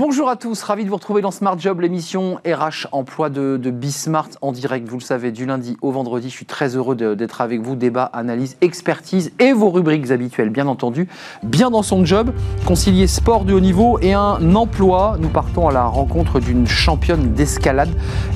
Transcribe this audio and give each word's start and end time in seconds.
Bonjour 0.00 0.30
à 0.30 0.36
tous, 0.36 0.62
ravi 0.62 0.84
de 0.84 0.88
vous 0.88 0.94
retrouver 0.94 1.20
dans 1.20 1.30
Smart 1.30 1.58
Job, 1.58 1.82
l'émission 1.82 2.38
RH 2.46 2.86
emploi 2.90 3.28
de, 3.28 3.58
de 3.58 3.70
Bismart 3.70 4.30
en 4.40 4.50
direct, 4.50 4.88
vous 4.88 4.96
le 4.96 5.02
savez, 5.02 5.30
du 5.30 5.44
lundi 5.44 5.76
au 5.82 5.90
vendredi. 5.90 6.30
Je 6.30 6.34
suis 6.34 6.46
très 6.46 6.74
heureux 6.74 6.96
d'être 6.96 7.42
avec 7.42 7.60
vous. 7.60 7.76
Débat, 7.76 8.04
analyse, 8.04 8.56
expertise 8.62 9.30
et 9.38 9.52
vos 9.52 9.68
rubriques 9.68 10.10
habituelles, 10.10 10.48
bien 10.48 10.68
entendu. 10.68 11.06
Bien 11.42 11.70
dans 11.70 11.82
son 11.82 12.02
job, 12.06 12.32
concilier 12.64 13.06
sport 13.06 13.44
de 13.44 13.52
haut 13.52 13.60
niveau 13.60 13.98
et 14.00 14.14
un 14.14 14.54
emploi. 14.54 15.18
Nous 15.20 15.28
partons 15.28 15.68
à 15.68 15.72
la 15.72 15.84
rencontre 15.84 16.40
d'une 16.40 16.66
championne 16.66 17.34
d'escalade 17.34 17.90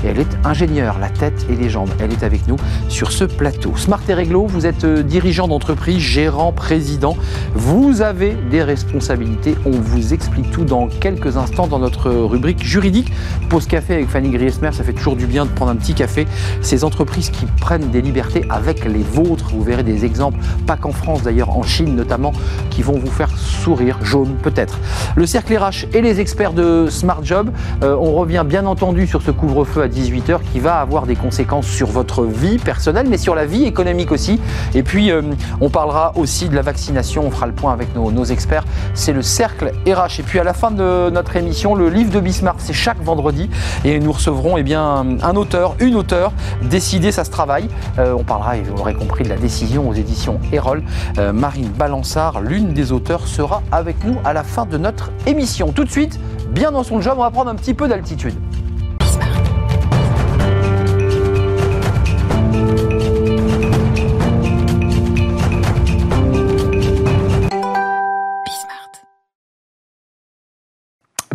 et 0.05 0.09
elle 0.09 0.21
est 0.21 0.37
ingénieure, 0.45 0.99
la 0.99 1.09
tête 1.09 1.47
et 1.49 1.57
les 1.57 1.71
jambes. 1.71 1.89
Elle 1.99 2.13
est 2.13 2.25
avec 2.25 2.47
nous 2.47 2.57
sur 2.91 3.11
ce 3.11 3.25
plateau. 3.25 3.75
Smart 3.75 4.03
et 4.07 4.13
réglo, 4.13 4.45
vous 4.45 4.67
êtes 4.67 4.85
euh, 4.85 5.03
dirigeant 5.03 5.49
d'entreprise, 5.49 5.99
gérant, 5.99 6.53
président. 6.53 7.17
Vous 7.55 8.03
avez 8.03 8.35
des 8.51 8.63
responsabilités. 8.63 9.57
On 9.65 9.71
vous 9.71 10.13
explique 10.13 10.51
tout 10.51 10.67
dans 10.67 10.89
quelques 10.89 11.39
instants 11.39 11.54
dans 11.55 11.79
notre 11.79 12.11
rubrique 12.11 12.65
juridique. 12.65 13.13
Pause 13.49 13.67
café 13.67 13.95
avec 13.95 14.09
Fanny 14.09 14.31
Griesmer, 14.31 14.73
ça 14.73 14.83
fait 14.83 14.93
toujours 14.93 15.15
du 15.15 15.27
bien 15.27 15.45
de 15.45 15.51
prendre 15.51 15.71
un 15.71 15.77
petit 15.77 15.95
café. 15.95 16.27
Ces 16.61 16.83
entreprises 16.83 17.31
qui 17.31 17.47
prennent 17.47 17.91
des 17.91 18.03
libertés 18.03 18.45
avec 18.51 18.85
les 18.85 19.03
vôtres, 19.03 19.51
vous 19.51 19.63
verrez 19.63 19.85
des 19.85 20.05
exemples, 20.05 20.39
pas 20.67 20.77
qu'en 20.77 20.91
France 20.91 21.23
d'ailleurs, 21.23 21.57
en 21.57 21.63
Chine 21.63 21.95
notamment, 21.95 22.33
qui 22.71 22.83
vont 22.83 22.99
vous 22.99 23.11
faire 23.11 23.31
sourire, 23.39 23.99
jaune 24.03 24.35
peut-être. 24.43 24.79
Le 25.15 25.27
cercle 25.27 25.57
RH 25.57 25.87
et 25.93 26.03
les 26.03 26.21
experts 26.21 26.55
de 26.55 26.89
Smart 26.91 27.21
Job, 27.23 27.51
euh, 27.83 27.97
on 27.99 28.13
revient 28.13 28.45
bien 28.45 28.67
entendu 28.67 29.07
sur 29.07 29.23
ce 29.23 29.31
couvre-feu 29.31 29.83
à 29.83 29.89
18h 29.89 30.41
qui 30.53 30.59
va 30.59 30.81
avoir 30.81 31.07
des 31.07 31.17
conséquences 31.17 31.67
sur 31.67 31.87
votre 31.87 32.25
vie 32.25 32.59
personnelle, 32.59 33.07
mais 33.09 33.19
sur 33.19 33.37
la 33.37 33.47
vie 33.47 33.65
économique 33.65 34.11
aussi. 34.11 34.41
Et 34.75 34.83
puis, 34.83 35.13
euh, 35.13 35.23
on 35.61 35.71
parlera 35.71 36.13
aussi 36.17 36.49
de 36.49 36.55
la 36.57 36.63
vaccination, 36.63 37.25
on 37.27 37.31
fera 37.31 37.47
le 37.47 37.53
point 37.53 37.73
avec 37.73 37.95
nos, 37.95 38.25
experts. 38.25 38.65
C'est 38.95 39.13
le 39.13 39.23
cercle 39.23 39.73
RH. 39.87 40.21
Et 40.21 40.23
puis, 40.23 40.39
à 40.39 40.45
la 40.45 40.55
fin 40.55 40.71
de 40.71 41.11
notre 41.11 41.37
émission, 41.37 41.44
le 41.75 41.89
livre 41.89 42.11
de 42.11 42.21
Bismarck, 42.21 42.57
c'est 42.59 42.73
chaque 42.73 43.03
vendredi. 43.03 43.51
Et 43.85 43.99
nous 43.99 44.13
recevrons 44.13 44.57
eh 44.57 44.63
bien, 44.63 45.05
un 45.23 45.37
auteur, 45.37 45.75
une 45.81 45.95
auteure. 45.95 46.33
Décider, 46.63 47.13
ça 47.13 47.25
se 47.25 47.31
travaille. 47.31 47.69
Euh, 47.99 48.15
on 48.19 48.25
parlera, 48.25 48.57
et 48.57 48.63
vous 48.63 48.77
l'aurez 48.77 48.95
compris, 48.95 49.25
de 49.25 49.29
la 49.29 49.37
décision 49.37 49.89
aux 49.89 49.95
éditions 49.95 50.41
Erol. 50.53 50.83
Euh, 51.19 51.33
Marine 51.33 51.69
Balançard, 51.69 52.41
l'une 52.41 52.73
des 52.73 52.93
auteurs, 52.93 53.27
sera 53.27 53.63
avec 53.73 54.05
nous 54.05 54.17
à 54.25 54.33
la 54.33 54.43
fin 54.43 54.67
de 54.67 54.79
notre 54.79 55.11
émission. 55.27 55.73
Tout 55.73 55.85
de 55.85 55.91
suite, 55.91 56.19
bien 56.51 56.73
dans 56.73 56.83
son 56.83 57.01
job, 57.01 57.15
on 57.17 57.23
va 57.23 57.31
prendre 57.31 57.51
un 57.51 57.57
petit 57.57 57.75
peu 57.75 57.89
d'altitude. 57.89 58.35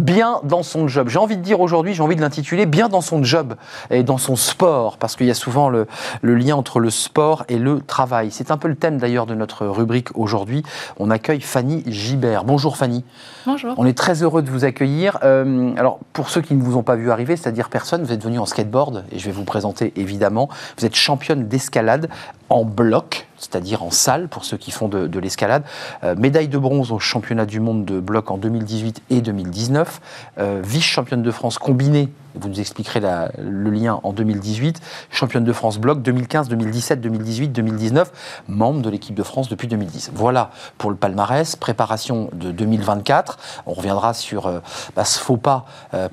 Bien 0.10 0.40
dans 0.44 0.64
son 0.64 0.88
job. 0.88 1.08
J'ai 1.08 1.20
envie 1.20 1.38
de 1.38 1.44
dire 1.44 1.62
aujourd'hui, 1.62 1.94
j'ai 1.94 2.02
envie 2.02 2.16
de 2.16 2.22
l'intituler 2.22 2.66
bien 2.66 2.90
dans 2.90 3.02
son 3.02 3.24
job 3.24 3.56
et 3.92 4.02
dans 4.02 4.18
son 4.18 4.36
sport, 4.36 4.98
parce 4.98 5.16
qu'il 5.16 5.28
y 5.28 5.32
a 5.32 5.36
souvent 5.36 5.70
le, 5.70 5.86
lien 6.24 6.56
entre 6.56 6.80
le 6.80 6.90
sport 6.90 7.46
et 7.48 7.60
le 7.60 7.80
travail. 7.80 8.32
C'est 8.32 8.50
un 8.50 8.58
peu 8.58 8.68
le 8.68 8.76
thème 8.76 8.98
d'ailleurs 8.98 9.28
de 9.28 9.36
notre 9.36 9.68
rubrique 9.68 10.10
aujourd'hui. 10.16 10.64
On 10.98 11.12
accueille 11.12 11.42
Fanny 11.42 11.84
Gibert. 11.86 12.44
Bonjour 12.44 12.76
Fanny. 12.76 13.06
Bonjour. 13.46 13.76
On 13.78 13.86
est 13.86 13.98
très 13.98 14.24
heureux 14.24 14.42
de 14.42 14.50
vous 14.50 14.66
accueillir. 14.66 15.20
Euh, 15.24 15.76
alors 15.78 16.00
pour 16.12 16.30
ceux 16.32 16.42
qui 16.42 16.56
ne 16.56 16.64
vous 16.64 16.76
ont 16.76 16.84
pas 16.84 16.96
vu 16.96 17.12
arriver, 17.12 17.36
c'est-à-dire 17.36 17.70
personne, 17.70 18.04
vous 18.04 18.12
êtes 18.12 18.24
venu 18.24 18.40
en 18.40 18.48
skateboard 18.48 19.06
et 19.12 19.20
je 19.20 19.26
vais 19.26 19.32
vous 19.32 19.46
présenter 19.46 19.94
évidemment. 19.96 20.50
Vous 20.80 20.86
êtes 20.86 20.96
championne 20.96 21.48
d'escalade 21.48 22.10
en 22.50 22.66
bloc 22.66 23.29
c'est-à-dire 23.40 23.84
en 23.84 23.92
salle 23.92 24.28
pour 24.28 24.46
ceux 24.46 24.58
qui 24.58 24.72
font 24.72 24.88
de, 24.88 25.20
l'escalade. 25.20 25.64
Euh, 26.04 26.16
médaille 26.16 26.48
de 26.48 26.58
bronze 26.58 26.92
au 26.92 27.00
championnat 27.00 27.46
du 27.46 27.60
monde 27.60 27.86
de 27.86 28.00
bloc 28.00 28.30
en 28.32 28.38
2018 28.38 29.02
et 29.10 29.22
2019. 29.22 30.02
Euh, 30.38 30.62
vice-championne 30.64 31.24
de 31.24 31.32
France 31.32 31.58
combinée, 31.58 32.10
vous 32.36 32.50
nous 32.50 32.60
expliquerez 32.60 33.02
le 33.40 33.70
lien 33.72 34.00
en 34.04 34.14
2018. 34.14 34.80
Championne 35.10 35.44
de 35.44 35.54
France 35.54 35.80
bloc 35.80 36.02
2015, 36.02 36.48
2017, 36.50 37.02
2018, 37.02 37.48
2019. 37.50 38.44
Membre 38.48 38.82
de 38.82 38.90
l'équipe 38.90 39.16
de 39.16 39.24
France 39.24 39.50
depuis 39.50 39.68
2010. 39.68 40.12
Voilà 40.14 40.52
pour 40.78 40.92
le 40.92 40.96
palmarès. 40.96 41.56
Préparation 41.56 42.30
de 42.34 42.52
2024. 42.52 43.40
On 43.66 43.74
reviendra 43.74 44.14
sur 44.14 44.48
euh, 44.48 44.60
bah, 44.96 45.06
ce 45.06 45.20
faux 45.20 45.38
pas 45.38 45.66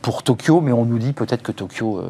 pour 0.02 0.22
Tokyo, 0.22 0.60
mais 0.60 0.72
on 0.72 0.84
nous 0.84 0.98
dit 0.98 1.12
peut-être 1.12 1.42
que 1.42 1.52
Tokyo 1.52 2.02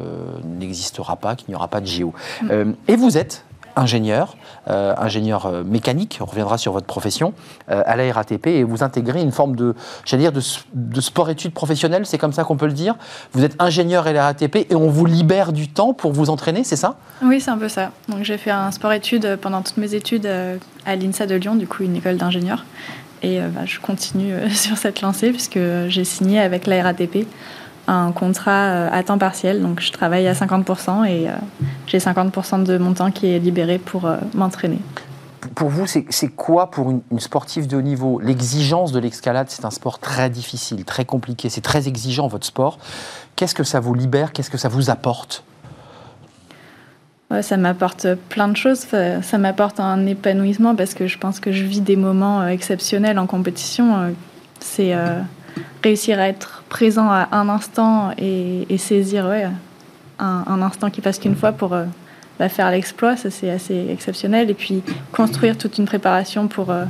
n'existera 0.43 1.15
pas, 1.15 1.35
qu'il 1.35 1.49
n'y 1.49 1.55
aura 1.55 1.67
pas 1.67 1.81
de 1.81 1.85
JO. 1.85 2.13
Mm. 2.43 2.73
et 2.87 2.95
vous 2.95 3.17
êtes 3.17 3.46
ingénieur, 3.77 4.35
euh, 4.67 4.93
ingénieur 4.97 5.45
euh, 5.45 5.63
mécanique, 5.63 6.19
on 6.21 6.25
reviendra 6.25 6.57
sur 6.57 6.73
votre 6.73 6.87
profession, 6.87 7.33
euh, 7.69 7.83
à 7.85 7.95
la 7.95 8.11
RATP, 8.11 8.47
et 8.47 8.63
vous 8.63 8.83
intégrez 8.83 9.21
une 9.21 9.31
forme 9.31 9.55
de, 9.55 9.75
j'allais 10.03 10.23
dire, 10.23 10.31
de, 10.33 11.01
sport-études 11.01 11.53
professionnelles, 11.53 12.05
c'est 12.05 12.17
comme 12.17 12.33
ça 12.33 12.43
qu'on 12.43 12.57
peut 12.57 12.65
le 12.65 12.73
dire? 12.73 12.95
Vous 13.33 13.43
êtes 13.43 13.55
ingénieur 13.59 14.07
à 14.07 14.13
la 14.13 14.25
RATP 14.25 14.67
et 14.69 14.75
on 14.75 14.89
vous 14.89 15.05
libère 15.05 15.53
du 15.53 15.69
temps 15.69 15.93
pour 15.93 16.11
vous 16.11 16.29
entraîner, 16.29 16.63
c'est 16.63 16.75
ça? 16.75 16.95
Oui, 17.21 17.39
c'est 17.39 17.51
un 17.51 17.57
peu 17.57 17.69
ça. 17.69 17.91
Donc 18.09 18.23
j'ai 18.23 18.37
fait 18.37 18.51
un 18.51 18.71
sport-études 18.71 19.37
pendant 19.41 19.61
toutes 19.61 19.77
mes 19.77 19.93
études 19.93 20.27
à 20.85 20.95
l'INSA 20.95 21.27
de 21.27 21.35
Lyon, 21.35 21.55
du 21.55 21.67
coup 21.67 21.83
une 21.83 21.95
école 21.95 22.17
d'ingénieur. 22.17 22.65
Et 23.23 23.39
bah, 23.39 23.61
je 23.65 23.79
continue 23.79 24.33
sur 24.51 24.77
cette 24.77 25.01
lancée 25.01 25.31
puisque 25.31 25.59
j'ai 25.87 26.03
signé 26.03 26.39
avec 26.39 26.67
la 26.67 26.81
RATP 26.83 27.27
un 27.87 28.11
contrat 28.11 28.51
euh, 28.51 28.89
à 28.91 29.03
temps 29.03 29.17
partiel. 29.17 29.61
Donc 29.61 29.79
je 29.79 29.91
travaille 29.91 30.27
à 30.27 30.33
50% 30.33 31.05
et 31.05 31.29
euh, 31.29 31.33
j'ai 31.87 31.97
50% 31.97 32.63
de 32.63 32.77
mon 32.77 32.93
temps 32.93 33.11
qui 33.11 33.27
est 33.27 33.39
libéré 33.39 33.79
pour 33.79 34.05
euh, 34.05 34.17
m'entraîner. 34.33 34.79
Pour 35.55 35.69
vous, 35.69 35.87
c'est 35.87 36.27
quoi 36.35 36.69
pour 36.69 36.91
une, 36.91 37.19
sportive 37.19 37.67
de 37.67 37.77
haut 37.77 37.81
niveau? 37.81 38.19
L'exigence 38.19 38.91
de 38.91 38.99
l'escalade, 38.99 39.47
c'est 39.49 39.65
un 39.65 39.71
sport 39.71 39.97
très 39.97 40.29
difficile, 40.29 40.83
très 40.83 41.05
compliqué, 41.05 41.49
c'est 41.49 41.61
très 41.61 41.87
exigeant 41.87 42.27
votre 42.27 42.45
sport. 42.45 42.77
Qu'est-ce 43.35 43.55
que 43.55 43.63
ça 43.63 43.79
vous 43.79 43.93
libère? 43.93 44.33
Qu'est-ce 44.33 44.51
que 44.51 44.57
ça 44.57 44.67
vous 44.67 44.89
apporte? 44.89 45.43
Ça 47.41 47.57
m'apporte 47.57 48.07
plein 48.29 48.47
de 48.47 48.55
choses. 48.55 48.85
Ça 49.21 49.37
m'apporte 49.37 49.79
un 49.79 50.05
épanouissement 50.05 50.75
parce 50.75 50.93
que 50.93 51.07
je 51.07 51.17
pense 51.17 51.39
que 51.39 51.51
je 51.51 51.63
vis 51.63 51.81
des 51.81 51.95
moments 51.95 52.45
exceptionnels 52.47 53.17
en 53.17 53.25
compétition. 53.25 54.13
C'est 54.59 54.95
réussir 55.83 56.19
à 56.19 56.27
être 56.27 56.63
présent 56.69 57.09
à 57.09 57.29
un 57.31 57.49
instant 57.49 58.11
et, 58.17 58.77
saisir 58.77 59.25
ouais, 59.27 59.47
un, 60.19 60.61
instant 60.61 60.89
qui 60.89 61.01
passe 61.01 61.19
qu'une 61.19 61.35
fois 61.35 61.51
pour 61.51 61.73
euh, 61.73 61.85
bah, 62.39 62.49
faire 62.49 62.71
l'exploit, 62.71 63.15
ça 63.15 63.29
c'est 63.29 63.49
assez 63.49 63.87
exceptionnel. 63.89 64.49
Et 64.49 64.53
puis 64.53 64.83
construire 65.11 65.57
toute 65.57 65.77
une 65.77 65.85
préparation 65.85 66.47
pour, 66.47 66.71
euh, 66.71 66.85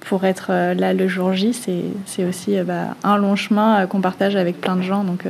pour 0.00 0.24
être 0.24 0.48
euh, 0.50 0.74
là 0.74 0.92
le 0.92 1.08
jour 1.08 1.32
J, 1.32 1.52
c'est 2.06 2.24
aussi 2.24 2.60
bah, 2.62 2.96
un 3.02 3.16
long 3.16 3.36
chemin 3.36 3.86
qu'on 3.86 4.00
partage 4.00 4.36
avec 4.36 4.60
plein 4.60 4.76
de 4.76 4.82
gens. 4.82 5.04
Donc 5.04 5.26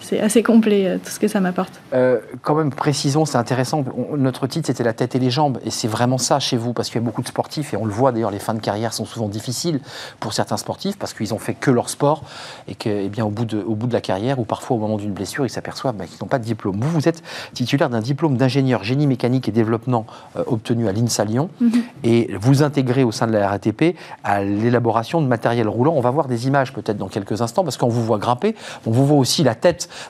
c'est 0.00 0.20
assez 0.20 0.42
complet 0.42 0.86
euh, 0.86 0.98
tout 0.98 1.10
ce 1.10 1.18
que 1.18 1.28
ça 1.28 1.40
m'apporte. 1.40 1.80
Euh, 1.92 2.20
quand 2.42 2.54
même, 2.54 2.70
précisons, 2.70 3.24
c'est 3.24 3.36
intéressant. 3.36 3.84
notre 4.16 4.46
titre, 4.46 4.66
c'était 4.66 4.84
la 4.84 4.92
tête 4.92 5.14
et 5.14 5.18
les 5.18 5.30
jambes. 5.30 5.58
Et 5.64 5.70
c'est 5.70 5.88
vraiment 5.88 6.18
ça 6.18 6.38
chez 6.40 6.56
vous, 6.56 6.72
parce 6.72 6.88
qu'il 6.88 7.00
y 7.00 7.04
a 7.04 7.04
beaucoup 7.04 7.22
de 7.22 7.28
sportifs. 7.28 7.74
Et 7.74 7.76
on 7.76 7.84
le 7.84 7.92
voit 7.92 8.12
d'ailleurs, 8.12 8.30
les 8.30 8.38
fins 8.38 8.54
de 8.54 8.60
carrière 8.60 8.92
sont 8.92 9.04
souvent 9.04 9.28
difficiles 9.28 9.80
pour 10.20 10.32
certains 10.32 10.56
sportifs, 10.56 10.98
parce 10.98 11.12
qu'ils 11.14 11.34
ont 11.34 11.38
fait 11.38 11.54
que 11.54 11.70
leur 11.70 11.88
sport. 11.88 12.22
Et 12.68 12.74
que, 12.74 12.88
eh 12.88 13.08
bien, 13.08 13.24
au 13.24 13.30
bout, 13.30 13.44
de, 13.44 13.60
au 13.62 13.74
bout 13.74 13.86
de 13.86 13.92
la 13.92 14.00
carrière, 14.00 14.38
ou 14.38 14.44
parfois 14.44 14.76
au 14.76 14.80
moment 14.80 14.96
d'une 14.96 15.12
blessure, 15.12 15.44
ils 15.44 15.50
s'aperçoivent 15.50 15.96
bah, 15.96 16.06
qu'ils 16.06 16.18
n'ont 16.22 16.28
pas 16.28 16.38
de 16.38 16.44
diplôme. 16.44 16.80
Vous, 16.80 16.90
vous 16.90 17.08
êtes 17.08 17.22
titulaire 17.52 17.90
d'un 17.90 18.00
diplôme 18.00 18.36
d'ingénieur 18.36 18.84
génie 18.84 19.06
mécanique 19.06 19.48
et 19.48 19.52
développement 19.52 20.06
euh, 20.36 20.44
obtenu 20.46 20.88
à 20.88 20.92
l'INSA 20.92 21.24
Lyon. 21.24 21.50
Mhm. 21.60 21.82
Et 22.04 22.34
vous 22.40 22.62
intégrez 22.62 23.04
au 23.04 23.12
sein 23.12 23.26
de 23.26 23.32
la 23.32 23.48
RATP 23.48 23.96
à 24.22 24.42
l'élaboration 24.42 25.20
de 25.20 25.26
matériel 25.26 25.68
roulant. 25.68 25.92
On 25.94 26.00
va 26.00 26.10
voir 26.10 26.26
des 26.26 26.46
images 26.46 26.72
peut-être 26.72 26.96
dans 26.96 27.08
quelques 27.08 27.42
instants, 27.42 27.64
parce 27.64 27.76
qu'on 27.76 27.88
vous 27.88 28.04
voit 28.04 28.18
grimper, 28.18 28.54
on 28.86 28.90
vous 28.90 29.06
voit 29.06 29.18
aussi 29.18 29.42
la 29.42 29.54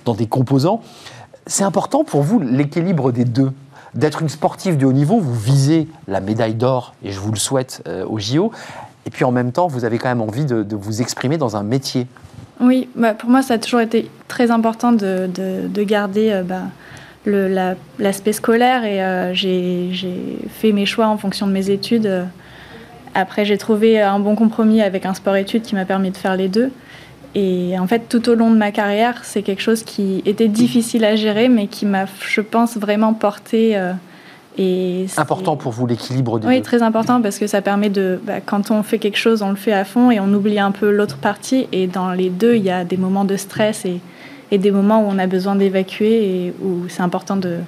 dans 0.05 0.15
des 0.15 0.27
composants. 0.27 0.83
C'est 1.47 1.65
important 1.65 2.05
pour 2.05 2.23
vous 2.23 2.41
l'équilibre 2.41 3.13
des 3.13 3.25
deux 3.25 3.53
D'être 3.95 4.23
une 4.23 4.29
sportive 4.29 4.77
de 4.77 4.87
haut 4.87 4.93
niveau, 4.93 5.21
vous 5.21 5.39
visez 5.39 5.87
la 6.09 6.21
médaille 6.21 6.55
d'or, 6.55 6.95
et 7.05 7.13
je 7.13 7.21
vous 7.21 7.31
le 7.31 7.39
souhaite 7.39 7.81
euh, 7.87 8.05
au 8.07 8.19
JO, 8.19 8.51
et 9.07 9.11
puis 9.11 9.25
en 9.25 9.31
même 9.31 9.53
temps, 9.53 9.69
vous 9.69 9.85
avez 9.85 9.99
quand 9.99 10.09
même 10.09 10.21
envie 10.21 10.45
de, 10.45 10.75
vous 10.75 11.01
exprimer 11.01 11.37
dans 11.37 11.57
un 11.57 11.63
métier. 11.63 12.09
Oui, 12.61 12.89
bah, 12.97 13.15
pour 13.15 13.31
moi, 13.31 13.43
ça 13.43 13.55
a 13.55 13.59
toujours 13.59 13.81
été 13.81 14.11
très 14.27 14.51
important 14.51 14.91
de, 14.91 15.31
garder 15.85 16.31
euh, 16.33 16.43
bah, 16.43 17.77
l'aspect 18.01 18.33
scolaire, 18.33 18.85
et 18.85 19.01
euh, 19.01 19.33
j'ai 19.33 19.93
fait 20.49 20.73
mes 20.73 20.87
choix 20.87 21.07
en 21.07 21.17
fonction 21.17 21.47
de 21.47 21.53
mes 21.53 21.71
études. 21.71 22.27
Après, 23.15 23.45
j'ai 23.45 23.59
trouvé 23.59 24.01
un 24.01 24.19
bon 24.19 24.35
compromis 24.35 24.83
avec 24.83 25.07
un 25.07 25.15
sport-études 25.15 25.63
qui 25.63 25.77
m'a 25.77 25.85
permis 25.85 26.11
de 26.11 26.17
faire 26.17 26.35
les 26.35 26.49
deux. 26.49 26.73
Et 27.35 27.77
en 27.79 27.87
fait, 27.87 28.09
tout 28.09 28.29
au 28.29 28.35
long 28.35 28.51
de 28.51 28.57
ma 28.57 28.71
carrière, 28.71 29.25
c'est 29.25 29.43
quelque 29.43 29.63
chose 29.63 29.83
qui 29.83 30.23
était 30.25 30.49
difficile 30.49 31.05
à 31.05 31.17
gérer, 31.17 31.49
mais 31.49 31.67
qui 31.67 31.85
m'a, 31.85 32.07
je 32.21 32.41
pense, 32.41 32.77
vraiment 32.77 33.13
porté. 33.13 33.77
Euh, 33.77 33.93
et 34.57 35.07
important 35.17 35.57
pour 35.57 35.73
vous 35.73 35.85
l'équilibre 35.85 36.39
des 36.39 36.47
Oui, 36.47 36.63
très 36.63 36.83
important 36.83 37.21
parce 37.21 37.41
que 37.41 37.49
ça 37.49 37.61
permet 37.61 37.91
de, 37.91 38.21
bah, 38.23 38.41
quand 38.41 38.71
on 38.71 38.85
fait 38.85 38.99
quelque 39.01 39.19
chose, 39.19 39.43
on 39.43 39.51
le 39.51 39.57
fait 39.57 39.73
à 39.73 39.85
fond 39.85 40.13
et 40.13 40.21
on 40.21 40.33
oublie 40.33 40.61
un 40.61 40.71
peu 40.71 40.93
l'autre 40.93 41.17
partie. 41.17 41.67
Et 41.73 41.89
dans 41.89 42.13
les 42.13 42.31
deux, 42.31 42.55
il 42.55 42.63
y 42.63 42.71
a 42.71 42.85
des 42.85 42.97
moments 42.97 43.25
de 43.25 43.37
stress 43.37 43.85
et, 43.85 44.01
des 44.57 44.71
moments 44.71 45.01
où 45.01 45.07
on 45.09 45.19
a 45.19 45.27
besoin 45.27 45.57
d'évacuer 45.57 46.47
et 46.47 46.55
où 46.63 46.89
c'est 46.89 47.03
important 47.03 47.37
de, 47.37 47.59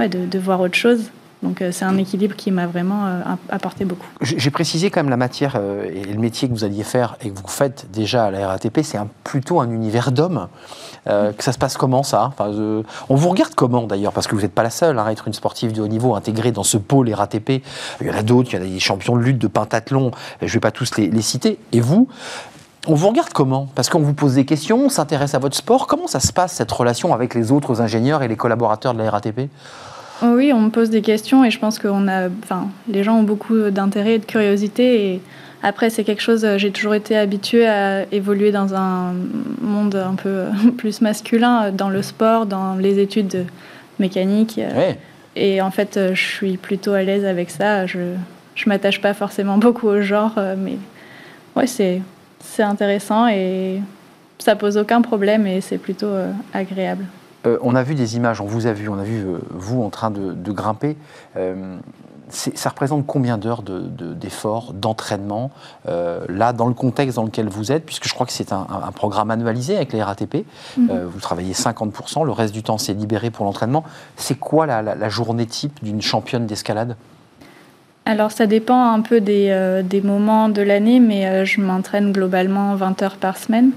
de, 0.00 0.38
voir 0.40 0.60
autre 0.60 0.74
chose. 0.74 1.12
Donc 1.42 1.62
c'est 1.70 1.84
un 1.84 1.96
équilibre 1.98 2.34
qui 2.34 2.50
m'a 2.50 2.66
vraiment 2.66 3.04
apporté 3.48 3.84
beaucoup. 3.84 4.06
J'ai 4.20 4.50
précisé 4.50 4.90
quand 4.90 5.00
même 5.00 5.10
la 5.10 5.16
matière 5.16 5.56
et 5.56 6.04
le 6.04 6.18
métier 6.18 6.48
que 6.48 6.52
vous 6.52 6.64
alliez 6.64 6.82
faire 6.82 7.16
et 7.22 7.30
que 7.30 7.38
vous 7.38 7.46
faites 7.46 7.86
déjà 7.92 8.26
à 8.26 8.30
la 8.30 8.48
RATP, 8.48 8.80
c'est 8.82 8.98
plutôt 9.22 9.60
un 9.60 9.70
univers 9.70 10.10
d'hommes. 10.10 10.48
que 11.06 11.44
ça 11.44 11.52
se 11.52 11.58
passe 11.58 11.76
comment 11.76 12.02
ça? 12.02 12.32
Enfin, 12.36 12.50
On 13.08 13.14
vous 13.14 13.28
regarde 13.28 13.54
comment 13.54 13.86
d'ailleurs 13.86 14.12
Parce 14.12 14.26
que 14.26 14.34
vous 14.34 14.42
n'êtes 14.42 14.52
pas 14.52 14.64
la 14.64 14.70
seule 14.70 14.98
hein, 14.98 15.04
à 15.06 15.12
être 15.12 15.28
une 15.28 15.32
sportive 15.34 15.72
de 15.72 15.80
haut 15.80 15.88
niveau 15.88 16.14
intégrée 16.16 16.50
dans 16.50 16.64
ce 16.64 16.76
pôle 16.76 17.12
RATP. 17.12 17.62
Il 18.00 18.06
y 18.06 18.10
en 18.10 18.14
a 18.14 18.22
d'autres, 18.22 18.50
il 18.52 18.54
y 18.54 18.62
a 18.62 18.64
des 18.64 18.80
champions 18.80 19.16
de 19.16 19.22
lutte, 19.22 19.38
de 19.38 19.46
pentathlon, 19.48 20.10
je 20.40 20.46
ne 20.46 20.50
vais 20.50 20.60
pas 20.60 20.70
tous 20.70 20.96
les, 20.96 21.08
les 21.08 21.22
citer. 21.22 21.58
Et 21.72 21.80
vous, 21.80 22.08
on 22.86 22.94
vous 22.94 23.08
regarde 23.08 23.32
comment? 23.32 23.68
Parce 23.74 23.88
qu'on 23.90 24.00
vous 24.00 24.14
pose 24.14 24.34
des 24.34 24.44
questions, 24.44 24.86
on 24.86 24.88
s'intéresse 24.88 25.34
à 25.34 25.38
votre 25.38 25.56
sport. 25.56 25.86
Comment 25.86 26.06
ça 26.06 26.20
se 26.20 26.32
passe 26.32 26.52
cette 26.52 26.72
relation 26.72 27.12
avec 27.12 27.34
les 27.34 27.52
autres 27.52 27.80
ingénieurs 27.82 28.22
et 28.22 28.28
les 28.28 28.36
collaborateurs 28.36 28.94
de 28.94 29.02
la 29.02 29.10
RATP 29.10 29.50
Oui, 30.22 30.52
on 30.52 30.60
me 30.60 30.70
pose 30.70 30.90
des 30.90 31.02
questions 31.02 31.44
et 31.44 31.50
je 31.50 31.58
pense 31.58 31.78
que 31.78 31.88
a, 31.88 32.28
enfin, 32.42 32.68
les 32.88 33.04
gens 33.04 33.18
ont 33.18 33.22
beaucoup 33.22 33.70
d'intérêt 33.70 34.14
et 34.14 34.18
de 34.18 34.24
curiosité. 34.24 35.12
Et 35.12 35.20
après, 35.62 35.90
c'est 35.90 36.04
quelque 36.04 36.22
chose. 36.22 36.46
J'ai 36.56 36.70
toujours 36.70 36.94
été 36.94 37.16
habituée 37.16 37.66
à 37.66 38.04
évoluer 38.12 38.50
dans 38.50 38.74
un 38.74 39.14
monde 39.60 39.94
un 39.94 40.14
peu 40.14 40.44
plus 40.76 41.00
masculin, 41.00 41.70
dans 41.70 41.90
le 41.90 42.02
sport, 42.02 42.46
dans 42.46 42.74
les 42.74 42.98
études 42.98 43.46
mécaniques. 43.98 44.60
Et 45.36 45.60
en 45.62 45.70
fait, 45.70 45.98
je 46.14 46.20
suis 46.20 46.56
plutôt 46.56 46.92
à 46.92 47.02
l'aise 47.02 47.24
avec 47.24 47.50
ça. 47.50 47.86
Je 47.86 48.14
je 48.56 48.68
m'attache 48.68 49.00
pas 49.00 49.14
forcément 49.14 49.56
beaucoup 49.56 49.86
au 49.86 50.00
genre, 50.00 50.32
mais 50.56 50.78
ouais, 51.54 51.68
c'est 51.68 52.02
c'est 52.40 52.62
intéressant 52.62 53.28
et 53.28 53.80
ça 54.38 54.56
pose 54.56 54.76
aucun 54.76 55.02
problème 55.02 55.46
et 55.46 55.60
c'est 55.60 55.78
plutôt 55.78 56.06
euh, 56.06 56.30
agréable. 56.52 57.04
Euh, 57.46 57.58
on 57.62 57.74
a 57.74 57.82
vu 57.82 57.94
des 57.94 58.16
images, 58.16 58.40
on 58.40 58.46
vous 58.46 58.66
a 58.66 58.72
vu, 58.72 58.88
on 58.88 58.98
a 58.98 59.04
vu 59.04 59.24
euh, 59.24 59.38
vous 59.50 59.82
en 59.82 59.90
train 59.90 60.10
de, 60.10 60.52
grimper. 60.52 60.96
ça 62.30 62.68
représente 62.68 63.06
combien 63.06 63.38
d'heures 63.38 63.62
d'efforts, 63.62 64.72
de, 64.72 64.78
d'entraînement, 64.78 65.50
là, 65.86 66.52
dans 66.52 66.66
le 66.66 66.74
contexte 66.74 67.16
dans 67.16 67.24
lequel 67.24 67.48
vous 67.48 67.70
êtes, 67.70 67.86
puisque 67.86 68.08
je 68.08 68.14
crois 68.14 68.26
que 68.26 68.32
c'est 68.32 68.52
un, 68.52 68.66
programme 68.94 69.30
annualisé 69.30 69.76
avec 69.76 69.92
les 69.92 70.02
RATP. 70.02 70.44
Mhm. 70.76 71.04
vous 71.04 71.20
travaillez 71.20 71.52
50%, 71.52 72.24
le 72.24 72.32
reste 72.32 72.54
du 72.54 72.62
temps, 72.62 72.78
c'est 72.78 72.94
libéré 72.94 73.30
pour 73.30 73.44
l'entraînement. 73.44 73.84
C'est 74.16 74.38
quoi 74.38 74.66
la 74.66 75.08
journée 75.08 75.46
type 75.46 75.82
d'une 75.84 76.02
championne 76.02 76.46
d'escalade? 76.46 76.96
Alors 78.08 78.32
ça 78.32 78.46
dépend 78.46 78.90
un 78.90 79.02
peu 79.02 79.20
des, 79.20 79.48
euh, 79.50 79.82
moments 80.02 80.48
de 80.48 80.62
l'année, 80.62 80.98
mais 80.98 81.26
euh, 81.26 81.44
je 81.44 81.60
m'entraîne 81.60 82.10
globalement 82.10 82.74
20 82.74 83.02
heures 83.02 83.16
par 83.16 83.36
semaine. 83.36 83.72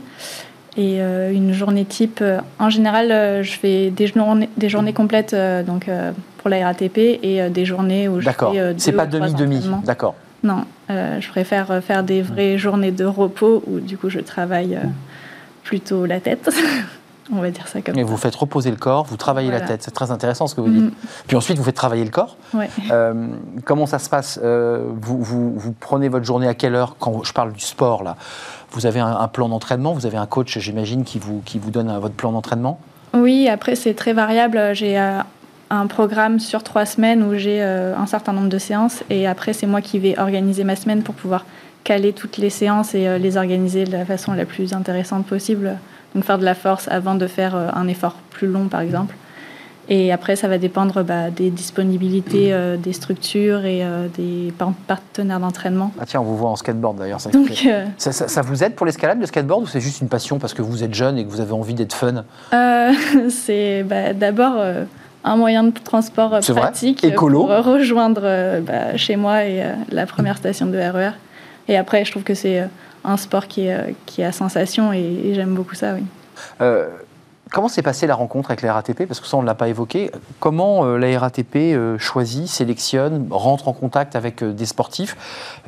Et 0.78 1.02
euh, 1.02 1.32
une 1.34 1.54
journée 1.54 1.86
type, 1.86 2.24
en 2.60 2.70
général, 2.70 3.44
je 3.44 3.52
fais 3.52 3.90
des 3.90 4.08
journées, 4.08 4.50
des 4.58 4.70
journées 4.70 4.94
complètes 4.94 5.36
donc, 5.66 5.90
pour 6.38 6.50
la 6.50 6.66
RATP 6.66 6.98
et 6.98 7.50
des 7.50 7.66
journées 7.66 8.08
où 8.08 8.20
je 8.20 8.26
fais 8.26 8.32
D'accord, 8.32 8.56
c'est 8.78 8.94
pas 8.94 9.06
demi-demi, 9.06 9.70
d'accord. 9.84 10.16
Non, 10.44 10.66
je 10.90 11.28
préfère 11.30 11.84
faire 11.84 12.04
des 12.04 12.22
vraies 12.22 12.58
journées 12.58 12.92
de 12.92 13.06
repos 13.06 13.64
où 13.68 13.80
du 13.80 13.98
coup 13.98 14.10
je 14.10 14.20
travaille 14.20 14.78
plutôt 15.64 16.06
la 16.06 16.20
tête. 16.20 16.50
on 17.32 17.40
va 17.40 17.50
dire 17.50 17.68
ça 17.68 17.82
comme 17.82 17.98
Et 17.98 18.04
vous 18.04 18.18
faites 18.18 18.36
reposer 18.36 18.72
le 18.72 18.78
corps, 18.78 19.06
vous 19.06 19.18
travaillez 19.18 19.52
la 19.52 19.62
tête, 19.62 19.84
c'est 19.84 19.92
très 19.92 20.12
intéressant 20.12 20.48
ce 20.48 20.56
que 20.56 20.62
vous 20.62 20.70
dites. 20.70 20.86
Mm. 20.86 21.08
Puis 21.28 21.38
ensuite, 21.38 21.58
vous 21.58 21.64
faites 21.64 21.76
travailler 21.76 22.04
le 22.04 22.10
corps. 22.10 22.38
Euh, 22.92 23.28
comment 23.66 23.86
ça 23.86 24.00
se 24.00 24.10
passe? 24.10 24.40
Euh, 24.44 24.86
vous, 25.02 25.22
vous, 25.24 25.74
prenez 25.80 26.10
votre 26.10 26.26
journée 26.26 26.48
à 26.48 26.54
quelle 26.54 26.76
heure? 26.76 26.96
Quand 27.00 27.24
je 27.24 27.34
parle 27.34 27.54
du 27.54 27.62
sport, 27.62 28.04
là, 28.04 28.18
vous 28.72 28.86
avez 28.86 29.00
un, 29.00 29.28
plan 29.28 29.50
d'entraînement, 29.50 29.94
vous 29.94 30.06
avez 30.06 30.18
un 30.18 30.26
coach, 30.26 30.58
j'imagine, 30.60 31.04
qui 31.04 31.20
vous, 31.20 31.42
qui 31.46 31.60
vous 31.60 31.72
donne 31.72 31.92
votre 32.00 32.16
plan 32.16 32.32
d'entraînement? 32.32 32.80
Oui, 33.14 33.50
après, 33.50 33.76
c'est 33.76 33.94
très 33.94 34.14
variable. 34.14 34.60
J'ai 34.74 34.98
euh, 34.98 35.20
un 35.70 35.88
programme 35.88 36.40
sur 36.40 36.64
trois 36.64 36.86
semaines 36.86 37.24
où 37.24 37.36
j'ai 37.36 37.62
un 37.62 38.06
certain 38.06 38.34
nombre 38.34 38.50
de 38.50 38.58
séances 38.58 39.04
et 39.10 39.28
après, 39.28 39.54
c'est 39.54 39.68
moi 39.68 39.82
qui 39.82 40.00
vais 40.00 40.18
organiser 40.18 40.64
ma 40.64 40.76
semaine 40.76 41.04
pour 41.04 41.16
pouvoir 41.16 41.46
caler 41.84 42.14
toutes 42.14 42.38
les 42.38 42.50
séances 42.50 42.94
et 42.96 43.20
les 43.20 43.38
organiser 43.38 43.86
de 43.86 43.92
la 43.92 44.06
façon 44.06 44.34
la 44.34 44.46
plus 44.46 44.74
intéressante 44.74 45.26
possible 45.26 45.78
donc 46.16 46.24
faire 46.24 46.38
de 46.38 46.46
la 46.46 46.56
force 46.56 46.88
avant 46.88 47.16
de 47.16 47.28
faire 47.28 47.56
euh, 47.56 47.68
un 47.74 47.88
effort 47.88 48.16
plus 48.30 48.48
long, 48.48 48.68
par 48.68 48.82
exemple. 48.82 49.16
Et 49.94 50.14
après, 50.14 50.38
ça 50.38 50.48
va 50.48 50.58
dépendre 50.58 51.04
bah, 51.04 51.30
des 51.30 51.50
disponibilités 51.50 52.54
euh, 52.54 52.78
des 52.78 52.94
structures 52.94 53.66
et 53.66 53.84
euh, 53.84 54.08
des 54.18 54.54
partenaires 54.88 55.42
d'entraînement. 55.42 55.92
Ah 56.00 56.06
tiens, 56.06 56.22
on 56.22 56.24
vous 56.24 56.38
voit 56.38 56.50
en 56.50 56.56
skateboard 56.56 56.98
d'ailleurs. 56.98 57.20
Ça, 57.20 58.12
ça, 58.12 58.42
vous 58.42 58.64
aide 58.64 58.76
pour 58.76 58.86
l'escalade, 58.86 59.20
le 59.20 59.26
skateboard, 59.26 59.64
ou 59.64 59.68
c'est 59.68 59.82
juste 59.82 60.00
une 60.00 60.08
passion 60.08 60.40
parce 60.40 60.54
que 60.54 60.62
vous 60.62 60.86
êtes 60.86 60.94
jeune 60.94 61.18
et 61.18 61.26
que 61.26 61.30
vous 61.30 61.42
avez 61.42 61.52
envie 61.52 61.74
d'être 61.74 61.94
fun? 61.94 62.24
C'est 63.30 63.84
bah, 63.84 64.14
d'abord 64.14 64.64
un 65.24 65.36
moyen 65.36 65.64
de 65.66 65.72
transport 65.72 66.40
pratique 66.40 67.04
Écolo. 67.04 67.48
pour 67.48 67.50
rejoindre 67.50 68.62
bah, 68.62 68.96
chez 68.96 69.18
moi 69.18 69.44
et 69.44 69.62
la 69.92 70.06
première 70.06 70.38
station 70.38 70.68
de 70.68 70.78
RER. 70.78 71.10
E 71.10 71.12
et 71.68 71.78
après, 71.78 72.04
je 72.06 72.12
trouve 72.12 72.24
que 72.24 72.34
c'est 72.34 72.64
un 73.04 73.18
sport 73.18 73.48
qui 73.48 73.68
est, 73.68 73.74
euh, 73.74 73.92
qui 74.06 74.24
a 74.24 74.32
sensation 74.32 74.94
et, 74.94 75.34
j'aime 75.34 75.56
beaucoup 75.56 75.76
ça, 75.76 75.94
oui. 75.94 76.04
Euh, 77.52 77.56
comment 77.56 77.68
s'est 77.68 77.82
passée 77.82 78.08
la 78.08 78.16
rencontre 78.16 78.52
avec 78.52 78.62
la 78.62 78.74
RATP 78.74 79.06
Parce 79.06 79.20
que 79.20 79.28
ça, 79.28 79.38
on 79.38 79.42
ne 79.42 79.48
l'a 79.48 79.56
pas 79.56 79.68
évoqué. 79.68 80.12
Comment 80.40 80.86
euh, 80.86 80.98
la 80.98 81.20
RATP 81.20 81.76
choisit, 81.98 82.48
sélectionne, 82.48 83.28
rentre 83.30 83.68
en 83.68 83.74
contact 83.74 84.16
avec 84.16 84.44
des 84.44 84.66
sportifs? 84.66 85.16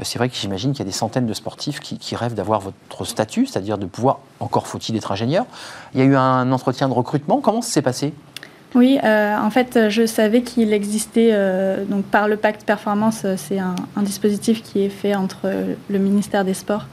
C'est 0.02 0.18
vrai 0.18 0.30
que 0.30 0.36
j'imagine 0.36 0.72
qu'il 0.72 0.80
y 0.80 0.84
a 0.84 0.86
des 0.86 0.92
centaines 0.92 1.28
de 1.28 1.34
sportifs 1.34 1.80
qui, 1.80 2.16
rêvent 2.16 2.36
d'avoir 2.36 2.60
votre 2.60 3.06
statut, 3.06 3.48
c'est-à-dire 3.48 3.78
de 3.78 3.86
pouvoir, 3.86 4.20
encore 4.40 4.68
faut-il 4.68 4.96
être 4.96 5.12
ingénieur. 5.12 5.46
Il 5.94 6.00
y 6.00 6.04
a 6.04 6.06
eu 6.06 6.16
un 6.16 6.52
entretien 6.52 6.88
de 6.88 6.94
recrutement. 6.94 7.42
Comment 7.42 7.62
ça 7.62 7.72
s'est 7.72 7.82
passé? 7.82 8.14
Oui, 8.76 9.00
en 9.04 9.50
fait, 9.50 9.90
je 9.90 10.06
savais 10.06 10.42
qu'il 10.42 10.74
existait, 10.74 11.36
donc 11.90 12.06
par 12.06 12.28
le 12.28 12.38
pacte 12.38 12.66
performance, 12.66 13.26
c'est 13.38 13.58
un, 13.60 13.76
dispositif 13.98 14.62
qui 14.62 14.84
est 14.84 14.90
fait 14.90 15.16
entre 15.16 15.52
le 15.90 16.00
ministère 16.00 16.46
des 16.46 16.54
Sports 16.54 16.86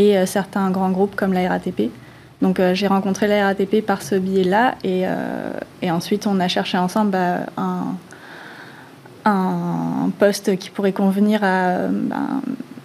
et 0.00 0.16
euh, 0.16 0.26
certains 0.26 0.70
grands 0.70 0.90
groupes 0.90 1.14
comme 1.14 1.32
la 1.32 1.48
RATP. 1.48 1.90
Donc 2.42 2.58
euh, 2.58 2.74
j'ai 2.74 2.86
rencontré 2.86 3.26
la 3.26 3.46
RATP 3.46 3.84
par 3.84 4.02
ce 4.02 4.14
biais-là 4.14 4.74
et, 4.82 5.02
euh, 5.04 5.52
et, 5.82 5.90
ensuite 5.90 6.26
on 6.26 6.40
a 6.40 6.48
cherché 6.48 6.78
ensemble 6.78 7.10
bah, 7.10 7.38
un, 7.58 7.96
un, 9.26 10.10
poste 10.18 10.56
qui 10.56 10.70
pourrait 10.70 10.92
convenir 10.92 11.44
à 11.44 11.88
bah, 11.88 12.16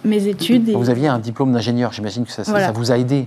mes 0.04 0.28
études. 0.28 0.70
Vous 0.70 0.90
aviez 0.90 1.08
un 1.08 1.18
diplôme 1.18 1.52
d'ingénieur, 1.52 1.92
j'imagine 1.92 2.24
que 2.24 2.32
ça, 2.32 2.44
ça, 2.44 2.70
vous 2.70 2.92
a 2.92 2.98
aidé. 2.98 3.26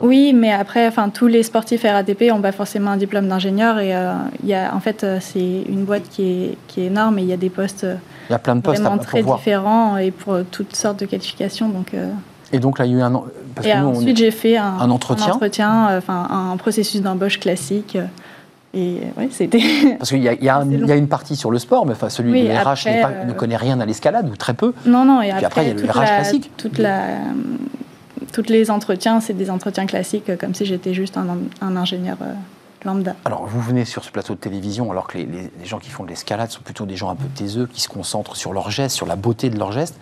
Oui, 0.00 0.32
mais 0.34 0.50
après, 0.50 0.88
enfin, 0.88 1.10
tous 1.10 1.26
les 1.26 1.42
sportifs 1.42 1.82
RATP 1.82 2.22
n'ont 2.30 2.40
pas 2.40 2.52
forcément 2.52 2.92
un 2.92 2.96
diplôme 2.96 3.28
d'ingénieur 3.28 3.78
et 3.78 3.94
il 4.42 4.48
y 4.48 4.54
a, 4.54 4.74
en 4.74 4.80
fait, 4.80 5.06
c'est 5.20 5.62
une 5.68 5.84
boîte 5.84 6.08
qui 6.08 6.22
est, 6.22 6.58
qui 6.66 6.80
est, 6.80 6.86
énorme 6.86 7.18
et 7.18 7.22
il 7.22 7.28
y 7.28 7.32
a 7.32 7.36
des 7.36 7.50
postes. 7.50 7.86
Il 8.28 8.32
y 8.32 8.34
a 8.34 8.38
plein 8.38 8.56
de 8.56 8.62
postes 8.62 8.80
vraiment 8.80 8.98
très 8.98 9.22
différents 9.22 9.98
et 9.98 10.10
pour 10.10 10.38
toutes 10.50 10.74
sortes 10.74 10.98
de 11.00 11.06
qualifications. 11.06 11.68
Donc, 11.68 11.94
et 12.52 12.58
donc 12.58 12.78
là, 12.78 12.86
il 12.86 12.92
y 12.92 12.94
a 12.94 12.98
eu 12.98 13.02
un. 13.02 13.22
et 13.62 13.72
ensuite, 13.74 14.16
j'ai 14.16 14.30
fait 14.30 14.56
un, 14.56 14.90
entretien, 14.90 15.26
un, 15.26 15.32
entretien, 15.32 15.88
euh, 15.90 16.00
un 16.08 16.56
processus 16.56 17.02
d'embauche 17.02 17.38
classique. 17.38 17.98
Et 18.74 18.98
ouais, 19.16 19.28
c'était. 19.30 19.60
Parce 19.98 20.10
qu'il 20.10 20.22
y, 20.22 20.44
y, 20.44 20.48
a 20.48 20.62
une 20.62 21.08
partie 21.08 21.36
sur 21.36 21.50
le 21.50 21.58
sport, 21.58 21.86
mais 21.86 21.92
enfin, 21.92 22.08
celui 22.08 22.42
de 22.42 22.48
RH 22.48 22.86
euh, 22.86 23.24
ne 23.24 23.32
connaît 23.32 23.56
rien 23.56 23.80
à 23.80 23.86
l'escalade, 23.86 24.28
ou 24.28 24.36
très 24.36 24.54
peu. 24.54 24.74
Non, 24.86 25.04
non, 25.04 25.22
et 25.22 25.32
Puis 25.32 25.44
après, 25.44 25.64
il 25.64 25.68
y 25.68 25.70
a 25.70 25.74
le 25.74 25.90
RH 25.90 26.04
classique. 26.04 26.50
Toute 26.56 26.78
la, 26.78 27.02
toutes 28.32 28.50
les 28.50 28.70
entretiens, 28.70 29.20
c'est 29.20 29.32
des 29.32 29.50
entretiens 29.50 29.86
classiques, 29.86 30.36
comme 30.38 30.54
si 30.54 30.66
j'étais 30.66 30.94
juste 30.94 31.16
un, 31.16 31.26
un 31.60 31.76
ingénieur. 31.76 32.18
Lambda. 32.84 33.16
Alors, 33.24 33.46
vous 33.46 33.60
venez 33.60 33.84
sur 33.84 34.04
ce 34.04 34.10
plateau 34.10 34.34
de 34.34 34.38
télévision, 34.38 34.90
alors 34.90 35.06
que 35.06 35.18
les, 35.18 35.26
les, 35.26 35.64
gens 35.64 35.78
qui 35.78 35.90
font 35.90 36.04
de 36.04 36.08
l'escalade 36.08 36.50
sont 36.50 36.60
plutôt 36.62 36.86
des 36.86 36.96
gens 36.96 37.10
un 37.10 37.16
peu 37.16 37.26
taiseux, 37.26 37.66
qui 37.66 37.80
se 37.80 37.88
concentrent 37.88 38.36
sur 38.36 38.52
leurs 38.52 38.70
gestes, 38.70 38.94
sur 38.94 39.06
la 39.06 39.16
beauté 39.16 39.50
de 39.50 39.58
leurs 39.58 39.72
gestes. 39.72 39.98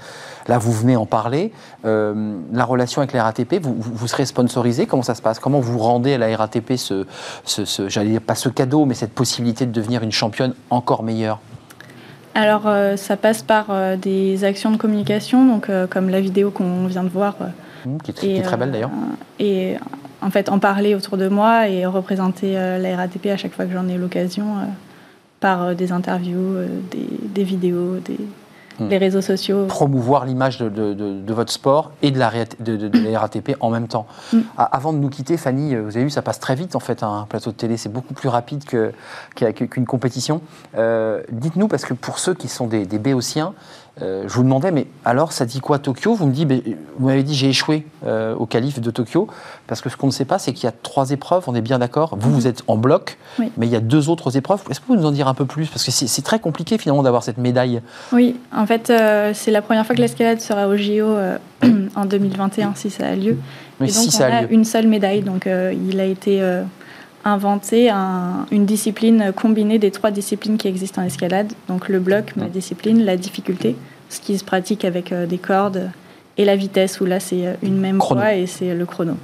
Là, 0.48 0.58
vous 0.58 0.72
venez 0.72 0.96
en 0.96 1.06
parler. 1.06 1.52
Euh, 1.84 2.38
la 2.52 2.64
relation 2.64 3.00
avec 3.00 3.12
la 3.12 3.24
RATP, 3.24 3.60
vous, 3.60 3.74
vous, 3.78 4.08
serez 4.08 4.26
sponsorisé 4.26 4.86
Comment 4.86 5.02
ça 5.02 5.14
se 5.14 5.22
passe? 5.22 5.38
Comment 5.38 5.60
vous 5.60 5.78
rendez 5.78 6.14
à 6.14 6.18
la 6.18 6.36
RATP 6.36 6.76
ce, 6.76 7.06
ce, 7.44 7.88
j'allais 7.88 8.10
dire 8.10 8.20
pas 8.20 8.34
ce 8.34 8.48
cadeau, 8.48 8.84
mais 8.84 8.94
cette 8.94 9.12
possibilité 9.12 9.66
de 9.66 9.72
devenir 9.72 10.02
une 10.02 10.12
championne 10.12 10.54
encore 10.70 11.02
meilleure? 11.02 11.40
Alors, 12.34 12.66
euh, 12.66 12.96
ça 12.96 13.16
passe 13.16 13.42
par 13.42 13.66
euh, 13.70 13.96
des 13.96 14.44
actions 14.44 14.70
de 14.70 14.76
communication, 14.76 15.46
donc 15.46 15.70
comme 15.90 16.10
la 16.10 16.20
vidéo 16.20 16.50
qu'on 16.50 16.86
vient 16.86 17.04
de 17.04 17.08
voir. 17.08 17.36
Mmh, 17.86 17.96
qui, 17.98 18.36
est, 18.36 18.42
très 18.42 18.56
belle 18.56 18.72
d'ailleurs. 18.72 18.90
Et 19.38 19.76
en 20.26 20.30
fait, 20.30 20.48
en 20.48 20.58
parler 20.58 20.96
autour 20.96 21.16
de 21.16 21.28
moi 21.28 21.68
et 21.68 21.86
représenter 21.86 22.54
la 22.54 22.96
RATP 22.96 23.26
à 23.26 23.36
chaque 23.36 23.52
fois 23.52 23.64
que 23.64 23.72
j'en 23.72 23.86
ai 23.86 23.96
l'occasion 23.96 24.44
par 25.38 25.74
des 25.76 25.92
interviews, 25.92 26.56
des, 26.90 27.08
des, 27.28 27.44
vidéos, 27.44 27.98
des, 28.04 28.18
hmm. 28.80 28.88
les 28.88 28.98
réseaux 28.98 29.20
sociaux. 29.20 29.66
Promouvoir 29.66 30.24
l'image 30.24 30.58
de, 30.58 31.32
votre 31.32 31.52
sport 31.52 31.92
et 32.02 32.10
de 32.10 32.18
la, 32.18 32.30
RATP 32.30 33.54
en 33.60 33.70
même 33.70 33.86
temps. 33.86 34.06
Hmm. 34.32 34.40
Avant 34.56 34.92
de 34.92 34.98
nous 34.98 35.10
quitter, 35.10 35.36
Fanny, 35.36 35.76
vous 35.76 35.96
avez 35.96 36.04
vu, 36.04 36.10
ça 36.10 36.22
passe 36.22 36.40
très 36.40 36.56
vite 36.56 36.74
en 36.74 36.80
fait, 36.80 37.04
un 37.04 37.26
plateau 37.28 37.52
de 37.52 37.56
télé, 37.56 37.76
c'est 37.76 37.92
beaucoup 37.92 38.14
plus 38.14 38.28
rapide 38.28 38.64
qu'une 38.64 39.86
compétition. 39.86 40.40
Euh, 40.76 41.22
dites-nous, 41.30 41.68
parce 41.68 41.84
que 41.84 41.94
pour 41.94 42.18
ceux 42.18 42.34
qui 42.34 42.48
sont 42.48 42.66
des, 42.66 42.84
des 42.84 42.98
béotiens, 42.98 43.54
euh, 44.02 44.24
je 44.28 44.34
vous 44.34 44.42
demandais, 44.42 44.70
mais 44.72 44.86
alors 45.06 45.32
ça 45.32 45.46
dit 45.46 45.60
quoi 45.60 45.78
Tokyo? 45.78 46.14
Vous 46.14 46.26
me 46.26 46.32
dites, 46.32 46.46
vous 46.98 47.06
m'avez 47.06 47.22
dit 47.22 47.34
j'ai 47.34 47.48
échoué 47.48 47.86
euh, 48.04 48.34
au 48.34 48.44
calife 48.44 48.78
de 48.78 48.90
Tokyo, 48.90 49.26
parce 49.66 49.80
que 49.80 49.88
ce 49.88 49.96
qu'on 49.96 50.08
ne 50.08 50.12
sait 50.12 50.26
pas, 50.26 50.38
c'est 50.38 50.52
qu'il 50.52 50.64
y 50.64 50.68
a 50.68 50.72
trois 50.82 51.12
épreuves, 51.12 51.44
on 51.46 51.54
est 51.54 51.62
bien 51.62 51.78
d'accord? 51.78 52.14
Vous, 52.18 52.30
vous 52.30 52.46
êtes 52.46 52.62
en 52.66 52.76
bloc, 52.76 53.16
mais 53.38 53.66
il 53.66 53.70
y 53.70 53.76
a 53.76 53.80
deux 53.80 54.10
autres 54.10 54.36
épreuves. 54.36 54.60
Est-ce 54.68 54.80
que 54.80 54.86
vous 54.86 54.92
pouvez 54.92 54.98
nous 55.00 55.08
en 55.08 55.12
dire 55.12 55.28
un 55.28 55.34
peu 55.34 55.46
plus? 55.46 55.68
Parce 55.68 55.82
que 55.82 55.90
c'est 55.90 56.22
très 56.22 56.40
compliqué 56.40 56.76
finalement 56.76 57.02
d'avoir 57.02 57.22
cette 57.22 57.38
médaille. 57.38 57.80
Oui, 58.12 58.36
en 58.54 58.66
fait, 58.66 58.90
euh, 58.90 59.30
c'est 59.32 59.50
la 59.50 59.62
première 59.62 59.86
fois 59.86 59.96
que 59.96 60.02
l'escalade 60.02 60.40
sera 60.42 60.68
au 60.68 60.76
JO 60.76 61.16
en 61.96 62.04
2021, 62.04 62.74
si 62.74 62.90
ça 62.90 63.06
a 63.06 63.16
lieu. 63.16 63.38
Mais 63.80 63.88
Et 63.88 63.92
donc, 63.92 64.02
si 64.04 64.10
ça 64.10 64.26
a, 64.26 64.42
lieu. 64.42 64.52
une 64.52 64.64
seule 64.64 64.88
médaille, 64.88 65.22
donc 65.22 65.46
il 65.46 66.00
a 66.00 66.04
été 66.04 66.42
inventé 67.26 67.90
une 67.90 68.66
discipline 68.66 69.32
combinée 69.34 69.78
des 69.78 69.90
trois 69.90 70.10
disciplines 70.10 70.56
qui 70.56 70.68
existent 70.68 71.02
en 71.02 71.04
escalade, 71.04 71.52
donc 71.68 71.88
le 71.88 71.98
bloc, 71.98 72.34
ma 72.36 72.46
discipline, 72.46 73.04
la 73.04 73.16
difficulté, 73.16 73.76
ce 74.08 74.20
qui 74.20 74.38
se 74.38 74.44
pratique 74.44 74.84
avec 74.84 75.12
euh, 75.12 75.26
des 75.26 75.38
cordes, 75.38 75.90
et 76.38 76.44
la 76.44 76.54
vitesse, 76.54 77.00
où 77.00 77.04
là 77.04 77.18
c'est 77.18 77.46
euh, 77.46 77.54
une 77.62 77.78
même 77.78 77.98
voie 77.98 78.34
et 78.34 78.46
c'est 78.46 78.74
le 78.74 78.86
chrono. 78.86 79.14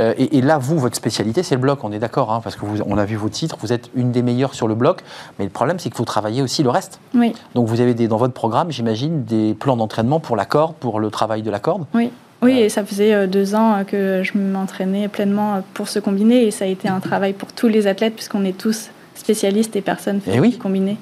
Euh, 0.00 0.14
et, 0.16 0.40
là, 0.42 0.58
vous, 0.58 0.78
votre 0.78 0.94
spécialité, 0.94 1.42
c'est 1.42 1.56
le 1.56 1.60
bloc, 1.60 1.82
on 1.82 1.90
est 1.90 1.98
d'accord, 1.98 2.32
hein, 2.32 2.40
parce 2.42 2.54
que 2.54 2.64
vous, 2.64 2.82
on 2.86 2.98
a 2.98 3.04
vu 3.04 3.16
vos 3.16 3.28
titres, 3.28 3.56
vous 3.60 3.72
êtes 3.72 3.90
une 3.96 4.12
des 4.12 4.22
meilleures 4.22 4.54
sur 4.54 4.68
le 4.68 4.76
bloc, 4.76 5.02
mais 5.38 5.44
le 5.44 5.50
problème, 5.50 5.78
c'est 5.78 5.88
qu'il 5.88 5.96
faut 5.96 6.04
travailler 6.04 6.40
aussi 6.40 6.62
le 6.62 6.70
reste. 6.70 7.00
Oui. 7.14 7.32
Donc 7.54 7.66
vous 7.66 7.80
avez 7.80 7.94
des, 7.94 8.06
dans 8.06 8.16
votre 8.16 8.34
programme, 8.34 8.70
j'imagine, 8.70 9.24
des 9.24 9.54
plans 9.54 9.76
d'entraînement 9.76 10.20
pour 10.20 10.36
la 10.36 10.44
corde, 10.44 10.76
pour 10.76 11.00
le 11.00 11.10
travail 11.10 11.42
de 11.42 11.50
la 11.50 11.58
corde 11.58 11.84
Oui. 11.94 12.12
Oui, 12.40 12.58
et 12.58 12.68
ça 12.68 12.84
faisait 12.84 13.26
deux 13.26 13.54
ans 13.54 13.84
que 13.84 14.22
je 14.22 14.38
m'entraînais 14.38 15.08
pleinement 15.08 15.62
pour 15.74 15.88
se 15.88 15.98
combiner, 15.98 16.46
et 16.46 16.50
ça 16.50 16.64
a 16.64 16.68
été 16.68 16.88
un 16.88 17.00
travail 17.00 17.32
pour 17.32 17.52
tous 17.52 17.68
les 17.68 17.86
athlètes, 17.86 18.14
puisqu'on 18.14 18.44
est 18.44 18.56
tous 18.56 18.90
spécialistes 19.18 19.76
et 19.76 19.82
personnes 19.82 20.20
et 20.26 20.32
eh 20.34 20.40
oui. 20.40 20.56
combiner. 20.56 20.96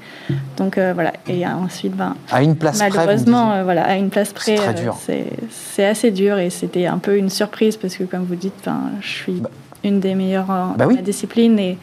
Donc 0.57 0.79
euh, 0.79 0.93
voilà, 0.95 1.13
et 1.29 1.47
ensuite, 1.47 1.95
ben, 1.95 2.17
à 2.31 2.43
une 2.43 2.57
place 2.57 2.79
malheureusement, 2.79 3.53
euh, 3.53 3.63
voilà, 3.63 3.85
à 3.85 3.95
une 3.97 4.09
place 4.09 4.33
près, 4.33 4.59
euh, 4.59 5.23
c'est 5.51 5.85
assez 5.85 6.11
dur 6.11 6.39
et 6.39 6.51
c'était 6.51 6.87
un 6.87 6.99
peu 6.99 7.17
une 7.17 7.31
surprise 7.31 7.77
parce 7.77 7.97
que 7.97 8.05
comme 8.05 8.25
vous 8.25 8.35
dites, 8.35 8.55
ben, 8.65 8.81
je 9.01 9.09
suis 9.09 9.33
bah. 9.35 9.51
une 9.85 10.01
des 10.01 10.15
meilleures 10.15 10.51
en 10.51 10.75
bah 10.77 10.89
discipline 11.03 11.59
et 11.59 11.79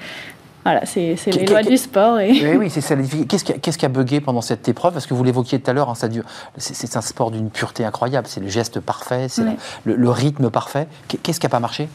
voilà, 0.63 0.85
c'est 0.85 1.17
les 1.27 1.45
lois 1.45 1.61
du 1.61 1.77
sport. 1.77 2.19
Et... 2.19 2.31
Oui, 2.31 2.55
oui 2.57 2.69
c'est 2.69 2.81
ça. 2.81 2.95
Qu'est-ce 2.95 3.43
qui, 3.43 3.59
qui, 3.59 3.85
a 3.85 3.89
bugué 3.89 4.21
pendant 4.21 4.41
cette 4.41 4.67
épreuve? 4.69 4.93
Parce 4.93 5.05
que 5.05 5.13
vous 5.13 5.23
l'évoquiez 5.23 5.59
tout 5.59 5.69
à 5.69 5.73
l'heure, 5.73 5.89
hein, 5.89 6.09
c'est 6.57 6.95
un 6.95 7.01
sport 7.01 7.31
d'une 7.31 7.49
pureté 7.49 7.83
incroyable. 7.85 8.27
C'est 8.27 8.39
le 8.39 8.47
geste 8.47 8.79
parfait, 8.79 9.27
c'est 9.29 9.43
le, 9.85 9.95
le, 9.95 10.09
rythme 10.09 10.49
parfait. 10.49 10.87
Qu'est-ce 11.21 11.39
qui 11.39 11.45
n'a 11.45 11.49
pas 11.49 11.59
marché? 11.59 11.89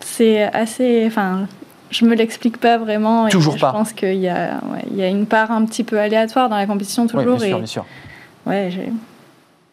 C'est 0.00 0.42
assez. 0.42 1.04
Enfin, 1.06 1.46
je 1.90 2.04
me 2.04 2.14
l'explique 2.14 2.58
pas 2.58 2.78
vraiment. 2.78 3.28
Toujours 3.28 3.56
je 3.56 3.60
pas. 3.60 3.68
Je 3.68 3.72
pense 3.72 3.92
qu'il 3.92 4.18
y, 4.18 4.28
a, 4.28 4.60
il 4.90 4.96
y 4.96 5.02
a 5.02 5.08
une 5.08 5.26
part 5.26 5.50
un 5.50 5.64
petit 5.64 5.84
peu 5.84 5.98
aléatoire 5.98 6.48
dans 6.48 6.56
la 6.56 6.66
compétition 6.66 7.06
toujours. 7.06 7.36
bien 7.36 7.48
sûr, 7.48 7.58
bien 7.58 7.66
sûr. 7.66 7.86
Ouais, 8.46 8.70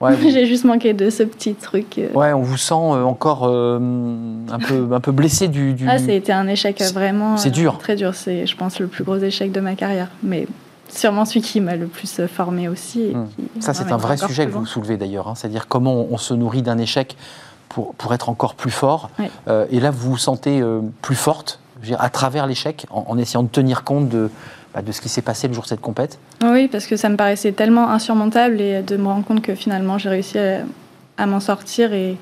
j'ai. 0.01 0.31
J'ai 0.37 0.45
juste 0.45 0.65
manqué 0.65 0.93
de 0.93 1.09
ce 1.09 1.23
petit 1.23 1.55
truc. 1.55 1.97
Euh. 1.97 2.11
Ouais, 2.13 2.33
on 2.33 2.41
vous 2.41 2.57
sent 2.57 2.73
euh, 2.73 3.03
encore 3.03 3.47
euh, 3.47 3.79
un, 4.49 4.59
peu, 4.59 4.87
un 4.91 4.99
peu 4.99 5.11
blessé 5.11 5.47
du, 5.47 5.73
du... 5.73 5.87
Ah, 5.89 5.97
ça 5.97 6.11
a 6.11 6.13
été 6.13 6.31
un 6.31 6.47
échec 6.47 6.81
vraiment. 6.93 7.37
C'est 7.37 7.49
dur. 7.49 7.77
Très 7.79 7.95
dur. 7.95 8.13
C'est, 8.13 8.45
je 8.45 8.55
pense, 8.55 8.79
le 8.79 8.87
plus 8.87 9.03
gros 9.03 9.17
échec 9.17 9.51
de 9.51 9.59
ma 9.59 9.75
carrière. 9.75 10.09
Mais 10.23 10.47
sûrement 10.89 11.25
celui 11.25 11.41
qui 11.41 11.59
m'a 11.59 11.75
le 11.75 11.87
plus 11.87 12.21
formé 12.27 12.67
aussi. 12.67 13.13
Hmm. 13.13 13.27
Ça, 13.59 13.73
c'est 13.73 13.91
un 13.91 13.97
vrai 13.97 14.17
sujet 14.17 14.45
que 14.45 14.51
vous 14.51 14.65
soulevez 14.65 14.97
d'ailleurs. 14.97 15.27
Hein. 15.27 15.35
C'est-à-dire 15.35 15.67
comment 15.67 16.05
on, 16.09 16.17
se 16.17 16.33
nourrit 16.33 16.61
d'un 16.61 16.77
échec 16.77 17.15
pour, 17.69 17.93
pour 17.95 18.13
être 18.13 18.29
encore 18.29 18.55
plus 18.55 18.71
fort. 18.71 19.09
et 19.47 19.79
là, 19.79 19.91
vous 19.91 20.11
vous 20.11 20.17
sentez 20.17 20.63
plus 21.01 21.15
forte 21.15 21.59
à 21.99 22.09
travers 22.09 22.47
l'échec, 22.47 22.85
en, 22.89 23.17
essayant 23.17 23.43
de 23.43 23.49
tenir 23.49 23.83
compte 23.83 24.09
de, 24.09 24.29
de 24.81 24.91
ce 24.91 25.01
qui 25.01 25.09
s'est 25.09 25.21
passé 25.21 25.47
le 25.47 25.53
jour 25.53 25.63
de 25.63 25.69
cette 25.69 25.81
compète. 25.81 26.19
Oui, 26.43 26.67
parce 26.67 26.85
que 26.85 26.95
ça 26.95 27.09
me 27.09 27.15
paraissait 27.15 27.51
tellement 27.51 27.89
insurmontable 27.89 28.61
et 28.61 28.81
de 28.81 28.97
me 28.97 29.07
rendre 29.07 29.25
compte 29.25 29.41
que 29.41 29.55
finalement 29.55 29.97
j'ai 29.97 30.09
réussi 30.09 30.37
à, 31.17 31.25
m'en 31.25 31.39
sortir 31.39 31.93
et, 31.93 32.17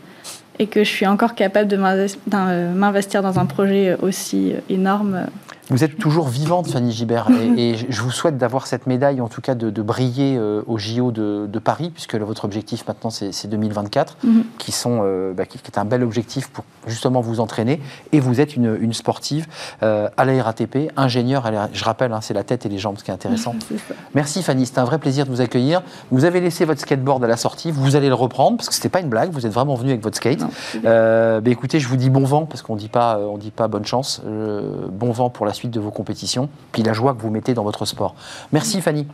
et, 0.59 0.67
que 0.67 0.83
je 0.83 0.89
suis 0.89 1.05
encore 1.05 1.35
capable 1.35 1.67
de 1.67 1.77
m'investir 1.77 3.21
dans 3.21 3.39
un 3.39 3.45
projet 3.45 3.97
aussi 4.01 4.53
énorme 4.69 5.25
vous 5.69 5.83
êtes 5.83 5.97
toujours 5.97 6.27
vivante, 6.27 6.67
Fanny 6.67 6.91
Gibert, 6.91 7.27
et, 7.57 7.75
je 7.89 8.01
vous 8.01 8.11
souhaite 8.11 8.37
d'avoir 8.37 8.67
cette 8.67 8.85
médaille, 8.85 9.21
en 9.21 9.27
tout 9.27 9.41
cas 9.41 9.55
de, 9.55 9.81
briller 9.81 10.37
euh, 10.37 10.61
au 10.67 10.77
JO 10.77 11.11
de, 11.11 11.59
Paris, 11.59 11.89
puisque 11.89 12.15
votre 12.15 12.45
objectif 12.45 12.87
maintenant 12.87 13.09
c'est 13.09 13.47
2024, 13.47 14.17
mhm. 14.23 14.43
qui, 14.59 14.71
sont, 14.71 15.01
euh, 15.03 15.33
bah, 15.33 15.45
qui, 15.45 15.57
est 15.57 15.77
un 15.77 15.85
bel 15.85 16.03
objectif 16.03 16.49
pour 16.49 16.63
justement 16.85 17.21
vous 17.21 17.39
entraîner. 17.39 17.81
Et 18.11 18.19
vous 18.19 18.39
êtes 18.41 18.55
une, 18.55 18.93
sportive 18.93 19.47
euh, 19.81 20.07
à 20.15 20.25
la 20.25 20.43
RATP, 20.43 20.91
ingénieure, 20.95 21.49
je 21.73 21.83
rappelle, 21.83 22.13
hein, 22.13 22.21
c'est 22.21 22.33
la 22.33 22.43
tête 22.43 22.65
et 22.65 22.69
les 22.69 22.77
jambes, 22.77 22.97
ce 22.97 23.03
qui 23.03 23.09
est 23.09 23.13
intéressant. 23.13 23.55
Merci 24.13 24.43
Fanny, 24.43 24.65
c'était 24.65 24.79
un 24.79 24.85
vrai 24.85 24.99
plaisir 24.99 25.25
de 25.25 25.31
vous 25.31 25.41
accueillir. 25.41 25.81
Vous 26.11 26.25
avez 26.25 26.39
laissé 26.39 26.65
votre 26.65 26.81
skateboard 26.81 27.23
à 27.23 27.27
la 27.27 27.37
sortie, 27.37 27.71
vous 27.71 27.95
allez 27.95 28.09
le 28.09 28.13
reprendre, 28.13 28.57
parce 28.57 28.69
que 28.69 28.75
c'était 28.75 28.89
pas 28.89 28.99
une 28.99 29.09
blague, 29.09 29.31
vous 29.31 29.45
êtes 29.45 29.53
vraiment 29.53 29.75
venu 29.75 29.89
avec 29.89 30.03
votre 30.03 30.17
skate. 30.17 30.43
bah, 30.83 31.41
écoutez, 31.45 31.79
je 31.79 31.87
vous 31.87 31.97
dis 31.97 32.11
bon 32.11 32.25
vent, 32.25 32.45
parce 32.45 32.61
qu'on 32.61 32.73
on 32.73 33.37
dit 33.37 33.51
pas 33.51 33.67
bonne 33.67 33.85
chance. 33.85 34.21
bon 34.23 35.11
vent 35.11 35.29
pour 35.29 35.45
la 35.45 35.53
suite 35.55 35.71
de 35.71 35.79
vos 35.79 35.91
compétitions, 35.91 36.49
puis 36.71 36.83
la 36.83 36.93
joie 36.93 37.13
que 37.13 37.21
vous 37.21 37.29
mettez 37.29 37.53
dans 37.53 37.63
votre 37.63 37.85
sport. 37.85 38.15
Merci 38.51 38.81
Fanny. 38.81 39.07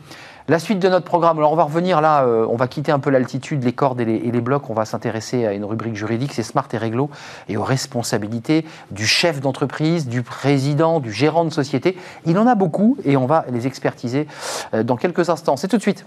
La 0.48 0.58
suite 0.58 0.80
de 0.80 0.88
notre 0.88 1.04
programme, 1.04 1.38
alors 1.38 1.52
on 1.52 1.56
va 1.56 1.62
revenir 1.62 2.00
là, 2.00 2.24
euh, 2.24 2.44
on 2.50 2.56
va 2.56 2.66
quitter 2.66 2.90
un 2.90 2.98
peu 2.98 3.10
l'altitude, 3.10 3.62
les 3.62 3.72
cordes 3.72 4.00
et 4.00 4.04
les, 4.04 4.40
blocs, 4.40 4.68
on 4.70 4.74
va 4.74 4.84
s'intéresser 4.84 5.46
à 5.46 5.52
une 5.52 5.64
rubrique 5.64 5.94
juridique, 5.94 6.32
c'est 6.32 6.42
Smart 6.42 6.66
et 6.72 6.78
Réglo, 6.78 7.10
et 7.48 7.56
aux 7.56 7.62
responsabilités 7.62 8.66
du 8.90 9.06
chef 9.06 9.40
d'entreprise, 9.40 10.08
du 10.08 10.22
président, 10.22 10.98
du 10.98 11.12
gérant 11.12 11.44
de 11.44 11.50
société. 11.50 11.96
Il 12.26 12.38
en 12.38 12.48
a 12.48 12.56
beaucoup 12.56 12.96
et 13.04 13.16
on 13.16 13.26
va 13.26 13.44
les 13.50 13.68
expertiser 13.68 14.26
euh, 14.74 14.82
dans 14.82 14.96
quelques 14.96 15.30
instants. 15.30 15.56
C'est 15.56 15.68
tout 15.68 15.76
de 15.76 15.82
suite. 15.82 16.04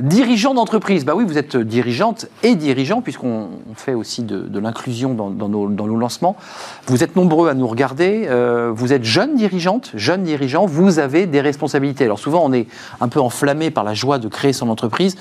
Dirigeant 0.00 0.54
d'entreprise, 0.54 1.04
bah 1.04 1.14
oui, 1.16 1.24
vous 1.26 1.38
êtes 1.38 1.56
dirigeante 1.56 2.26
et 2.42 2.54
dirigeant, 2.54 3.02
puisqu'on 3.02 3.48
fait 3.74 3.94
aussi 3.94 4.22
de, 4.22 4.58
l'inclusion 4.58 5.14
dans, 5.14 5.48
nos, 5.48 5.96
lancements. 5.96 6.36
Vous 6.86 7.02
êtes 7.02 7.16
nombreux 7.16 7.48
à 7.48 7.54
nous 7.54 7.66
regarder, 7.66 8.26
euh, 8.28 8.70
vous 8.72 8.92
êtes 8.92 9.04
jeune 9.04 9.34
dirigeante, 9.34 9.90
jeune 9.94 10.22
dirigeant, 10.22 10.66
vous 10.66 10.98
avez 10.98 11.26
des 11.26 11.40
responsabilités. 11.40 12.04
Alors 12.04 12.18
souvent, 12.18 12.42
on 12.44 12.52
est 12.52 12.66
un 13.00 13.08
peu 13.08 13.20
enflammé 13.20 13.70
par 13.70 13.84
la 13.84 13.94
joie 13.94 14.18
de 14.18 14.28
créer 14.28 14.52
son 14.52 14.68
entreprise 14.68 15.16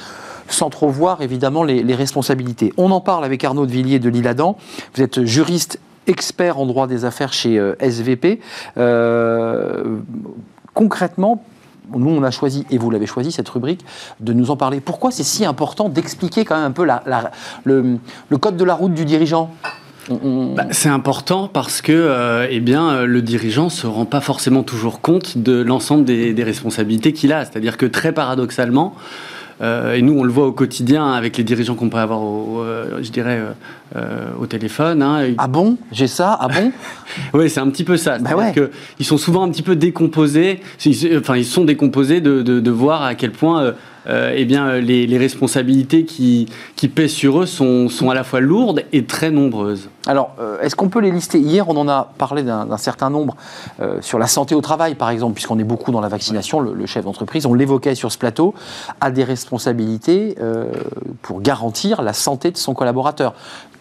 sans 0.50 0.70
trop 0.70 0.90
voir 0.90 1.22
évidemment 1.22 1.64
les, 1.64 1.96
responsabilités. 1.96 2.74
On 2.78 2.92
en 2.92 3.02
parle 3.02 3.26
avec 3.26 3.44
Arnaud 3.44 3.66
de 3.66 3.72
Villiers 3.72 4.00
de 4.00 4.10
Lille-Adam. 4.10 4.58
Vous 4.96 5.02
êtes 5.02 5.24
juriste 5.26 5.80
expert 6.06 6.58
en 6.60 6.66
droit 6.66 6.88
des 6.88 7.04
affaires 7.04 7.34
chez 7.34 7.58
euh, 7.58 7.76
SVP. 7.80 8.40
Euh, 8.78 9.98
concrètement, 10.74 11.44
nous, 11.96 12.10
on 12.10 12.24
a 12.24 12.32
choisi, 12.32 12.66
et 12.70 12.78
vous 12.78 12.90
l'avez 12.90 13.06
choisi, 13.06 13.32
cette 13.32 13.50
rubrique, 13.50 13.86
de 14.20 14.34
nous 14.34 14.52
en 14.52 14.58
parler. 14.58 14.80
Pourquoi 14.80 15.12
c'est 15.12 15.24
si 15.24 15.46
important 15.46 15.90
d'expliquer 15.90 16.46
quand 16.46 16.56
même 16.56 16.66
un 16.66 16.72
peu 16.72 16.88
le, 17.66 18.38
code 18.38 18.58
de 18.58 18.64
la 18.64 18.74
route 18.74 18.94
du 18.94 19.06
dirigeant? 19.06 19.52
Bah, 20.10 20.68
c'est 20.72 20.88
important 20.88 21.50
parce 21.50 21.82
que 21.82 21.92
euh, 21.92 22.48
eh 22.50 22.62
bien, 22.62 23.04
le 23.04 23.22
dirigeant 23.22 23.66
ne 23.66 23.70
se 23.70 23.88
rend 23.88 24.06
pas 24.06 24.22
forcément 24.22 24.64
toujours 24.64 25.02
compte 25.02 25.38
de 25.38 25.62
l'ensemble 25.62 26.06
des, 26.06 26.44
responsabilités 26.44 27.12
qu'il 27.12 27.34
a. 27.34 27.44
C'est-à-dire 27.44 27.76
que 27.76 27.86
très 27.86 28.14
paradoxalement, 28.14 28.94
euh, 28.96 29.37
et 29.62 30.02
nous, 30.02 30.14
on 30.18 30.24
le 30.24 30.32
voit 30.32 30.46
au 30.48 30.52
quotidien 30.52 31.12
avec 31.14 31.38
les 31.38 31.44
dirigeants 31.44 31.76
qu'on 31.76 31.90
peut 31.90 31.98
avoir, 31.98 32.22
au, 32.22 32.62
euh, 32.62 33.00
je 33.02 33.10
dirais, 33.12 33.42
euh, 33.96 34.26
au 34.40 34.46
téléphone. 34.46 35.02
Hein. 35.02 35.34
Ah 35.38 35.48
bon? 35.48 35.78
J'ai 35.92 36.08
ça? 36.08 36.38
Ah 36.40 36.48
bon? 36.48 36.72
Oui, 37.34 37.50
c'est 37.50 37.60
un 37.60 37.70
petit 37.70 37.84
peu 37.84 37.98
ça. 37.98 38.20
Bah 38.20 38.36
ouais. 38.36 38.52
que 38.54 38.70
ils 39.00 39.06
sont 39.06 39.18
souvent 39.18 39.44
un 39.44 39.50
petit 39.50 39.64
peu 39.64 39.76
décomposés. 39.76 40.60
Enfin, 41.18 41.38
ils 41.38 41.46
sont 41.46 41.64
décomposés 41.66 42.22
de, 42.22 42.42
de, 42.42 42.60
de 42.60 42.72
voir 42.72 43.02
à 43.04 43.16
quel 43.16 43.32
point 43.32 43.74
euh, 44.10 44.34
eh 44.36 44.46
bien, 44.46 44.78
les, 44.78 45.18
responsabilités 45.18 46.06
qui, 46.06 46.48
pèsent 46.96 47.12
sur 47.12 47.42
eux 47.42 47.46
sont, 47.46 47.90
à 48.10 48.14
la 48.14 48.24
fois 48.24 48.40
lourdes 48.40 48.84
et 48.94 49.04
très 49.06 49.32
nombreuses. 49.32 49.90
Alors, 50.06 50.36
euh, 50.40 50.60
est-ce 50.62 50.76
qu'on 50.76 50.88
peut 50.88 51.00
les 51.00 51.12
lister? 51.12 51.40
Hier, 51.40 51.68
on 51.68 51.76
en 51.76 51.90
a 51.90 52.12
parlé 52.18 52.44
d'un 52.44 52.78
certain 52.78 53.10
nombre 53.10 53.36
euh, 53.82 53.98
sur 54.02 54.20
la 54.20 54.28
santé 54.28 54.56
au 54.56 54.62
travail, 54.62 54.96
par 54.96 55.10
exemple, 55.10 55.34
puisqu'on 55.34 55.60
est 55.60 55.66
beaucoup 55.66 55.92
dans 55.92 56.00
la 56.00 56.08
vaccination, 56.08 56.60
le, 56.62 56.86
chef 56.86 57.04
d'entreprise, 57.04 57.46
on 57.46 57.54
l'évoquait 57.54 57.96
sur 57.96 58.12
ce 58.12 58.18
plateau, 58.18 58.54
a 59.02 59.12
des 59.12 59.24
responsabilités 59.24 60.36
pour 61.22 61.42
garantir 61.42 62.02
la 62.02 62.14
santé 62.14 62.52
de 62.52 62.58
son 62.58 62.74
collaborateur 62.74 63.34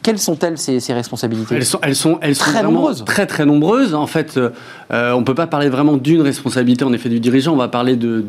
Quelles 0.06 0.20
sont-elles 0.20 0.56
ces, 0.56 0.78
ces 0.78 0.92
responsabilités 0.92 1.56
Elles 1.56 1.64
sont, 1.64 1.80
elles 1.82 1.96
sont, 1.96 2.18
elles 2.22 2.36
sont 2.36 2.44
Très 2.44 2.62
nombreuses. 2.62 3.04
Très 3.04 3.26
très 3.26 3.44
nombreuses. 3.44 3.92
En 3.92 4.06
fait, 4.06 4.36
euh, 4.36 4.50
euh, 4.92 5.10
on 5.10 5.24
peut 5.24 5.34
pas 5.34 5.48
parler 5.48 5.68
vraiment 5.68 5.96
d'une 5.96 6.20
responsabilité 6.20 6.84
en 6.84 6.92
effet 6.92 7.08
du 7.08 7.18
dirigeant. 7.18 7.54
On 7.54 7.56
va 7.56 7.66
parler 7.66 7.96
de, 7.96 8.24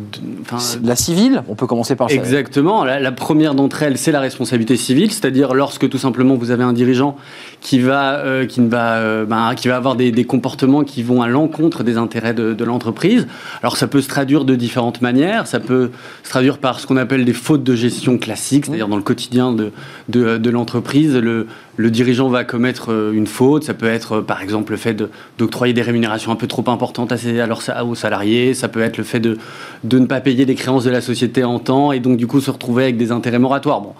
La 0.84 0.96
civile, 0.96 1.44
on 1.48 1.54
peut 1.54 1.68
commencer 1.68 1.96
par 1.96 2.10
ça. 2.10 2.16
Exactement. 2.16 2.84
La, 2.84 3.00
la 3.00 3.12
première 3.12 3.54
d'entre 3.54 3.84
elles, 3.84 4.00
c'est 4.00 4.12
la 4.12 4.22
responsabilité 4.22 4.76
civile, 4.76 5.12
c'est-à-dire 5.12 5.54
lorsque 5.54 5.88
tout 5.88 6.00
simplement 6.00 6.34
vous 6.34 6.50
avez 6.50 6.64
un 6.64 6.74
dirigeant 6.74 7.16
qui 7.62 7.78
va, 7.78 8.16
euh, 8.16 8.48
qui 8.48 8.62
ne 8.62 8.70
va, 8.70 8.96
euh, 8.96 9.26
ben, 9.26 9.54
qui 9.56 9.68
va 9.68 9.76
avoir 9.76 9.96
des, 9.96 10.12
des 10.12 10.24
comportements 10.24 10.84
qui 10.84 11.04
vont 11.04 11.22
à 11.22 11.28
l'encontre 11.28 11.84
des 11.84 11.98
intérêts 11.98 12.34
de, 12.34 12.54
de 12.54 12.64
l'entreprise. 12.64 13.28
Alors 13.62 13.78
ça 13.78 13.86
peut 13.86 14.02
se 14.02 14.08
traduire 14.08 14.46
de 14.46 14.56
différentes 14.56 15.04
manières. 15.04 15.46
Ça 15.46 15.60
peut 15.60 15.92
se 16.24 16.30
traduire 16.32 16.58
par 16.58 16.80
ce 16.80 16.88
qu'on 16.88 16.98
appelle 16.98 17.24
des 17.24 17.34
fautes 17.34 17.64
de 17.64 17.76
gestion 17.76 18.18
classiques, 18.18 18.66
c'est-à-dire 18.66 18.88
dans 18.88 18.96
le 18.96 19.04
quotidien 19.04 19.52
de, 19.52 19.72
de, 20.10 20.40
de 20.40 20.50
l'entreprise, 20.50 21.16
le, 21.16 21.46
le 21.78 21.92
dirigeant 21.92 22.28
va 22.28 22.44
commettre 22.44 22.92
euh, 22.92 23.14
une 23.14 23.28
faute. 23.28 23.64
Ça 23.64 23.74
peut 23.74 23.88
être 23.88 24.18
euh, 24.18 24.22
par 24.22 24.42
exemple 24.42 24.72
le 24.72 24.78
fait 24.78 24.96
d'octroyer 25.38 25.74
des 25.74 25.82
rémunérations 25.82 26.32
un 26.32 26.36
peu 26.36 26.48
trop 26.48 26.68
importantes 26.70 27.12
à 27.12 27.18
ses, 27.18 27.42
aux 27.88 27.96
salariés. 27.96 28.54
Ça 28.54 28.68
peut 28.68 28.82
être 28.82 28.98
le 28.98 29.04
fait 29.04 29.20
de, 29.20 29.38
de 29.84 30.00
ne 30.00 30.06
pas 30.06 30.20
payer 30.20 30.46
les 30.46 30.56
créances 30.56 30.84
de 30.84 30.90
la 30.90 31.02
société 31.02 31.44
en 31.44 31.60
temps 31.60 31.92
et 31.92 32.00
donc 32.00 32.18
du 32.18 32.28
coup 32.28 32.42
se 32.42 32.52
retrouver 32.52 32.84
avec 32.84 32.98
des 32.98 33.12
intérêts 33.12 33.40
moratoires. 33.40 33.82
Bon. 33.82 33.94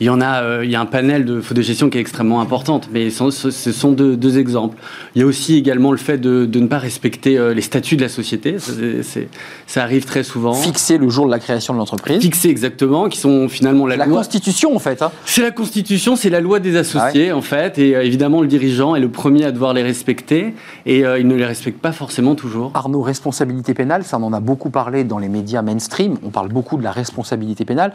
Il 0.00 0.06
y 0.06 0.10
en 0.10 0.20
a, 0.20 0.42
euh, 0.42 0.64
il 0.64 0.70
y 0.70 0.74
a 0.76 0.80
un 0.80 0.86
panel 0.86 1.24
de 1.24 1.40
fautes 1.40 1.56
de 1.56 1.62
gestion 1.62 1.90
qui 1.90 1.98
est 1.98 2.00
extrêmement 2.00 2.40
importante, 2.40 2.88
mais 2.92 3.10
ce, 3.10 3.30
sont 3.50 3.92
deux, 3.92 4.16
deux 4.16 4.38
exemples. 4.38 4.76
Il 5.14 5.20
y 5.20 5.24
a 5.24 5.26
aussi 5.26 5.56
également 5.56 5.92
le 5.92 5.98
fait 5.98 6.18
de, 6.18 6.46
de 6.46 6.60
ne 6.60 6.66
pas 6.66 6.78
respecter 6.78 7.38
euh, 7.38 7.54
les 7.54 7.62
statuts 7.62 7.96
de 7.96 8.02
la 8.02 8.08
société. 8.08 8.56
Ça, 9.66 9.82
arrive 9.82 10.04
très 10.04 10.22
souvent. 10.22 10.54
Fixé 10.54 10.98
le 10.98 11.08
jour 11.08 11.26
de 11.26 11.30
la 11.30 11.38
création 11.38 11.74
de 11.74 11.78
l'entreprise. 11.78 12.20
Fixés 12.20 12.48
exactement, 12.48 13.08
qui 13.08 13.18
sont 13.18 13.48
finalement 13.48 13.86
la, 13.86 13.96
La 13.96 14.06
loi. 14.06 14.18
Constitution, 14.18 14.74
en 14.74 14.78
fait. 14.78 15.02
hein. 15.02 15.10
C'est 15.24 15.42
la 15.42 15.50
Constitution, 15.50 16.16
c'est 16.16 16.30
la 16.30 16.40
loi 16.40 16.60
des 16.60 16.76
associés 16.76 17.32
en 17.32 17.42
fait, 17.42 17.78
et 17.78 17.94
euh, 17.94 18.04
évidemment 18.04 18.40
le 18.40 18.46
dirigeant 18.48 18.94
est 18.94 19.00
le 19.00 19.08
premier 19.10 19.44
à 19.44 19.52
devoir 19.52 19.74
les 19.74 19.82
respecter, 19.82 20.54
et 20.86 21.04
euh, 21.04 21.18
il 21.18 21.26
ne 21.28 21.34
les 21.34 21.44
respecte 21.46 21.80
pas 21.80 21.92
forcément 21.92 22.34
toujours. 22.34 22.70
Arnaud, 22.74 23.02
responsabilité 23.02 23.74
pénale, 23.74 24.04
ça 24.04 24.18
on 24.18 24.24
en 24.24 24.32
a 24.32 24.40
beaucoup 24.40 24.70
parlé 24.70 25.04
dans 25.04 25.18
les 25.18 25.28
médias 25.28 25.62
mainstream. 25.62 26.16
On 26.24 26.30
parle 26.30 26.48
beaucoup 26.48 26.76
de 26.76 26.82
la 26.82 26.92
responsabilité 26.92 27.64
pénale. 27.64 27.92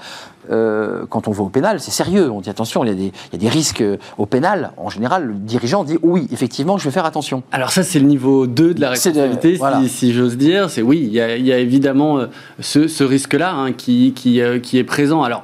Euh, 0.51 1.05
quand 1.09 1.27
on 1.27 1.31
va 1.31 1.43
au 1.43 1.49
pénal, 1.49 1.79
c'est 1.79 1.91
sérieux. 1.91 2.31
On 2.31 2.41
dit 2.41 2.49
attention, 2.49 2.83
il 2.83 2.87
y, 2.87 2.91
a 2.91 2.95
des, 2.95 3.03
il 3.31 3.33
y 3.33 3.35
a 3.35 3.37
des 3.37 3.49
risques 3.49 3.81
euh, 3.81 3.97
au 4.17 4.25
pénal. 4.25 4.71
En 4.77 4.89
général, 4.89 5.25
le 5.25 5.33
dirigeant 5.35 5.83
dit 5.83 5.97
oui, 6.01 6.27
effectivement, 6.31 6.77
je 6.77 6.85
vais 6.85 6.91
faire 6.91 7.05
attention. 7.05 7.43
Alors 7.51 7.69
ça, 7.71 7.83
c'est 7.83 7.99
le 7.99 8.05
niveau 8.05 8.47
2 8.47 8.73
de 8.73 8.81
la 8.81 8.87
de- 8.87 8.91
responsabilité, 8.93 9.59
si- 9.87 10.11
j'ose 10.13 10.37
dire. 10.37 10.69
C'est 10.69 10.81
oui, 10.81 10.99
il 11.03 11.13
y 11.13 11.21
a, 11.21 11.35
il 11.37 11.45
y 11.45 11.53
a 11.53 11.59
évidemment 11.59 12.17
euh, 12.17 12.25
ce, 12.59 12.87
ce 12.87 13.03
risque-là 13.03 13.53
hein, 13.53 13.73
qui, 13.73 14.13
qui, 14.15 14.41
euh, 14.41 14.59
qui 14.59 14.77
est 14.79 14.83
présent. 14.83 15.21
Alors, 15.23 15.43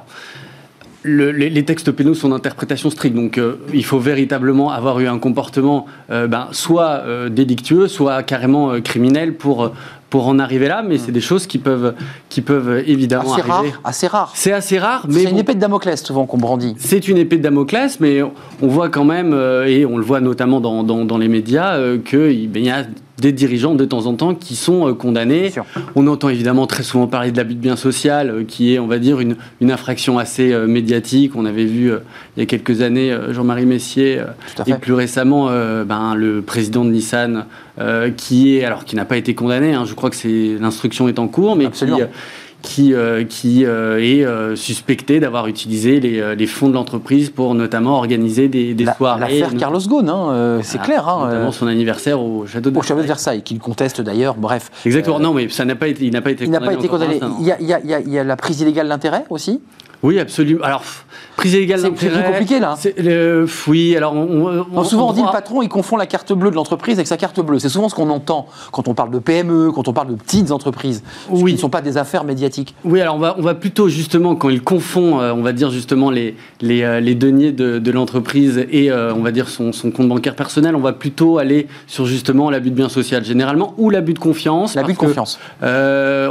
le- 1.02 1.30
les, 1.30 1.50
les 1.50 1.64
textes 1.64 1.92
pénaux 1.92 2.14
sont 2.14 2.30
d'interprétation 2.30 2.90
stricte, 2.90 3.14
donc 3.14 3.38
euh, 3.38 3.60
il 3.72 3.84
faut 3.84 4.00
véritablement 4.00 4.72
avoir 4.72 4.98
eu 4.98 5.06
un 5.06 5.18
comportement 5.20 5.86
euh, 6.10 6.26
ben, 6.26 6.48
soit 6.50 7.02
euh, 7.06 7.28
délictueux, 7.28 7.86
soit 7.86 8.24
carrément 8.24 8.80
criminel 8.80 9.34
pour, 9.34 9.72
pour 10.10 10.28
en 10.28 10.38
arriver 10.38 10.68
là, 10.68 10.82
mais 10.86 10.98
c'est 10.98 11.10
des 11.12 11.20
choses 11.20 11.46
qui 11.46 11.58
peuvent, 11.58 11.94
qui 12.28 12.40
peuvent 12.40 12.82
évidemment 12.86 13.32
Assez 13.34 13.42
rare, 13.42 13.58
arriver. 13.58 13.74
assez 13.84 14.06
rare. 14.06 14.32
C'est 14.34 14.52
assez 14.52 14.78
rare, 14.78 15.04
mais 15.08 15.14
C'est 15.20 15.24
une 15.24 15.30
bon. 15.32 15.40
épée 15.40 15.54
de 15.54 15.60
Damoclès 15.60 16.02
souvent 16.02 16.26
qu'on 16.26 16.38
brandit. 16.38 16.74
C'est 16.78 17.08
une 17.08 17.16
épée 17.18 17.38
de 17.38 17.42
Damoclès, 17.42 17.98
mais 18.00 18.22
on 18.22 18.66
voit 18.68 18.88
quand 18.88 19.04
même, 19.04 19.32
euh, 19.32 19.66
et 19.66 19.84
on 19.84 19.96
le 19.98 20.04
voit 20.04 20.20
notamment 20.20 20.60
dans, 20.60 20.82
dans- 20.84 21.04
dans 21.04 21.18
les 21.18 21.28
médias, 21.28 21.74
euh, 21.76 21.98
qu'il 21.98 22.48
ben, 22.50 22.62
il 22.62 22.66
y 22.66 22.70
a 22.70 22.84
des 23.18 23.32
dirigeants 23.32 23.74
de 23.74 23.84
temps 23.84 24.06
en 24.06 24.14
temps 24.14 24.34
qui 24.34 24.56
sont 24.56 24.88
euh, 24.88 24.94
condamnés. 24.94 25.52
On 25.94 26.06
entend 26.06 26.28
évidemment 26.28 26.66
très 26.66 26.82
souvent 26.82 27.06
parler 27.06 27.32
de 27.32 27.36
l'abus 27.36 27.54
de 27.54 27.60
bien 27.60 27.76
social, 27.76 28.30
euh, 28.30 28.44
qui 28.46 28.74
est, 28.74 28.78
on 28.78 28.86
va 28.86 28.98
dire, 28.98 29.20
une, 29.20 29.36
une 29.60 29.70
infraction 29.70 30.18
assez 30.18 30.52
euh, 30.52 30.66
médiatique. 30.66 31.32
On 31.34 31.46
avait 31.46 31.64
vu 31.64 31.92
il 32.36 32.40
y 32.40 32.42
a 32.42 32.46
quelques 32.46 32.82
années 32.82 33.16
Jean-Marie 33.30 33.66
Messier, 33.66 34.20
et 34.66 34.74
plus 34.74 34.92
récemment 34.92 35.46
ben, 35.46 36.14
le 36.14 36.42
président 36.42 36.84
de 36.84 36.90
Nissan, 36.90 37.46
euh, 37.78 38.10
qui 38.10 38.56
est, 38.56 38.64
alors 38.64 38.86
qui 38.86 38.96
n'a 38.96 39.04
pas 39.04 39.18
été 39.18 39.34
condamné, 39.34 39.74
hein, 39.74 39.84
je 39.84 39.92
crois 39.92 40.08
que 40.08 40.16
c'est 40.16 40.56
l'instruction 40.58 41.08
est 41.08 41.18
en 41.18 41.28
cours, 41.28 41.56
mais 41.56 41.66
Absolument. 41.66 41.98
Qui, 42.66 42.92
euh, 42.92 43.24
qui 43.24 43.64
euh, 43.64 43.98
est 44.02 44.24
euh, 44.24 44.56
suspecté 44.56 45.20
d'avoir 45.20 45.46
utilisé 45.46 46.00
les, 46.00 46.34
les 46.34 46.46
fonds 46.46 46.68
de 46.68 46.74
l'entreprise 46.74 47.30
pour 47.30 47.54
notamment 47.54 47.96
organiser 47.96 48.48
des, 48.48 48.74
des 48.74 48.84
La- 48.84 48.94
soirées. 48.94 49.20
L'affaire 49.20 49.52
not- 49.54 49.58
Carlos 49.60 49.80
Ghosn, 49.86 50.08
hein, 50.08 50.58
c'est 50.62 50.78
Ah, 50.80 50.84
clair. 50.84 51.08
hein, 51.08 51.26
notamment 51.28 51.52
son 51.52 51.66
anniversaire 51.68 52.20
au 52.20 52.44
château 52.46 52.70
de 52.70 52.76
au 52.76 52.82
château 52.82 53.00
de 53.02 53.06
Versailles. 53.06 53.36
Versailles, 53.36 53.42
qu'il 53.42 53.58
conteste 53.60 54.00
d'ailleurs. 54.00 54.34
Bref. 54.34 54.70
Exactement. 54.84 55.20
Non, 55.20 55.32
mais 55.32 55.48
ça 55.48 55.64
n'a 55.64 55.76
pas 55.76 55.88
été, 55.88 56.04
il 56.04 56.12
n'a 56.12 56.20
pas 56.22 56.30
été 56.32 56.44
Il 56.44 56.50
n'a 56.50 56.60
pas 56.60 56.74
été 56.74 56.88
condamné. 56.88 57.20
y 57.40 57.50
a- 57.52 57.56
il 57.60 57.66
y 57.66 57.72
a- 57.72 57.80
il 58.00 58.10
y 58.12 58.18
a 58.18 58.24
la 58.24 58.36
prise 58.36 58.60
illégale 58.60 58.88
d'intérêt 58.88 59.24
aussi 59.30 59.60
Oui, 60.02 60.18
absolument. 60.18 60.62
Alors, 60.64 60.82
prise 61.36 61.54
illégale 61.54 61.80
C'est- 61.80 61.88
d'intérêt. 61.90 62.14
c'est 62.14 62.22
plus 62.22 62.30
compliqué, 62.32 62.60
là. 62.60 62.74
oui, 63.68 63.96
alors 63.96 64.14
on, 64.14 64.84
souvent, 64.84 65.10
on 65.10 65.12
dit 65.12 65.22
le 65.22 65.32
patron, 65.32 65.62
il 65.62 65.68
confond 65.68 65.96
la 65.96 66.06
carte 66.06 66.32
bleue 66.32 66.50
de 66.50 66.54
l'entreprise 66.56 66.94
avec 66.98 67.06
sa 67.06 67.16
carte 67.16 67.40
bleue. 67.40 67.58
C'est 67.58 67.68
souvent 67.68 67.88
ce 67.88 67.94
qu'on 67.94 68.10
entend 68.10 68.46
quand 68.72 68.88
on 68.88 68.94
parle 68.94 69.10
de 69.10 69.18
PME, 69.18 69.72
quand 69.72 69.88
on 69.88 69.92
parle 69.92 70.08
de 70.08 70.14
petites 70.14 70.50
entreprises, 70.50 71.02
Oui. 71.30 71.52
qui 71.52 71.56
ne 71.56 71.60
sont 71.60 71.68
pas 71.70 71.80
des 71.80 71.96
affaires 71.96 72.24
médiatiques. 72.24 72.74
Oui, 72.84 73.00
alors 73.00 73.16
on 73.16 73.18
va, 73.18 73.34
on 73.38 73.42
va 73.42 73.54
plutôt 73.54 73.88
justement, 73.88 74.36
quand 74.36 74.48
il 74.50 74.62
confond, 74.62 75.20
euh, 75.20 75.32
on 75.32 75.42
va 75.42 75.52
dire 75.52 75.70
justement 75.70 76.10
les, 76.10 76.36
les, 76.60 76.82
euh, 76.82 77.00
les 77.00 77.14
deniers 77.14 77.52
de, 77.52 77.78
de 77.78 77.90
l'entreprise 77.90 78.64
et 78.70 78.90
euh, 78.90 79.12
on 79.14 79.22
va 79.22 79.32
dire 79.32 79.48
son, 79.48 79.72
son 79.72 79.90
compte 79.90 80.08
bancaire 80.08 80.36
personnel, 80.36 80.76
on 80.76 80.80
va 80.80 80.92
plutôt 80.92 81.38
aller 81.38 81.66
sur 81.86 82.06
justement 82.06 82.50
l'abus 82.50 82.70
de 82.70 82.76
bien 82.76 82.88
social 82.88 83.24
généralement 83.24 83.74
ou 83.78 83.90
l'abus 83.90 84.14
de 84.14 84.18
confiance. 84.18 84.74
L'abus 84.74 84.92
de 84.92 84.98
que, 84.98 85.06
confiance. 85.06 85.38
on 85.62 85.66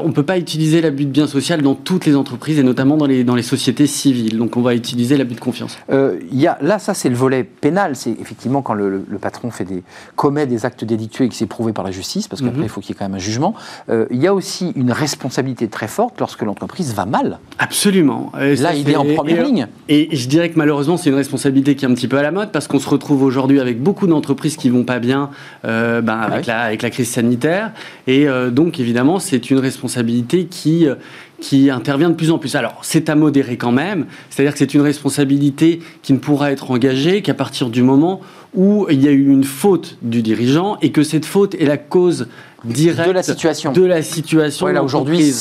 ne 0.08 0.14
peut 0.14 0.24
pas 0.24 0.38
utiliser 0.38 0.82
l'abus 0.82 1.06
de 1.06 1.12
bien 1.12 1.28
social 1.28 1.62
dans 1.62 1.74
toutes 1.76 2.06
les 2.06 2.16
entreprises 2.16 2.60
et 2.60 2.64
notamment 2.64 2.96
dans 2.98 3.06
les, 3.08 3.24
dans 3.24 3.36
les 3.36 3.42
sociétés 3.42 3.55
civiles. 3.56 4.38
Donc 4.38 4.58
on 4.58 4.62
va 4.62 4.76
utiliser 4.76 5.18
l'abus 5.18 5.36
de 5.36 5.40
confiance. 5.40 5.78
Euh, 5.92 6.20
y 6.32 6.48
a, 6.48 6.58
là, 6.62 6.80
ça, 6.80 6.94
c'est 6.94 7.10
le 7.10 7.16
volet 7.16 7.44
pénal. 7.44 7.96
C'est 7.96 8.12
effectivement 8.12 8.62
quand 8.62 8.74
le, 8.74 8.90
le- 8.90 9.06
le 9.08 9.18
patron 9.18 9.52
fait 9.52 9.66
des, 9.66 9.84
commet 10.16 10.46
des 10.48 10.66
actes 10.66 10.84
délictueux 10.84 11.26
et 11.26 11.30
que 11.30 11.36
c'est 11.36 11.46
prouvé 11.46 11.74
par 11.74 11.84
la 11.86 11.92
justice, 11.92 12.28
parce 12.28 12.42
qu'après, 12.42 12.58
Mhm. 12.60 12.64
il 12.64 12.70
faut 12.70 12.82
qu'il 12.82 12.90
y 12.90 12.92
ait 12.94 13.00
quand 13.00 13.06
même 13.06 13.16
un 13.16 13.20
jugement. 13.20 13.54
Euh, 13.90 14.06
il 14.12 14.22
y 14.22 14.28
a 14.28 14.34
aussi 14.34 14.72
une 14.76 14.92
responsabilité 14.92 15.68
très 15.68 15.88
forte 15.88 16.20
lorsque 16.20 16.42
l'entreprise 16.42 16.94
va 16.94 17.06
mal. 17.06 17.40
Absolument. 17.60 18.32
Et 18.42 18.56
Là, 18.56 18.74
il 18.74 18.90
est 18.90 18.96
en 18.96 19.06
première 19.06 19.42
et- 19.42 19.44
ligne. 19.46 19.68
Et 19.90 20.16
je 20.16 20.28
dirais 20.28 20.50
que 20.50 20.58
malheureusement, 20.58 20.98
c'est 20.98 21.10
une 21.10 21.16
responsabilité 21.16 21.76
qui 21.76 21.86
est 21.86 21.88
un 21.88 21.94
petit 21.94 22.08
peu 22.08 22.18
à 22.18 22.24
la 22.24 22.32
mode 22.32 22.52
parce 22.52 22.68
qu'on 22.68 22.80
se 22.80 22.90
retrouve 22.90 23.24
aujourd'hui 23.24 23.60
avec 23.60 23.82
beaucoup 23.82 24.08
d'entreprises 24.08 24.56
qui 24.58 24.70
vont 24.70 24.84
pas 24.84 25.00
bien 25.00 25.30
euh, 25.66 26.02
ben, 26.02 26.14
avec, 26.18 26.34
Ah 26.34 26.40
oui. 26.40 26.48
la, 26.48 26.60
avec 26.62 26.82
la 26.82 26.90
crise 26.90 27.10
sanitaire. 27.10 27.72
Et 28.08 28.28
euh, 28.28 28.50
donc, 28.50 28.80
évidemment, 28.80 29.20
c'est 29.20 29.50
une 29.50 29.60
responsabilité 29.60 30.46
qui, 30.46 30.88
euh, 30.88 30.96
qui 31.42 31.70
intervient 31.70 32.10
de 32.10 32.16
plus 32.16 32.32
en 32.32 32.38
plus. 32.38 32.56
Alors, 32.56 32.80
c'est 32.82 33.10
à 33.10 33.16
modérer 33.16 33.58
quand 33.58 33.72
même. 33.72 34.06
C'est-à-dire 34.30 34.54
que 34.54 34.60
c'est 34.60 34.74
une 34.74 34.82
responsabilité 34.82 35.82
qui 36.02 36.14
ne 36.14 36.18
pourra 36.18 36.52
être 36.52 36.72
engagée 36.72 37.22
qu'à 37.22 37.34
partir 37.34 37.70
du 37.70 37.84
moment 37.84 38.22
où 38.54 38.88
il 38.90 39.02
y 39.04 39.08
a 39.08 39.12
eu 39.12 39.28
une 39.30 39.44
faute 39.44 39.98
du 40.02 40.22
dirigeant 40.22 40.78
et 40.82 40.92
que 40.92 41.04
cette 41.04 41.26
faute 41.26 41.56
est 41.56 41.66
la 41.66 41.78
cause 41.78 42.28
directe 42.64 43.08
De 43.10 43.14
la 43.14 43.24
situation. 43.24 43.72
de 43.74 43.84
la 43.84 44.02
situation 44.02 44.66
Ouais, 44.66 44.74
là, 44.74 44.82
aujourd'hui, 44.84 45.34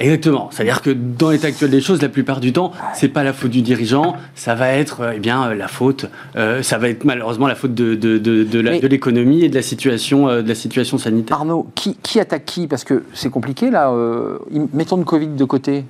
Exactement. 0.00 0.48
C'est-à-dire 0.50 0.80
que 0.82 0.90
dans 0.90 1.30
l'état 1.30 1.48
actuel 1.48 1.70
des 1.70 1.80
choses, 1.80 2.00
la 2.00 2.08
plupart 2.08 2.40
du 2.40 2.52
temps, 2.52 2.72
c'est 2.94 3.08
pas 3.08 3.22
la 3.22 3.32
faute 3.34 3.50
du 3.50 3.60
dirigeant, 3.62 4.16
ça 4.34 4.54
va 4.54 4.68
être 4.72 5.00
euh, 5.02 5.12
eh 5.16 5.18
bien 5.20 5.50
euh, 5.50 5.54
la 5.54 5.68
faute, 5.68 6.06
euh, 6.36 6.62
ça 6.62 6.78
va 6.78 6.88
être 6.88 7.04
malheureusement 7.04 7.46
la 7.46 7.54
faute 7.54 7.74
de, 7.74 7.94
de, 7.94 8.16
de, 8.18 8.86
l'économie 8.88 9.42
et 9.44 9.48
de 9.50 9.54
la 9.54 9.62
situation 9.62 10.28
euh, 10.28 10.40
de 10.42 10.48
la 10.48 10.54
situation 10.54 10.96
sanitaire. 10.96 11.36
Arnaud, 11.36 11.66
qui, 11.74 11.96
qui 12.02 12.18
attaque 12.18 12.46
qui? 12.46 12.66
Parce 12.66 12.84
que 12.84 13.04
c'est 13.12 13.28
compliqué 13.30 13.70
là. 13.70 13.90
euh, 13.90 14.38
mettons 14.72 14.96
le 14.96 15.04
Covid 15.04 15.28
de 15.28 15.44
côté. 15.44 15.84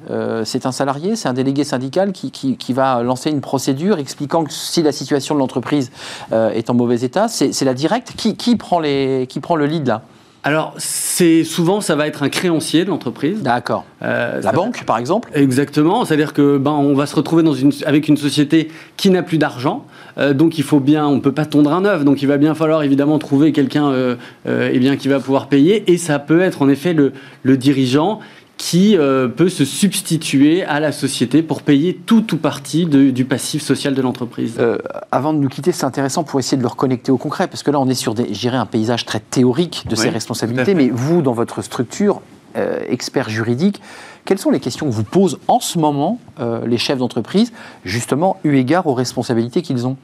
C'est 0.44 0.66
un 0.66 0.72
salarié, 0.72 1.14
c'est 1.16 1.28
un 1.28 1.32
délégué 1.32 1.62
syndical 1.64 2.12
qui, 2.12 2.30
qui- 2.30 2.56
qui 2.56 2.72
va 2.72 3.02
lancer 3.02 3.30
une 3.30 3.40
procédure 3.40 3.98
expliquant 3.98 4.42
que 4.44 4.52
si 4.52 4.82
la 4.82 4.92
situation 4.92 5.34
de 5.34 5.40
l'entreprise 5.40 5.90
est 6.32 6.68
en 6.68 6.74
mauvais 6.74 7.00
état, 7.02 7.28
c'est 7.28 7.52
c'est 7.52 7.64
la 7.64 7.74
directe. 7.74 8.12
Qui, 8.16 8.36
qui 8.36 8.56
prend 8.56 8.80
les, 8.80 9.26
qui 9.28 9.40
prend 9.40 9.54
le 9.56 9.66
lead 9.66 9.86
là? 9.86 10.02
Alors 10.42 10.72
c'est 10.78 11.44
souvent 11.44 11.82
ça 11.82 11.96
va 11.96 12.06
être 12.06 12.22
un 12.22 12.30
créancier 12.30 12.84
de 12.86 12.90
l'entreprise. 12.90 13.42
D'accord. 13.42 13.84
Euh, 14.02 14.40
La 14.40 14.52
banque, 14.52 14.84
par 14.84 14.96
exemple? 14.96 15.28
Exactement, 15.34 16.06
c'est-à-dire 16.06 16.32
que 16.32 16.56
ben 16.56 16.70
on 16.70 16.94
va 16.94 17.04
se 17.04 17.14
retrouver 17.14 17.42
dans 17.42 17.52
une, 17.52 17.72
avec 17.84 18.08
une 18.08 18.16
société 18.16 18.70
qui 18.96 19.10
n'a 19.10 19.22
plus 19.22 19.36
d'argent, 19.36 19.84
euh, 20.16 20.32
donc 20.32 20.56
il 20.56 20.64
faut 20.64 20.80
bien, 20.80 21.06
on 21.06 21.20
peut 21.20 21.32
pas 21.32 21.44
tondre 21.44 21.72
un 21.74 21.84
œuf, 21.84 22.04
donc 22.04 22.22
il 22.22 22.26
va 22.26 22.38
bien 22.38 22.54
falloir 22.54 22.82
évidemment 22.82 23.18
trouver 23.18 23.52
quelqu'un 23.52 23.90
euh, 23.90 24.16
euh, 24.46 24.70
eh 24.72 24.78
bien 24.78 24.96
qui 24.96 25.08
va 25.08 25.20
pouvoir 25.20 25.48
payer, 25.48 25.92
et 25.92 25.98
ça 25.98 26.18
peut 26.18 26.40
être 26.40 26.62
en 26.62 26.70
effet 26.70 26.94
le, 26.94 27.12
le 27.42 27.56
dirigeant 27.58 28.20
qui 28.60 28.94
euh, 28.94 29.26
peut 29.26 29.48
se 29.48 29.64
substituer 29.64 30.62
à 30.64 30.80
la 30.80 30.92
société 30.92 31.42
pour 31.42 31.62
payer 31.62 31.94
tout 31.94 32.34
ou 32.34 32.36
partie 32.36 32.84
de- 32.84 33.08
du 33.10 33.24
passif 33.24 33.62
social 33.62 33.94
de 33.94 34.02
l'entreprise. 34.02 34.56
Euh, 34.58 34.76
avant 35.10 35.32
de 35.32 35.38
nous 35.38 35.48
quitter, 35.48 35.72
c'est 35.72 35.86
intéressant 35.86 36.24
pour 36.24 36.38
essayer 36.40 36.58
de 36.58 36.62
le 36.62 36.68
reconnecter 36.68 37.10
au 37.10 37.16
concret, 37.16 37.48
parce 37.48 37.62
que 37.62 37.70
là, 37.70 37.80
on 37.80 37.88
est 37.88 37.94
sur, 37.94 38.12
des, 38.12 38.28
un 38.48 38.66
paysage 38.66 39.06
très 39.06 39.18
théorique 39.20 39.86
de 39.88 39.96
Oui, 39.96 40.02
ces 40.02 40.10
responsabilités. 40.10 40.74
Mais 40.74 40.90
vous, 40.92 41.22
dans 41.22 41.32
votre 41.32 41.62
structure, 41.62 42.20
euh, 42.58 42.80
expert 42.86 43.30
juridique, 43.30 43.80
quelles 44.26 44.38
sont 44.38 44.50
les 44.50 44.60
questions 44.60 44.84
que 44.84 44.92
vous 44.92 45.04
posent 45.04 45.38
en 45.48 45.60
ce 45.60 45.78
moment 45.78 46.20
les 46.66 46.76
chefs 46.76 46.98
d'entreprise, 46.98 47.52
justement, 47.86 48.36
eu 48.44 48.56
égard 48.56 48.86
aux 48.86 48.94
responsabilités 48.94 49.62
qu'ils 49.62 49.86
ont? 49.86 49.96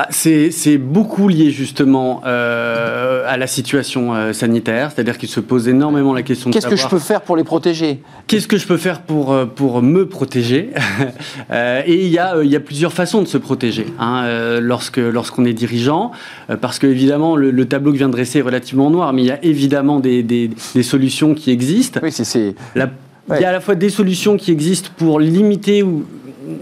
Bah, 0.00 0.06
c'est 0.08 0.78
beaucoup 0.78 1.28
lié 1.28 1.50
justement 1.50 2.22
euh, 2.24 3.22
à 3.26 3.36
la 3.36 3.46
situation 3.46 4.14
euh, 4.14 4.32
sanitaire, 4.32 4.92
c'est-à-dire 4.92 5.18
qu'il 5.18 5.28
se 5.28 5.40
pose 5.40 5.68
énormément 5.68 6.14
la 6.14 6.22
question 6.22 6.48
de 6.48 6.54
Qu'est-ce 6.54 6.68
que 6.68 6.76
je 6.76 6.86
peux 6.86 6.98
faire 6.98 7.20
pour 7.20 7.36
les 7.36 7.44
protéger? 7.44 8.00
Qu'est-ce 8.26 8.48
que 8.48 8.56
je 8.56 8.66
peux 8.66 8.78
faire 8.78 9.02
pour, 9.02 9.34
euh, 9.34 9.44
pour 9.44 9.82
me 9.82 10.08
protéger? 10.08 10.70
Et 11.86 12.06
il 12.06 12.10
y, 12.10 12.18
a, 12.18 12.42
il 12.42 12.50
y 12.50 12.56
a 12.56 12.60
plusieurs 12.60 12.94
façons 12.94 13.20
de 13.20 13.26
se 13.26 13.36
protéger 13.36 13.84
hein, 13.98 14.24
lorsque 14.60 14.96
lorsqu'on 14.96 15.44
est 15.44 15.52
dirigeant, 15.52 16.12
parce 16.62 16.78
que 16.78 16.86
évidemment 16.86 17.36
le, 17.36 17.64
tableau 17.66 17.90
que 17.90 17.96
je 17.96 18.00
viens 18.00 18.08
de 18.08 18.12
dresser 18.12 18.38
est 18.38 18.42
relativement 18.42 18.88
noir, 18.88 19.12
mais 19.12 19.22
il 19.22 19.26
y 19.26 19.32
a 19.32 19.44
évidemment 19.44 20.00
des, 20.00 20.22
des, 20.22 20.50
des 20.74 20.82
solutions 20.82 21.34
qui 21.34 21.50
existent. 21.50 22.00
Oui, 22.02 22.10
c'est... 22.10 22.54
Il 22.74 23.40
y 23.40 23.44
a 23.44 23.48
à 23.50 23.52
la 23.52 23.60
fois 23.60 23.74
des 23.74 23.90
solutions 23.90 24.38
qui 24.38 24.50
existent 24.50 24.88
pour 24.96 25.20
limiter 25.20 25.82
ou 25.82 26.06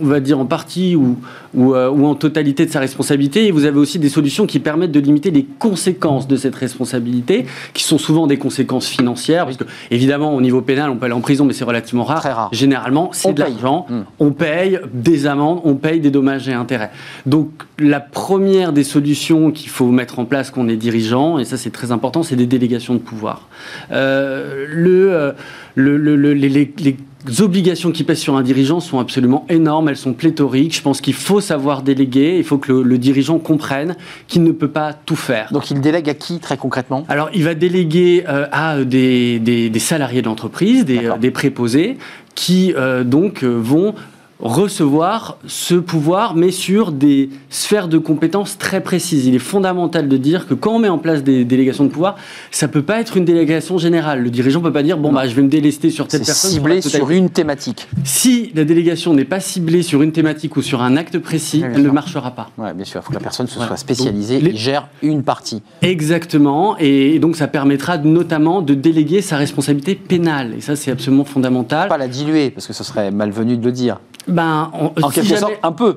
on 0.03 0.07
va 0.07 0.21
dire 0.21 0.39
en 0.39 0.47
partie 0.47 0.97
ou, 0.97 1.17
euh, 1.57 1.91
ou, 1.91 2.07
en 2.07 2.15
totalité 2.15 2.67
de 2.67 2.71
sa 2.71 2.81
responsabilité. 2.81 3.47
Et 3.47 3.51
vous 3.51 3.65
avez 3.65 3.79
aussi 3.79 3.99
des 3.99 4.09
solutions 4.09 4.47
qui 4.47 4.59
permettent 4.59 4.93
de 4.93 5.01
limiter 5.01 5.31
les 5.31 5.47
conséquences 5.59 6.29
de 6.29 6.37
cette 6.37 6.55
responsabilité, 6.55 7.47
qui 7.75 7.85
sont 7.85 7.99
souvent 7.99 8.27
des 8.27 8.39
conséquences 8.39 8.89
financières. 8.89 9.45
Parce 9.45 9.57
que, 9.57 9.65
évidemment, 9.91 10.35
au 10.35 10.41
niveau 10.41 10.63
pénal, 10.63 10.91
on 10.91 10.97
peut 10.97 11.07
aller 11.07 11.15
en 11.15 11.21
prison, 11.21 11.45
mais 11.45 11.53
c'est 11.53 11.65
relativement 11.65 12.05
rare. 12.05 12.21
Très 12.21 12.33
rare. 12.33 12.51
Généralement, 12.53 13.11
c'est 13.13 13.33
de 13.33 13.41
l'argent. 13.41 13.87
Hmm. 13.89 14.03
On 14.19 14.31
paye 14.31 14.81
des 14.93 15.27
amendes, 15.27 15.61
on 15.65 15.75
paye 15.75 16.01
des 16.01 16.11
dommages 16.11 16.49
et 16.49 16.55
intérêts. 16.55 16.91
Donc, 17.27 17.51
la 17.79 18.01
première 18.01 18.73
des 18.73 18.85
solutions 18.85 19.51
qu'il 19.51 19.71
faut 19.71 19.91
mettre 19.91 20.19
en 20.19 20.25
place 20.25 20.51
quand 20.51 20.63
on 20.63 20.69
est 20.69 20.77
dirigeant, 20.77 21.39
et 21.39 21.45
ça 21.45 21.57
c'est 21.57 21.71
très 21.71 21.93
important, 21.93 22.23
c'est 22.23 22.37
des 22.37 22.47
délégations 22.47 22.95
de 22.95 22.99
pouvoir. 22.99 23.49
Euh, 23.93 24.67
le, 24.69 25.13
euh, 25.13 25.33
le, 25.75 25.97
le, 25.97 26.17
les, 26.17 26.49
les 26.49 26.73
les 26.81 26.97
obligations 27.41 27.93
qui 27.93 28.05
pèsent 28.05 28.21
sur 28.21 28.37
un 28.37 28.43
dirigeant 28.43 28.81
sont 28.81 28.99
absolument 28.99 29.45
énormes, 29.49 29.89
elles 29.89 29.97
sont 29.97 30.13
pléthoriques. 30.13 30.75
Je 30.75 30.83
pense 30.83 31.01
qu'il 31.01 31.15
faut 31.15 31.41
savoir 31.41 31.83
déléguer, 31.83 32.37
il 32.39 32.45
faut 32.45 32.59
que 32.59 32.73
le, 32.73 32.99
dirigeant 32.99 33.39
comprenne 33.39 33.97
qu'il 34.27 34.43
ne 34.43 34.53
peut 34.53 34.69
pas 34.69 34.93
tout 34.93 35.17
faire. 35.17 35.53
Donc 35.53 35.71
il 35.71 35.81
délègue 35.81 36.09
à 36.09 36.15
qui 36.15 36.39
très 36.39 36.57
concrètement? 36.57 37.05
Alors 37.09 37.31
il 37.35 37.45
va 37.45 37.55
déléguer 37.55 38.25
euh, 38.29 38.47
à 38.53 38.83
des, 38.85 39.39
des, 39.39 39.79
salariés 39.79 40.23
de 40.23 40.27
l'entreprise, 40.27 40.85
des, 40.85 41.11
des, 41.21 41.31
préposés, 41.31 41.99
qui 42.35 42.75
euh, 42.77 43.05
donc 43.05 43.43
euh, 43.43 43.49
vont 43.49 43.95
recevoir 44.41 45.39
ce 45.47 45.75
pouvoir, 45.75 46.35
mais 46.37 46.51
sur 46.51 46.93
des 46.93 47.31
sphères 47.51 47.89
de 47.89 47.99
compétences 47.99 48.59
très 48.59 48.81
précises. 48.81 49.27
Il 49.27 49.35
est 49.35 49.41
fondamental 49.41 50.09
de 50.09 50.17
dire 50.17 50.47
que 50.47 50.55
quand 50.55 50.77
on 50.77 50.79
met 50.79 50.89
en 50.89 50.99
place 50.99 51.23
des 51.23 51.45
délégations 51.45 51.85
de 51.85 51.91
pouvoir, 51.91 52.17
ça 52.51 52.69
peut 52.69 52.83
pas 52.83 53.01
être 53.01 53.17
une 53.17 53.25
délégation 53.25 53.79
générale. 53.79 54.23
Le 54.23 54.31
dirigeant 54.31 54.61
peut 54.61 54.73
pas 54.73 54.83
dire 54.83 54.99
bon 54.99 55.13
bah 55.13 55.27
je 55.27 55.35
vais 55.35 55.43
me 55.43 55.49
délester 55.49 55.91
sur 55.91 56.07
telle 56.07 56.23
personne. 56.23 56.51
Ciblé 56.51 56.81
sur, 56.83 57.11
une 57.11 57.31
thématique. 57.31 57.89
Si 58.05 58.53
la 58.55 58.65
délégation 58.65 59.13
n'est 59.13 59.25
pas 59.25 59.41
ciblée 59.41 59.83
sur 59.83 60.03
une 60.03 60.13
thématique 60.13 60.57
ou 60.57 60.63
sur 60.63 60.83
un 60.83 60.97
acte 60.97 61.19
précis, 61.19 61.63
elle 61.65 61.83
ne 61.83 61.91
marchera 61.91 62.31
pas. 62.31 62.51
Ouais, 62.59 62.75
bien 62.75 62.85
sûr, 62.85 63.01
il 63.01 63.05
faut 63.05 63.11
que 63.11 63.15
la 63.15 63.21
personne 63.21 63.47
se 63.47 63.59
soit 63.61 63.77
spécialisée 63.77 64.37
et 64.37 64.57
gère 64.57 64.89
une 65.03 65.23
partie. 65.23 65.63
Exactement, 65.83 66.77
et 66.79 67.19
donc 67.19 67.37
ça 67.37 67.49
permettra 67.49 67.99
notamment 67.99 68.63
de 68.63 68.75
déléguer 68.75 69.23
sa 69.23 69.37
responsabilité 69.37 69.95
pénale. 69.95 70.55
Et 70.57 70.61
ça, 70.61 70.77
c'est 70.77 70.91
absolument 70.91 71.25
fondamental. 71.25 71.89
Pas 71.89 71.99
la 71.99 72.09
diluer, 72.09 72.51
parce 72.51 72.67
que 72.67 72.73
ce 72.73 72.85
serait 72.85 73.11
malvenu 73.11 73.57
de 73.57 73.65
le 73.65 73.73
dire. 73.73 73.99
Ben, 74.29 74.71
en 75.03 75.11
quelque 75.11 75.37
sorte, 75.37 75.55
un 75.63 75.73
peu. 75.73 75.97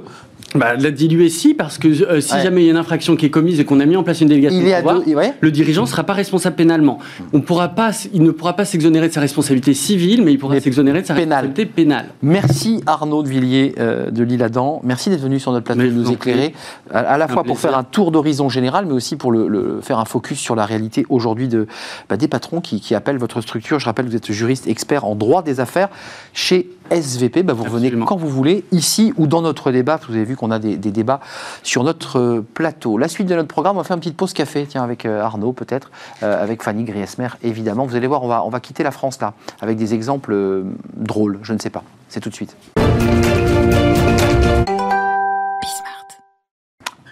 Bah, 0.56 0.76
la 0.76 0.92
diluer, 0.92 1.30
si, 1.30 1.54
parce 1.54 1.78
que 1.78 1.88
euh, 1.88 2.20
si 2.20 2.38
jamais 2.42 2.64
il 2.64 2.66
y 2.66 2.68
a 2.68 2.72
une 2.72 2.78
infraction 2.78 3.16
qui 3.16 3.26
est 3.26 3.30
commise 3.30 3.60
et 3.60 3.66
qu'on 3.66 3.80
a 3.80 3.86
mis 3.86 3.96
en 3.96 4.04
place 4.04 4.22
une 4.22 4.28
délégation 4.28 4.60
il 4.60 4.66
de 4.66 5.32
le 5.40 5.52
dirigeant 5.52 5.84
ne 5.84 5.88
sera 5.88 6.04
pas 6.04 6.14
responsable 6.14 6.56
pénalement. 6.56 7.00
On 7.32 7.42
pourra 7.42 7.70
pas, 7.70 7.92
il 8.14 8.22
ne 8.24 8.32
pourra 8.32 8.56
pas 8.56 8.66
s'exonérer 8.66 9.08
de 9.08 9.14
sa 9.14 9.22
responsabilité 9.22 9.74
civile, 9.74 10.24
mais 10.24 10.34
il 10.34 10.38
pourra 10.38 10.60
s'exonérer 10.60 11.02
de 11.02 11.08
sa 11.08 11.14
responsabilité 11.14 11.66
pénale. 11.66 12.08
Merci 12.22 12.84
Arnaud 12.86 13.24
de 13.24 13.30
Villiers 13.30 13.76
euh, 13.80 14.12
de 14.12 14.24
l'Île-Adam. 14.24 14.82
Merci 14.84 15.10
d'être 15.10 15.22
venu 15.22 15.40
sur 15.40 15.52
notre 15.52 15.64
plateau 15.64 15.82
de 15.82 15.88
nous 15.88 16.12
éclairer, 16.12 16.54
à, 16.94 17.18
la 17.18 17.28
fois 17.28 17.44
pour 17.44 17.60
faire 17.60 17.78
un 17.78 17.84
tour 17.84 18.12
d'horizon 18.12 18.50
général, 18.50 18.86
mais 18.86 18.94
aussi 18.94 19.16
pour 19.16 19.32
le, 19.32 19.80
faire 19.82 20.00
un 20.00 20.06
focus 20.06 20.40
sur 20.40 20.56
la 20.56 20.66
réalité 20.66 21.06
aujourd'hui 21.10 21.48
de, 21.48 21.68
bah, 22.10 22.18
des 22.18 22.28
patrons 22.28 22.62
qui, 22.62 22.82
qui 22.82 22.94
appellent 22.94 23.18
votre 23.18 23.42
structure. 23.42 23.80
Je 23.80 23.86
rappelle 23.86 24.06
que 24.06 24.12
vous 24.12 24.18
êtes 24.18 24.32
juriste 24.32 24.68
expert 24.68 25.06
en 25.06 25.16
droit 25.16 25.44
des 25.44 25.60
affaires 25.60 25.90
chez 26.34 26.70
SVP. 26.92 27.44
Bah, 27.44 27.54
vous 27.54 27.64
revenez 27.64 27.92
quand 28.06 28.18
vous 28.18 28.30
voulez, 28.30 28.64
ici 28.72 29.14
ou 29.18 29.28
dans 29.28 29.42
notre 29.42 29.72
débat. 29.72 30.00
Vous 30.08 30.16
avez 30.16 30.26
vu 30.26 30.31
qu'on 30.36 30.52
a 30.52 30.60
des, 30.60 30.78
débats 30.78 31.20
sur 31.64 31.84
notre 31.84 32.20
euh, 32.20 32.46
plateau. 32.54 32.98
La 32.98 33.08
suite 33.08 33.28
de 33.28 33.36
notre 33.36 33.48
programme, 33.48 33.78
on 33.78 33.82
va 33.82 33.84
faire 33.84 33.96
une 33.96 34.02
petite 34.02 34.18
pause 34.18 34.34
café, 34.34 34.66
tiens, 34.68 34.84
avec 34.84 35.06
euh, 35.06 35.22
Arnaud 35.22 35.54
peut-être, 35.54 35.92
euh, 36.24 36.42
avec 36.42 36.64
Fanny 36.64 36.84
Griesmer 36.84 37.30
évidemment. 37.44 37.86
Vous 37.86 37.96
allez 37.96 38.08
voir, 38.08 38.24
on 38.24 38.28
va, 38.28 38.44
on 38.46 38.50
va 38.50 38.60
quitter 38.60 38.84
la 38.84 38.92
France 38.92 39.20
là, 39.22 39.34
avec 39.62 39.78
des 39.78 39.94
exemples 39.94 40.64
drôles, 40.94 41.40
je 41.44 41.54
ne 41.54 41.60
sais 41.60 41.70
pas. 41.70 41.84
C'est 42.10 42.20
tout 42.20 42.30
de 42.30 42.36
suite. 42.36 42.56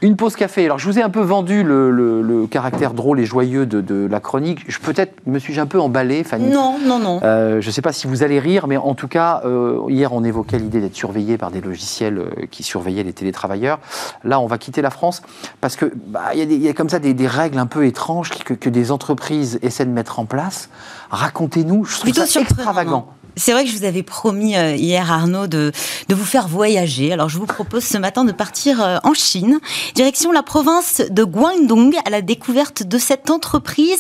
Une 0.01 0.15
pause 0.15 0.35
café. 0.35 0.65
Alors, 0.65 0.79
je 0.79 0.85
vous 0.85 0.97
ai 0.97 1.01
un 1.01 1.09
peu 1.09 1.21
vendu 1.21 1.63
le, 1.63 2.47
caractère 2.49 2.93
drôle 2.93 3.19
et 3.19 3.25
joyeux 3.25 3.65
de, 3.65 4.07
la 4.09 4.19
chronique. 4.19 4.63
Je 4.67 4.79
peut-être 4.79 5.13
me 5.25 5.39
suis-je 5.39 5.59
un 5.59 5.65
peu 5.65 5.79
emballé, 5.79 6.23
Fanny? 6.23 6.47
Non, 6.49 6.77
non, 6.83 6.99
non. 6.99 7.19
Euh, 7.23 7.62
je 7.62 7.67
ne 7.67 7.71
sais 7.71 7.81
pas 7.81 7.91
si 7.91 8.07
vous 8.07 8.23
allez 8.23 8.39
rire, 8.39 8.67
mais 8.67 8.77
en 8.77 8.95
tout 8.95 9.07
cas, 9.07 9.41
euh, 9.45 9.81
hier, 9.89 10.13
on 10.13 10.23
évoquait 10.23 10.57
l'idée 10.57 10.79
d'être 10.79 10.95
surveillé 10.95 11.38
par 11.38 11.51
des 11.51 11.62
logiciels 11.62 12.17
euh, 12.17 12.45
qui 12.49 12.63
surveillaient 12.63 13.03
les 13.03 13.13
télétravailleurs. 13.13 13.79
Là, 14.23 14.39
on 14.39 14.47
va 14.47 14.57
quitter 14.57 14.81
la 14.81 14.89
France 14.89 15.21
parce 15.62 15.75
que 15.75 15.91
bah, 16.07 16.33
y, 16.33 16.67
a 16.67 16.73
comme 16.73 16.89
ça 16.89 16.99
des, 16.99 17.27
règles 17.27 17.59
un 17.59 17.65
peu 17.65 17.85
étranges 17.85 18.29
que, 18.29 18.53
que, 18.53 18.69
des 18.69 18.91
entreprises 18.91 19.59
essaient 19.62 19.85
de 19.85 19.91
mettre 19.91 20.19
en 20.19 20.25
place. 20.25 20.69
Racontez-nous. 21.12 21.85
Je 21.85 21.99
trouve 21.99 22.13
ça 22.13 22.39
extravagant. 22.39 23.07
C'est 23.35 23.53
vrai 23.53 23.63
que 23.63 23.69
je 23.69 23.77
vous 23.77 23.85
avais 23.85 24.03
promis 24.03 24.57
euh, 24.57 24.75
hier, 24.75 25.11
Arnaud, 25.11 25.47
de, 25.47 25.71
de 26.07 26.15
vous 26.15 26.25
faire 26.25 26.47
voyager. 26.47 27.13
Alors, 27.13 27.29
je 27.29 27.37
vous 27.37 27.45
propose 27.45 27.83
ce 27.83 27.97
matin 27.97 28.25
de 28.25 28.31
partir 28.31 28.83
euh, 28.83 28.97
en 29.03 29.13
Chine, 29.13 29.59
direction 29.95 30.31
la 30.31 30.43
province 30.43 31.01
de 31.09 31.23
Guangdong, 31.23 31.95
à 32.05 32.09
la 32.09 32.21
découverte 32.21 32.83
de 32.83 32.97
cette 32.97 33.29
entreprise 33.29 33.99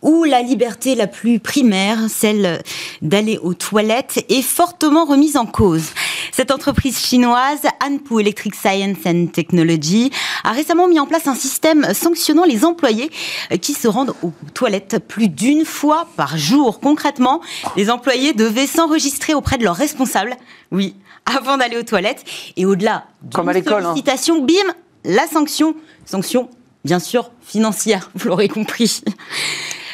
où 0.00 0.24
la 0.24 0.42
liberté 0.42 0.94
la 0.94 1.06
plus 1.06 1.40
primaire, 1.40 1.98
celle 2.08 2.62
d'aller 3.02 3.38
aux 3.42 3.54
toilettes, 3.54 4.24
est 4.28 4.42
fortement 4.42 5.04
remise 5.04 5.36
en 5.36 5.46
cause. 5.46 5.90
Cette 6.32 6.50
entreprise 6.50 6.98
chinoise, 6.98 7.62
Anpu 7.84 8.20
Electric 8.20 8.54
Science 8.54 8.98
and 9.04 9.26
Technology, 9.32 10.10
a 10.44 10.52
récemment 10.52 10.86
mis 10.86 11.00
en 11.00 11.06
place 11.06 11.26
un 11.26 11.34
système 11.34 11.92
sanctionnant 11.92 12.44
les 12.44 12.64
employés 12.64 13.10
euh, 13.52 13.56
qui 13.56 13.74
se 13.74 13.88
rendent 13.88 14.14
aux 14.22 14.32
toilettes 14.54 14.98
plus 15.06 15.28
d'une 15.28 15.64
fois 15.64 16.06
par 16.16 16.38
jour. 16.38 16.80
Concrètement, 16.80 17.40
les 17.76 17.90
employés 17.90 18.32
devaient 18.32 18.66
s'enregistrer 18.78 19.34
auprès 19.34 19.58
de 19.58 19.64
leurs 19.64 19.74
responsables, 19.74 20.36
oui, 20.70 20.94
avant 21.26 21.56
d'aller 21.56 21.76
aux 21.76 21.82
toilettes. 21.82 22.24
Et 22.56 22.64
au-delà 22.64 23.06
Comme 23.34 23.48
à 23.48 23.52
l'école, 23.52 23.84
hein. 23.84 23.94
bim, 24.40 24.72
la 25.04 25.26
sanction, 25.26 25.74
sanction 26.04 26.48
bien 26.84 27.00
sûr 27.00 27.32
financière, 27.42 28.10
vous 28.14 28.28
l'aurez 28.28 28.48
compris. 28.48 29.02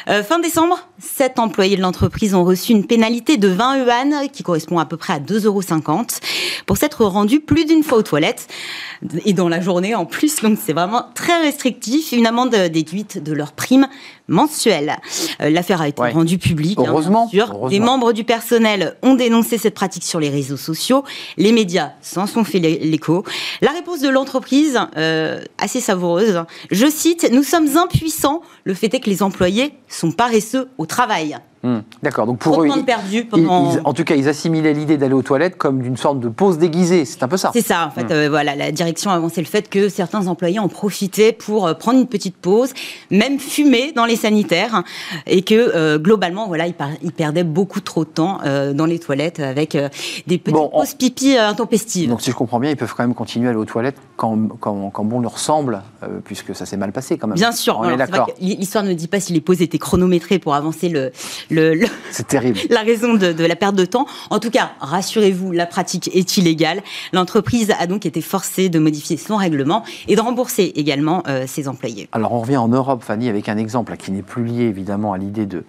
Euh, 0.07 0.23
fin 0.23 0.37
décembre, 0.37 0.87
sept 0.99 1.39
employés 1.39 1.77
de 1.77 1.81
l'entreprise 1.81 2.35
ont 2.35 2.43
reçu 2.43 2.71
une 2.71 2.85
pénalité 2.85 3.37
de 3.37 3.47
20 3.47 3.77
yuan, 3.79 4.29
qui 4.31 4.43
correspond 4.43 4.79
à 4.79 4.85
peu 4.85 4.97
près 4.97 5.13
à 5.13 5.19
2,50 5.19 5.45
euros, 5.45 5.61
pour 6.65 6.77
s'être 6.77 7.05
rendus 7.05 7.39
plus 7.39 7.65
d'une 7.65 7.83
fois 7.83 7.97
aux 7.97 8.03
toilettes, 8.03 8.47
et 9.25 9.33
dans 9.33 9.49
la 9.49 9.61
journée 9.61 9.95
en 9.95 10.05
plus, 10.05 10.41
donc 10.41 10.57
c'est 10.63 10.73
vraiment 10.73 11.05
très 11.13 11.41
restrictif, 11.41 12.11
une 12.11 12.25
amende 12.25 12.55
déduite 12.55 13.21
de 13.21 13.33
leur 13.33 13.51
prime 13.51 13.87
mensuelle. 14.27 14.97
Euh, 15.41 15.49
l'affaire 15.49 15.81
a 15.81 15.87
été 15.87 16.01
rendue 16.01 16.37
publique, 16.37 16.79
hein, 16.79 16.85
heureusement, 16.87 17.29
Des 17.69 17.79
membres 17.79 18.13
du 18.13 18.23
personnel 18.23 18.95
ont 19.03 19.13
dénoncé 19.13 19.57
cette 19.57 19.75
pratique 19.75 20.03
sur 20.03 20.19
les 20.19 20.29
réseaux 20.29 20.57
sociaux, 20.57 21.03
les 21.37 21.51
médias 21.51 21.91
s'en 22.01 22.25
sont 22.25 22.43
fait 22.43 22.59
l'écho. 22.59 23.23
La 23.61 23.71
réponse 23.71 23.99
de 23.99 24.09
l'entreprise, 24.09 24.79
euh, 24.97 25.41
assez 25.57 25.81
savoureuse, 25.81 26.43
je 26.71 26.87
cite, 26.87 27.29
Nous 27.31 27.43
sommes 27.43 27.77
impuissants, 27.77 28.41
le 28.63 28.73
fait 28.73 28.93
est 28.93 28.99
que 28.99 29.09
les 29.09 29.21
employés 29.21 29.73
sont 29.87 30.11
paresseux 30.11 30.69
au 30.77 30.84
travail. 30.85 31.41
Hmm. 31.65 31.79
D'accord. 32.03 32.27
Donc 32.27 32.37
pour 32.37 32.61
eux, 32.61 32.67
perdu 32.85 33.27
en 33.33 33.93
tout 33.93 34.03
cas, 34.03 34.13
ils 34.13 34.29
assimilaient 34.29 34.73
l'idée 34.73 34.97
d'aller 34.97 35.15
aux 35.15 35.23
toilettes 35.23 35.57
comme 35.57 35.81
d'une 35.81 35.97
sorte 35.97 36.19
de 36.19 36.29
pause 36.29 36.59
déguisée. 36.59 37.05
C'est 37.05 37.23
un 37.23 37.27
peu 37.27 37.37
ça. 37.37 37.49
C'est 37.53 37.65
ça. 37.65 37.87
En 37.87 37.89
fait, 37.89 38.03
hmm. 38.03 38.11
euh, 38.11 38.29
voilà, 38.29 38.55
la 38.55 38.71
direction 38.71 39.09
a 39.09 39.15
avancé 39.15 39.41
le 39.41 39.47
fait 39.47 39.67
que 39.67 39.89
certains 39.89 40.27
employés 40.27 40.59
en 40.59 40.67
profitaient 40.67 41.31
pour 41.31 41.65
euh, 41.65 41.73
prendre 41.73 41.99
une 41.99 42.05
petite 42.05 42.37
pause, 42.37 42.71
même 43.09 43.39
fumer 43.39 43.93
dans 43.93 44.05
les 44.05 44.15
sanitaires, 44.15 44.83
et 45.25 45.41
que 45.41 45.55
euh, 45.55 45.97
globalement, 45.97 46.47
voilà, 46.47 46.67
ils, 46.67 47.11
perdaient 47.11 47.43
beaucoup 47.43 47.81
trop 47.81 48.05
de 48.05 48.09
temps 48.09 48.41
dans 48.73 48.85
les 48.85 48.99
toilettes 48.99 49.39
avec 49.39 49.77
des 50.27 50.37
petites 50.37 50.71
pauses 50.71 50.93
pipi 50.93 51.35
intempestives. 51.37 52.09
Donc 52.09 52.21
si 52.21 52.29
je 52.29 52.35
comprends 52.35 52.59
bien, 52.59 52.69
ils 52.69 52.77
peuvent 52.77 52.93
quand 52.95 53.03
même 53.03 53.15
continuer 53.15 53.47
à 53.47 53.49
aller 53.51 53.59
aux 53.59 53.65
toilettes 53.65 53.97
quand, 54.17 54.37
quand, 54.59 54.91
quand 54.91 55.03
bon 55.03 55.19
leur 55.19 55.39
semble, 55.39 55.81
puisque 56.25 56.53
ça 56.53 56.65
s'est 56.65 56.77
mal 56.77 56.91
passé 56.91 57.17
quand 57.17 57.27
même. 57.27 57.37
Bien 57.37 57.51
sûr. 57.51 57.79
On 57.79 57.89
est 57.89 57.97
d'accord. 57.97 58.29
L'histoire 58.39 58.83
ne 58.83 58.93
dit 58.93 59.07
pas 59.07 59.19
si 59.19 59.33
les 59.33 59.41
pauses 59.41 59.61
étaient 59.61 59.79
chronométrées 59.79 60.39
pour 60.39 60.53
avancer 60.53 60.89
le 60.89 61.11
c'est 62.11 62.27
terrible. 62.27 62.59
la 62.69 62.81
raison 62.81 63.13
de, 63.13 63.45
la 63.45 63.55
perte 63.55 63.75
de 63.75 63.85
temps. 63.85 64.05
En 64.29 64.39
tout 64.39 64.49
cas, 64.49 64.71
rassurez-vous, 64.79 65.51
la 65.51 65.65
pratique 65.65 66.09
est 66.13 66.37
illégale. 66.37 66.81
L'entreprise 67.13 67.71
a 67.77 67.87
donc 67.87 68.05
été 68.05 68.21
forcée 68.21 68.69
de 68.69 68.79
modifier 68.79 69.17
son 69.17 69.37
règlement 69.37 69.83
et 70.07 70.15
de 70.15 70.21
rembourser 70.21 70.73
également 70.75 71.23
euh, 71.27 71.45
ses 71.47 71.67
employés. 71.67 72.09
Alors 72.11 72.33
on 72.33 72.39
revient 72.39 72.57
en 72.57 72.67
Europe, 72.67 73.03
Fanny, 73.03 73.29
avec 73.29 73.49
un 73.49 73.57
exemple 73.57 73.95
qui 73.97 74.11
n'est 74.11 74.21
plus 74.21 74.43
lié 74.43 74.63
évidemment 74.63 75.13
à 75.13 75.17
l'idée 75.17 75.45
de, 75.45 75.63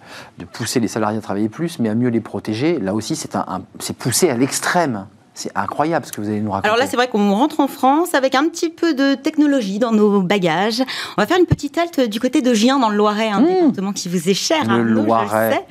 pousser 0.53 0.79
les 0.79 0.87
salariés 0.87 1.17
à 1.17 1.21
travailler 1.21 1.49
plus, 1.49 1.79
mais 1.79 1.89
à 1.89 1.95
mieux 1.95 2.09
les 2.09 2.21
protéger. 2.21 2.79
Là 2.79 2.93
aussi, 2.93 3.15
c'est 3.15 3.35
un, 3.35 3.61
poussé 3.97 4.29
à 4.29 4.37
l'extrême 4.37 5.07
C'est 5.37 5.51
incroyable 5.53 6.03
ce 6.03 6.11
que 6.11 6.19
vous 6.19 6.29
allez 6.29 6.41
nous 6.41 6.49
raconter. 6.49 6.67
Alors 6.67 6.79
là, 6.79 6.87
c'est 6.89 6.95
vrai 6.95 7.07
qu'on 7.07 7.31
rentre 7.31 7.59
en 7.59 7.67
France 7.67 8.15
avec 8.15 8.33
un 8.33 8.49
petit 8.49 8.69
peu 8.69 8.95
de 8.95 9.13
technologie 9.13 9.77
dans 9.77 9.91
nos 9.91 10.21
bagages. 10.21 10.81
On 11.15 11.21
va 11.21 11.27
faire 11.27 11.37
une 11.37 11.45
petite 11.45 11.77
halte 11.77 12.01
du 12.01 12.19
côté 12.19 12.41
de 12.41 12.55
Gien, 12.55 12.79
dans 12.79 12.89
le 12.89 12.97
Loiret, 12.97 13.29
un 13.29 13.41
mmh. 13.41 13.45
département 13.45 13.93
qui 13.93 14.09
vous 14.09 14.29
est 14.29 14.33
cher. 14.33 14.65
Le 14.65 14.81
Loiret. 14.81 15.63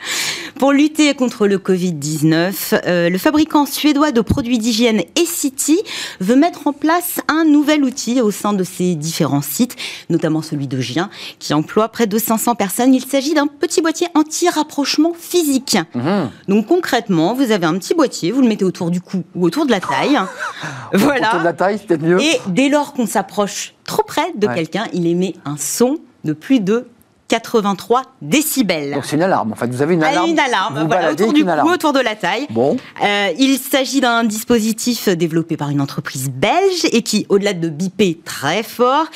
Pour 0.61 0.73
lutter 0.73 1.13
contre 1.15 1.49
le 1.49 1.59
Covid-19, 1.59 2.81
euh, 2.87 3.11
le 3.11 3.19
fabricant 3.19 3.67
suédois 3.67 4.13
de 4.13 4.21
produits 4.21 4.59
d'hygiène 4.59 5.01
E-City 5.19 5.79
veut 6.21 6.37
mettre 6.37 6.69
en 6.69 6.73
place 6.73 7.21
un 7.27 7.45
nouvel 7.45 7.83
outil 7.83 8.21
au 8.21 8.31
sein 8.31 8.53
de 8.53 8.63
ses 8.63 8.95
différents 8.95 9.43
sites, 9.43 9.77
notamment 10.11 10.43
celui 10.43 10.69
de 10.69 10.81
Gien, 10.81 11.11
qui 11.41 11.55
emploie 11.55 11.89
près 11.89 12.07
de 12.07 12.19
500 12.19 12.55
personnes. 12.55 12.95
Il 12.95 13.05
s'agit 13.05 13.35
d'un 13.35 13.49
petit 13.49 13.83
boîtier 13.83 14.07
anti-rapprochement 14.15 15.13
physique. 15.19 15.77
Mmh. 15.95 16.01
Donc 16.49 16.67
concrètement, 16.67 17.35
vous 17.35 17.51
avez 17.51 17.67
un 17.67 17.77
petit 17.79 17.95
boîtier, 17.95 18.31
vous 18.31 18.43
le 18.43 18.49
mettez 18.49 18.65
autour 18.65 18.91
du 18.91 19.01
cou 19.01 19.25
ou 19.35 19.45
autour 19.45 19.56
de 19.65 19.71
la 19.71 19.81
taille. 19.81 20.19
voilà. 20.93 21.29
Autour 21.29 21.41
de 21.41 21.45
la 21.45 21.53
taille, 21.53 21.79
c'est 21.79 21.87
peut-être 21.87 22.03
mieux. 22.03 22.21
Et 22.21 22.41
dès 22.49 22.69
lors 22.69 22.93
qu'on 22.93 23.07
s'approche 23.07 23.75
trop 23.85 24.03
près 24.03 24.33
de 24.35 24.47
quelqu'un, 24.47 24.87
il 24.93 25.07
émet 25.07 25.35
un 25.45 25.57
son 25.57 25.99
de 26.25 26.33
plus 26.33 26.61
de 26.61 26.89
83 27.29 28.03
décibels. 28.23 28.95
Donc 28.95 29.05
c'est 29.05 29.17
une 29.17 29.23
alarme. 29.23 29.53
En 29.53 29.57
fait, 29.57 29.67
vous 29.67 29.83
avez 29.83 29.95
une 29.95 30.03
alarme. 30.03 30.31
Une 30.31 30.39
alarme. 30.39 30.87
voilà, 30.87 31.13
autour 31.13 31.33
du 31.33 31.45
cou, 31.45 31.69
autour 31.69 31.93
de 31.93 32.01
la 32.01 32.15
taille. 32.15 32.47
Bon. 32.51 32.77
Euh, 33.05 33.29
il 33.39 33.59
s'agit 33.59 34.01
d'un 34.01 34.25
dispositif 34.25 35.09
développé 35.09 35.57
par 35.57 35.71
une 35.71 35.81
entreprise 35.81 36.31
belge 36.31 36.87
et 36.93 37.03
qui, 37.03 37.27
au-delà 37.29 37.53
de 37.53 37.69
biper 37.69 38.21
très 38.25 38.63
fort, 38.63 39.07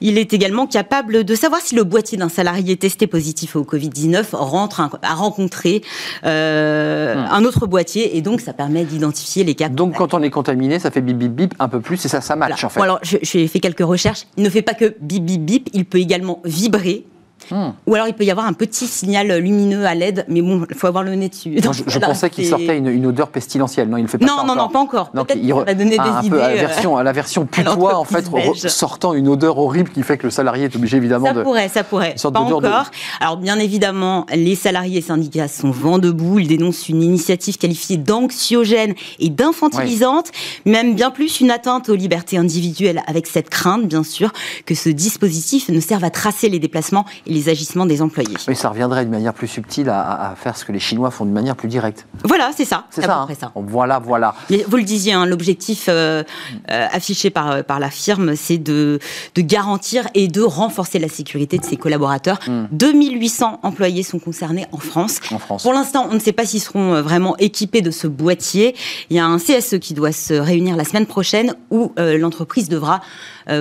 il 0.00 0.18
est 0.18 0.32
également 0.32 0.66
capable 0.66 1.24
de 1.24 1.34
savoir 1.34 1.60
si 1.60 1.74
le 1.74 1.84
boîtier 1.84 2.16
d'un 2.16 2.28
salarié 2.28 2.76
testé 2.76 3.06
positif 3.06 3.56
au 3.56 3.62
Covid-19 3.62 4.34
rentre 4.34 4.80
a 5.02 5.14
rencontré 5.14 5.82
euh, 6.24 7.14
hmm. 7.14 7.28
un 7.30 7.44
autre 7.44 7.66
boîtier 7.66 8.16
et 8.16 8.22
donc 8.22 8.40
ça 8.40 8.52
permet 8.52 8.84
d'identifier 8.84 9.44
les 9.44 9.54
cas. 9.54 9.68
Donc 9.68 9.96
quand 9.96 10.14
on 10.14 10.22
est 10.22 10.30
contaminé, 10.30 10.78
ça 10.78 10.90
fait 10.90 11.00
bip 11.00 11.18
bip 11.18 11.32
bip 11.32 11.54
un 11.58 11.68
peu 11.68 11.80
plus 11.80 12.04
et 12.04 12.08
ça 12.08 12.20
ça 12.20 12.36
match 12.36 12.64
en 12.64 12.68
fait. 12.68 12.80
Bon, 12.80 12.84
alors 12.84 13.00
j'ai 13.02 13.46
fait 13.48 13.60
quelques 13.60 13.80
recherches. 13.80 14.26
Il 14.36 14.44
ne 14.44 14.50
fait 14.50 14.62
pas 14.62 14.74
que 14.74 14.96
bip 15.00 15.24
bip 15.24 15.44
bip, 15.44 15.70
il 15.72 15.84
peut 15.84 15.98
également 15.98 16.40
vibrer 16.44 17.04
Hmm. 17.50 17.70
Ou 17.86 17.94
alors 17.94 18.08
il 18.08 18.14
peut 18.14 18.24
y 18.24 18.30
avoir 18.30 18.46
un 18.46 18.52
petit 18.52 18.86
signal 18.86 19.32
lumineux 19.38 19.86
à 19.86 19.94
LED, 19.94 20.24
mais 20.28 20.42
bon, 20.42 20.64
il 20.68 20.76
faut 20.76 20.86
avoir 20.86 21.04
le 21.04 21.14
nez 21.14 21.28
dessus. 21.28 21.58
je, 21.60 21.98
pensais 22.00 22.30
qu'il 22.30 22.46
sortait 22.46 22.78
une, 22.78 23.06
odeur 23.06 23.28
pestilentielle. 23.28 23.88
Non, 23.88 23.96
il 23.96 24.04
ne 24.04 24.08
fait 24.08 24.18
pas 24.18 24.26
non, 24.26 24.38
ça 24.38 24.44
non, 24.44 24.52
encore. 24.52 24.56
Non, 24.56 24.68
pas 24.68 24.78
encore. 24.78 25.10
Peut-être 25.10 25.40
qu'il 25.40 25.52
va 25.52 25.74
donner 25.74 25.98
des 25.98 26.26
idées. 26.26 26.40
à 26.40 26.48
la 26.48 26.54
version, 26.54 26.96
à 26.96 27.02
la 27.02 27.12
version 27.12 27.46
putois, 27.50 27.96
en 27.96 28.04
fait, 28.04 28.24
sortant 28.68 29.14
une 29.14 29.28
odeur 29.28 29.58
horrible 29.58 29.90
qui 29.90 30.02
fait 30.02 30.18
que 30.18 30.26
le 30.26 30.30
salarié 30.30 30.64
est 30.64 30.76
obligé 30.76 30.96
évidemment 30.96 31.26
ça 31.26 31.32
de. 31.32 31.38
Ça 31.38 31.44
pourrait, 31.44 31.68
ça 31.68 31.84
pourrait. 31.84 32.14
Pas 32.22 32.40
encore. 32.40 32.90
Alors 33.20 33.36
bien 33.36 33.58
évidemment, 33.58 34.26
les 34.34 34.54
salariés 34.54 34.98
et 34.98 35.02
syndicats 35.02 35.48
sont 35.48 35.70
vent 35.70 35.98
debout. 35.98 36.38
Ils 36.38 36.48
dénoncent 36.48 36.88
une 36.88 37.02
initiative 37.02 37.58
qualifiée 37.58 37.96
d'anxiogène 37.96 38.94
et 39.18 39.30
d'infantilisante, 39.30 40.30
même 40.64 40.94
bien 40.94 41.10
plus 41.10 41.40
une 41.40 41.50
atteinte 41.50 41.88
aux 41.88 41.94
libertés 41.94 42.36
individuelles, 42.36 43.02
avec 43.06 43.26
cette 43.26 43.50
crainte, 43.50 43.86
bien 43.86 44.02
sûr, 44.02 44.32
que 44.66 44.74
ce 44.74 44.88
dispositif 44.88 45.68
ne 45.68 45.80
serve 45.80 46.04
à 46.04 46.10
tracer 46.10 46.48
les 46.48 46.58
déplacements 46.58 47.04
et 47.26 47.32
les 47.32 47.39
agissements 47.48 47.86
des 47.86 48.02
employés. 48.02 48.34
Mais 48.48 48.54
ça 48.54 48.68
reviendrait 48.68 49.02
d'une 49.02 49.12
manière 49.12 49.34
plus 49.34 49.48
subtile 49.48 49.88
à, 49.88 50.34
faire 50.36 50.56
ce 50.56 50.64
que 50.64 50.72
les 50.72 50.78
Chinois 50.78 51.10
font 51.10 51.24
d'une 51.24 51.34
manière 51.34 51.56
plus 51.56 51.68
directe. 51.68 52.06
Voilà, 52.24 52.50
c'est 52.56 52.64
ça. 52.64 52.84
C'est 52.90 53.02
ça, 53.02 53.26
hein. 53.26 53.52
Voilà, 53.54 53.98
voilà. 53.98 54.34
vous 54.68 54.76
le 54.76 54.82
disiez, 54.82 55.12
hein, 55.12 55.26
l'objectif 55.26 55.86
euh, 55.88 56.22
euh, 56.70 56.86
affiché 56.92 57.30
par, 57.30 57.50
euh, 57.50 57.62
par 57.62 57.80
la 57.80 57.90
firme, 57.90 58.36
c'est 58.36 58.58
de, 58.58 58.98
de 59.34 59.42
garantir 59.42 60.06
et 60.14 60.28
de 60.28 60.42
renforcer 60.42 60.98
la 60.98 61.08
sécurité 61.08 61.58
de 61.58 61.64
ses 61.64 61.76
collaborateurs. 61.76 62.38
2800 62.72 63.60
hmm. 63.62 63.66
employés 63.66 64.02
sont 64.02 64.18
concernés 64.18 64.66
en 64.72 64.78
France. 64.78 65.20
En 65.30 65.38
France. 65.38 65.62
Pour 65.62 65.72
l'instant, 65.72 66.08
on 66.10 66.14
ne 66.14 66.20
sait 66.20 66.32
pas 66.32 66.44
s'ils 66.44 66.60
seront 66.60 67.00
vraiment 67.02 67.36
équipés 67.38 67.82
de 67.82 67.90
ce 67.90 68.06
boîtier. 68.06 68.74
Il 69.10 69.16
y 69.16 69.20
a 69.20 69.26
un 69.26 69.38
CSE 69.38 69.78
qui 69.78 69.94
doit 69.94 70.12
se 70.12 70.34
réunir 70.34 70.76
la 70.76 70.84
semaine 70.84 71.06
prochaine 71.06 71.54
où 71.70 71.92
l'entreprise 71.96 72.68
devra 72.68 73.00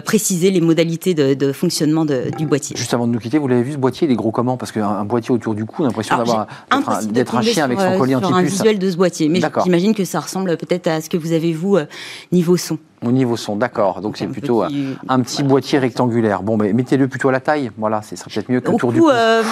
préciser 0.04 0.52
les 0.52 0.62
modalités 0.62 1.14
de, 1.14 1.52
fonctionnement 1.52 2.06
du 2.06 2.46
boîtier. 2.46 2.76
Juste 2.78 2.94
avant 2.94 3.08
de 3.08 3.14
nous 3.14 3.20
quitter, 3.20 3.38
vous 3.38 3.48
l'avez 3.48 3.64
vu, 3.64 3.74
ce 3.74 3.78
boîtier, 3.78 4.08
il 4.08 4.12
est 4.12 4.16
gros 4.16 4.32
comment? 4.32 4.58
Parce 4.58 4.72
qu'un 4.72 5.06
boîtier 5.06 5.32
autour 5.34 5.56
du 5.56 5.66
cou, 5.66 5.82
on 5.82 5.86
a 5.86 5.88
l'impression 5.88 6.18
d'avoir 6.18 6.48
d'être 7.12 7.36
un, 7.36 7.42
chien 7.42 7.66
avec 7.66 7.80
son 7.80 7.98
collier 7.98 8.16
anti-puce. 8.16 8.36
un 8.36 8.42
visuel 8.42 8.80
de 8.80 8.90
ce 8.90 8.98
boîtier, 8.98 9.30
mais 9.30 9.42
j'imagine 9.64 9.96
que 9.96 10.06
ça 10.06 10.20
ressemble 10.20 10.58
peut-être 10.58 10.88
à 10.88 11.02
ce 11.02 11.10
que 11.10 11.18
vous 11.18 11.34
avez 11.34 11.54
vous 11.54 11.78
euh, 11.78 11.86
niveau 12.32 12.58
son. 12.58 12.78
Au 13.06 13.12
niveau 13.12 13.38
son, 13.38 13.56
d'accord. 13.56 14.02
Donc 14.02 14.18
c'est 14.18 14.28
plutôt 14.28 14.64
un 14.64 15.20
petit 15.22 15.44
boîtier 15.44 15.80
rectangulaire. 15.80 16.44
Bon, 16.44 16.58
mais 16.58 16.74
mettez-le 16.74 17.08
plutôt 17.08 17.30
à 17.30 17.32
la 17.32 17.40
taille. 17.40 17.72
Voilà, 17.78 18.02
ce 18.02 18.16
serait 18.16 18.30
peut-être 18.30 18.50
mieux 18.50 18.60
que 18.60 18.72
autour 18.72 18.92
du 18.92 19.00
cou. 19.00 19.10
Euh, 19.10 19.44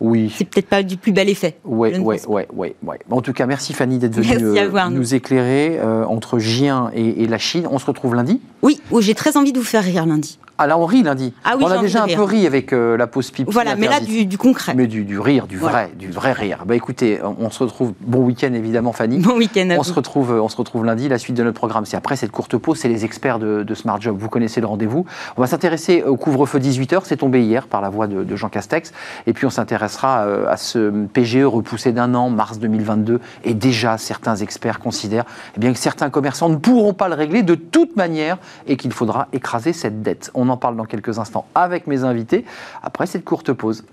oui. 0.00 0.32
C'est 0.36 0.44
peut-être 0.44 0.68
pas 0.68 0.82
du 0.82 0.96
plus 0.96 1.12
bel 1.12 1.28
effet. 1.28 1.58
Oui, 1.64 1.92
oui, 1.98 2.16
oui, 2.26 2.74
oui. 2.82 2.96
En 3.10 3.20
tout 3.20 3.32
cas, 3.32 3.46
merci 3.46 3.72
Fanny 3.72 3.98
d'être 3.98 4.14
venue 4.14 4.58
euh, 4.58 4.90
nous 4.90 5.14
éclairer 5.14 5.80
entre 5.82 6.38
Gien 6.38 6.90
et, 6.94 7.22
et, 7.22 7.26
la 7.26 7.38
Chine. 7.38 7.68
On 7.70 7.78
se 7.78 7.86
retrouve 7.86 8.14
lundi. 8.14 8.40
Oui, 8.62 8.80
j'ai 9.00 9.14
très 9.14 9.36
envie 9.36 9.52
de 9.52 9.58
vous 9.58 9.64
faire 9.64 9.84
rire 9.84 10.06
lundi. 10.06 10.38
Ah 10.60 10.66
là, 10.66 10.76
on 10.76 10.86
rit 10.86 11.04
lundi. 11.04 11.32
Ah 11.44 11.54
on 11.60 11.66
a 11.66 11.78
déjà 11.78 12.02
un 12.02 12.08
peu 12.08 12.24
ri 12.24 12.44
avec 12.44 12.72
euh, 12.72 12.96
la 12.96 13.06
pause 13.06 13.30
pipe. 13.30 13.48
Voilà, 13.48 13.76
mais 13.76 13.86
là, 13.86 14.00
du, 14.00 14.38
concret. 14.38 14.74
Mais 14.74 14.88
du, 14.88 15.20
rire, 15.20 15.46
du 15.46 15.56
vrai, 15.56 15.92
du 15.96 16.10
vrai 16.10 16.32
rire. 16.32 16.64
Bah 16.66 16.74
écoutez, 16.74 17.20
on, 17.22 17.50
se 17.50 17.62
retrouve. 17.62 17.92
Bon 18.00 18.24
week-end 18.24 18.52
évidemment, 18.52 18.92
Fanny. 18.92 19.18
Bon 19.18 19.36
week-end. 19.36 19.68
On 19.78 19.84
se 19.84 19.92
retrouve, 19.92 20.32
on 20.32 20.48
se 20.48 20.56
retrouve 20.56 20.84
lundi. 20.84 21.08
La 21.08 21.18
suite 21.18 21.36
de 21.36 21.44
notre 21.44 21.56
programme, 21.56 21.84
c'est 21.84 21.96
après 21.96 22.16
cette 22.16 22.32
courte 22.32 22.56
pause. 22.56 22.78
Les 22.88 23.04
experts 23.04 23.38
de, 23.38 23.74
Smart 23.74 24.00
Job. 24.00 24.16
Vous 24.18 24.28
connaissez 24.28 24.60
le 24.60 24.66
rendez-vous. 24.66 25.04
On 25.36 25.40
va 25.40 25.46
s'intéresser 25.46 26.02
au 26.02 26.16
couvre-feu 26.16 26.58
18 26.58 26.92
h 26.94 27.00
C'est 27.04 27.18
tombé 27.18 27.42
hier 27.42 27.66
par 27.66 27.80
la 27.80 27.90
voix 27.90 28.06
de, 28.06 28.36
Jean 28.36 28.48
Castex. 28.48 28.92
Et 29.26 29.32
puis 29.32 29.46
on 29.46 29.50
s'intéressera 29.50 30.22
euh, 30.22 30.48
à 30.48 30.56
ce 30.56 31.06
PGE 31.06 31.44
repoussé 31.44 31.92
d'un 31.92 32.14
an, 32.14 32.30
mars 32.30 32.58
2022. 32.58 33.20
Et 33.44 33.54
déjà, 33.54 33.98
certains 33.98 34.36
experts 34.36 34.80
considèrent 34.80 35.26
eh 35.56 35.60
bien 35.60 35.72
que 35.72 35.78
certains 35.78 36.10
commerçants 36.10 36.48
ne 36.48 36.56
pourront 36.56 36.94
pas 36.94 37.08
le 37.08 37.14
régler 37.14 37.42
de 37.42 37.54
toute 37.54 37.96
manière 37.96 38.38
et 38.66 38.76
qu'il 38.76 38.92
faudra 38.92 39.28
écraser 39.32 39.72
cette 39.72 40.02
dette. 40.02 40.30
On 40.34 40.48
en 40.48 40.56
parle 40.56 40.76
dans 40.76 40.86
quelques 40.86 41.18
instants 41.18 41.46
avec 41.54 41.86
mes 41.86 42.04
invités 42.04 42.44
après 42.82 43.06
cette 43.06 43.24
courte 43.24 43.52
pause. 43.52 43.84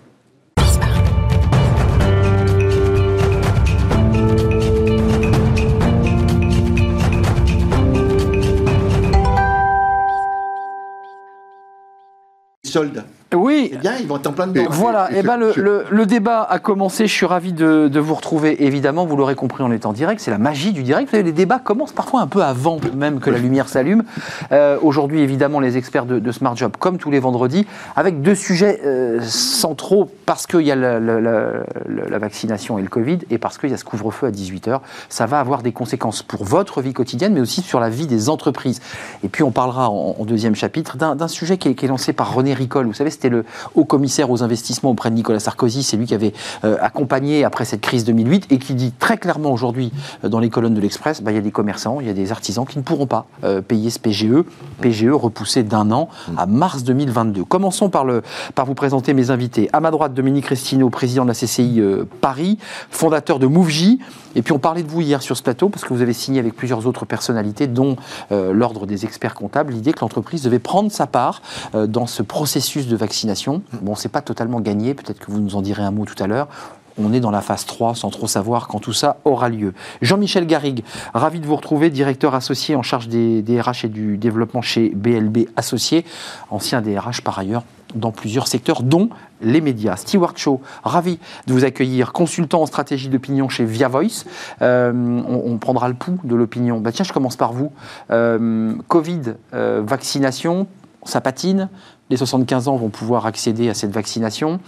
Soldes. 12.75 13.05
Oui. 13.35 13.71
Eh 13.73 13.77
bien, 13.77 13.93
ils 13.99 14.07
vont 14.07 14.17
être 14.17 14.27
en 14.27 14.31
plein 14.31 14.47
dedans. 14.47 14.65
Voilà, 14.69 15.11
et, 15.11 15.17
eh 15.19 15.23
ben 15.23 15.37
le, 15.37 16.05
débat 16.05 16.43
a 16.43 16.59
commencé. 16.59 17.07
Je 17.07 17.13
suis 17.13 17.25
ravi 17.25 17.53
de, 17.53 17.99
vous 17.99 18.15
retrouver. 18.15 18.65
Évidemment, 18.65 19.05
vous 19.05 19.15
l'aurez 19.15 19.35
compris, 19.35 19.63
en 19.63 19.71
étant 19.71 19.93
direct. 19.93 20.21
C'est 20.21 20.31
la 20.31 20.37
magie 20.37 20.73
du 20.73 20.83
direct. 20.83 21.11
les 21.11 21.31
débats 21.31 21.59
commencent 21.59 21.93
parfois 21.93 22.21
un 22.21 22.27
peu 22.27 22.43
avant 22.43 22.79
même 22.95 23.19
que 23.19 23.29
la 23.29 23.37
lumière 23.37 23.69
s'allume. 23.69 24.03
Euh, 24.51 24.77
aujourd'hui, 24.81 25.21
évidemment, 25.21 25.59
les 25.59 25.77
experts 25.77 26.05
de, 26.05 26.31
Smart 26.31 26.55
Job, 26.55 26.73
comme 26.77 26.97
tous 26.97 27.11
les 27.11 27.19
vendredis, 27.19 27.65
avec 27.95 28.21
deux 28.21 28.35
sujets 28.35 28.81
euh, 28.85 29.21
centraux 29.21 30.09
parce 30.25 30.47
qu'il 30.47 30.61
y 30.61 30.71
a 30.71 30.75
la, 30.75 32.19
vaccination 32.19 32.77
et 32.77 32.81
le 32.81 32.87
Covid 32.87 33.19
et 33.29 33.37
parce 33.37 33.57
qu'il 33.57 33.69
y 33.69 33.73
a 33.73 33.77
ce 33.77 33.83
couvre-feu 33.83 34.27
à 34.27 34.31
18h. 34.31 34.79
Ça 35.09 35.25
va 35.25 35.39
avoir 35.39 35.61
des 35.61 35.71
conséquences 35.71 36.23
pour 36.23 36.43
votre 36.43 36.81
vie 36.81 36.93
quotidienne, 36.93 37.33
mais 37.33 37.41
aussi 37.41 37.61
sur 37.61 37.79
la 37.79 37.89
vie 37.89 38.07
des 38.07 38.29
entreprises. 38.29 38.81
Et 39.23 39.29
puis, 39.29 39.43
on 39.43 39.51
parlera 39.51 39.89
en, 39.89 40.25
deuxième 40.25 40.55
chapitre 40.55 40.97
d'un 40.97 41.27
sujet 41.27 41.57
qui 41.57 41.69
est, 41.69 41.75
qui 41.75 41.85
est 41.85 41.87
lancé 41.87 42.11
par 42.11 42.33
René 42.33 42.53
Ricol. 42.53 42.87
Vous 42.87 42.93
savez, 42.93 43.11
c'était 43.11 43.24
le 43.29 43.45
haut 43.75 43.85
commissaire 43.85 44.29
aux 44.29 44.43
investissements 44.43 44.91
auprès 44.91 45.09
de 45.09 45.15
Nicolas 45.15 45.39
Sarkozy. 45.39 45.83
C'est 45.83 45.97
lui 45.97 46.05
qui 46.05 46.13
avait 46.13 46.33
euh, 46.63 46.77
accompagné 46.81 47.43
après 47.43 47.65
cette 47.65 47.81
crise 47.81 48.05
2008 48.05 48.47
et 48.51 48.57
qui 48.57 48.73
dit 48.73 48.91
très 48.91 49.17
clairement 49.17 49.51
aujourd'hui 49.51 49.91
euh, 50.23 50.29
dans 50.29 50.39
les 50.39 50.49
colonnes 50.49 50.73
de 50.73 50.81
l'Express, 50.81 51.21
bah, 51.21 51.31
il 51.31 51.35
y 51.35 51.37
a 51.37 51.41
des 51.41 51.51
commerçants, 51.51 51.99
il 51.99 52.07
y 52.07 52.09
a 52.09 52.13
des 52.13 52.31
artisans 52.31 52.65
qui 52.65 52.77
ne 52.77 52.83
pourront 52.83 53.07
pas 53.07 53.25
euh, 53.43 53.61
payer 53.61 53.89
ce 53.89 53.99
PGE. 53.99 54.43
PGE 54.81 55.09
repoussé 55.09 55.63
d'un 55.63 55.91
an 55.91 56.09
à 56.37 56.45
mars 56.45 56.83
2022. 56.83 57.43
Commençons 57.43 57.89
par, 57.89 58.05
le, 58.05 58.21
par 58.53 58.65
vous 58.65 58.75
présenter 58.75 59.13
mes 59.13 59.29
invités. 59.29 59.69
À 59.73 59.79
ma 59.79 59.91
droite, 59.91 60.13
Dominique 60.13 60.47
Restineau, 60.47 60.89
président 60.89 61.23
de 61.23 61.29
la 61.29 61.33
CCI 61.33 61.81
Paris, 62.21 62.57
fondateur 62.89 63.39
de 63.39 63.47
MoveJ. 63.47 63.97
Et 64.35 64.41
puis 64.41 64.53
on 64.53 64.59
parlait 64.59 64.83
de 64.83 64.89
vous 64.89 65.01
hier 65.01 65.21
sur 65.21 65.35
ce 65.35 65.43
plateau 65.43 65.69
parce 65.69 65.83
que 65.83 65.93
vous 65.93 66.01
avez 66.01 66.13
signé 66.13 66.39
avec 66.39 66.55
plusieurs 66.55 66.87
autres 66.87 67.05
personnalités, 67.05 67.67
dont 67.67 67.95
l'ordre 68.31 68.85
des 68.85 69.05
experts 69.05 69.35
comptables, 69.35 69.73
l'idée 69.73 69.93
que 69.93 70.01
l'entreprise 70.01 70.41
devait 70.43 70.59
prendre 70.59 70.91
sa 70.91 71.07
part 71.07 71.41
dans 71.73 72.07
ce 72.07 72.21
processus 72.21 72.87
de 72.87 72.95
vaccination. 72.95 73.61
Bon, 73.81 73.95
c'est 73.95 74.09
pas 74.09 74.21
totalement 74.21 74.59
gagné, 74.59 74.93
peut-être 74.93 75.19
que 75.19 75.31
vous 75.31 75.39
nous 75.39 75.55
en 75.55 75.61
direz 75.61 75.83
un 75.83 75.91
mot 75.91 76.05
tout 76.05 76.21
à 76.21 76.27
l'heure. 76.27 76.47
On 76.97 77.11
est 77.11 77.19
dans 77.19 77.31
la 77.31 77.41
phase 77.41 77.65
3 77.65 77.95
sans 77.95 78.09
trop 78.09 78.27
savoir 78.27 78.67
quand 78.67 78.79
tout 78.79 78.93
ça 78.93 79.17
aura 79.25 79.49
lieu. 79.49 79.73
Jean-Michel 80.01 80.47
Garrigue, 80.47 80.83
ravi 81.13 81.39
de 81.39 81.45
vous 81.45 81.55
retrouver, 81.55 81.89
directeur 81.89 82.35
associé 82.35 82.75
en 82.75 82.83
charge 82.83 83.07
des, 83.07 83.43
RH 83.61 83.85
et 83.85 83.89
du 83.89 84.17
développement 84.17 84.61
chez 84.61 84.89
BLB 84.89 85.49
Associés, 85.55 86.05
ancien 86.49 86.81
DRH 86.81 87.21
par 87.21 87.37
ailleurs 87.39 87.63
dans 87.93 88.11
plusieurs 88.11 88.47
secteurs, 88.47 88.83
dont 88.83 89.09
les 89.41 89.61
médias. 89.61 89.95
Stewart 89.95 90.33
Shaw, 90.35 90.61
ravi 90.83 91.17
de 91.47 91.53
vous 91.53 91.63
accueillir, 91.63 92.11
consultant 92.11 92.61
en 92.61 92.65
stratégie 92.65 93.09
d'opinion 93.09 93.47
chez 93.47 93.63
Via 93.63 93.87
Voice. 93.87 94.25
Euh, 94.61 94.91
on, 95.27 95.57
prendra 95.57 95.87
le 95.87 95.93
pouls 95.93 96.19
de 96.23 96.35
l'opinion. 96.35 96.79
Bah, 96.81 96.91
tiens, 96.91 97.05
je 97.05 97.13
commence 97.13 97.37
par 97.37 97.53
vous. 97.53 97.71
Euh, 98.11 98.73
Covid, 98.89 99.35
euh, 99.53 99.81
vaccination, 99.85 100.67
ça 101.03 101.21
patine. 101.21 101.69
Les 102.09 102.17
75 102.17 102.67
ans 102.67 102.75
vont 102.75 102.89
pouvoir 102.89 103.25
accéder 103.25 103.69
à 103.69 103.73
cette 103.73 103.91
vaccination. 103.91 104.59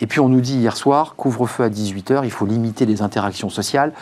Et 0.00 0.06
puis 0.06 0.20
on 0.20 0.28
nous 0.28 0.40
dit 0.40 0.58
hier 0.58 0.76
soir, 0.76 1.14
couvre-feu 1.16 1.64
à 1.64 1.68
18h, 1.68 2.24
il 2.24 2.30
faut 2.30 2.46
limiter 2.46 2.86
les 2.86 3.02
interactions 3.02 3.48
sociales. 3.48 3.92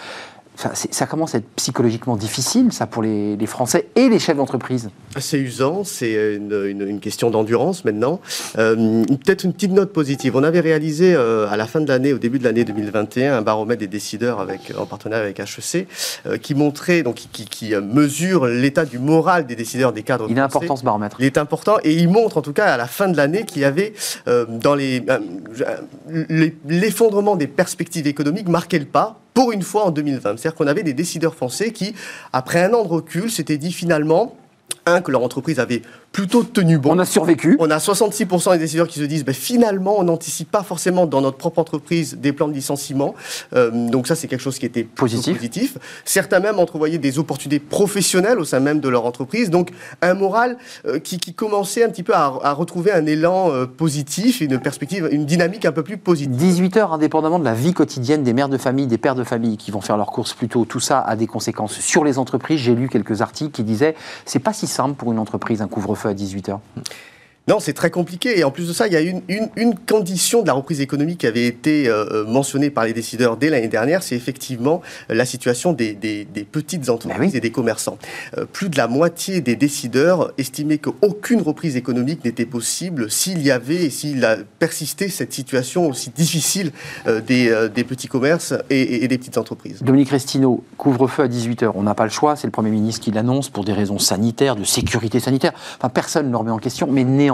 Ça, 0.56 1.06
commence 1.06 1.34
à 1.34 1.38
être 1.38 1.48
psychologiquement 1.56 2.16
difficile, 2.16 2.72
ça, 2.72 2.86
pour 2.86 3.02
les, 3.02 3.36
les 3.36 3.46
Français 3.46 3.88
et 3.96 4.08
les 4.08 4.18
chefs 4.18 4.36
d'entreprise. 4.36 4.90
C'est 5.18 5.38
usant, 5.38 5.82
c'est 5.84 6.36
une, 6.36 6.52
une- 6.68 6.88
une 6.88 7.00
question 7.00 7.30
d'endurance 7.30 7.84
maintenant. 7.84 8.20
Euh, 8.58 9.04
Peut-être 9.24 9.44
une 9.44 9.52
petite 9.52 9.72
note 9.72 9.92
positive. 9.92 10.36
On 10.36 10.42
avait 10.42 10.60
réalisé 10.60 11.14
euh, 11.14 11.48
à 11.50 11.56
la 11.56 11.66
fin 11.66 11.80
de 11.80 11.88
l'année, 11.88 12.12
au 12.12 12.18
début 12.18 12.38
de 12.38 12.44
l'année 12.44 12.64
2021, 12.64 13.36
un 13.38 13.42
baromètre 13.42 13.80
des 13.80 13.86
décideurs 13.86 14.40
avec, 14.40 14.72
en 14.78 14.86
partenariat 14.86 15.24
avec 15.24 15.40
HEC, 15.40 15.88
euh, 16.26 16.36
qui 16.38 16.54
montrait, 16.54 17.02
donc 17.02 17.16
qui, 17.32 17.74
euh, 17.74 17.80
mesure 17.80 18.46
l'état 18.46 18.84
du 18.84 18.98
moral 18.98 19.46
des 19.46 19.56
décideurs 19.56 19.92
des 19.92 20.02
cadres. 20.02 20.26
Il 20.28 20.32
est 20.38 20.40
français. 20.40 20.56
important 20.56 20.76
ce 20.76 20.84
baromètre. 20.84 21.16
Il 21.18 21.26
est 21.26 21.38
important 21.38 21.76
et 21.82 21.94
il 21.94 22.08
montre 22.08 22.36
en 22.38 22.42
tout 22.42 22.52
cas 22.52 22.66
à 22.66 22.76
la 22.76 22.86
fin 22.86 23.08
de 23.08 23.16
l'année 23.16 23.44
qu'il 23.44 23.62
y 23.62 23.64
avait 23.64 23.92
dans 24.26 24.74
les- 24.74 25.02
l'effondrement 26.66 27.36
des 27.36 27.46
perspectives 27.46 28.06
économiques 28.06 28.48
marquait 28.48 28.78
le 28.78 28.84
pas 28.84 29.20
pour 29.34 29.52
une 29.52 29.62
fois 29.62 29.84
en 29.84 29.90
2020. 29.90 30.38
C'est-à-dire 30.38 30.54
qu'on 30.54 30.66
avait 30.66 30.84
des 30.84 30.94
décideurs 30.94 31.34
français 31.34 31.72
qui, 31.72 31.94
après 32.32 32.62
un 32.62 32.72
an 32.72 32.84
de 32.84 32.88
recul, 32.88 33.30
s'étaient 33.30 33.58
dit 33.58 33.72
finalement 33.72 34.36
un 34.86 35.00
que 35.00 35.10
leur 35.10 35.22
entreprise 35.22 35.58
avait 35.58 35.82
plutôt 36.12 36.44
tenu 36.44 36.78
bon. 36.78 36.92
On 36.94 36.98
a 36.98 37.04
survécu. 37.04 37.56
On 37.58 37.70
a 37.70 37.78
66% 37.78 38.52
des 38.52 38.58
décideurs 38.58 38.86
qui 38.86 39.00
se 39.00 39.04
disent 39.04 39.24
ben, 39.24 39.34
finalement, 39.34 39.98
on 39.98 40.04
n'anticipe 40.04 40.50
pas 40.50 40.62
forcément 40.62 41.06
dans 41.06 41.20
notre 41.20 41.36
propre 41.36 41.58
entreprise 41.58 42.16
des 42.18 42.32
plans 42.32 42.48
de 42.48 42.54
licenciement. 42.54 43.14
Euh, 43.54 43.70
donc, 43.88 44.06
ça, 44.06 44.14
c'est 44.14 44.28
quelque 44.28 44.40
chose 44.40 44.58
qui 44.58 44.66
était 44.66 44.84
plutôt 44.84 45.04
Positif. 45.04 45.36
positif. 45.36 45.78
Certains 46.04 46.40
même 46.40 46.58
entrevoyaient 46.58 46.98
des 46.98 47.18
opportunités 47.18 47.58
professionnelles 47.58 48.38
au 48.38 48.44
sein 48.44 48.60
même 48.60 48.80
de 48.80 48.88
leur 48.88 49.04
entreprise. 49.06 49.50
Donc, 49.50 49.70
un 50.02 50.14
moral 50.14 50.56
euh, 50.86 50.98
qui, 50.98 51.18
qui 51.18 51.34
commençait 51.34 51.84
un 51.84 51.88
petit 51.88 52.02
peu 52.02 52.14
à, 52.14 52.32
à 52.42 52.52
retrouver 52.52 52.92
un 52.92 53.06
élan 53.06 53.50
euh, 53.50 53.66
positif 53.66 54.40
une 54.40 54.58
perspective, 54.58 55.08
une 55.10 55.26
dynamique 55.26 55.64
un 55.64 55.72
peu 55.72 55.82
plus 55.82 55.96
positive. 55.96 56.30
18 56.34 56.76
heures 56.76 56.92
indépendamment 56.92 57.38
de 57.38 57.44
la 57.44 57.54
vie 57.54 57.72
quotidienne 57.72 58.22
des 58.22 58.32
mères 58.32 58.48
de 58.48 58.58
famille, 58.58 58.86
des 58.86 58.98
pères 58.98 59.14
de 59.14 59.24
famille 59.24 59.56
qui 59.56 59.70
vont 59.70 59.80
faire 59.80 59.96
leurs 59.96 60.10
courses 60.10 60.34
plus 60.34 60.48
tôt, 60.48 60.64
tout 60.64 60.80
ça 60.80 61.00
a 61.00 61.16
des 61.16 61.26
conséquences 61.26 61.78
sur 61.80 62.04
les 62.04 62.18
entreprises. 62.18 62.60
J'ai 62.60 62.74
lu 62.74 62.88
quelques 62.88 63.20
articles 63.20 63.50
qui 63.50 63.64
disaient 63.64 63.94
c'est 64.24 64.38
pas 64.38 64.52
si 64.52 64.66
pour 64.96 65.12
une 65.12 65.18
entreprise 65.18 65.62
un 65.62 65.68
couvre-feu 65.68 66.08
à 66.08 66.14
18 66.14 66.48
heures? 66.48 66.60
Non, 67.46 67.60
c'est 67.60 67.74
très 67.74 67.90
compliqué. 67.90 68.38
Et 68.38 68.44
en 68.44 68.50
plus 68.50 68.68
de 68.68 68.72
ça, 68.72 68.86
il 68.86 68.94
y 68.94 68.96
a 68.96 69.02
une, 69.02 69.20
une, 69.28 69.50
une 69.56 69.74
condition 69.78 70.40
de 70.40 70.46
la 70.46 70.54
reprise 70.54 70.80
économique 70.80 71.18
qui 71.20 71.26
avait 71.26 71.46
été 71.46 71.88
euh, 71.88 72.24
mentionnée 72.26 72.70
par 72.70 72.84
les 72.86 72.94
décideurs 72.94 73.36
dès 73.36 73.50
l'année 73.50 73.68
dernière, 73.68 74.02
c'est 74.02 74.16
effectivement 74.16 74.80
euh, 75.10 75.14
la 75.14 75.26
situation 75.26 75.74
des, 75.74 75.92
des, 75.92 76.24
des 76.24 76.44
petites 76.44 76.88
entreprises 76.88 77.18
Ben 77.18 77.26
oui. 77.32 77.36
et 77.36 77.40
des 77.40 77.50
commerçants. 77.50 77.98
Euh, 78.38 78.46
plus 78.50 78.70
de 78.70 78.78
la 78.78 78.88
moitié 78.88 79.42
des 79.42 79.56
décideurs 79.56 80.32
estimaient 80.38 80.78
qu'aucune 80.78 81.42
reprise 81.42 81.76
économique 81.76 82.24
n'était 82.24 82.46
possible 82.46 83.10
s'il 83.10 83.42
y 83.42 83.50
avait 83.50 83.84
et 83.84 83.90
s'il 83.90 84.24
a 84.24 84.38
persisté 84.58 85.10
cette 85.10 85.34
situation 85.34 85.86
aussi 85.90 86.08
difficile 86.16 86.72
euh, 87.06 87.20
des, 87.20 87.50
euh, 87.50 87.68
des 87.68 87.84
petits 87.84 88.08
commerces 88.08 88.54
et, 88.70 88.80
et- 88.80 89.04
et 89.04 89.08
des 89.08 89.18
petites 89.18 89.36
entreprises. 89.36 89.82
Dominique 89.82 90.08
Restino, 90.08 90.64
couvre-feu 90.78 91.24
à 91.24 91.28
18h, 91.28 91.72
on 91.74 91.82
n'a 91.82 91.94
pas 91.94 92.04
le 92.04 92.10
choix, 92.10 92.36
c'est 92.36 92.46
le 92.46 92.52
Premier 92.52 92.70
ministre 92.70 93.02
qui 93.02 93.10
l'annonce 93.10 93.50
pour 93.50 93.66
des 93.66 93.74
raisons 93.74 93.98
sanitaires, 93.98 94.56
de 94.56 94.64
sécurité 94.64 95.20
sanitaire. 95.20 95.52
Enfin, 95.76 95.90
personne 95.90 96.24
ne 96.28 96.30
le 96.30 96.38
remet 96.38 96.50
en 96.50 96.58
question, 96.58 96.88
mais 96.90 97.04
néanmoins, 97.04 97.33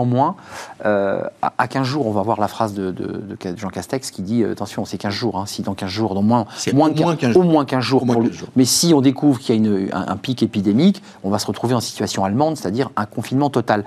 euh, 0.86 1.22
à, 1.42 1.52
à 1.58 1.68
15 1.68 1.86
jours, 1.86 2.06
on 2.06 2.12
va 2.12 2.22
voir 2.22 2.40
la 2.40 2.48
phrase 2.48 2.74
de, 2.74 2.90
de- 2.90 3.22
de 3.36 3.56
Jean 3.56 3.68
Castex 3.68 4.10
qui 4.10 4.22
dit 4.22 4.42
euh, 4.42 4.52
attention, 4.52 4.84
c'est 4.84 4.98
15 4.98 5.12
jours, 5.12 5.36
hein, 5.38 5.44
si 5.46 5.62
dans 5.62 5.74
15 5.74 5.88
jours, 5.88 6.14
dans 6.14 6.22
moins, 6.22 6.46
au 6.72 6.76
moins 6.76 6.90
15 7.16 7.36
au 7.36 7.42
moins 7.42 7.64
15 7.64 7.82
jours, 7.84 8.02
Au 8.02 8.06
moins 8.06 8.14
pour 8.14 8.22
le- 8.24 8.28
15 8.30 8.38
jours. 8.38 8.48
mais 8.56 8.64
si 8.64 8.92
on 8.94 9.00
découvre 9.00 9.38
qu'il 9.38 9.54
y 9.54 9.58
a 9.58 9.60
une- 9.60 9.88
un, 9.92 10.08
un 10.08 10.16
pic 10.16 10.42
épidémique, 10.42 11.02
on 11.24 11.30
va 11.30 11.38
se 11.38 11.46
retrouver 11.46 11.74
en 11.74 11.80
situation 11.80 12.24
allemande, 12.24 12.56
c'est-à-dire 12.56 12.90
un 12.96 13.06
confinement 13.06 13.50
total. 13.50 13.84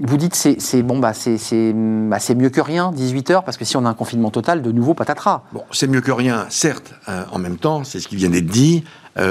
Vous 0.00 0.16
dites 0.16 0.34
c'est 0.34 0.60
c'est 0.60 0.82
bon, 0.82 0.98
bah, 0.98 1.12
c'est 1.14 1.38
c'est- 1.38 1.72
bah, 1.74 2.18
mieux 2.36 2.50
que 2.50 2.60
rien, 2.60 2.90
18 2.92 3.30
heures, 3.30 3.44
parce 3.44 3.56
que 3.56 3.64
si 3.64 3.76
on 3.76 3.84
a 3.84 3.88
un 3.88 3.94
confinement 3.94 4.30
total, 4.30 4.62
de 4.62 4.72
nouveau 4.72 4.94
patatras. 4.94 5.42
Bon, 5.52 5.62
c'est 5.72 5.86
mieux 5.86 6.00
que 6.00 6.12
rien, 6.12 6.46
certes. 6.48 6.94
euh, 7.08 7.22
en 7.30 7.38
même 7.38 7.56
temps, 7.58 7.84
c'est 7.84 8.00
ce 8.00 8.08
qui 8.08 8.16
vient 8.16 8.30
d'être 8.30 8.46
dit. 8.46 8.84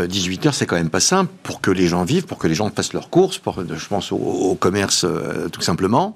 18 0.07 0.45
heures, 0.45 0.53
c'est 0.53 0.65
quand 0.65 0.77
même 0.77 0.89
pas 0.89 1.01
simple 1.01 1.29
pour 1.43 1.59
que 1.59 1.69
les 1.69 1.87
gens 1.87 2.05
vivent, 2.05 2.25
pour 2.25 2.37
que 2.37 2.47
les 2.47 2.55
gens 2.55 2.71
fassent 2.73 2.93
leurs 2.93 3.09
courses. 3.09 3.41
Je 3.75 3.87
pense 3.89 4.13
au, 4.13 4.15
au 4.15 4.55
commerce, 4.55 5.03
euh, 5.03 5.49
tout 5.49 5.59
simplement. 5.59 6.15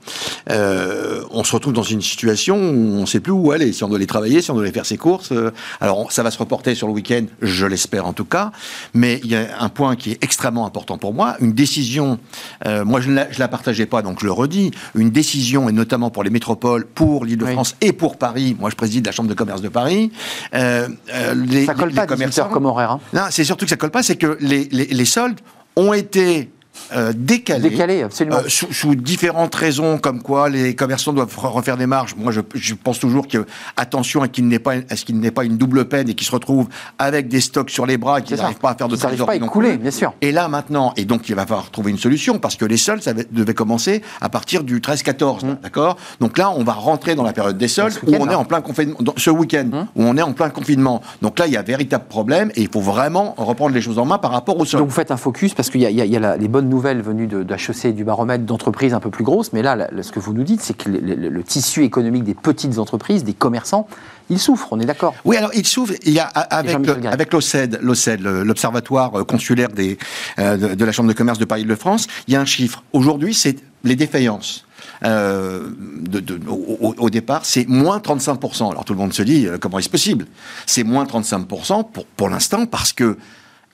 Euh, 0.49 1.21
on 1.31 1.43
se 1.43 1.51
retrouve 1.51 1.73
dans 1.73 1.83
une 1.83 2.01
situation 2.01 2.55
où 2.55 2.95
on 2.95 3.01
ne 3.01 3.05
sait 3.05 3.19
plus 3.19 3.33
où 3.33 3.51
aller. 3.51 3.73
Si 3.73 3.83
on 3.83 3.89
doit 3.89 3.97
aller 3.97 4.07
travailler, 4.07 4.41
si 4.41 4.51
on 4.51 4.53
doit 4.53 4.63
aller 4.63 4.71
faire 4.71 4.85
ses 4.85 4.95
courses. 4.95 5.33
euh, 5.33 5.51
alors, 5.81 6.13
ça 6.13 6.23
va 6.23 6.31
se 6.31 6.37
reporter 6.39 6.75
sur 6.75 6.87
le 6.87 6.93
week-end, 6.93 7.25
je 7.41 7.65
l'espère 7.65 8.05
en 8.05 8.13
tout 8.13 8.23
cas. 8.23 8.53
Mais 8.93 9.19
il 9.25 9.31
y 9.31 9.35
a 9.35 9.47
un 9.59 9.67
point 9.67 9.97
qui 9.97 10.11
est 10.13 10.23
extrêmement 10.23 10.65
important 10.65 10.97
pour 10.97 11.13
moi. 11.13 11.35
Une 11.41 11.51
décision. 11.51 12.19
euh, 12.65 12.85
moi, 12.85 13.01
je 13.01 13.09
ne 13.09 13.15
la, 13.15 13.27
la 13.37 13.47
partageais 13.49 13.85
pas, 13.85 14.01
donc 14.01 14.21
le 14.27 14.31
redis. 14.33 14.71
Une 14.95 15.09
décision, 15.09 15.67
et 15.69 15.71
notamment 15.71 16.09
pour 16.11 16.23
les 16.23 16.29
métropoles, 16.29 16.85
pour 16.85 17.25
l'Île-de-France 17.25 17.75
et 17.81 17.93
pour 17.93 18.17
Paris. 18.17 18.55
Moi, 18.59 18.69
je 18.69 18.75
préside 18.75 19.05
la 19.05 19.11
Chambre 19.11 19.29
de 19.29 19.33
commerce 19.33 19.61
de 19.61 19.69
Paris. 19.69 20.11
euh, 20.53 20.87
euh, 21.13 21.33
les, 21.33 21.65
Ça 21.65 21.73
colle 21.73 21.89
les- 21.89 21.95
pas 21.95 22.05
les 22.05 22.13
à 22.13 22.15
18 22.27 22.39
heures 22.39 22.49
comme 22.49 22.65
horaire. 22.65 22.91
hein. 22.91 22.99
non, 23.13 23.21
c'est 23.31 23.43
surtout 23.43 23.65
que 23.65 23.69
ça 23.69 23.77
colle 23.77 23.89
pas, 23.91 24.03
c'est 24.03 24.15
que 24.17 24.37
les, 24.39 24.65
les, 24.71 24.85
les 24.85 25.05
soldes 25.05 25.39
ont 25.75 25.93
été 25.93 26.49
euh, 26.95 27.13
décalés. 27.15 27.69
Décalé, 27.69 28.03
absolument. 28.03 28.37
euh, 28.37 28.47
sous, 28.47 28.71
sous 28.73 28.95
différentes 28.95 29.53
raisons, 29.55 29.97
comme 29.97 30.21
quoi 30.21 30.49
les 30.49 30.75
commerçants 30.75 31.13
doivent 31.13 31.35
re- 31.37 31.47
refaire 31.49 31.77
des 31.77 31.85
marges. 31.87 32.15
Moi, 32.17 32.31
je, 32.31 32.41
je 32.55 32.73
pense 32.75 32.99
toujours 32.99 33.27
que 33.27 33.45
attention 33.75 34.21
à 34.21 34.27
qu'il 34.27 34.47
n'ait 34.47 34.59
pas, 34.59 34.73
à 34.89 34.95
ce 34.95 35.05
qu'il 35.05 35.19
n'ait 35.19 35.31
pas 35.31 35.43
une 35.43 35.57
double 35.57 35.85
peine 35.85 36.09
et 36.09 36.13
qu'ils 36.13 36.27
se 36.27 36.31
retrouvent 36.31 36.67
avec 36.99 37.27
des 37.27 37.41
stocks 37.41 37.69
sur 37.69 37.85
les 37.85 37.97
bras 37.97 38.19
et 38.19 38.23
qu'ils 38.23 38.37
n'arrivent 38.37 38.57
pas 38.57 38.71
à 38.71 38.75
faire 38.75 38.87
de 38.87 38.95
n'arrivent 38.95 39.19
non 39.25 39.47
écouler, 39.47 39.69
plus. 39.71 39.77
bien 39.79 39.91
sûr. 39.91 40.13
Et 40.21 40.31
là 40.31 40.47
maintenant, 40.47 40.93
et 40.97 41.05
donc 41.05 41.27
il 41.29 41.35
va 41.35 41.45
falloir 41.45 41.69
trouver 41.71 41.91
une 41.91 41.97
solution 41.97 42.39
parce 42.39 42.55
que 42.55 42.65
les 42.65 42.77
soldes 42.77 43.01
ça 43.01 43.13
va- 43.13 43.23
devaient 43.31 43.53
commencer 43.53 44.01
à 44.21 44.29
partir 44.29 44.63
du 44.63 44.79
13-14, 44.79 45.45
Mmh. 45.45 45.57
d'accord? 45.63 45.97
Donc 46.19 46.37
là, 46.37 46.49
on 46.51 46.63
va 46.63 46.73
rentrer 46.73 47.15
dans 47.15 47.23
la 47.23 47.33
période 47.33 47.57
des 47.57 47.67
soldes 47.67 47.93
où 48.05 48.11
on 48.15 48.25
est 48.25 48.31
là. 48.31 48.39
en 48.39 48.45
plein 48.45 48.61
confinement, 48.61 48.97
ce 49.17 49.29
week-end 49.29 49.65
Mmh. 49.71 49.87
où 49.95 50.03
on 50.03 50.17
est 50.17 50.21
en 50.21 50.33
plein 50.33 50.49
confinement. 50.49 51.01
Donc 51.21 51.37
là, 51.39 51.47
il 51.47 51.53
y 51.53 51.57
a 51.57 51.59
un 51.59 51.63
véritable 51.63 52.05
problème 52.07 52.51
et 52.55 52.61
il 52.61 52.69
faut 52.71 52.79
vraiment 52.81 53.33
reprendre 53.37 53.73
les 53.75 53.81
choses 53.81 53.99
en 53.99 54.05
main 54.05 54.17
par 54.17 54.31
rapport 54.31 54.57
aux 54.59 54.65
soldes. 54.65 54.81
Donc 54.83 54.89
vous 54.89 54.95
faites 54.95 55.11
un 55.11 55.17
focus 55.17 55.53
parce 55.53 55.69
qu'il 55.69 55.81
y 55.81 55.85
a, 55.85 55.89
il 55.89 55.95
y 55.97 56.01
a- 56.01 56.05
il 56.05 56.11
y 56.11 56.15
a 56.17 56.19
la- 56.19 56.37
les 56.37 56.47
bonnes 56.47 56.66
nouvelles 56.67 57.01
venues 57.01 57.27
de, 57.27 57.43
de 57.43 57.53
HEC 57.53 57.85
et 57.85 57.93
du 57.93 58.03
baromètre 58.03 58.43
d'entreprises 58.45 58.93
un 58.93 58.99
peu 58.99 59.09
plus 59.09 59.23
grosses, 59.23 59.53
mais 59.53 59.61
là, 59.61 59.87
ce 60.01 60.11
que 60.11 60.19
vous 60.19 60.33
nous 60.33 60.43
dites, 60.43 60.61
c'est 60.61 60.75
que 60.75 60.89
le, 60.89 60.99
le- 60.99 61.29
le 61.29 61.43
tissu 61.43 61.83
économique 61.83 62.23
des 62.23 62.33
petites 62.35 62.77
entreprises, 62.77 63.23
des 63.23 63.33
commerçants, 63.33 63.87
il 64.29 64.39
souffre, 64.39 64.67
on 64.71 64.79
est 64.79 64.85
d'accord? 64.85 65.15
Oui, 65.25 65.37
alors 65.37 65.51
il 65.53 66.13
y 66.13 66.19
a 66.19 66.25
avec, 66.25 66.71
Jean-Michel 66.71 66.95
le- 66.95 67.01
Garry. 67.01 67.13
avec 67.13 67.33
l'OCED, 67.33 67.79
l'OCED, 67.81 68.21
le- 68.21 68.43
l'Observatoire 68.43 69.15
euh, 69.19 69.23
consulaire 69.23 69.69
des, 69.69 69.97
euh, 70.39 70.57
de, 70.57 70.75
de 70.75 70.85
la 70.85 70.91
Chambre 70.91 71.09
de 71.09 71.13
commerce 71.13 71.39
de 71.39 71.45
Paris-de-France, 71.45 72.07
il 72.27 72.33
y 72.33 72.37
a 72.37 72.41
un 72.41 72.45
chiffre. 72.45 72.83
Aujourd'hui, 72.93 73.33
c'est 73.33 73.55
les 73.83 73.95
défaillances. 73.95 74.65
Euh, 75.03 75.69
de- 76.01 76.19
de- 76.19 76.39
au, 76.49 76.77
au- 76.81 76.95
au 76.97 77.09
départ, 77.09 77.45
c'est 77.45 77.67
moins 77.67 77.99
35%. 77.99 78.71
Alors 78.71 78.83
tout 78.83 78.93
le 78.93 78.99
monde 78.99 79.13
se 79.13 79.21
dit, 79.21 79.45
euh, 79.47 79.57
comment 79.59 79.79
est-ce 79.79 79.89
possible? 79.89 80.25
C'est 80.65 80.83
moins 80.83 81.05
35% 81.05 81.83
pour, 81.91 82.05
pour 82.05 82.29
l'instant 82.29 82.65
parce 82.65 82.93
que, 82.93 83.17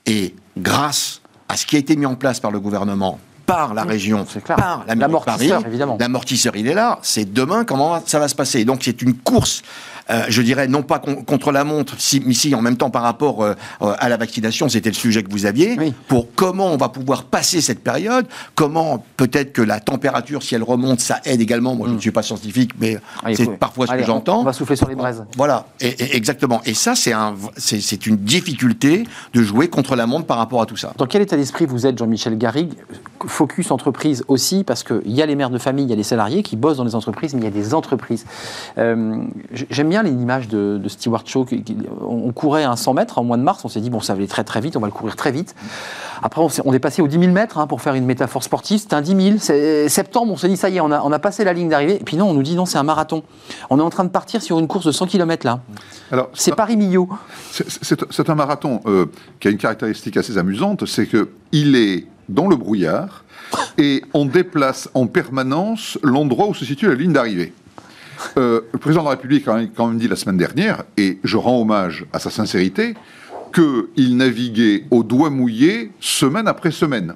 et 0.06 0.34
grâce 0.58 1.20
à 1.48 1.56
ce 1.56 1.66
qui 1.66 1.76
a 1.76 1.78
été 1.78 1.96
mis 1.96 2.06
en 2.06 2.14
place 2.14 2.40
par 2.40 2.50
le 2.50 2.60
gouvernement, 2.60 3.18
par 3.46 3.74
la 3.74 3.84
région, 3.84 4.24
clair. 4.24 4.56
par 4.56 4.84
la 4.86 4.94
mairie 4.94 5.12
de 5.12 5.18
Paris. 5.18 5.52
L'amortisseur, 5.98 6.56
il 6.56 6.66
est 6.66 6.74
là. 6.74 6.98
C'est 7.02 7.32
demain 7.32 7.64
comment 7.64 8.00
ça 8.06 8.18
va 8.18 8.28
se 8.28 8.34
passer? 8.34 8.64
Donc 8.64 8.80
c'est 8.82 9.02
une 9.02 9.14
course, 9.14 9.62
euh, 10.10 10.22
je 10.28 10.42
dirais, 10.42 10.68
non 10.68 10.82
pas 10.82 10.98
con- 10.98 11.22
contre 11.24 11.50
la 11.52 11.64
montre, 11.64 11.94
si, 11.98 12.22
mais 12.24 12.34
si 12.34 12.54
en 12.54 12.62
même 12.62 12.76
temps 12.76 12.90
par 12.90 13.02
rapport 13.02 13.42
euh, 13.42 13.54
euh, 13.82 13.94
à 13.98 14.08
la 14.08 14.16
vaccination, 14.16 14.68
c'était 14.68 14.90
le 14.90 14.94
sujet 14.94 15.22
que 15.22 15.30
vous 15.30 15.46
aviez, 15.46 15.76
Oui. 15.78 15.94
pour 16.08 16.28
comment 16.34 16.66
on 16.72 16.76
va 16.76 16.88
pouvoir 16.88 17.24
passer 17.24 17.60
cette 17.60 17.82
période, 17.82 18.26
comment 18.54 19.04
peut-être 19.16 19.52
que 19.52 19.62
la 19.62 19.80
température, 19.80 20.42
si 20.42 20.54
elle 20.54 20.62
remonte, 20.62 21.00
ça 21.00 21.20
aide 21.24 21.40
également. 21.40 21.74
Moi, 21.74 21.88
je 21.88 21.94
ne 21.94 22.00
suis 22.00 22.10
pas 22.10 22.22
scientifique, 22.22 22.72
mais 22.78 22.98
Allez, 23.22 23.36
c'est 23.36 23.46
parfois 23.58 23.86
ce 23.86 23.92
Allez, 23.92 24.02
que 24.02 24.06
j'entends. 24.06 24.40
On 24.40 24.44
va 24.44 24.52
souffler 24.52 24.76
sur 24.76 24.88
les 24.88 24.94
braises. 24.94 25.24
Voilà, 25.36 25.66
et, 25.80 25.88
et- 25.88 26.16
exactement. 26.16 26.60
Et 26.64 26.74
ça, 26.74 26.94
c'est 26.94 27.12
un, 27.12 27.34
c'est 27.56 27.80
c'est 27.80 28.06
une 28.06 28.16
difficulté 28.16 29.04
de 29.32 29.42
jouer 29.42 29.68
contre 29.68 29.96
la 29.96 30.06
montre 30.06 30.26
par 30.26 30.38
rapport 30.38 30.60
à 30.60 30.66
tout 30.66 30.76
ça. 30.76 30.92
Dans 30.96 31.06
quel 31.06 31.22
état 31.22 31.36
d'esprit 31.36 31.66
vous 31.66 31.86
êtes, 31.86 31.96
Jean-Michel 31.98 32.36
Garrigue? 32.38 32.72
Focus 33.26 33.70
entreprise 33.70 34.22
aussi, 34.28 34.64
parce 34.64 34.82
qu'il 34.82 35.00
y 35.12 35.22
a 35.22 35.26
les 35.26 35.34
mères 35.36 35.50
de 35.50 35.58
famille, 35.58 35.84
il 35.86 35.90
y 35.90 35.92
a 35.92 35.96
les 35.96 36.02
salariés 36.02 36.42
qui 36.42 36.56
bossent 36.56 36.76
dans 36.76 36.84
les 36.84 36.94
entreprises, 36.94 37.32
mais 37.34 37.40
il 37.40 37.44
y 37.44 37.48
a 37.48 37.50
des 37.50 37.72
entreprises. 37.74 38.26
Euh, 38.78 39.22
J'aime 39.70 39.88
bien 39.88 39.93
l'image 40.02 40.48
de, 40.48 40.78
de 40.82 40.88
Stewart 40.88 41.22
Shaw. 41.26 41.44
qui- 41.44 41.62
qui- 41.62 41.76
on 42.06 42.32
courait 42.32 42.64
un 42.64 42.76
100 42.76 42.94
mètres 42.94 43.18
en 43.18 43.24
mois 43.24 43.36
de 43.36 43.42
mars, 43.42 43.64
on 43.64 43.68
s'est 43.68 43.80
dit, 43.80 43.90
bon, 43.90 44.00
ça 44.00 44.14
va 44.14 44.18
aller 44.18 44.28
très 44.28 44.44
très 44.44 44.60
vite, 44.60 44.76
on 44.76 44.80
va 44.80 44.86
le 44.86 44.92
courir 44.92 45.16
très 45.16 45.32
vite. 45.32 45.54
Après, 46.22 46.40
on, 46.64 46.72
est 46.72 46.78
passé 46.78 47.02
aux 47.02 47.08
10 47.08 47.18
000 47.18 47.32
mètres, 47.32 47.58
hein, 47.58 47.66
pour 47.66 47.82
faire 47.82 47.94
une 47.94 48.06
métaphore 48.06 48.42
sportive, 48.42 48.78
c'était 48.80 48.94
un 48.94 49.02
10 49.02 49.16
000. 49.24 49.36
C'est- 49.38 49.88
Septembre, 49.88 50.32
on 50.32 50.36
s'est 50.36 50.48
dit, 50.48 50.56
ça 50.56 50.68
y 50.70 50.76
est, 50.76 50.80
on 50.80 50.90
a, 50.90 51.00
on 51.02 51.12
a 51.12 51.18
passé 51.18 51.44
la 51.44 51.52
ligne 51.52 51.68
d'arrivée. 51.68 51.96
Et 52.00 52.04
puis 52.04 52.16
non, 52.16 52.30
on 52.30 52.34
nous 52.34 52.42
dit, 52.42 52.54
non, 52.54 52.66
c'est 52.66 52.78
un 52.78 52.82
marathon. 52.82 53.22
On 53.70 53.78
est 53.78 53.82
en 53.82 53.90
train 53.90 54.04
de 54.04 54.08
partir 54.10 54.42
sur 54.42 54.58
une 54.58 54.66
course 54.68 54.86
de 54.86 54.92
100 54.92 55.06
km 55.06 55.44
là. 55.46 55.60
Alors, 56.10 56.30
C'est 56.34 56.54
Paris-Millau. 56.54 57.08
C'est- 57.50 57.66
C'est 57.82 58.04
c'est 58.10 58.30
un 58.30 58.34
marathon 58.34 58.80
euh, 58.86 59.06
qui 59.40 59.48
a 59.48 59.50
une 59.50 59.58
caractéristique 59.58 60.16
assez 60.16 60.38
amusante, 60.38 60.86
c'est 60.86 61.06
que 61.06 61.30
il 61.52 61.76
est 61.76 62.06
dans 62.28 62.48
le 62.48 62.56
brouillard 62.56 63.24
et 63.76 64.02
on 64.14 64.24
déplace 64.24 64.88
en 64.94 65.06
permanence 65.06 65.98
l'endroit 66.02 66.48
où 66.48 66.54
se 66.54 66.64
situe 66.64 66.88
la 66.88 66.94
ligne 66.94 67.12
d'arrivée. 67.12 67.52
Euh, 68.36 68.60
le 68.72 68.78
président 68.78 69.02
de 69.02 69.06
la 69.06 69.10
République 69.12 69.46
a 69.48 69.60
quand 69.76 69.88
même- 69.88 69.98
dit 69.98 70.08
la 70.08 70.16
semaine 70.16 70.36
dernière, 70.36 70.84
et 70.96 71.18
je 71.24 71.36
rends 71.36 71.60
hommage 71.60 72.06
à 72.12 72.18
sa 72.18 72.30
sincérité, 72.30 72.94
qu'il 73.52 74.16
naviguait 74.16 74.84
au 74.90 75.02
doigt 75.02 75.30
mouillé 75.30 75.92
semaine 76.00 76.48
après 76.48 76.70
semaine. 76.70 77.14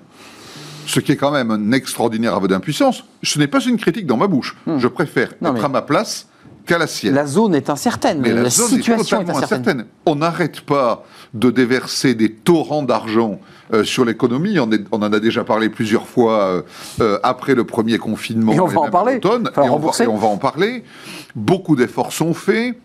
Ce 0.87 1.01
qui 1.01 1.12
est 1.12 1.16
quand 1.16 1.33
même 1.33 1.51
un 1.51 1.73
extraordinaire 1.73 2.35
aveu 2.35 2.49
d'impuissance. 2.49 3.05
Ce 3.23 3.38
n'est 3.38 3.47
pas 3.49 3.61
une 3.61 3.77
critique 3.77 4.07
dans 4.07 4.16
ma 4.16 4.27
bouche. 4.27 4.57
Je 4.79 4.88
préfère 4.88 5.29
Hmm. 5.40 5.44
Non, 5.44 5.51
être 5.51 5.59
mais- 5.59 5.64
à 5.64 5.68
ma 5.68 5.83
place 5.83 6.29
qu'à 6.68 6.78
la 6.78 6.87
sienne. 6.87 7.14
La 7.14 7.26
zone 7.26 7.54
est 7.54 7.70
incertaine, 7.70 8.20
Mais 8.20 8.33
la, 8.33 8.50
situation 8.50 9.20
est 9.20 9.31
incertaine. 9.31 9.44
incertaine. 9.44 9.87
On 10.07 10.16
n'arrête 10.16 10.61
pas 10.61 11.04
de 11.35 11.50
déverser 11.50 12.14
des 12.14 12.31
torrents 12.31 12.83
d'argent 12.83 13.40
euh, 13.72 13.85
sur 13.85 14.04
l'économie. 14.04 14.59
On, 14.61 14.68
en 14.92 15.12
a 15.12 15.20
déjà 15.20 15.44
parlé 15.44 15.70
plusieurs 15.70 16.07
fois 16.07 16.44
euh, 16.44 16.62
euh, 17.00 17.18
après 17.22 17.54
le 17.54 17.64
premier 17.64 17.98
confinement. 17.98 18.52
Et 18.52 18.61
on 18.61 18.66
va 18.66 18.81
en 18.81 18.90
parler. 18.90 19.14
Et 19.14 19.26
on, 19.26 19.38
va, 19.40 19.62
rembourser. 19.62 20.04
et 20.04 20.07
on 20.07 20.16
va 20.16 20.28
en 20.28 20.37
parler. 20.37 20.85
Beaucoup 21.35 21.74
d'efforts 21.74 22.12
sont 22.12 22.35
faits. 22.35 22.78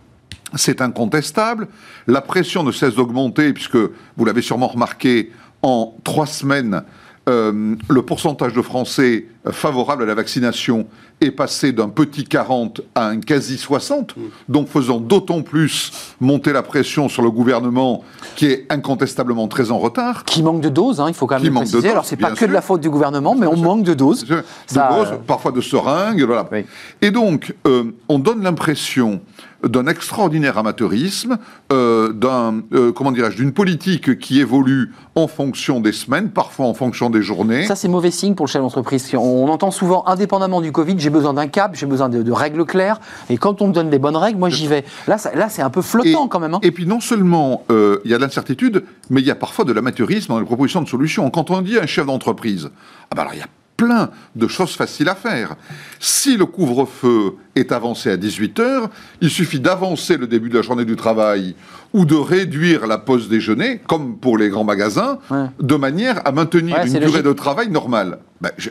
C'est 0.56 0.82
incontestable. 0.82 1.68
La 2.08 2.22
pression 2.22 2.64
ne 2.64 2.72
cesse 2.72 2.96
d'augmenter, 2.96 3.54
puisque 3.54 3.78
vous 3.78 4.26
l'avez 4.26 4.42
sûrement 4.42 4.68
remarqué, 4.68 5.32
en 5.62 5.96
trois 6.04 6.28
semaines, 6.28 6.84
le 7.26 8.02
pourcentage 8.02 8.54
de 8.54 8.62
Français 8.62 9.26
favorables 9.52 10.04
à 10.04 10.06
la 10.06 10.16
vaccination 10.16 10.88
est 11.22 11.32
passé 11.32 11.72
d'un 11.72 11.90
petit 11.90 12.24
40 12.24 12.82
à 12.96 13.08
un 13.08 13.20
quasi 13.20 13.58
60, 13.58 14.16
donc 14.50 14.68
faisant 14.68 15.00
d'autant 15.00 15.42
plus 15.42 15.92
monter 16.20 16.54
la 16.54 16.64
pression 16.64 17.10
sur 17.10 17.22
le 17.22 17.32
gouvernement 17.32 18.04
qui 18.36 18.48
est 18.48 18.66
incontestablement 18.70 19.48
très 19.48 19.72
en 19.72 19.80
retard. 19.80 20.24
Qui 20.26 20.44
manque 20.44 20.62
de 20.62 20.70
doses, 20.70 21.00
hein, 21.00 21.06
il 21.08 21.14
faut 21.14 21.28
quand 21.28 21.36
même 21.36 21.42
Qui 21.42 21.48
le 21.48 21.54
manque 21.54 21.64
de 21.66 21.70
préciser. 21.70 21.88
doses, 21.88 21.92
Alors, 21.92 22.06
c'est 22.06 22.18
pas 22.18 22.32
que 22.32 22.46
de 22.46 22.52
la 22.52 22.62
faute 22.62 22.82
du 22.82 22.90
gouvernement, 22.90 23.36
mais 23.36 23.48
on 23.48 23.58
manque 23.58 23.84
de 23.84 23.94
doses. 23.94 24.26
De 24.26 24.44
Ça, 24.68 24.90
doses, 24.98 25.14
euh, 25.14 25.18
parfois 25.26 25.52
de 25.52 25.62
seringues, 25.62 26.24
voilà. 26.24 26.48
Oui. 26.52 26.66
Et 27.02 27.12
donc, 27.12 27.54
euh, 27.68 27.84
on 28.10 28.20
donne 28.20 28.44
l'impression 28.44 29.22
d'un 29.68 29.88
extraordinaire 29.88 30.58
amateurisme, 30.58 31.38
euh, 31.72 32.12
d'un, 32.12 32.62
euh, 32.74 32.92
comment 32.92 33.12
dirais-je, 33.12 33.38
d'une 33.38 33.54
politique 33.54 34.20
qui 34.20 34.40
évolue 34.40 34.92
en 35.16 35.28
fonction 35.28 35.80
des 35.80 35.94
semaines, 35.94 36.30
parfois 36.30 36.66
en 36.66 36.74
fonction 36.74 37.10
des 37.10 37.22
journées. 37.22 37.66
Ça, 37.66 37.76
c'est 37.76 37.88
mauvais 37.88 38.12
signe 38.12 38.36
pour 38.36 38.46
le 38.46 38.52
chef 38.52 38.62
d'entreprise. 38.62 39.10
On, 39.16 39.20
on 39.34 39.50
entend 39.50 39.72
souvent, 39.72 40.04
indépendamment 40.08 40.62
du 40.62 40.72
Covid, 40.72 40.96
j'ai 40.98 41.10
besoin 41.10 41.34
d'un 41.34 41.48
cap, 41.48 41.76
j'ai 41.76 41.86
besoin 41.86 42.10
de, 42.10 42.22
de 42.24 42.32
règles 42.32 42.66
claires. 42.66 43.00
Et 43.30 43.38
quand 43.38 43.62
on 43.62 43.68
me 43.68 43.74
donne 43.74 43.90
des 43.90 44.00
bonnes 44.00 44.16
règles, 44.18 44.40
moi, 44.40 44.50
j'y 44.50 44.68
vais. 44.68 44.84
Là, 45.08 45.18
ça- 45.18 45.34
là 45.36 45.50
c'est 45.50 45.62
un 45.62 45.70
peu 45.70 45.82
flottant 45.82 46.28
quand 46.28 46.40
même. 46.40 46.54
hein. 46.54 46.60
Et 46.62 46.72
puis 46.72 46.86
non 46.86 47.00
seulement 47.00 47.64
euh, 47.72 48.00
il 48.06 48.12
y 48.12 48.14
a 48.14 48.18
de 48.18 48.22
l'incertitude, 48.24 48.84
mais 49.10 49.22
il 49.22 49.28
y 49.28 49.32
a 49.32 49.36
parfois 49.36 49.66
de 49.66 49.74
l'amateurisme 49.74 50.30
dans 50.34 50.40
les 50.40 50.46
propositions 50.46 50.82
de 50.82 50.88
solutions. 50.90 51.30
Quand 51.30 51.50
on 51.52 51.62
dit 51.62 51.78
à 51.78 51.84
un 51.84 51.88
chef 51.88 52.06
d'entreprise, 52.06 52.70
ah 53.12 53.16
ben 53.16 53.22
alors 53.24 53.34
il 53.34 53.40
y 53.40 53.44
a 53.44 53.48
plein 53.76 54.12
de 54.36 54.48
choses 54.48 54.76
faciles 54.76 55.10
à 55.10 55.16
faire. 55.16 55.56
Si 56.00 56.38
le 56.38 56.46
couvre-feu 56.46 57.36
est 57.56 57.72
avancé 57.72 58.12
à 58.12 58.18
18h, 58.18 58.88
il 59.22 59.30
suffit 59.30 59.60
d'avancer 59.60 60.18
le 60.18 60.28
début 60.28 60.50
de 60.50 60.56
la 60.56 60.62
journée 60.62 60.86
du 60.86 60.96
travail 60.96 61.56
ou 61.94 62.06
de 62.06 62.16
réduire 62.16 62.88
la 62.88 62.98
pause 62.98 63.30
déjeuner, 63.30 63.80
comme 63.88 64.18
pour 64.18 64.38
les 64.38 64.50
grands 64.50 64.64
magasins, 64.64 65.20
Ouais. 65.30 65.46
de 65.62 65.76
manière 65.76 66.22
à 66.26 66.32
maintenir 66.32 66.76
Ouais, 66.78 66.88
une 66.88 66.94
durée 66.94 67.06
logique. 67.06 67.24
de 67.26 67.34
travail 67.34 67.70
normale. 67.70 68.20
Ben, 68.42 68.50
je- 68.58 68.70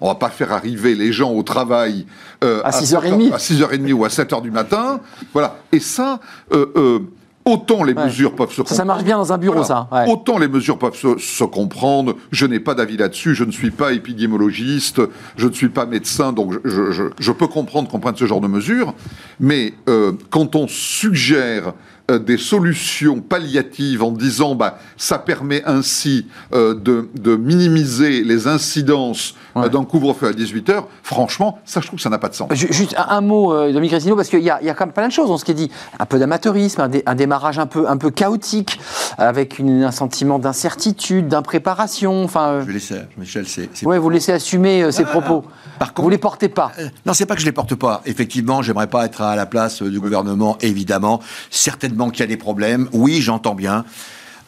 on 0.00 0.08
va 0.08 0.14
pas 0.14 0.30
faire 0.30 0.52
arriver 0.52 0.94
les 0.94 1.12
gens 1.12 1.30
au 1.32 1.42
travail 1.42 2.06
euh, 2.42 2.60
À 2.64 2.72
6h30. 2.72 3.32
à 3.32 3.38
6h30 3.38 3.92
ou 3.92 4.04
à 4.04 4.08
7h 4.08 4.40
du 4.42 4.50
matin. 4.50 5.00
Voilà. 5.32 5.56
Et 5.70 5.80
ça, 5.80 6.18
euh, 6.52 6.66
euh, 6.76 6.98
autant 7.44 7.84
les 7.84 7.92
Ouais. 7.92 8.04
mesures 8.06 8.34
peuvent 8.34 8.52
se 8.52 8.62
Ça, 8.64 8.74
ça 8.74 8.84
marche 8.84 9.04
bien 9.04 9.16
dans 9.18 9.32
un 9.32 9.38
bureau, 9.38 9.62
voilà. 9.62 9.66
ça. 9.68 9.88
ouais. 9.92 10.10
Autant 10.10 10.38
les 10.38 10.48
mesures 10.48 10.78
peuvent 10.78 10.96
se, 10.96 11.18
se 11.18 11.44
comprendre. 11.44 12.14
Je 12.32 12.46
n'ai 12.46 12.58
pas 12.58 12.74
d'avis 12.74 12.96
là-dessus. 12.96 13.34
Je 13.34 13.44
ne 13.44 13.52
suis 13.52 13.70
pas 13.70 13.92
épidémiologiste. 13.92 15.00
Je 15.36 15.46
ne 15.46 15.52
suis 15.52 15.68
pas 15.68 15.84
médecin. 15.86 16.32
Donc, 16.32 16.52
je, 16.64 16.68
je- 16.68 16.90
je- 16.92 17.02
je 17.18 17.32
peux 17.32 17.48
comprendre 17.48 17.88
qu'on 17.90 18.00
prenne 18.00 18.16
ce 18.16 18.26
genre 18.26 18.40
de 18.40 18.48
mesures. 18.48 18.94
Mais 19.40 19.74
euh, 19.88 20.12
quand 20.30 20.56
on 20.56 20.66
suggère 20.68 21.74
euh, 22.10 22.18
des 22.18 22.36
solutions 22.36 23.20
palliatives 23.20 24.02
en 24.02 24.10
disant 24.12 24.54
bah, 24.54 24.78
ça 24.96 25.18
permet 25.18 25.62
ainsi 25.64 26.26
euh, 26.52 26.74
de, 26.74 27.08
de 27.14 27.36
minimiser 27.36 28.22
les 28.24 28.46
incidences 28.48 29.34
euh, 29.34 29.38
Ouais. 29.62 29.68
d'un 29.68 29.84
couvre-feu 29.84 30.28
à 30.28 30.32
18h, 30.32 30.84
franchement, 31.02 31.58
ça, 31.66 31.82
je 31.82 31.86
trouve 31.86 31.98
que 31.98 32.02
ça 32.02 32.08
n'a 32.08 32.16
pas 32.18 32.30
de 32.30 32.34
sens. 32.34 32.48
Ju- 32.52 32.72
Juste 32.72 32.94
un, 32.96 33.06
un 33.16 33.20
mot, 33.20 33.52
euh, 33.52 33.66
Dominique 33.70 33.90
Cristino, 33.92 34.16
parce 34.16 34.30
qu'il 34.30 34.40
y, 34.40 34.48
a- 34.48 34.58
il 34.62 34.66
y 34.66 34.70
a 34.70 34.74
quand 34.74 34.86
même 34.86 34.94
plein 34.94 35.08
de 35.08 35.12
choses 35.12 35.28
dans 35.28 35.36
ce 35.36 35.44
qui 35.44 35.50
est 35.50 35.54
dit. 35.54 35.70
Un 35.98 36.06
peu 36.06 36.18
d'amateurisme, 36.18 36.80
un, 36.80 36.88
dé- 36.88 37.02
un 37.04 37.14
démarrage 37.14 37.58
un 37.58 37.66
peu, 37.66 37.86
un 37.86 37.98
peu 37.98 38.10
chaotique, 38.10 38.80
avec 39.18 39.58
une- 39.58 39.82
un 39.82 39.90
sentiment 39.90 40.38
d'incertitude, 40.38 41.28
d'impréparation. 41.28 42.24
Enfin, 42.24 42.48
euh, 42.48 42.60
Je 42.62 42.66
vais 42.68 42.72
laisser, 42.72 42.94
Michel, 43.18 43.46
c'est. 43.46 43.68
ouais, 43.84 43.98
vous 43.98 44.08
laissez 44.08 44.32
assumer 44.32 44.84
euh, 44.84 44.90
ces 44.90 45.04
propos. 45.04 45.44
Par 45.78 45.88
vous 45.88 45.94
contre, 45.94 46.08
les 46.10 46.18
portez 46.18 46.48
pas. 46.48 46.72
Euh, 46.78 46.88
Non, 47.04 47.12
c'est 47.12 47.26
pas 47.26 47.34
que 47.34 47.42
je 47.42 47.46
les 47.46 47.52
porte 47.52 47.74
pas. 47.74 48.00
Effectivement, 48.06 48.62
j'aimerais 48.62 48.86
pas 48.86 49.04
être 49.04 49.20
à 49.20 49.36
la 49.36 49.44
place 49.44 49.82
du 49.82 50.00
gouvernement, 50.00 50.56
évidemment. 50.62 51.20
Certainement 51.50 51.91
qu'il 52.10 52.20
y 52.20 52.22
a 52.24 52.26
des 52.26 52.36
problèmes. 52.36 52.88
Oui, 52.92 53.20
j'entends 53.20 53.54
bien. 53.54 53.84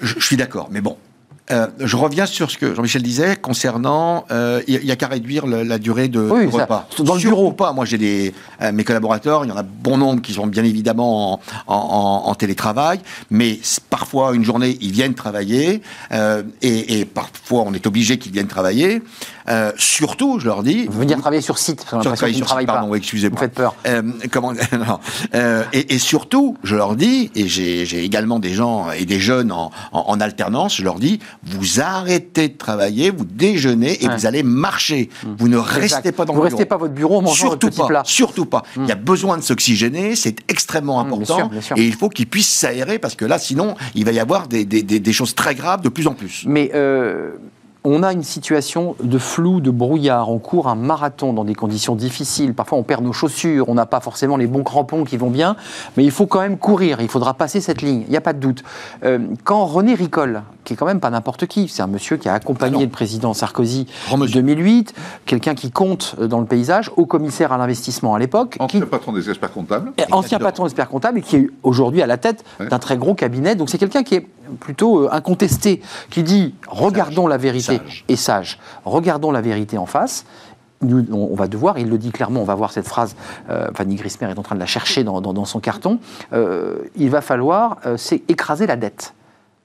Je, 0.00 0.14
je 0.18 0.24
suis 0.24 0.36
d'accord. 0.36 0.68
Mais 0.70 0.80
bon. 0.80 0.96
Euh, 1.50 1.66
je 1.78 1.94
reviens 1.96 2.24
sur 2.24 2.50
ce 2.50 2.56
que 2.56 2.74
Jean-Michel 2.74 3.02
disait 3.02 3.36
concernant 3.36 4.24
euh, 4.30 4.62
il 4.66 4.80
n'y 4.82 4.90
a, 4.90 4.96
qu'à 4.96 5.08
réduire 5.08 5.46
le- 5.46 5.62
la 5.62 5.78
durée 5.78 6.08
de 6.08 6.20
Oui, 6.20 6.50
ça, 6.50 6.62
repas. 6.62 6.88
dans 7.00 7.16
le 7.16 7.20
bureau. 7.20 7.52
pas. 7.52 7.74
Moi, 7.74 7.84
j'ai 7.84 7.98
des 7.98 8.32
euh, 8.62 8.72
mes 8.72 8.82
collaborateurs. 8.82 9.44
Il 9.44 9.48
y 9.48 9.52
en 9.52 9.56
a 9.58 9.62
bon 9.62 9.98
nombre 9.98 10.22
qui 10.22 10.32
sont 10.32 10.46
bien 10.46 10.64
évidemment 10.64 11.34
en, 11.34 11.40
en- 11.66 11.74
en- 11.76 12.30
en 12.30 12.34
télétravail, 12.34 12.98
mais 13.30 13.58
parfois 13.90 14.34
une 14.34 14.42
journée 14.42 14.78
ils 14.80 14.90
viennent 14.92 15.12
travailler 15.12 15.82
euh, 16.12 16.44
et, 16.62 17.00
et 17.00 17.04
parfois 17.04 17.64
on 17.66 17.74
est 17.74 17.86
obligé 17.86 18.16
qu'ils 18.18 18.32
viennent 18.32 18.46
travailler. 18.46 19.02
Euh, 19.48 19.72
surtout, 19.76 20.38
je 20.40 20.46
leur 20.46 20.62
dis, 20.62 20.86
Venir 20.90 21.18
travailler 21.20 21.42
sur 21.42 21.58
site, 21.58 21.84
sur 21.88 22.00
qu'ils 22.00 22.28
ne 22.40 22.44
sur 22.46 22.56
pas. 22.56 22.64
pardon, 22.64 22.94
excusez-moi. 22.94 23.36
Vous 23.36 23.42
faites 23.44 23.54
peur. 23.54 23.74
Euh, 23.86 24.02
comment 24.32 24.52
non. 24.72 24.98
Euh, 25.34 25.64
et, 25.72 25.94
et 25.94 25.98
surtout, 25.98 26.56
je 26.64 26.74
leur 26.76 26.96
dis, 26.96 27.30
et 27.34 27.46
j'ai 27.46 27.84
j'ai 27.84 28.04
également 28.04 28.38
des 28.38 28.54
gens 28.54 28.90
et 28.90 29.04
des 29.04 29.20
jeunes 29.20 29.52
en, 29.52 29.70
en- 29.92 30.04
en 30.08 30.20
alternance, 30.20 30.76
je 30.76 30.82
leur 30.84 30.98
dis, 30.98 31.20
vous 31.42 31.80
arrêtez 31.80 32.48
de 32.48 32.56
travailler, 32.56 33.10
vous 33.10 33.24
déjeunez 33.26 34.02
et 34.02 34.08
Ouais. 34.08 34.16
vous 34.16 34.26
allez 34.26 34.42
marcher. 34.42 35.10
Vous 35.38 35.48
ne 35.48 35.56
restez 35.58 36.12
pas 36.12 36.24
dans 36.24 36.32
Vous 36.32 36.40
le 36.40 36.44
restez 36.44 36.64
bureau. 36.64 36.68
pas 36.68 36.74
à 36.76 36.78
votre 36.78 36.94
bureau 36.94 37.18
en 37.18 37.22
mangeant 37.22 37.34
Surtout 37.34 37.66
votre 37.66 37.68
petit 37.68 37.80
pas, 37.80 37.86
plat. 37.86 38.02
surtout 38.04 38.46
pas. 38.46 38.62
Il 38.76 38.86
y 38.86 38.92
a 38.92 38.96
besoin 38.96 39.36
de 39.36 39.42
s'oxygéner, 39.42 40.16
c'est 40.16 40.36
extrêmement 40.48 41.02
Mm, 41.04 41.08
bien 41.08 41.12
important. 41.16 41.36
sûr, 41.36 41.48
bien 41.50 41.60
sûr. 41.60 41.76
Et 41.78 41.84
il 41.86 41.94
faut 41.94 42.08
qu'ils 42.08 42.26
puissent 42.28 42.48
s'aérer 42.52 42.98
parce 42.98 43.14
que 43.14 43.24
là, 43.24 43.38
sinon, 43.38 43.74
il 43.94 44.04
va 44.04 44.12
y 44.12 44.20
avoir 44.20 44.48
des, 44.48 44.64
des- 44.64 44.82
des- 44.82 45.00
des 45.00 45.12
choses 45.12 45.34
très 45.34 45.54
graves 45.54 45.82
de 45.82 45.88
plus 45.88 46.06
en 46.06 46.14
plus. 46.14 46.44
Mais 46.46 46.70
euh, 46.74 47.32
on 47.86 48.02
a 48.02 48.12
une 48.12 48.22
situation 48.22 48.96
de 49.02 49.18
flou, 49.18 49.60
de 49.60 49.70
brouillard. 49.70 50.30
On 50.30 50.38
court 50.38 50.68
un 50.68 50.74
marathon 50.74 51.32
dans 51.34 51.44
des 51.44 51.54
conditions 51.54 51.94
difficiles. 51.94 52.54
Parfois, 52.54 52.78
on 52.78 52.82
perd 52.82 53.04
nos 53.04 53.12
chaussures. 53.12 53.68
On 53.68 53.74
n'a 53.74 53.84
pas 53.84 54.00
forcément 54.00 54.36
les 54.38 54.46
bons 54.46 54.62
crampons 54.62 55.04
qui 55.04 55.18
vont 55.18 55.28
bien. 55.30 55.54
Mais 55.96 56.04
il 56.04 56.10
faut 56.10 56.26
quand 56.26 56.40
même 56.40 56.56
courir. 56.56 57.00
Il 57.02 57.08
faudra 57.08 57.34
passer 57.34 57.60
cette 57.60 57.82
ligne. 57.82 58.02
Il 58.06 58.10
n'y 58.10 58.16
a 58.16 58.22
pas 58.22 58.32
de 58.32 58.38
doute. 58.40 58.62
Euh, 59.04 59.18
quand 59.44 59.66
René 59.66 59.92
Ricol, 59.94 60.42
qui 60.64 60.72
est 60.72 60.76
quand 60.76 60.86
même 60.86 61.00
pas 61.00 61.10
n'importe 61.10 61.46
qui, 61.46 61.68
c'est 61.68 61.82
un 61.82 61.86
monsieur 61.86 62.16
qui 62.16 62.26
a 62.28 62.32
accompagné 62.34 62.84
le 62.86 62.90
président 62.90 63.34
Sarkozy 63.34 63.86
en 64.10 64.16
monsieur. 64.16 64.40
2008, 64.40 64.94
quelqu'un 65.26 65.54
qui 65.54 65.70
compte 65.70 66.14
euh, 66.20 66.26
dans 66.26 66.40
le 66.40 66.46
paysage, 66.46 66.90
au 66.96 67.04
commissaire 67.04 67.52
à 67.52 67.58
l'investissement 67.58 68.14
à 68.14 68.18
l'époque, 68.18 68.52
qui 68.52 68.62
Ancien 68.62 68.80
patron 68.86 69.12
des 69.12 69.28
experts 69.28 69.52
comptables. 69.52 69.92
et 69.98 70.04
ancien 70.10 70.38
patron 70.38 70.64
d'expert 70.64 70.88
comptable 70.88 71.18
et 71.18 71.22
qui 71.22 71.36
est 71.36 71.50
aujourd'hui 71.62 72.00
à 72.00 72.06
la 72.06 72.16
tête 72.16 72.44
Ouais. 72.60 72.68
d'un 72.68 72.78
très 72.78 72.96
gros 72.96 73.14
cabinet. 73.14 73.56
Donc 73.56 73.68
c'est 73.68 73.78
quelqu'un 73.78 74.02
qui 74.02 74.14
est 74.14 74.26
plutôt 74.60 75.00
euh, 75.02 75.08
incontesté, 75.12 75.82
qui 76.10 76.22
dit 76.22 76.54
regardons 76.68 77.26
la 77.26 77.36
vérité 77.36 77.73
Sage. 77.78 78.04
et 78.08 78.16
sage, 78.16 78.58
regardons 78.84 79.30
la 79.30 79.40
vérité 79.40 79.78
en 79.78 79.86
face. 79.86 80.24
Nous, 80.82 81.06
on, 81.12 81.34
va 81.34 81.46
devoir, 81.46 81.78
il 81.78 81.88
le 81.88 81.96
dit 81.96 82.10
clairement, 82.10 82.40
on 82.40 82.44
va 82.44 82.54
voir 82.54 82.70
cette 82.72 82.86
phrase, 82.86 83.16
euh, 83.48 83.68
Fanny 83.74 83.94
Grismer 83.94 84.28
est 84.30 84.38
en 84.38 84.42
train 84.42 84.54
de 84.54 84.60
la 84.60 84.66
chercher 84.66 85.02
dans, 85.02 85.20
dans- 85.22 85.32
dans 85.32 85.46
son 85.46 85.58
carton, 85.60 85.98
euh, 86.34 86.76
il 86.96 87.08
va 87.08 87.22
falloir, 87.22 87.78
euh, 87.86 87.96
c'est 87.96 88.22
écraser 88.28 88.66
la 88.66 88.76
dette. 88.76 89.14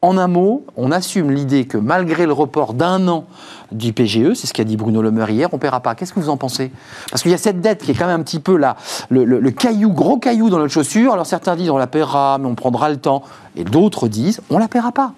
En 0.02 0.18
un 0.18 0.28
mot, 0.30 0.64
on 0.78 0.94
assume 0.94 1.30
l'idée 1.32 1.66
que 1.66 1.78
malgré 1.78 2.26
le 2.26 2.32
report 2.32 2.74
d'un 2.74 3.06
an 3.10 3.26
du 3.74 3.92
PGE, 3.92 4.34
c'est 4.34 4.48
ce 4.48 4.54
qu'a 4.54 4.64
dit 4.64 4.78
Bruno 4.78 5.02
Le 5.02 5.12
Maire 5.12 5.30
hier, 5.30 5.50
on 5.52 5.58
ne 5.58 5.60
paiera 5.60 5.82
pas. 5.82 5.94
Qu'est-ce 5.94 6.14
que 6.14 6.22
vous 6.22 6.30
en 6.30 6.38
pensez? 6.38 6.72
Parce 7.12 7.22
qu'il 7.22 7.32
y 7.32 7.34
a 7.34 7.38
cette 7.38 7.60
dette 7.60 7.84
qui 7.84 7.92
est 7.92 7.96
quand 7.96 8.08
même 8.08 8.22
un 8.22 8.24
petit 8.24 8.40
peu 8.40 8.56
là, 8.56 8.78
le, 9.10 9.26
le- 9.26 9.42
le 9.42 9.52
caillou, 9.52 9.92
gros 9.92 10.18
caillou 10.18 10.50
dans 10.50 10.58
notre 10.60 10.72
chaussure. 10.72 11.12
Alors 11.12 11.26
certains 11.26 11.58
disent 11.58 11.70
on 11.70 11.78
la 11.78 11.88
paiera, 11.88 12.38
mais 12.40 12.48
on 12.48 12.56
prendra 12.56 12.90
le 12.90 12.96
temps. 12.96 13.24
Et 13.58 13.66
d'autres 13.66 14.08
disent 14.08 14.40
on 14.50 14.58
la 14.58 14.70
paiera 14.70 14.94
pas. 14.94 15.12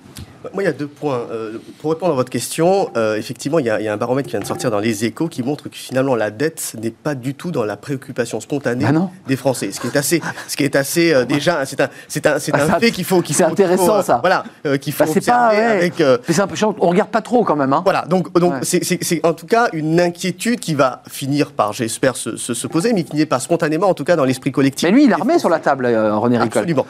Moi, 0.53 0.63
il 0.63 0.65
y 0.65 0.69
a 0.69 0.73
deux 0.73 0.87
points. 0.87 1.21
Euh, 1.31 1.57
pour 1.79 1.91
répondre 1.91 2.13
à 2.13 2.15
votre 2.15 2.29
question, 2.29 2.89
euh, 2.97 3.15
effectivement, 3.15 3.59
il 3.59 3.65
y, 3.65 3.69
a, 3.69 3.79
il 3.79 3.85
y 3.85 3.87
a 3.87 3.93
un 3.93 3.97
baromètre 3.97 4.27
qui 4.27 4.31
vient 4.31 4.39
de 4.39 4.45
sortir 4.45 4.71
dans 4.71 4.79
les 4.79 5.05
échos 5.05 5.27
qui 5.27 5.43
montre 5.43 5.69
que 5.69 5.75
finalement 5.75 6.15
la 6.15 6.31
dette 6.31 6.73
n'est 6.81 6.91
pas 6.91 7.15
du 7.15 7.33
tout 7.35 7.51
dans 7.51 7.63
la 7.63 7.77
préoccupation 7.77 8.39
spontanée 8.39 8.85
Ah 8.87 9.09
des 9.27 9.35
Français. 9.35 9.71
Ce 9.71 9.79
qui 9.79 9.87
est 9.87 9.95
assez, 9.97 10.21
ce 10.47 10.57
qui 10.57 10.63
est 10.63 10.75
assez 10.75 11.13
euh, 11.13 11.25
déjà, 11.25 11.65
c'est 11.65 11.79
un, 11.81 11.89
c'est 12.07 12.25
un, 12.25 12.39
c'est 12.39 12.51
Ah, 12.55 12.63
un 12.75 12.79
fait 12.79 12.91
qu'il 12.91 13.05
faut, 13.05 13.21
qu'il 13.21 13.35
c'est 13.35 13.43
faut- 13.43 13.49
qu'il 13.55 13.65
faut, 13.65 13.71
intéressant, 13.73 14.01
ça. 14.01 14.19
Voilà, 14.21 14.43
qu'il 14.79 14.93
faut 14.93 15.03
Bah, 15.05 15.11
c'est 15.13 15.25
pas. 15.25 15.47
observer 15.49 15.57
ouais. 15.67 15.77
avec. 15.77 15.99
Mais 15.99 16.33
c'est 16.33 16.41
un 16.41 16.47
peu 16.47 16.55
chiant, 16.55 16.75
on 16.79 16.89
regarde 16.89 17.09
pas 17.09 17.21
trop 17.21 17.43
quand 17.43 17.55
même. 17.55 17.73
Hein. 17.73 17.81
voilà, 17.83 18.05
donc 18.07 18.33
donc 18.37 18.53
Ouais. 18.53 18.59
c'est- 18.63 18.83
c'est 18.83 18.97
c'est 19.03 19.25
en 19.25 19.33
tout 19.33 19.45
cas 19.47 19.69
une 19.73 19.99
inquiétude 19.99 20.59
qui 20.59 20.73
va 20.73 21.03
finir 21.09 21.51
par, 21.51 21.73
j'espère, 21.73 22.15
se, 22.15 22.35
se, 22.37 22.53
se 22.53 22.67
poser, 22.67 22.93
mais 22.93 23.03
qui 23.03 23.15
n'est 23.15 23.25
pas 23.25 23.39
spontanément, 23.39 23.87
en 23.87 23.93
tout 23.93 24.03
cas 24.03 24.15
dans 24.15 24.25
l'esprit 24.25 24.51
collectif. 24.51 24.87
Mais 24.89 24.95
lui, 24.95 25.05
il 25.05 25.13
a 25.13 25.17
remis 25.17 25.39
sur 25.39 25.49
la 25.49 25.59
table, 25.59 25.85
René 25.87 26.37
Ricol. 26.37 26.59
Absolument. 26.63 26.85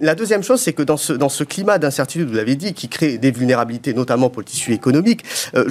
La 0.00 0.14
deuxième 0.14 0.42
chose, 0.42 0.60
c'est 0.60 0.72
que 0.72 0.82
dans 0.82 0.96
ce, 0.96 1.12
dans 1.12 1.28
ce 1.28 1.44
climat 1.44 1.78
d'incertitude, 1.78 2.28
vous 2.28 2.34
l'avez 2.36 2.54
dit, 2.56 2.72
qui 2.74 2.83
crée 2.88 3.18
des 3.18 3.30
vulnérabilités, 3.30 3.94
notamment 3.94 4.30
pour 4.30 4.40
le 4.40 4.46
tissu 4.46 4.72
économique, 4.72 5.24
euh, 5.54 5.68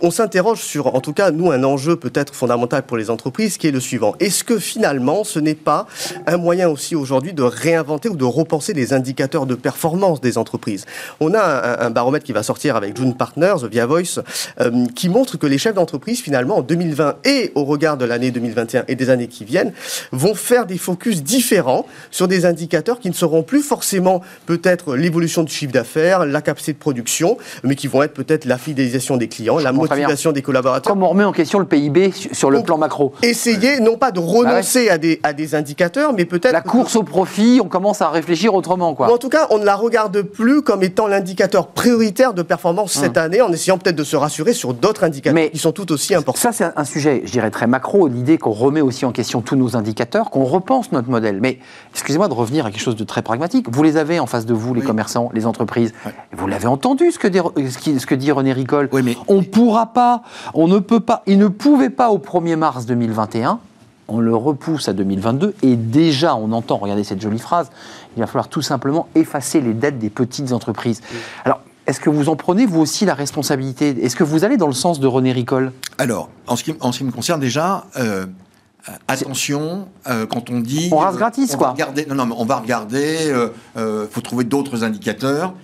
on 0.00 0.10
s'interroge 0.10 0.60
sur, 0.60 0.94
en 0.94 1.00
tout 1.00 1.12
cas, 1.12 1.30
nous, 1.30 1.50
un 1.50 1.64
enjeu 1.64 1.96
peut-être 1.96 2.34
fondamental 2.34 2.82
pour 2.82 2.96
les 2.96 3.10
entreprises, 3.10 3.56
qui 3.56 3.66
est 3.66 3.70
le 3.70 3.80
suivant. 3.80 4.14
Est-ce 4.20 4.44
que 4.44 4.58
finalement, 4.58 5.24
ce 5.24 5.38
n'est 5.38 5.54
pas 5.54 5.86
un 6.26 6.36
moyen 6.36 6.68
aussi 6.68 6.94
aujourd'hui 6.94 7.32
de 7.32 7.42
réinventer 7.42 8.08
ou 8.08 8.16
de 8.16 8.24
repenser 8.24 8.74
les 8.74 8.92
indicateurs 8.92 9.46
de 9.46 9.54
performance 9.54 10.20
des 10.20 10.38
entreprises? 10.38 10.84
On 11.20 11.34
a 11.34 11.84
un, 11.84 11.90
baromètre 11.90 12.24
qui 12.24 12.32
va 12.32 12.42
sortir 12.42 12.76
avec 12.76 12.96
June 12.96 13.14
Partners, 13.14 13.66
via 13.70 13.86
Voice, 13.86 14.20
euh, 14.60 14.86
qui 14.94 15.08
montre 15.08 15.38
que 15.38 15.46
les 15.46 15.58
chefs 15.58 15.74
d'entreprise, 15.74 16.20
finalement, 16.20 16.58
en 16.58 16.62
2020 16.62 17.16
et 17.24 17.52
au 17.54 17.64
regard 17.64 17.96
de 17.96 18.04
l'année 18.04 18.30
2021 18.30 18.84
et 18.88 18.94
des 18.94 19.10
années 19.10 19.28
qui 19.28 19.44
viennent, 19.44 19.72
vont 20.12 20.34
faire 20.34 20.66
des 20.66 20.78
focus 20.78 21.22
différents 21.22 21.86
sur 22.10 22.28
des 22.28 22.44
indicateurs 22.44 23.00
qui 23.00 23.08
ne 23.08 23.14
seront 23.14 23.42
plus 23.42 23.62
forcément 23.62 24.20
peut-être 24.46 24.94
l'évolution 24.94 25.42
du 25.42 25.52
chiffre 25.52 25.72
d'affaires, 25.72 26.26
la 26.26 26.42
capacité 26.42 26.72
de 26.72 26.78
production, 26.78 27.38
mais 27.62 27.76
qui 27.76 27.86
vont 27.86 28.02
être 28.02 28.14
peut-être 28.14 28.44
la 28.44 28.58
fidélisation 28.58 29.16
des 29.16 29.28
clients, 29.28 29.58
motivation 29.88 30.32
des 30.32 30.42
collaborateurs. 30.42 30.92
Comme 30.92 31.02
on 31.02 31.08
remet 31.08 31.24
en 31.24 31.32
question 31.32 31.58
le 31.58 31.66
PIB 31.66 32.12
sur 32.32 32.50
le 32.50 32.62
plan 32.62 32.78
macro. 32.78 33.12
Essayer 33.22 33.80
non 33.80 33.96
pas 33.96 34.10
de 34.10 34.20
renoncer 34.20 34.88
à, 34.88 34.98
des, 34.98 35.20
à 35.22 35.32
des 35.32 35.54
indicateurs, 35.54 36.12
mais 36.12 36.24
peut-être... 36.24 36.52
La 36.52 36.60
course 36.60 36.96
au 36.96 37.02
profit, 37.02 37.60
on 37.62 37.68
commence 37.68 38.02
à 38.02 38.10
réfléchir 38.10 38.54
autrement. 38.54 38.94
Quoi. 38.94 39.12
en 39.12 39.18
tout 39.18 39.28
cas, 39.28 39.46
on 39.50 39.58
ne 39.58 39.64
la 39.64 39.76
regarde 39.76 40.22
plus 40.22 40.62
comme 40.62 40.82
étant 40.82 41.06
l'indicateur 41.06 41.68
prioritaire 41.68 42.34
de 42.34 42.42
performance 42.42 42.92
cette 42.92 43.16
hum. 43.16 43.24
année, 43.24 43.42
en 43.42 43.52
essayant 43.52 43.78
peut-être 43.78 43.96
de 43.96 44.04
se 44.04 44.16
rassurer 44.16 44.52
sur 44.52 44.74
d'autres 44.74 45.04
indicateurs 45.04 45.34
mais 45.34 45.50
qui 45.50 45.58
sont 45.58 45.72
tout 45.72 45.92
aussi 45.92 46.14
importants. 46.14 46.40
Ça, 46.40 46.52
c'est 46.52 46.66
un 46.74 46.84
sujet, 46.84 47.22
je 47.24 47.32
dirais, 47.32 47.50
très 47.50 47.66
macro, 47.66 48.08
l'idée 48.08 48.38
qu'on 48.38 48.52
remet 48.52 48.80
aussi 48.80 49.04
en 49.04 49.12
question 49.12 49.40
tous 49.40 49.56
nos 49.56 49.76
indicateurs, 49.76 50.30
qu'on 50.30 50.44
repense 50.44 50.92
notre 50.92 51.10
modèle. 51.10 51.38
Mais 51.40 51.58
excusez-moi 51.96 52.28
de 52.28 52.34
revenir 52.34 52.66
à 52.66 52.70
quelque 52.70 52.82
chose 52.82 52.94
de 52.94 53.04
très 53.04 53.22
pragmatique. 53.22 53.68
Vous 53.70 53.82
les 53.82 53.96
avez 53.96 54.20
en 54.20 54.26
face 54.26 54.44
de 54.44 54.52
vous, 54.52 54.74
les 54.74 54.82
commerçants, 54.82 55.30
les 55.32 55.46
entreprises. 55.46 55.94
Vous 56.32 56.46
l'avez 56.46 56.66
entendu, 56.66 57.10
ce 57.10 57.18
que, 57.18 57.26
dit, 57.26 57.40
ce, 57.40 58.06
que 58.06 58.14
dit 58.14 58.30
René 58.30 58.52
Ricol. 58.52 58.90
Oui, 58.92 59.02
mais... 59.02 59.16
On 59.28 59.36
ne 59.36 59.44
pourra 59.44 59.86
pas, 59.94 60.22
on 60.52 60.68
ne 60.68 60.78
peut 60.78 61.00
pas, 61.00 61.22
il 61.26 61.38
ne 61.38 61.48
pouvait 61.48 61.88
pas 61.88 62.10
au 62.10 62.18
1er 62.18 62.56
mars 62.56 62.86
2021 62.86 63.60
on 64.08 64.20
le 64.20 64.36
repousse 64.36 64.88
à 64.88 64.92
2022 64.92 65.56
et 65.62 65.74
déjà 65.74 66.36
on 66.36 66.52
entend, 66.52 66.76
regardez 66.76 67.02
cette 67.02 67.20
jolie 67.20 67.40
phrase, 67.40 67.72
il 68.16 68.20
va 68.20 68.28
falloir 68.28 68.46
tout 68.46 68.62
simplement 68.62 69.08
effacer 69.16 69.60
les 69.60 69.74
dettes 69.74 69.98
des 69.98 70.10
petites 70.10 70.52
entreprises. 70.52 71.00
Alors, 71.44 71.60
est-ce 71.88 71.98
que 71.98 72.08
vous 72.08 72.28
en 72.28 72.36
prenez 72.36 72.66
vous 72.66 72.80
aussi 72.80 73.04
la 73.04 73.14
responsabilité? 73.14 74.04
Est-ce 74.04 74.14
que 74.14 74.22
vous 74.22 74.44
allez 74.44 74.56
dans 74.56 74.68
le 74.68 74.74
sens 74.74 75.00
de 75.00 75.08
René 75.08 75.32
Ricol? 75.32 75.72
Alors, 75.98 76.28
en 76.46 76.54
ce, 76.54 76.62
qui, 76.62 76.74
en 76.80 76.92
ce 76.92 76.98
qui 76.98 77.04
me 77.04 77.10
concerne 77.10 77.40
déjà, 77.40 77.86
euh, 77.96 78.26
attention, 79.08 79.88
euh, 80.08 80.26
quand 80.26 80.50
on 80.50 80.60
dit... 80.60 80.88
On 80.92 80.98
rase 80.98 81.16
gratis, 81.16 81.56
quoi. 81.56 81.74
non, 82.08 82.14
non, 82.14 82.26
mais 82.26 82.34
on 82.36 82.44
va 82.44 82.56
regarder, 82.56 83.18
il 83.26 83.80
euh, 83.80 84.06
faut 84.08 84.20
trouver 84.20 84.44
d'autres 84.44 84.84
indicateurs. 84.84 85.54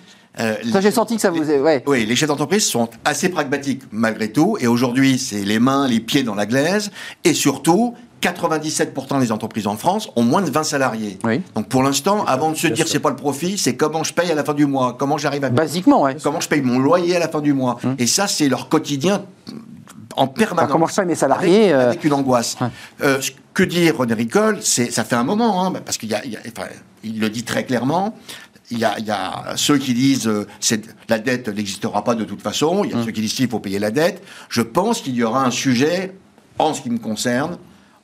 Euh, 0.41 0.55
ça, 0.73 0.81
j'ai 0.81 0.91
senti 0.91 1.17
que 1.17 1.21
ça 1.21 1.31
vous. 1.31 1.43
Ouais. 1.43 1.83
Oui, 1.87 2.07
les 2.07 2.17
chefs 2.17 2.29
d'entreprise 2.29 2.65
sont 2.67 2.89
assez 3.05 3.29
pragmatiques 3.29 3.83
malgré 3.93 4.33
tout. 4.33 4.57
Et 4.61 4.67
aujourd'hui, 4.67 5.19
c'est 5.19 5.45
les 5.45 5.59
mains, 5.59 5.87
les 5.87 6.01
pieds 6.01 6.23
dans 6.23 6.35
la 6.35 6.47
glaise. 6.47 6.91
Et 7.25 7.35
surtout, 7.35 7.95
97% 8.23 9.21
des 9.21 9.31
entreprises 9.31 9.67
en 9.67 9.77
France 9.77 10.09
ont 10.17 10.23
moins 10.23 10.41
de 10.41 10.51
20 10.51 10.63
salariés. 10.63 11.19
Oui. 11.25 11.43
Donc 11.55 11.69
pour 11.69 11.83
l'instant, 11.83 12.25
avant 12.25 12.51
de 12.51 12.57
se 12.57 12.69
dire 12.69 12.89
c'est 12.89 13.01
pas 13.01 13.11
le 13.11 13.17
profit, 13.17 13.59
c'est 13.59 13.77
comment 13.77 14.05
je 14.05 14.15
paye 14.15 14.31
à 14.31 14.35
la 14.35 14.45
fin 14.45 14.55
du 14.55 14.65
mois, 14.65 14.97
comment 14.99 15.19
j'arrive 15.19 15.45
à 15.45 15.51
basiquement, 15.51 16.03
ouais. 16.03 16.17
comment 16.23 16.41
je 16.41 16.49
paye 16.49 16.63
mon 16.63 16.79
loyer 16.79 17.17
à 17.17 17.19
la 17.19 17.29
fin 17.29 17.41
du 17.41 17.53
mois. 17.53 17.79
Hum. 17.85 17.97
Et 17.99 18.07
ça, 18.07 18.27
c'est 18.27 18.49
leur 18.49 18.69
quotidien 18.69 19.25
en 20.17 20.27
permanence. 20.27 20.71
comment 20.71 20.87
je 20.87 20.95
paye 20.95 21.07
mes 21.07 21.15
salariés 21.15 21.73
avec, 21.73 21.99
euh, 22.05 22.09
une 22.09 22.13
angoisse. 22.15 22.57
Euh, 23.03 23.21
que 23.55 23.63
dit 23.63 23.91
René 23.91 24.15
Ricol, 24.15 24.59
c'est 24.63 24.91
ça 24.91 25.05
fait 25.05 25.17
un 25.17 25.25
moment, 25.25 25.65
hein, 25.65 25.73
parce 25.85 25.99
qu'il 25.99 26.09
y 26.11 26.15
a, 26.15 26.23
il 27.05 27.21
le 27.21 27.31
dit 27.31 27.45
très 27.45 27.65
clairement 27.65 28.15
il 28.73 28.79
y, 28.79 29.11
a, 29.11 29.53
ceux 29.57 29.77
qui 29.77 29.93
disent 29.93 30.27
euh, 30.27 30.47
la 31.09 31.19
dette 31.19 31.49
n'existera 31.49 32.03
pas 32.05 32.15
de 32.15 32.25
toute 32.25 32.41
façon, 32.41 32.85
il 32.85 32.91
y 32.91 32.95
a 32.95 32.97
mmh. 32.97 33.05
ceux 33.05 33.11
qui 33.11 33.21
disent 33.21 33.35
qu'il 33.35 33.49
faut 33.49 33.61
payer 33.61 33.79
la 33.79 33.91
dette. 33.91 34.23
Je 34.49 34.63
pense 34.63 35.01
qu'il 35.01 35.15
y 35.15 35.23
aura 35.23 35.45
un 35.45 35.51
sujet, 35.51 36.15
en 36.59 36.73
ce 36.73 36.81
qui 36.81 36.91
me 36.91 36.99
concerne, 36.99 37.59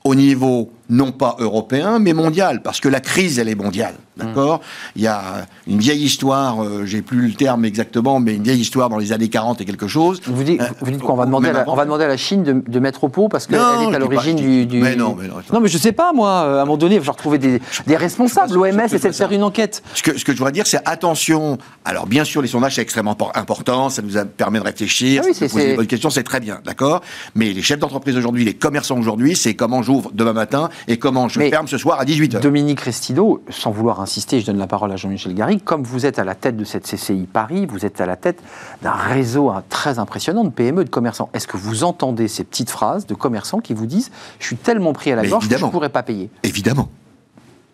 au 0.04 0.14
niveau 0.14 0.70
non 0.88 1.12
pas 1.12 1.36
européen, 1.38 1.98
mais 1.98 2.12
mondial, 2.12 2.62
parce 2.62 2.80
que 2.80 2.88
la 2.88 3.00
crise, 3.00 3.38
elle 3.38 3.48
est 3.48 3.54
mondiale. 3.54 3.94
D'accord? 4.16 4.60
Il 4.96 5.02
y 5.02 5.06
a 5.06 5.46
une 5.66 5.78
vieille 5.78 6.02
histoire, 6.02 6.64
euh, 6.64 6.84
j'ai 6.84 7.02
plus 7.02 7.28
le 7.28 7.34
terme 7.34 7.64
exactement, 7.64 8.18
mais 8.18 8.34
une 8.34 8.42
vieille 8.42 8.60
histoire 8.60 8.88
dans 8.88 8.98
les 8.98 9.12
années 9.12 9.28
40 9.28 9.60
et 9.60 9.64
quelque 9.64 9.86
chose. 9.86 10.20
Vous 10.26 10.42
dites, 10.42 10.60
vous 10.80 10.90
dites 10.90 11.02
qu'on 11.02 11.14
va 11.14 11.24
demander, 11.24 11.50
à 11.50 11.52
la, 11.52 11.68
on 11.68 11.76
va 11.76 11.84
demander 11.84 12.04
à 12.04 12.08
la 12.08 12.16
Chine 12.16 12.42
de, 12.66 12.78
mettre 12.80 13.04
au 13.04 13.08
pot 13.08 13.28
parce 13.28 13.46
qu'elle 13.46 13.58
est 13.58 13.94
à 13.94 13.98
l'origine 13.98 14.66
du, 14.66 14.80
Mais 14.80 14.96
non, 14.96 15.16
mais 15.18 15.28
non, 15.28 15.36
non, 15.52 15.60
mais 15.60 15.68
je 15.68 15.78
sais 15.78 15.92
pas, 15.92 16.12
moi, 16.12 16.40
à 16.40 16.62
un 16.62 16.64
moment 16.64 16.76
donné, 16.76 16.96
il 16.96 17.00
va 17.00 17.12
retrouver 17.12 17.38
des, 17.38 17.60
des 17.86 17.96
responsables. 17.96 18.52
L'OMS 18.52 18.80
essaie 18.80 19.08
de 19.08 19.14
faire 19.14 19.30
une 19.30 19.42
enquête. 19.42 19.82
Ce 19.94 20.02
que, 20.02 20.18
ce 20.18 20.24
que 20.24 20.32
je 20.32 20.38
voudrais 20.38 20.52
dire, 20.52 20.66
c'est 20.66 20.80
attention. 20.84 21.58
Alors, 21.84 22.06
bien 22.06 22.24
sûr, 22.24 22.42
les 22.42 22.48
sondages, 22.48 22.74
c'est 22.74 22.82
extrêmement 22.82 23.16
important, 23.34 23.88
ça 23.88 24.02
nous 24.02 24.14
permet 24.36 24.58
de 24.58 24.64
réfléchir, 24.64 25.22
ah 25.24 25.28
oui, 25.28 25.38
de 25.38 25.46
poser 25.46 25.66
des 25.68 25.76
bonnes 25.76 25.86
questions, 25.86 26.10
c'est 26.10 26.24
très 26.24 26.40
bien, 26.40 26.60
d'accord? 26.64 27.02
Mais 27.34 27.52
les 27.52 27.62
chefs 27.62 27.78
d'entreprise 27.78 28.16
aujourd'hui, 28.16 28.44
les 28.44 28.54
commerçants 28.54 28.98
aujourd'hui, 28.98 29.36
c'est 29.36 29.54
comment 29.54 29.82
j'ouvre 29.82 30.10
demain 30.12 30.32
matin 30.32 30.70
et 30.86 30.98
comment 30.98 31.28
je 31.28 31.40
ferme 31.40 31.66
ce 31.66 31.78
soir 31.78 32.00
à 32.00 32.04
18h. 32.04 32.40
Dominique 32.40 32.80
Restido, 32.80 33.42
sans 33.48 33.70
vouloir 33.70 34.00
insister, 34.00 34.40
je 34.40 34.46
donne 34.46 34.58
la 34.58 34.66
parole 34.66 34.92
à 34.92 34.96
Jean-Michel 34.96 35.34
Garry, 35.34 35.60
comme 35.60 35.82
vous 35.82 36.06
êtes 36.06 36.18
à 36.18 36.24
la 36.24 36.34
tête 36.34 36.56
de 36.56 36.64
cette 36.64 36.84
CCI 36.84 37.26
Paris, 37.30 37.66
vous 37.66 37.84
êtes 37.84 38.00
à 38.00 38.06
la 38.06 38.16
tête 38.16 38.42
d'un 38.82 38.92
réseau 38.92 39.50
hein, 39.50 39.62
très 39.68 39.98
impressionnant 39.98 40.44
de 40.44 40.50
PME, 40.50 40.84
de 40.84 40.90
commerçants. 40.90 41.30
Est-ce 41.34 41.46
que 41.46 41.56
vous 41.56 41.84
entendez 41.84 42.28
ces 42.28 42.44
petites 42.44 42.70
phrases 42.70 43.06
de 43.06 43.14
commerçants 43.14 43.60
qui 43.60 43.74
vous 43.74 43.86
disent 43.86 44.10
«je 44.38 44.46
suis 44.46 44.56
tellement 44.56 44.92
pris 44.92 45.12
à 45.12 45.16
la 45.16 45.26
gorge 45.26 45.48
que 45.48 45.56
je 45.56 45.64
ne 45.64 45.70
pourrais 45.70 45.88
pas 45.88 46.02
payer» 46.02 46.30
Évidemment. 46.42 46.88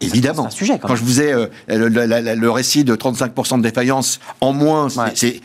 Évidemment. 0.01 0.51
sujet, 0.51 0.79
quand, 0.81 0.97
je 0.97 1.05
vous 1.05 1.21
ai 1.21 1.33
euh, 1.33 1.47
le, 1.69 2.51
récit 2.51 2.85
de 2.85 2.95
35% 2.95 3.59
de 3.59 3.63
défaillance 3.63 4.21
en 4.41 4.53
moins, 4.53 4.89
c'est 5.15 5.41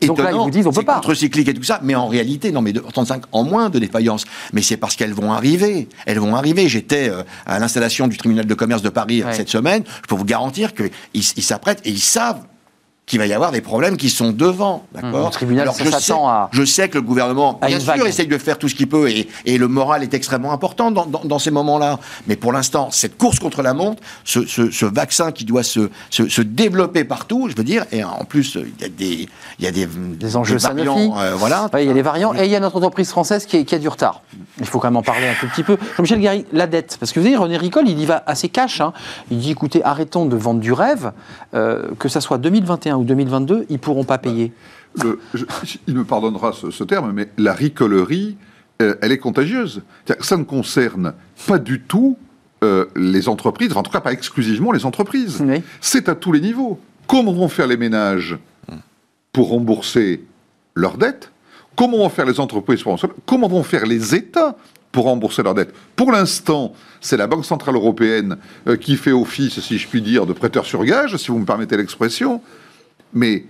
étonnant. 0.00 0.14
Donc 0.14 0.18
là, 0.18 0.32
ils 0.32 0.38
vous 0.38 0.50
disent 0.50 0.66
on 0.66 0.72
peut 0.72 0.82
pas. 0.82 0.96
Contre-cyclique 0.96 1.48
et 1.48 1.54
tout 1.54 1.62
ça, 1.62 1.80
mais 1.82 1.94
en 1.94 2.08
réalité, 2.08 2.52
non, 2.52 2.62
mais 2.62 2.72
35 2.72 3.22
en 3.32 3.44
moins 3.44 3.70
de 3.70 3.78
défaillance. 3.78 4.24
Mais 4.52 4.62
c'est 4.62 4.76
parce 4.76 4.96
qu'elles 4.96 5.14
vont 5.14 5.32
arriver. 5.32 5.88
Elles 6.06 6.18
vont 6.18 6.36
arriver. 6.36 6.68
J'étais 6.68 7.08
euh, 7.08 7.22
à 7.46 7.58
l'installation 7.58 8.08
du 8.08 8.16
tribunal 8.16 8.46
de 8.46 8.54
commerce 8.54 8.82
de 8.82 8.88
Paris 8.88 9.22
euh, 9.22 9.32
cette 9.32 9.48
semaine. 9.48 9.84
Je 10.02 10.08
peux 10.08 10.16
vous 10.16 10.24
garantir 10.24 10.72
qu'ils 10.74 11.22
s'apprêtent 11.22 11.80
et 11.84 11.90
ils 11.90 12.00
savent 12.00 12.40
qu'il 13.06 13.18
va 13.18 13.26
y 13.26 13.32
avoir 13.32 13.50
des 13.50 13.60
problèmes 13.60 13.96
qui 13.96 14.10
sont 14.10 14.30
devant. 14.30 14.86
D'accord 14.94 15.26
Le 15.26 15.32
tribunal 15.32 15.62
Alors, 15.62 15.74
je, 15.76 15.90
sais, 15.90 16.12
à, 16.12 16.48
je 16.52 16.64
sais 16.64 16.88
que 16.88 16.98
le 16.98 17.02
gouvernement, 17.02 17.58
bien 17.66 17.80
sûr, 17.80 18.06
essaye 18.06 18.28
de 18.28 18.38
faire 18.38 18.58
tout 18.58 18.68
ce 18.68 18.74
qu'il 18.74 18.88
peut 18.88 19.10
et, 19.10 19.28
et, 19.44 19.58
le 19.58 19.68
moral 19.68 20.02
est 20.02 20.14
extrêmement 20.14 20.52
important 20.52 20.90
dans, 20.90 21.06
dans, 21.06 21.22
dans 21.24 21.38
ces 21.38 21.50
moments-là. 21.50 21.98
Mais 22.26 22.36
pour 22.36 22.52
l'instant, 22.52 22.90
cette 22.90 23.18
course 23.18 23.40
contre 23.40 23.62
la 23.62 23.74
montre, 23.74 24.02
ce, 24.24 24.46
ce, 24.46 24.70
ce 24.70 24.86
vaccin 24.86 25.32
qui 25.32 25.44
doit 25.44 25.64
se, 25.64 25.90
se, 26.10 26.28
se, 26.28 26.42
développer 26.42 27.04
partout, 27.04 27.48
je 27.50 27.56
veux 27.56 27.64
dire, 27.64 27.84
et 27.90 28.04
en 28.04 28.24
plus, 28.24 28.54
il 28.56 28.80
y 28.80 28.84
a 28.84 28.88
des, 28.88 29.28
il 29.58 29.64
y 29.64 29.66
a 29.66 29.72
des, 29.72 29.86
des 29.86 30.36
enjeux 30.36 30.56
des 30.56 30.62
variants. 30.62 31.18
Euh, 31.18 31.34
voilà. 31.34 31.68
il 31.80 31.86
y 31.86 31.90
a 31.90 31.94
des 31.94 32.02
variants 32.02 32.34
et 32.34 32.44
il 32.44 32.50
y 32.50 32.56
a 32.56 32.60
notre 32.60 32.76
entreprise 32.76 33.10
française 33.10 33.46
qui, 33.46 33.64
qui, 33.64 33.74
a 33.74 33.78
du 33.78 33.88
retard. 33.88 34.22
Il 34.60 34.66
faut 34.66 34.78
quand 34.78 34.88
même 34.88 34.96
en 34.96 35.02
parler 35.02 35.26
un 35.26 35.34
tout 35.34 35.48
petit 35.48 35.64
peu. 35.64 35.76
Jean-Michel 35.96 36.20
Gary, 36.20 36.46
la 36.52 36.66
dette. 36.66 36.96
Parce 37.00 37.12
que 37.12 37.18
vous 37.18 37.26
savez, 37.26 37.36
René 37.36 37.56
Ricol, 37.56 37.88
il 37.88 37.98
y 37.98 38.06
va 38.06 38.22
assez 38.26 38.48
cash. 38.48 38.80
Hein. 38.80 38.92
Il 39.30 39.38
dit 39.38 39.50
écoutez, 39.50 39.84
arrêtons 39.84 40.26
de 40.26 40.36
vendre 40.36 40.60
du 40.60 40.72
rêve, 40.72 41.12
euh, 41.54 41.88
que 41.98 42.08
ça 42.08 42.20
soit 42.20 42.38
2021 42.38 42.91
ou 42.98 43.04
2022 43.04 43.66
ils 43.68 43.78
pourront 43.78 44.04
pas 44.04 44.18
payer. 44.18 44.52
il 45.86 45.94
me 45.94 46.04
pardonnera 46.04 46.52
ce, 46.52 46.84
terme, 46.84 47.12
mais 47.12 47.28
la 47.38 47.52
ricolerie, 47.52 48.36
euh, 48.80 48.96
elle 49.00 49.12
est 49.12 49.18
contagieuse. 49.18 49.82
ça 50.20 50.36
ne 50.36 50.44
concerne 50.44 51.14
pas 51.46 51.58
du 51.58 51.80
tout 51.80 52.16
euh, 52.62 52.86
les 52.94 53.28
entreprises, 53.28 53.76
en 53.76 53.82
tout 53.82 53.90
cas 53.90 54.00
pas 54.00 54.12
exclusivement 54.12 54.70
les 54.70 54.86
entreprises. 54.86 55.42
C'est 55.80 56.08
à 56.08 56.14
tous 56.14 56.32
les 56.32 56.40
niveaux. 56.40 56.78
Comment 57.08 57.32
vont 57.32 57.48
faire 57.48 57.66
les 57.66 57.76
ménages 57.76 58.38
pour 59.32 59.48
rembourser 59.48 60.24
leurs 60.74 60.96
dettes? 60.96 61.32
Comment 61.74 61.98
vont 61.98 62.08
faire 62.08 62.26
les 62.26 62.38
entreprises 62.38 62.82
pour 62.82 62.96
Comment 63.26 63.48
vont 63.48 63.62
faire 63.62 63.86
les 63.86 64.14
États 64.14 64.56
pour 64.92 65.06
rembourser 65.06 65.42
leurs 65.42 65.54
dettes? 65.54 65.74
Pour 65.96 66.12
l'instant, 66.12 66.74
c'est 67.00 67.16
la 67.16 67.26
Banque 67.26 67.44
Centrale 67.44 67.74
Européenne 67.74 68.36
euh, 68.68 68.76
qui 68.76 68.96
fait 68.96 69.12
office, 69.12 69.58
si 69.60 69.78
je 69.78 69.88
puis 69.88 70.02
dire, 70.02 70.26
de 70.26 70.32
prêteur 70.32 70.64
sur 70.64 70.84
gage, 70.84 71.16
si 71.16 71.28
vous 71.28 71.38
me 71.38 71.44
permettez 71.44 71.76
l'expression. 71.76 72.40
Mais 73.14 73.44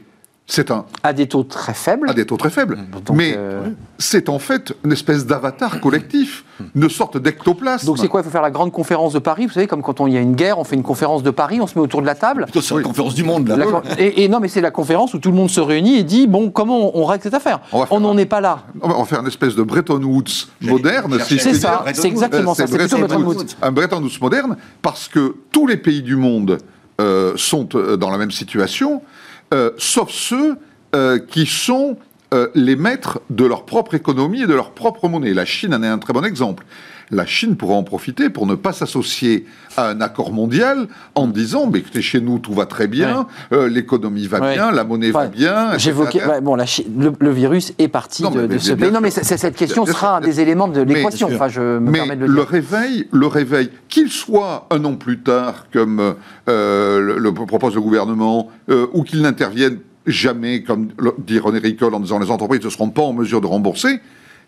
c'est 0.46 0.70
un... 0.70 0.84
À 1.02 1.12
des 1.12 1.28
taux 1.28 1.44
très 1.44 1.72
faibles. 1.72 2.10
À 2.10 2.14
des 2.14 2.26
taux 2.26 2.36
très 2.36 2.50
faibles. 2.50 2.76
Mais 3.14 3.34
euh, 3.36 3.68
c'est 3.98 4.28
en 4.28 4.38
fait 4.38 4.74
une 4.84 4.92
espèce 4.92 5.24
d'avatar 5.24 5.80
collectif, 5.80 6.44
une 6.74 6.90
sorte 6.90 7.16
d'ectoplasme. 7.16 7.86
Donc 7.86 7.98
c'est 7.98 8.08
quoi? 8.08 8.20
Il 8.20 8.24
faut 8.24 8.30
faire 8.30 8.42
la 8.42 8.50
grande 8.50 8.72
conférence 8.72 9.12
de 9.12 9.18
Paris, 9.18 9.46
vous 9.46 9.52
savez, 9.52 9.66
comme 9.66 9.82
quand 9.82 10.06
il 10.06 10.12
y 10.12 10.16
a 10.18 10.20
une 10.20 10.34
guerre, 10.34 10.58
on 10.58 10.64
fait 10.64 10.76
une 10.76 10.82
conférence 10.82 11.22
de 11.22 11.30
Paris, 11.30 11.60
on 11.60 11.66
se 11.66 11.78
met 11.78 11.80
autour 11.80 12.02
de 12.02 12.06
la 12.06 12.14
table. 12.14 12.44
Plutôt 12.44 12.60
c'est 12.60 12.74
la 12.74 12.82
conférence 12.82 13.14
du 13.14 13.24
monde, 13.24 13.48
là. 13.48 13.56
et, 13.98 14.28
non, 14.28 14.40
mais 14.40 14.48
c'est 14.48 14.60
la 14.60 14.70
conférence 14.70 15.14
où 15.14 15.18
tout 15.18 15.30
le 15.30 15.36
monde 15.36 15.48
se 15.48 15.60
réunit 15.60 15.96
et 15.96 16.02
dit, 16.02 16.26
bon, 16.26 16.50
comment 16.50 16.98
on, 16.98 17.04
règle 17.06 17.22
cette 17.22 17.34
affaire? 17.34 17.60
On 17.72 18.00
n'en 18.00 18.18
est 18.18 18.26
pas 18.26 18.40
là. 18.40 18.64
On 18.82 18.88
va 18.88 19.04
faire 19.04 19.20
une 19.20 19.28
espèce 19.28 19.54
de 19.54 19.62
Bretton 19.62 20.02
Woods 20.02 20.48
moderne, 20.60 21.18
si 21.24 21.38
C'est 21.38 21.54
ça, 21.54 21.84
c'est 21.94 22.08
exactement 22.08 22.54
ça. 22.54 22.66
C'est 22.66 22.76
Bretton 22.76 23.22
Woods. 23.22 23.46
Un 23.62 23.72
Bretton 23.72 24.02
Woods 24.02 24.18
moderne, 24.20 24.56
parce 24.82 25.08
que 25.08 25.36
tous 25.50 25.66
les 25.66 25.76
pays 25.76 26.02
du 26.02 26.16
monde 26.16 26.58
euh, 27.00 27.32
sont 27.36 27.68
euh, 27.74 27.96
dans 27.96 28.10
la 28.10 28.18
même 28.18 28.30
situation. 28.30 29.02
Euh, 29.52 29.72
sauf 29.76 30.10
ceux 30.10 30.56
euh, 30.94 31.18
qui 31.18 31.44
sont 31.44 31.98
euh, 32.32 32.48
les 32.54 32.76
maîtres 32.76 33.20
de 33.30 33.44
leur 33.44 33.64
propre 33.64 33.94
économie 33.94 34.42
et 34.42 34.46
de 34.46 34.54
leur 34.54 34.70
propre 34.70 35.08
monnaie. 35.08 35.34
La 35.34 35.44
Chine 35.44 35.74
en 35.74 35.82
est 35.82 35.88
un 35.88 35.98
très 35.98 36.12
bon 36.12 36.24
exemple. 36.24 36.64
La 37.10 37.26
Chine 37.26 37.56
pourrait 37.56 37.74
en 37.74 37.82
profiter 37.82 38.30
pour 38.30 38.46
ne 38.46 38.54
pas 38.54 38.72
s'associer 38.72 39.44
à 39.76 39.90
un 39.90 40.00
accord 40.00 40.32
mondial 40.32 40.88
en 41.14 41.26
disant 41.26 41.68
mais 41.70 41.80
écoutez, 41.80 42.00
chez 42.00 42.22
nous 42.22 42.38
tout 42.38 42.54
va 42.54 42.64
très 42.64 42.86
bien, 42.86 43.26
euh, 43.52 43.68
l'économie 43.68 44.26
va 44.28 44.40
Ouais. 44.40 44.54
bien, 44.54 44.70
la 44.72 44.82
monnaie 44.84 45.10
va 45.10 45.26
bien. 45.26 45.76
J'évoquais, 45.76 46.24
ouais, 46.24 46.40
bon, 46.40 46.54
la 46.54 46.64
le, 46.98 47.12
le 47.18 47.30
virus 47.30 47.74
est 47.78 47.88
parti 47.88 48.22
Non, 48.22 48.30
de, 48.30 48.40
mais- 48.42 48.48
de 48.48 48.52
mais 48.54 48.58
ce 48.60 48.72
pays. 48.72 48.90
Non, 48.90 49.00
mais 49.02 49.10
cette 49.10 49.56
question 49.56 49.84
Bien 49.84 49.92
sera 49.92 50.16
un 50.16 50.20
des 50.22 50.40
éléments 50.40 50.68
de 50.68 50.80
l'équation. 50.80 51.28
Enfin, 51.34 51.48
je 51.48 51.60
me 51.60 51.80
Mais 51.90 51.98
permets 51.98 52.16
de 52.16 52.20
le 52.22 52.28
le 52.28 52.34
dire. 52.40 52.48
réveil, 52.48 53.08
le 53.12 53.26
réveil, 53.26 53.68
qu'il 53.90 54.10
soit 54.10 54.66
un 54.70 54.82
an 54.86 54.94
plus 54.94 55.18
tard, 55.18 55.66
comme 55.70 56.14
euh, 56.48 56.98
le, 57.00 57.18
le 57.18 57.34
propose 57.34 57.74
le 57.74 57.82
gouvernement, 57.82 58.48
ou 58.94 59.02
qu'il 59.02 59.20
n'intervienne 59.20 59.78
jamais, 60.06 60.62
comme 60.62 60.88
dit 61.18 61.38
René 61.38 61.58
Ricol, 61.58 61.94
en 61.94 62.00
disant 62.00 62.18
les 62.18 62.30
entreprises 62.30 62.64
ne 62.64 62.70
seront 62.70 62.90
pas 62.90 63.02
en 63.02 63.12
mesure 63.12 63.40
de 63.40 63.46
rembourser, 63.46 64.00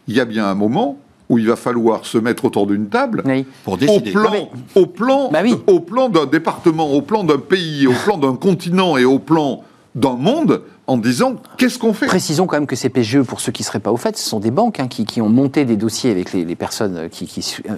il 0.09 0.15
y 0.15 0.21
a 0.21 0.25
bien 0.25 0.47
un 0.47 0.55
moment 0.55 0.99
où 1.31 1.39
il 1.39 1.47
va 1.47 1.57
falloir 1.57 2.05
se 2.05 2.19
mettre 2.19 2.45
autour 2.45 2.67
d'une 2.67 2.89
table 2.89 3.23
Oui. 3.25 3.47
Pour 3.65 3.75
au 3.75 3.77
décider. 3.79 4.13
plan, 4.13 4.31
mais- 4.31 4.49
au 4.75 4.87
plan, 4.87 5.31
Bah 5.33 5.41
oui. 5.43 5.55
au 5.67 5.81
plan 5.81 6.09
d'un 6.11 6.27
département, 6.27 6.93
au 6.93 7.01
plan 7.01 7.25
d'un 7.25 7.39
pays, 7.39 7.87
au 7.87 7.93
plan 8.05 8.19
d'un 8.19 8.35
continent 8.37 8.97
et 8.99 9.05
au 9.07 9.19
plan 9.19 9.63
d'un 9.95 10.17
monde, 10.17 10.61
en 10.87 10.99
disant 10.99 11.37
qu'est-ce 11.57 11.79
qu'on 11.79 11.95
fait? 11.95 12.07
Précisons 12.07 12.47
quand 12.47 12.57
même 12.57 12.67
que 12.67 12.77
ces 12.77 12.89
PGE, 12.91 13.23
pour 13.23 13.41
ceux 13.41 13.53
qui 13.53 13.63
ne 13.63 13.67
seraient 13.67 13.81
pas 13.81 13.91
au 13.93 13.97
fait, 13.97 14.17
ce 14.19 14.29
sont 14.29 14.39
des 14.41 14.51
banques 14.51 14.81
hein, 14.81 14.87
qui, 14.89 15.05
qui 15.07 15.21
ont 15.23 15.29
monté 15.29 15.65
des 15.65 15.77
dossiers 15.77 16.11
avec 16.11 16.33
les, 16.33 16.45
les 16.45 16.55
personnes 16.57 17.09
qui, 17.11 17.31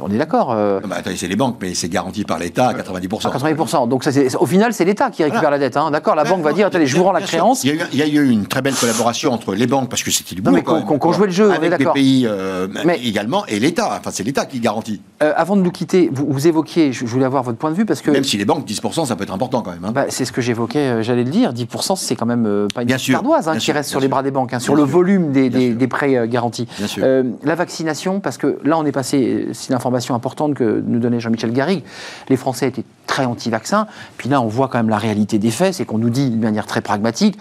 On 0.02 0.10
est 0.10 0.18
d'accord 0.18 0.52
euh, 0.52 0.80
bah, 0.80 0.96
attendez, 0.98 1.16
c'est 1.16 1.28
les 1.28 1.36
banques, 1.36 1.56
mais 1.60 1.74
c'est 1.74 1.88
garanti 1.88 2.24
par 2.24 2.38
l'État 2.38 2.68
à 2.68 2.74
90%. 2.74 3.28
à 3.28 3.36
80%. 3.38 3.88
Donc 3.88 4.02
ça, 4.04 4.10
c'est- 4.12 4.34
au 4.36 4.46
final, 4.46 4.72
c'est 4.72 4.84
l'État 4.84 5.10
qui 5.10 5.22
récupère 5.22 5.50
la 5.50 5.58
dette. 5.58 5.76
hein. 5.76 5.90
D'accord 5.90 6.14
La 6.16 6.24
banque 6.24 6.42
va 6.42 6.52
dire 6.52 6.66
attendez, 6.66 6.86
je 6.86 6.96
vous 6.96 7.04
rends 7.04 7.12
la 7.12 7.20
créance. 7.20 7.62
Il 7.64 7.68
y, 7.68 7.70
a 7.72 7.74
eu, 7.74 7.86
il 7.92 7.98
y 7.98 8.02
a 8.02 8.06
eu 8.22 8.28
une 8.28 8.46
très 8.46 8.62
belle 8.62 8.74
collaboration 8.74 9.32
entre 9.32 9.54
les 9.54 9.66
banques, 9.66 9.88
parce 9.88 10.02
que 10.02 10.10
c'était 10.10 10.34
du 10.34 10.42
Non, 10.42 10.50
boulot 10.50 10.62
qu'on- 10.62 10.82
qu'on- 10.82 10.98
qu'on 10.98 11.12
jouait 11.12 11.26
le 11.28 11.32
jeu, 11.32 11.48
on 11.50 11.62
est 11.62 11.66
avec 11.66 11.78
les 11.78 11.86
pays 11.86 12.26
euh, 12.28 12.66
Mais- 12.84 12.98
également, 13.04 13.46
et 13.46 13.60
l'État. 13.60 13.96
Enfin, 14.00 14.10
c'est 14.12 14.24
l'État 14.24 14.46
qui 14.46 14.58
garantit. 14.60 15.00
Euh, 15.22 15.32
avant 15.36 15.56
de 15.56 15.62
nous 15.62 15.70
quitter, 15.70 16.10
vous, 16.12 16.26
vous 16.28 16.46
évoquiez, 16.48 16.92
je, 16.92 17.00
je 17.06 17.10
voulais 17.10 17.24
avoir 17.24 17.42
votre 17.44 17.58
point 17.58 17.70
de 17.70 17.76
vue 17.76 17.86
parce 17.86 18.00
que 18.02 18.10
Même 18.10 18.24
si 18.24 18.36
les 18.36 18.44
banques, 18.44 18.66
10%, 18.66 19.04
ça 19.06 19.14
peut 19.16 19.22
être 19.24 19.32
important 19.32 19.62
quand 19.62 19.70
même. 19.70 19.84
hein. 19.84 19.92
bah, 19.92 20.06
c'est 20.08 20.24
ce 20.24 20.32
que 20.32 20.40
j'évoquais, 20.40 20.78
euh, 20.78 21.02
j'allais 21.02 21.24
le 21.24 21.30
dire. 21.30 21.52
10%, 21.52 21.94
c'est 21.96 22.16
quand 22.16 22.26
même 22.26 22.46
euh, 22.46 22.66
pas 22.74 22.82
une 22.82 22.88
Bien 22.96 22.98
petite 22.98 23.06
sûr, 23.06 23.16
ardoise 23.16 23.48
hein, 23.48 23.52
bien 23.52 23.58
qui 23.58 23.64
sûr, 23.66 23.74
reste 23.74 23.90
sur 23.90 24.00
les 24.00 24.08
bras 24.08 24.22
des 24.22 24.30
banques, 24.30 24.52
hein, 24.52 24.58
sur 24.58 24.74
Bien 24.74 24.84
le 24.84 24.88
sûr. 24.88 24.96
volume 24.98 25.32
des, 25.32 25.88
prêts 25.88 26.16
euh, 26.16 26.26
garantis. 26.26 26.66
Bien 26.78 26.86
sûr. 26.86 27.02
Euh, 27.04 27.22
la 27.42 27.54
vaccination, 27.54 28.20
parce 28.20 28.38
que 28.38 28.58
là, 28.64 28.78
on 28.78 28.84
est 28.84 28.92
passé, 28.92 29.48
c'est 29.52 29.68
une 29.68 29.74
information 29.76 30.14
importante 30.14 30.54
que 30.54 30.82
nous 30.86 30.98
donnait 30.98 31.20
Jean-Michel 31.20 31.52
Garrigue. 31.52 31.82
Les 32.28 32.36
Français 32.36 32.68
étaient 32.68 32.84
très 33.06 33.24
anti-vaccins. 33.24 33.86
Puis 34.16 34.28
là, 34.28 34.40
on 34.40 34.48
voit 34.48 34.68
quand 34.68 34.78
même 34.78 34.88
la 34.88 34.98
réalité 34.98 35.38
des 35.38 35.50
faits, 35.50 35.74
c'est 35.74 35.84
qu'on 35.84 35.98
nous 35.98 36.10
dit 36.10 36.30
de 36.30 36.42
manière 36.42 36.66
très 36.66 36.80
pragmatique. 36.80 37.38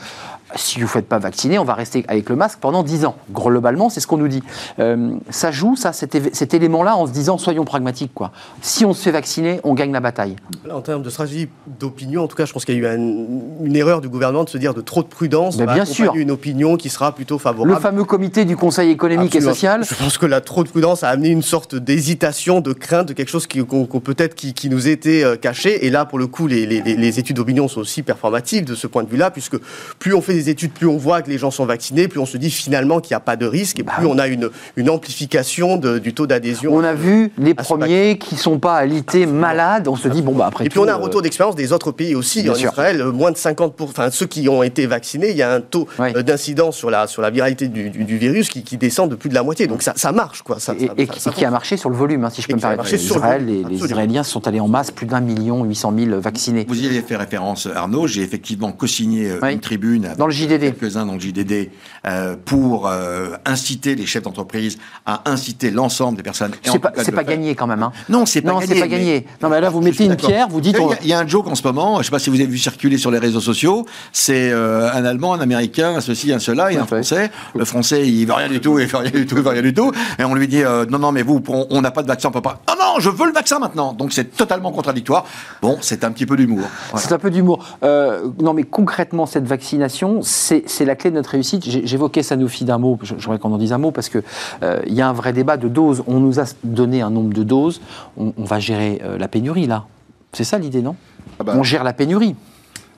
Si 0.58 0.76
vous 0.80 0.84
ne 0.86 0.89
faites 0.89 1.08
pas 1.08 1.20
vacciner, 1.20 1.60
on 1.60 1.66
va 1.66 1.74
rester 1.74 2.06
avec 2.08 2.30
le 2.30 2.36
masque 2.36 2.60
pendant 2.62 2.82
10 2.84 3.06
ans. 3.06 3.16
Globalement, 3.34 3.89
c'est 3.89 3.99
ce 3.99 4.08
qu'on 4.08 4.18
nous 4.18 4.28
dit. 4.30 4.41
Euh, 4.80 5.16
ça 5.30 5.51
joue, 5.51 5.76
ça, 5.76 5.91
cet, 5.91 6.53
élément-là, 6.53 6.95
en 6.95 7.08
se 7.08 7.12
disant 7.12 7.38
soyons 7.38 7.66
pragmatiques. 7.66 8.12
Quoi. 8.14 8.32
Si 8.62 8.86
on 8.86 8.93
se 8.93 9.01
fait 9.01 9.12
vacciner, 9.12 9.60
on 9.64 9.74
gagne 9.74 9.91
la 9.91 9.99
bataille. 9.99 10.36
En 10.72 10.82
termes 10.82 11.03
de 11.03 11.10
stratégie 11.10 11.49
d'opinion, 11.80 12.24
en 12.24 12.28
tout 12.28 12.38
cas, 12.38 12.45
je 12.45 12.53
pense 12.53 12.64
qu'il 12.64 12.76
y 12.76 12.78
a 12.78 12.82
eu 12.82 12.88
un- 12.88 13.66
une 13.66 13.76
erreur 13.76 13.99
du 14.01 14.08
gouvernement 14.08 14.43
de 14.45 14.49
se 14.49 14.58
dire 14.58 14.74
de 14.74 14.82
trop 14.82 15.03
de 15.03 15.08
prudence. 15.08 15.58
Mais 15.58 15.66
bien 15.66 15.86
sûr. 15.86 16.14
une 16.16 16.32
opinion 16.32 16.78
qui 16.78 16.89
sera 16.89 17.14
plutôt 17.14 17.36
Le 17.36 17.39
favorable. 17.39 17.82
fameux 17.82 18.03
comité 18.06 18.45
du 18.45 18.56
Conseil 18.56 18.91
économique 18.91 19.36
Absolument. 19.36 19.51
et 19.51 19.53
social, 19.53 19.84
Je 19.84 19.95
pense 19.95 20.18
que 20.18 20.26
la 20.26 20.39
trop 20.41 20.64
de 20.64 20.70
prudence 20.70 21.03
a 21.03 21.10
amené 21.10 21.30
une 21.30 21.41
sorte 21.41 21.76
d'hésitation, 21.76 22.62
de 22.62 22.72
crainte 22.74 23.08
de 23.10 23.14
quelque 23.14 23.30
chose 23.30 23.47
qui, 23.47 23.62
peut-être 23.62 24.36
qui, 24.36 24.53
qui 24.53 24.70
nous 24.70 24.88
était 24.88 25.24
euh, 25.24 25.36
caché. 25.36 25.86
Et 25.86 25.89
là, 25.89 26.06
pour 26.06 26.18
le 26.20 26.28
coup, 26.28 26.47
les- 26.47 26.66
les 26.66 27.20
études 27.20 27.36
d'opinion 27.36 27.68
sont 27.68 27.82
aussi 27.82 28.03
performatives 28.03 28.66
de 28.66 28.76
ce 28.76 28.88
point 28.88 29.03
de 29.03 29.10
vue-là, 29.10 29.32
puisque 29.32 29.58
plus 29.99 30.14
on 30.14 30.22
fait 30.22 30.34
des 30.34 30.45
études, 30.50 30.72
plus 30.72 30.88
on 30.88 30.98
voit 30.98 31.22
que 31.22 31.30
les 31.30 31.38
gens 31.38 31.52
sont 31.52 31.66
vaccinés, 31.66 32.08
plus 32.08 32.20
on 32.20 32.26
se 32.26 32.38
dit 32.38 32.50
finalement 32.52 33.00
qu'il 33.00 33.14
n'y 33.14 33.18
a 33.18 33.22
pas 33.22 33.36
de 33.36 33.46
risque, 33.46 33.80
et 33.80 33.84
Bah 33.84 33.93
plus 33.98 34.06
on 34.08 34.18
a 34.18 34.28
une, 34.28 34.50
une 34.76 34.89
amplification 34.89 35.78
de- 35.78 36.00
du 36.00 36.14
taux 36.14 36.28
d'adhésion. 36.28 36.74
on 36.74 36.84
a 36.84 36.93
vu 36.93 37.32
les 37.38 37.54
premiers 37.54 38.18
qui 38.18 38.36
sont 38.36 38.60
pas 38.60 38.76
alités 38.76 39.26
malades. 39.26 39.88
On 39.88 39.96
se 39.96 40.08
dit, 40.08 40.22
bon, 40.22 40.34
bah 40.34 40.48
après 40.48 40.66
Et 40.66 40.70
puis 40.70 40.80
on 40.80 40.88
a 40.88 40.93
un 40.93 41.00
euh, 41.00 41.04
retour 41.04 41.22
d'expérience 41.22 41.56
des 41.56 41.72
autres 41.74 41.91
pays 41.91 42.16
aussi. 42.16 42.43
Bien 42.43 42.52
en 42.52 42.56
sûr. 42.56 42.72
Israël, 42.72 43.02
euh, 43.02 43.12
moins 43.12 43.32
de 43.32 43.38
50%, 43.38 43.72
enfin 43.84 44.10
ceux 44.12 44.26
qui 44.28 44.48
ont 44.50 44.64
été 44.64 44.86
vaccinés, 44.88 45.32
il 45.32 45.38
y 45.38 45.41
a 45.41 45.54
un 45.54 45.62
taux 45.62 45.88
euh, 46.00 46.22
d'incidence 46.24 46.76
sur 46.76 46.89
la, 46.89 47.08
sur 47.08 47.22
la 47.22 47.30
viralité 47.30 47.68
du, 47.68 47.89
du- 47.89 48.04
du 48.04 48.18
virus 48.18 48.50
qui, 48.50 48.64
qui 48.64 48.78
descend 48.78 49.10
de 49.10 49.16
plus 49.16 49.30
de 49.30 49.36
la 49.36 49.43
moitié. 49.43 49.68
Donc 49.68 49.82
ça, 49.82 49.93
ça 49.96 50.12
marche, 50.12 50.41
quoi. 50.41 50.60
Ça, 50.60 50.74
et, 50.74 50.88
ça- 50.88 50.93
et 50.98 51.06
ça- 51.06 51.14
qui- 51.14 51.20
ça 51.20 51.30
et 51.30 51.34
qui 51.34 51.46
a 51.46 51.52
marché 51.52 51.78
sur 51.78 51.89
le 51.89 51.96
volume, 51.96 52.24
hein, 52.26 52.30
si 52.30 52.41
je 52.41 52.48
Et 52.48 52.50
peux 52.52 52.56
me 52.56 52.62
permettre. 52.62 52.82
marché 52.84 52.98
sur 52.98 53.16
le 53.16 53.20
Israël, 53.22 53.41
volume, 53.41 53.48
les, 53.56 53.60
les 53.60 53.64
absolument. 53.76 53.86
Israéliens 53.86 54.24
sont 54.24 54.48
allés 54.48 54.60
en 54.60 54.68
masse, 54.68 54.91
plus 54.91 55.06
d'un 55.08 55.22
million 55.22 55.64
huit 55.64 55.76
cent 55.76 55.91
mille 55.91 56.14
vaccinés. 56.16 56.66
Vous 56.68 56.82
y 56.82 56.86
avez 56.88 57.02
fait 57.02 57.16
référence, 57.16 57.68
Arnaud. 57.74 58.08
J'ai 58.08 58.22
effectivement 58.22 58.72
co-signé 58.72 59.30
euh, 59.32 59.39
Oui. 59.41 59.54
une 59.54 59.60
tribune 59.60 60.06
avec 60.06 60.18
Dans 60.26 60.30
le 60.30 60.34
JDD. 60.34 60.60
quelques-uns 60.80 61.06
dans 61.06 61.14
le 61.14 61.20
JDD 61.20 61.70
euh, 62.08 62.36
pour 62.44 62.88
euh, 62.88 63.36
inciter 63.46 63.94
les 63.94 64.08
chefs 64.08 64.24
d'entreprise 64.24 64.80
à 65.06 65.22
inciter 65.30 65.70
l'ensemble 65.70 66.18
des 66.18 66.24
personnes. 66.24 66.52
C'est 66.64 66.80
pas, 66.80 66.90
pas 66.90 67.24
gagné 67.24 67.54
quand 67.54 67.68
même. 67.68 67.84
Hein. 67.84 67.92
Non, 68.10 68.26
c'est 68.26 68.42
pas 68.42 68.52
Non, 68.54 68.60
gagné. 68.60 68.74
c'est 68.74 68.80
pas 68.80 68.86
mais- 68.88 68.92
gagné. 68.92 69.26
Non, 69.44 69.50
mais 69.50 69.62
là, 69.62 69.70
vous 69.70 69.82
mettez 69.82 70.06
une 70.06 70.16
pierre, 70.16 70.48
vous 70.48 70.62
dites. 70.62 70.78
Il 70.80 70.84
y, 70.90 70.94
a, 70.94 70.98
il 71.04 71.08
y 71.10 71.14
a 71.14 71.20
un 71.20 71.28
joke 71.28 71.48
en 71.48 71.54
ce 71.54 71.62
moment, 71.62 71.96
je 71.96 72.00
ne 72.00 72.04
sais 72.06 72.10
pas 72.12 72.18
si 72.18 72.32
vous 72.32 72.38
avez 72.38 72.48
vu 72.48 72.58
circuler 72.58 72.98
sur 72.98 73.12
les 73.12 73.20
réseaux 73.20 73.40
sociaux, 73.40 73.86
c'est 74.12 74.50
euh, 74.52 74.92
un 74.92 75.06
Allemand, 75.06 75.36
un 75.36 75.42
Américain, 75.42 75.96
un 75.98 76.02
ceci, 76.02 76.34
un 76.34 76.40
cela, 76.40 76.72
et 76.72 76.78
un. 76.78 76.86
Français. 76.88 77.30
Le 77.54 77.66
Français, 77.66 78.08
il 78.08 78.26
veut 78.26 78.34
rien 78.34 78.50
du 78.50 78.60
tout, 78.60 78.80
il 78.80 78.88
veut 78.88 78.98
rien 78.98 79.12
du 79.12 79.28
tout, 79.28 79.36
il 79.38 79.44
veut 79.44 79.50
rien 79.52 79.62
du 79.62 79.74
tout. 79.76 79.92
Et 80.18 80.24
on 80.24 80.34
lui 80.34 80.48
dit, 80.48 80.64
euh, 80.64 80.86
non, 80.90 80.98
non, 80.98 81.12
mais 81.12 81.22
vous, 81.22 81.40
on 81.50 81.68
on 81.70 81.82
n'a 81.82 81.92
pas 81.92 82.02
de 82.02 82.08
vaccin, 82.08 82.30
on 82.30 82.32
peut 82.32 82.42
pas. 82.42 82.62
Ah 82.66 82.74
non, 82.80 83.00
je 83.00 83.10
veux 83.12 83.28
le 83.28 83.34
vaccin 83.34 83.60
maintenant. 83.60 83.94
Donc 83.94 84.12
c'est 84.14 84.36
totalement 84.36 84.72
contradictoire. 84.72 85.26
Bon, 85.62 85.78
c'est 85.82 86.04
un 86.04 86.12
petit 86.12 86.26
peu 86.26 86.36
d'humour. 86.38 86.66
Voilà. 86.92 87.06
C'est 87.06 87.14
un 87.14 87.20
peu 87.20 87.30
d'humour. 87.30 87.64
Euh, 87.84 88.28
non, 88.40 88.54
mais 88.54 88.64
concrètement, 88.64 89.26
cette 89.26 89.46
vaccination, 89.46 90.14
c'est 90.22 90.63
c'est 90.68 90.86
la 90.86 90.95
clé 90.95 91.09
de 91.11 91.16
notre 91.16 91.32
réussite. 91.32 91.63
J'évoquais 91.63 92.24
Sanofi 92.24 92.66
d'un 92.66 92.78
mot, 92.78 92.97
je- 93.03 93.16
j'aimerais 93.18 93.39
qu'on 93.39 93.51
en 93.53 93.57
dise 93.57 93.74
un 93.74 93.78
mot, 93.78 93.91
parce 93.91 94.09
qu'il 94.09 94.24
il 94.61 94.93
y 94.93 95.01
a 95.01 95.09
un 95.09 95.13
vrai 95.13 95.34
débat 95.34 95.57
de 95.57 95.68
doses. 95.68 96.03
On 96.07 96.20
nous 96.20 96.39
a 96.39 96.43
donné 96.63 97.01
un 97.01 97.09
nombre 97.09 97.34
de 97.34 97.43
doses, 97.43 97.82
on, 98.18 98.34
on 98.38 98.43
va 98.43 98.59
gérer 98.59 99.01
euh, 99.03 99.18
la 99.18 99.28
pénurie, 99.28 99.68
là. 99.68 99.86
C'est 100.34 100.43
ça 100.43 100.57
l'idée, 100.57 100.82
non? 100.82 100.95
Ah 101.39 101.43
bah, 101.43 101.53
On 101.57 101.63
gère 101.63 101.84
la 101.84 101.93
pénurie. 101.93 102.36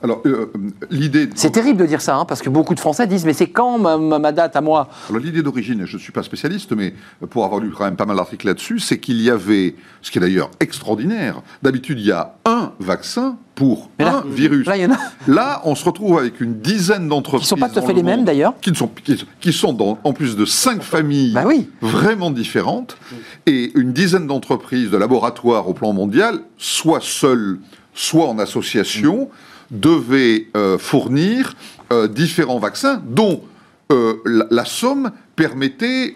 Alors, 0.03 0.21
euh, 0.25 0.51
l'idée. 0.91 1.29
C'est 1.35 1.51
terrible 1.51 1.79
de 1.81 1.85
dire 1.87 2.01
ça, 2.01 2.15
hein, 2.17 2.25
parce 2.25 2.41
que 2.41 2.49
beaucoup 2.49 2.75
de 2.75 2.79
Français 2.79 3.07
disent 3.07 3.25
Mais 3.25 3.33
c'est 3.33 3.49
quand 3.49 3.77
ma, 3.79 4.31
date 4.31 4.55
à 4.55 4.61
moi 4.61 4.89
Alors 5.09 5.21
l'idée 5.21 5.41
d'origine, 5.41 5.85
je 5.85 5.97
ne 5.97 6.01
suis 6.01 6.11
pas 6.11 6.23
spécialiste, 6.23 6.73
mais 6.73 6.93
pour 7.29 7.45
avoir 7.45 7.59
lu 7.61 7.71
quand 7.75 7.85
même 7.85 7.95
pas 7.95 8.05
mal 8.05 8.17
d'articles 8.17 8.45
là-dessus, 8.45 8.79
c'est 8.79 8.99
qu'il 8.99 9.21
y 9.21 9.29
avait, 9.29 9.75
ce 10.01 10.11
qui 10.11 10.19
est 10.19 10.21
d'ailleurs 10.21 10.51
extraordinaire, 10.59 11.41
d'habitude 11.63 11.99
il 11.99 12.05
y 12.05 12.11
a 12.11 12.35
un 12.45 12.73
vaccin 12.79 13.37
pour 13.55 13.89
Mais 13.97 14.05
là- 14.05 14.23
un 14.23 14.29
virus. 14.29 14.67
Là, 14.67 14.77
il 14.77 14.83
y 14.83 14.85
en 14.85 14.91
a 14.91 14.97
Là, 15.27 15.61
on 15.65 15.73
se 15.73 15.83
retrouve 15.83 16.19
avec 16.19 16.41
une 16.41 16.59
dizaine 16.59 17.07
d'entreprises. 17.07 17.47
qui 17.47 17.49
sont 17.49 17.55
pas 17.57 17.69
tout 17.69 17.79
à 17.79 17.81
fait 17.81 17.87
le 17.87 17.93
les 17.95 18.03
mêmes, 18.03 18.23
d'ailleurs. 18.23 18.53
Qui, 18.61 18.69
ne 18.69 18.75
sont, 18.75 18.87
qui, 19.03 19.25
qui 19.41 19.51
sont 19.51 19.73
dans, 19.73 19.97
en 20.03 20.13
plus 20.13 20.35
de 20.35 20.45
cinq 20.45 20.83
familles 20.83 21.33
Bah 21.33 21.43
oui. 21.47 21.69
vraiment 21.81 22.29
différentes, 22.29 22.97
et 23.47 23.71
une 23.75 23.93
dizaine 23.93 24.27
d'entreprises 24.27 24.91
de 24.91 24.97
laboratoires 24.97 25.67
au 25.67 25.73
plan 25.73 25.91
mondial, 25.91 26.41
soit 26.57 27.01
seules, 27.01 27.57
soit 27.95 28.27
en 28.27 28.37
association, 28.37 29.29
devaient 29.71 30.47
euh, 30.55 30.77
fournir 30.77 31.53
euh, 31.91 32.07
différents 32.07 32.59
vaccins 32.59 33.01
dont 33.05 33.41
euh, 33.91 34.15
la, 34.25 34.45
la 34.49 34.65
somme 34.65 35.11
permettait 35.35 36.15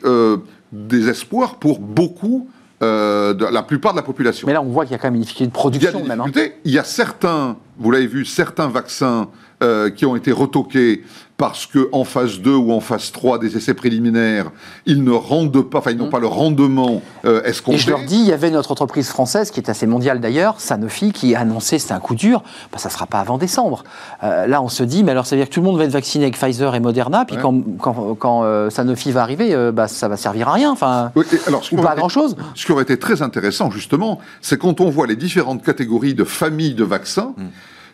des 0.71 1.09
espoirs 1.09 1.55
pour 1.55 1.79
beaucoup, 1.79 2.49
euh, 2.81 3.33
de 3.33 3.45
la 3.45 3.61
plupart 3.61 3.93
de 3.93 3.97
la 3.97 4.03
population. 4.03 4.47
Mais 4.47 4.53
là, 4.53 4.61
on 4.61 4.65
voit 4.69 4.85
qu'il 4.85 4.93
y 4.93 4.95
a 4.95 4.97
quand 4.97 5.07
même 5.07 5.15
une 5.15 5.21
difficulté 5.21 5.45
de 5.45 5.51
Il 5.51 5.83
y 5.83 5.87
a 5.87 5.91
production, 5.91 6.03
même. 6.07 6.21
hein. 6.21 6.49
Il 6.65 6.71
y 6.71 6.79
a 6.79 6.83
certains, 6.83 7.57
vous 7.77 7.91
l'avez 7.91 8.07
vu, 8.07 8.25
certains 8.25 8.67
vaccins 8.67 9.29
euh, 9.61 9.91
qui 9.91 10.05
ont 10.05 10.15
été 10.15 10.31
retoqués 10.31 11.03
parce 11.41 11.65
que 11.65 11.89
en 11.91 12.03
phase 12.03 12.39
2 12.39 12.53
ou 12.53 12.71
en 12.71 12.81
phase 12.81 13.11
3 13.11 13.39
des 13.39 13.57
essais 13.57 13.73
préliminaires, 13.73 14.51
ils 14.85 15.03
ne 15.03 15.09
rendent 15.09 15.67
pas, 15.67 15.79
enfin 15.79 15.89
ils 15.89 15.97
n'ont 15.97 16.11
pas 16.11 16.19
le 16.19 16.27
rendement 16.27 17.01
euh, 17.25 17.41
Et 17.43 17.49
escompté. 17.49 17.79
je 17.79 17.89
leur 17.89 18.03
dis, 18.03 18.19
il 18.19 18.27
y 18.27 18.31
avait 18.31 18.51
notre 18.51 18.71
entreprise 18.71 19.09
française, 19.09 19.49
qui 19.49 19.59
est 19.59 19.67
assez 19.67 19.87
mondiale 19.87 20.19
d'ailleurs, 20.19 20.59
Sanofi, 20.61 21.11
qui 21.11 21.33
a 21.33 21.39
annoncé, 21.39 21.79
c'est 21.79 21.93
un 21.93 21.99
coup 21.99 22.13
dur, 22.13 22.43
bah, 22.71 22.77
ça 22.77 22.89
ne 22.89 22.93
sera 22.93 23.07
pas 23.07 23.19
avant 23.19 23.39
décembre. 23.39 23.83
Euh, 24.23 24.45
là, 24.45 24.61
on 24.61 24.69
se 24.69 24.83
dit, 24.83 25.03
mais 25.03 25.13
alors 25.13 25.25
ça 25.25 25.35
veut 25.35 25.41
dire 25.41 25.49
que 25.49 25.53
tout 25.55 25.61
le 25.61 25.65
monde 25.65 25.79
va 25.79 25.85
être 25.85 25.91
vacciné 25.91 26.25
avec 26.25 26.37
Pfizer 26.37 26.75
et 26.75 26.79
Moderna, 26.79 27.25
puis 27.25 27.37
Ouais. 27.37 27.41
quand, 27.41 27.59
quand, 27.79 28.15
quand, 28.19 28.43
euh, 28.43 28.69
Sanofi 28.69 29.11
va 29.11 29.23
arriver, 29.23 29.55
euh, 29.55 29.71
bah, 29.71 29.87
ça 29.87 30.07
va 30.07 30.17
servir 30.17 30.47
à 30.47 30.53
rien, 30.53 30.69
enfin, 30.69 31.11
Oui, 31.15 31.25
et 31.33 31.37
alors, 31.47 31.63
ce 31.63 31.73
ou 31.73 31.81
pas 31.81 31.95
grand-chose. 31.95 32.35
Ce 32.53 32.67
qui 32.67 32.71
aurait 32.71 32.83
été 32.83 32.99
très 32.99 33.23
intéressant, 33.23 33.71
justement, 33.71 34.19
c'est 34.41 34.59
quand 34.59 34.79
on 34.79 34.91
voit 34.91 35.07
les 35.07 35.15
différentes 35.15 35.63
catégories 35.63 36.13
de 36.13 36.23
familles 36.23 36.75
de 36.75 36.83
vaccins, 36.83 37.33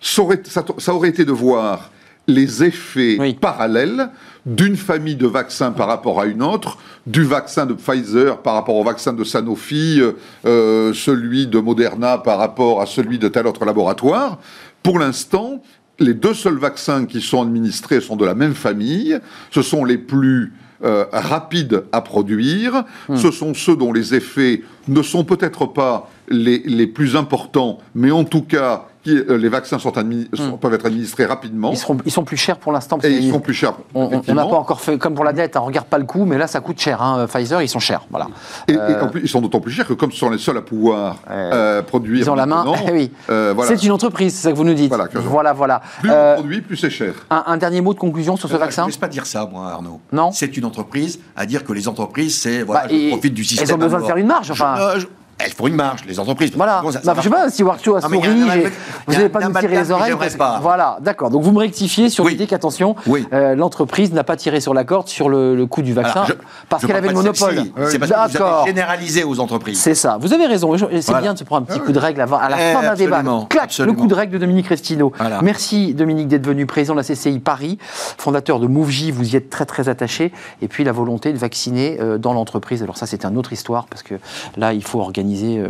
ça, 0.01 0.21
aurait, 0.21 0.41
ça- 0.45 0.65
ça 0.79 0.93
aurait 0.93 1.07
été 1.09 1.23
de 1.23 1.31
voir 1.31 1.91
les 2.27 2.63
effets 2.63 3.17
Oui. 3.19 3.33
parallèles 3.33 4.09
d'une 4.45 4.75
famille 4.75 5.15
de 5.15 5.27
vaccins 5.27 5.71
par 5.71 5.87
rapport 5.87 6.21
à 6.21 6.25
une 6.25 6.43
autre, 6.43 6.77
du 7.05 7.23
vaccin 7.23 7.65
de 7.65 7.73
Pfizer 7.73 8.37
par 8.41 8.53
rapport 8.53 8.75
au 8.75 8.83
vaccin 8.83 9.13
de 9.13 9.23
Sanofi, 9.23 9.99
euh, 9.99 10.11
euh, 10.45 10.93
celui 10.93 11.47
de 11.47 11.59
Moderna 11.59 12.17
par 12.17 12.37
rapport 12.37 12.81
à 12.81 12.85
celui 12.85 13.17
de 13.17 13.27
tel 13.27 13.47
autre 13.47 13.65
laboratoire. 13.65 14.39
Pour 14.83 14.99
l'instant, 14.99 15.61
les 15.99 16.13
deux 16.13 16.33
seuls 16.33 16.57
vaccins 16.57 17.05
qui 17.05 17.21
sont 17.21 17.41
administrés 17.41 18.01
sont 18.01 18.15
de 18.15 18.25
la 18.25 18.35
même 18.35 18.53
famille. 18.53 19.19
Ce 19.51 19.61
sont 19.61 19.83
les 19.83 19.97
plus 19.97 20.53
euh, 20.83 21.05
rapides 21.11 21.83
à 21.91 22.01
produire. 22.01 22.83
Ce 23.15 23.31
sont 23.31 23.53
ceux 23.55 23.75
dont 23.75 23.91
les 23.91 24.13
effets 24.13 24.61
ne 24.87 25.01
sont 25.01 25.23
peut-être 25.23 25.65
pas 25.65 26.09
les, 26.29 26.59
les 26.65 26.87
plus 26.87 27.15
importants, 27.15 27.77
mais 27.95 28.11
en 28.11 28.23
tout 28.23 28.41
cas, 28.41 28.85
qui, 29.03 29.15
euh, 29.17 29.37
les 29.37 29.47
vaccins 29.47 29.79
sont 29.79 29.93
sont- 30.33 30.57
peuvent 30.57 30.73
être 30.73 30.85
administrés 30.85 31.25
rapidement. 31.25 31.71
Ils, 31.71 31.77
seront, 31.77 31.97
ils 32.05 32.11
sont 32.11 32.25
plus 32.25 32.35
chers 32.35 32.57
pour 32.57 32.73
l'instant. 32.73 32.99
Et 33.03 33.09
ils 33.11 33.31
sont 33.31 33.39
plus 33.39 33.53
chers. 33.53 33.73
On- 33.95 34.09
n'a 34.09 34.45
pas 34.45 34.57
encore 34.57 34.81
fait 34.81 34.97
comme 34.97 35.13
pour 35.13 35.23
la 35.23 35.31
dette, 35.31 35.55
on 35.55 35.63
regarde 35.63 35.87
pas 35.87 35.97
le 35.97 36.03
coût, 36.03 36.25
mais 36.25 36.37
là 36.37 36.47
ça 36.47 36.59
coûte 36.59 36.79
cher. 36.79 37.01
hein. 37.01 37.25
Pfizer, 37.27 37.61
ils 37.61 37.69
sont 37.69 37.79
chers. 37.79 38.01
Voilà. 38.11 38.27
Et, 38.67 38.73
et 38.73 38.77
Euh, 38.77 39.03
en 39.05 39.07
plus, 39.07 39.21
ils 39.23 39.29
sont 39.29 39.39
d'autant 39.39 39.61
plus 39.61 39.71
chers 39.71 39.87
que 39.87 39.93
comme 39.93 40.11
ce 40.11 40.17
sont 40.17 40.29
les 40.29 40.37
seuls 40.37 40.57
à 40.57 40.61
pouvoir 40.61 41.17
Euh, 41.29 41.51
euh, 41.53 41.81
produire 41.83 42.17
Ils 42.19 42.29
ont 42.29 42.35
la 42.35 42.45
main. 42.45 42.65
Eh 42.87 42.91
oui. 42.91 43.11
euh, 43.29 43.53
voilà. 43.55 43.73
C'est 43.75 43.85
une 43.85 43.93
entreprise, 43.93 44.33
c'est 44.35 44.43
ça 44.43 44.51
que 44.51 44.57
vous 44.57 44.65
nous 44.65 44.73
dites. 44.73 44.89
Voilà, 44.89 45.07
voilà. 45.21 45.53
voilà. 45.53 45.81
Plus 46.01 46.09
Euh, 46.11 46.33
on 46.33 46.39
produit, 46.41 46.61
plus 46.61 46.75
c'est 46.75 46.89
cher. 46.89 47.13
un, 47.29 47.43
un 47.47 47.55
dernier 47.57 47.79
mot 47.79 47.93
de 47.93 47.99
conclusion 47.99 48.35
sur 48.35 48.49
ce 48.49 48.53
Euh, 48.55 48.57
Je 48.57 48.61
vaccin 48.61 48.81
ne 48.81 48.87
laisse 48.87 48.97
pas 48.97 49.07
dire 49.07 49.25
ça, 49.25 49.47
moi, 49.49 49.69
Arnaud. 49.71 50.01
Non. 50.11 50.31
C'est 50.33 50.57
une 50.57 50.65
entreprise 50.65 51.19
à 51.37 51.45
dire 51.45 51.63
que 51.63 51.71
les 51.71 51.87
entreprises, 51.87 52.37
c'est 52.37 52.63
voilà, 52.63 52.81
Bah, 52.81 52.87
je 52.91 53.09
profite 53.09 53.33
du 53.33 53.45
système. 53.45 53.67
elles 53.69 53.75
ont 53.75 53.77
besoin 53.77 54.01
de 54.01 54.05
faire 54.05 54.17
une 54.17 54.27
marge, 54.27 54.51
enfin. 54.51 54.75
Je- 54.77 54.81
euh, 54.81 54.99
je- 54.99 55.07
elles 55.39 55.51
font 55.51 55.67
une 55.67 55.75
marge, 55.75 56.03
les 56.07 56.19
entreprises. 56.19 56.51
Voilà. 56.55 56.79
Sinon, 56.79 56.91
ça- 56.91 56.99
ça 56.99 57.05
Bah, 57.05 57.13
marche 57.13 57.25
je 57.25 57.29
sais 57.29 57.35
pas 57.35 57.49
si 57.49 57.63
Warcho 57.63 57.95
a 57.95 58.01
Non, 58.01 58.09
mais 58.09 58.17
souri. 58.17 58.29
a 58.29 58.33
Vous 58.35 59.13
un 59.13 59.17
n'allez 59.17 59.29
pas 59.29 59.39
nous 59.39 59.45
amalgame 59.45 59.71
tirer 59.71 59.83
les 59.83 59.91
oreilles. 59.91 60.13
parce 60.17 60.35
pas. 60.35 60.59
Voilà, 60.61 60.97
d'accord. 61.01 61.29
Donc 61.29 61.43
vous 61.43 61.51
me 61.51 61.59
rectifiez 61.59 62.09
sur 62.09 62.25
Oui. 62.25 62.31
l'idée 62.31 62.47
qu'attention, 62.47 62.95
Oui. 63.05 63.27
euh, 63.33 63.55
l'entreprise 63.55 64.11
n'a 64.13 64.23
pas 64.23 64.35
tiré 64.35 64.59
sur 64.61 64.73
la 64.73 64.83
corde 64.83 65.07
sur 65.07 65.29
le, 65.29 65.55
le 65.55 65.65
coût 65.67 65.81
du 65.81 65.93
vaccin 65.93 66.21
Alors, 66.23 66.27
je- 66.27 66.33
parce 66.69 66.85
qu'elle 66.85 66.95
avait 66.95 67.09
le 67.09 67.13
monopole. 67.13 67.55
C'est 67.89 67.99
parce 67.99 68.11
que 68.11 68.17
vous 68.27 68.33
D'accord. 68.33 68.59
avez 68.61 68.67
généralisé 68.69 69.23
aux 69.23 69.39
entreprises. 69.39 69.79
C'est 69.79 69.95
ça. 69.95 70.17
Vous 70.19 70.33
avez 70.33 70.45
raison. 70.47 70.75
C'est 70.77 71.05
Voilà. 71.05 71.21
bien 71.21 71.33
de 71.33 71.39
se 71.39 71.43
prendre 71.43 71.63
un 71.63 71.65
petit 71.73 71.79
coup 71.79 71.91
de 71.91 71.99
règle 71.99 72.21
avant, 72.21 72.37
à 72.37 72.49
la 72.49 72.57
Eh, 72.59 72.73
fin 72.73 72.81
d'un 72.81 72.95
débat. 72.95 73.23
Clac, 73.49 73.65
absolument. 73.65 73.95
le 73.95 74.01
coup 74.01 74.07
de 74.07 74.13
règle 74.15 74.33
de 74.33 74.37
Dominique 74.39 74.67
Restino. 74.67 75.11
Voilà. 75.17 75.41
Merci 75.43 75.93
Dominique 75.93 76.27
d'être 76.29 76.45
venu 76.47 76.65
président 76.65 76.93
de 76.95 76.99
la 76.99 77.03
CCI 77.03 77.39
Paris, 77.39 77.77
fondateur 78.17 78.59
de 78.59 78.67
MoveJ. 78.67 79.11
Vous 79.11 79.33
y 79.33 79.35
êtes 79.35 79.49
très 79.49 79.65
très 79.65 79.87
attaché. 79.89 80.31
Et 80.61 80.67
puis 80.67 80.83
la 80.83 80.91
volonté 80.91 81.31
de 81.31 81.37
vacciner 81.37 81.97
euh, 82.01 82.17
dans 82.17 82.33
l'entreprise. 82.33 82.81
Alors 82.81 82.97
ça, 82.97 83.05
c'est 83.05 83.23
une 83.25 83.37
autre 83.37 83.53
histoire 83.53 83.85
parce 83.87 84.01
que 84.03 84.15
là, 84.57 84.73
il 84.73 84.83
faut 84.83 84.99
organiser 84.99 85.26
euh, 85.35 85.69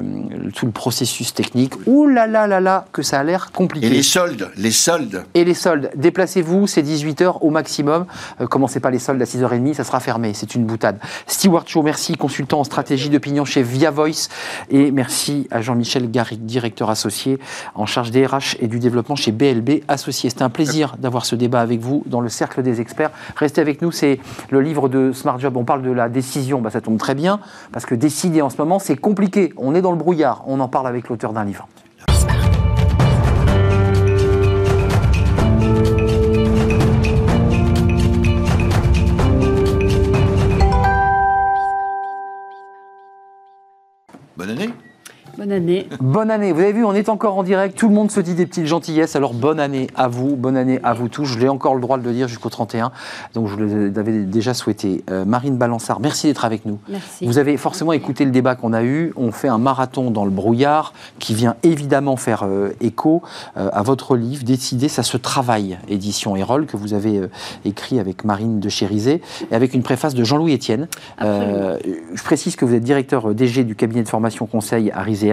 tout 0.53 0.66
le 0.66 0.72
processus 0.72 1.34
technique. 1.34 1.74
Ouh 1.86 2.08
là 2.08 2.28
là 2.28 2.47
là 2.47 2.60
là, 2.60 2.86
que 2.91 3.01
ça 3.01 3.20
a 3.20 3.24
l'air 3.24 3.51
compliqué. 3.51 3.88
Et 3.88 3.89
les 3.89 4.03
soldes, 4.03 4.49
les 4.58 4.72
soldes. 4.72 5.24
Et 5.34 5.43
les 5.43 5.53
soldes, 5.53 5.91
déplacez-vous, 5.95 6.68
c'est 6.68 6.82
18h 6.82 7.38
au 7.41 7.49
maximum. 7.49 8.05
Euh, 8.41 8.47
commencez 8.47 8.80
pas 8.80 8.91
les 8.91 8.99
soldes 8.99 9.22
à 9.22 9.26
6h30, 9.26 9.74
ça 9.74 9.84
sera 9.84 9.99
fermé, 9.99 10.34
c'est 10.34 10.55
une 10.55 10.66
boutade. 10.66 10.99
Stewart 11.28 11.68
Shaw, 11.68 11.84
merci, 11.84 12.16
consultant 12.16 12.60
en 12.60 12.64
stratégie 12.64 13.10
d'opinion 13.10 13.45
chez 13.45 13.64
Via 13.64 13.91
Voice. 13.91 14.30
Et 14.70 14.91
merci 14.91 15.47
à 15.51 15.62
Jean-Michel 15.62 16.10
Garrick, 16.12 16.45
directeur 16.45 16.89
associé 16.89 17.39
en 17.76 17.86
charge 17.86 18.12
des 18.12 18.26
RH 18.26 18.58
et 18.60 18.68
du 18.68 18.80
développement 18.80 19.16
chez 19.16 19.32
BLB 19.32 19.82
Associés. 19.88 20.30
C'était 20.30 20.43
un 20.43 20.49
plaisir 20.49 20.95
d'avoir 20.99 21.26
ce 21.26 21.36
débat 21.36 21.62
avec 21.62 21.80
vous 21.80 22.03
dans 22.05 22.22
le 22.22 22.30
cercle 22.30 22.62
des 22.62 22.82
experts. 22.82 23.12
Restez 23.36 23.62
avec 23.62 23.82
nous, 23.82 23.91
c'est 23.91 24.20
le 24.49 24.62
livre 24.62 24.89
de 24.89 25.12
Smart 25.14 25.39
Job. 25.39 25.58
On 25.58 25.64
parle 25.64 25.82
de 25.82 25.91
la 25.91 26.10
décision, 26.10 26.62
bah, 26.62 26.70
ça 26.70 26.82
tombe 26.82 26.97
très 26.97 27.16
bien, 27.16 27.39
parce 27.72 27.86
que 27.86 27.95
décider 27.95 28.41
en 28.41 28.49
ce 28.49 28.58
moment, 28.58 28.80
c'est 28.80 28.95
compliqué. 28.95 29.47
On 29.58 29.76
est 29.76 29.82
dans 29.82 29.91
le 29.91 29.98
brouillard. 29.98 30.43
On 30.48 30.60
en 30.60 30.68
parle 30.68 30.88
avec 30.88 31.10
l'auteur 31.10 31.34
d'un 31.34 31.45
livre. 31.45 31.68
Bonne 44.36 44.52
année. 44.52 44.70
Bonne 45.38 45.51
année. 45.51 45.88
Bonne 45.99 46.31
année. 46.31 46.51
Vous 46.51 46.61
avez 46.61 46.73
vu, 46.73 46.83
on 46.83 46.95
est 46.95 47.09
encore 47.09 47.38
en 47.38 47.43
direct. 47.43 47.77
Tout 47.77 47.89
le 47.89 47.93
monde 47.93 48.09
se 48.09 48.19
dit 48.19 48.33
des 48.33 48.47
petites 48.47 48.65
gentillesses. 48.65 49.15
Alors 49.15 49.35
bonne 49.35 49.59
année 49.59 49.85
à 49.95 50.07
vous, 50.07 50.35
bonne 50.35 50.57
année 50.57 50.79
à 50.81 50.95
vous 50.95 51.09
tous. 51.09 51.25
Je 51.25 51.38
l'ai 51.38 51.47
encore 51.47 51.75
le 51.75 51.81
droit 51.81 51.99
de 51.99 52.03
le 52.03 52.11
dire 52.11 52.27
jusqu'au 52.27 52.49
31. 52.49 52.91
Donc 53.35 53.47
je 53.47 53.53
vous 53.53 53.93
l'avais 53.93 54.23
déjà 54.23 54.55
souhaité. 54.55 55.03
Euh, 55.11 55.25
Marine 55.25 55.55
Balançard, 55.55 55.99
merci 55.99 56.25
d'être 56.25 56.43
avec 56.43 56.65
nous. 56.65 56.79
Merci. 56.89 57.27
Vous 57.27 57.38
avez 57.38 57.55
forcément 57.57 57.93
écouté 57.93 58.25
le 58.25 58.31
débat 58.31 58.55
qu'on 58.55 58.73
a 58.73 58.81
eu. 58.83 59.13
On 59.15 59.31
fait 59.31 59.47
un 59.47 59.59
marathon 59.59 60.09
dans 60.09 60.25
le 60.25 60.31
brouillard 60.31 60.93
qui 61.19 61.35
vient 61.35 61.55
évidemment 61.61 62.15
faire 62.15 62.41
euh, 62.43 62.71
écho 62.81 63.21
euh, 63.57 63.69
à 63.73 63.83
votre 63.83 64.15
livre 64.15 64.43
Décider, 64.43 64.88
ça 64.88 65.03
se 65.03 65.17
travaille, 65.17 65.77
édition 65.88 66.35
Erol, 66.35 66.65
que 66.65 66.77
vous 66.77 66.95
avez 66.95 67.21
écrit 67.63 67.99
avec 67.99 68.23
Marine 68.23 68.59
de 68.59 68.69
Chérizet 68.69 69.21
et 69.51 69.55
avec 69.55 69.75
une 69.75 69.83
préface 69.83 70.15
de 70.15 70.23
Jean-Louis 70.23 70.55
Etienne. 70.55 70.88
Je 71.21 72.23
précise 72.23 72.55
que 72.55 72.65
vous 72.65 72.73
êtes 72.73 72.83
directeur 72.83 73.35
DG 73.35 73.63
du 73.63 73.75
cabinet 73.75 74.01
de 74.01 74.07
formation 74.07 74.47
conseil 74.47 74.89
à 74.91 75.01
Riséal. 75.01 75.26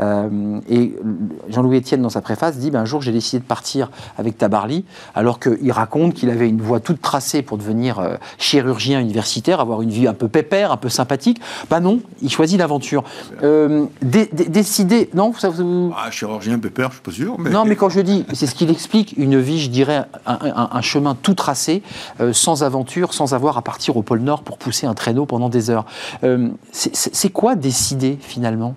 Euh, 0.00 0.60
et 0.68 0.94
Jean-Louis 1.48 1.78
Etienne, 1.78 2.02
dans 2.02 2.08
sa 2.10 2.20
préface, 2.20 2.56
dit 2.58 2.70
ben, 2.70 2.80
Un 2.80 2.84
jour, 2.84 3.02
j'ai 3.02 3.12
décidé 3.12 3.40
de 3.40 3.44
partir 3.44 3.90
avec 4.18 4.38
Tabarly, 4.38 4.84
alors 5.14 5.38
qu'il 5.40 5.72
raconte 5.72 6.14
qu'il 6.14 6.30
avait 6.30 6.48
une 6.48 6.60
voie 6.60 6.80
toute 6.80 7.00
tracée 7.00 7.42
pour 7.42 7.58
devenir 7.58 7.98
euh, 7.98 8.16
chirurgien 8.38 9.00
universitaire, 9.00 9.60
avoir 9.60 9.82
une 9.82 9.90
vie 9.90 10.06
un 10.06 10.14
peu 10.14 10.28
pépère, 10.28 10.72
un 10.72 10.76
peu 10.76 10.88
sympathique. 10.88 11.40
Ben 11.70 11.80
non, 11.80 12.00
il 12.22 12.30
choisit 12.30 12.58
l'aventure. 12.58 13.04
Euh, 13.42 13.86
dé- 14.02 14.28
dé- 14.32 14.48
décider. 14.48 15.10
Non, 15.14 15.32
ça 15.32 15.48
vous. 15.48 15.92
Ah, 15.96 16.10
chirurgien, 16.10 16.58
Pepper, 16.58 16.86
je 16.88 16.94
suis 16.94 17.02
pas 17.02 17.10
sûr. 17.12 17.36
Mais... 17.38 17.50
Non, 17.50 17.64
mais 17.64 17.76
quand 17.76 17.88
je 17.88 18.00
dis, 18.00 18.24
c'est 18.32 18.46
ce 18.46 18.54
qu'il 18.54 18.70
explique, 18.70 19.14
une 19.16 19.38
vie, 19.40 19.60
je 19.60 19.70
dirais, 19.70 20.04
un, 20.26 20.38
un- 20.54 20.68
un 20.72 20.80
chemin 20.82 21.14
tout 21.20 21.34
tracé, 21.34 21.82
euh, 22.20 22.32
sans 22.32 22.62
aventure, 22.62 23.14
sans 23.14 23.34
avoir 23.34 23.58
à 23.58 23.62
partir 23.62 23.96
au 23.96 24.02
pôle 24.02 24.20
Nord 24.20 24.42
pour 24.42 24.58
pousser 24.58 24.86
un 24.86 24.94
traîneau 24.94 25.26
pendant 25.26 25.48
des 25.48 25.70
heures. 25.70 25.86
Euh, 26.24 26.48
c'est 26.72 27.30
quoi 27.30 27.54
décider 27.54 28.18
finalement? 28.20 28.74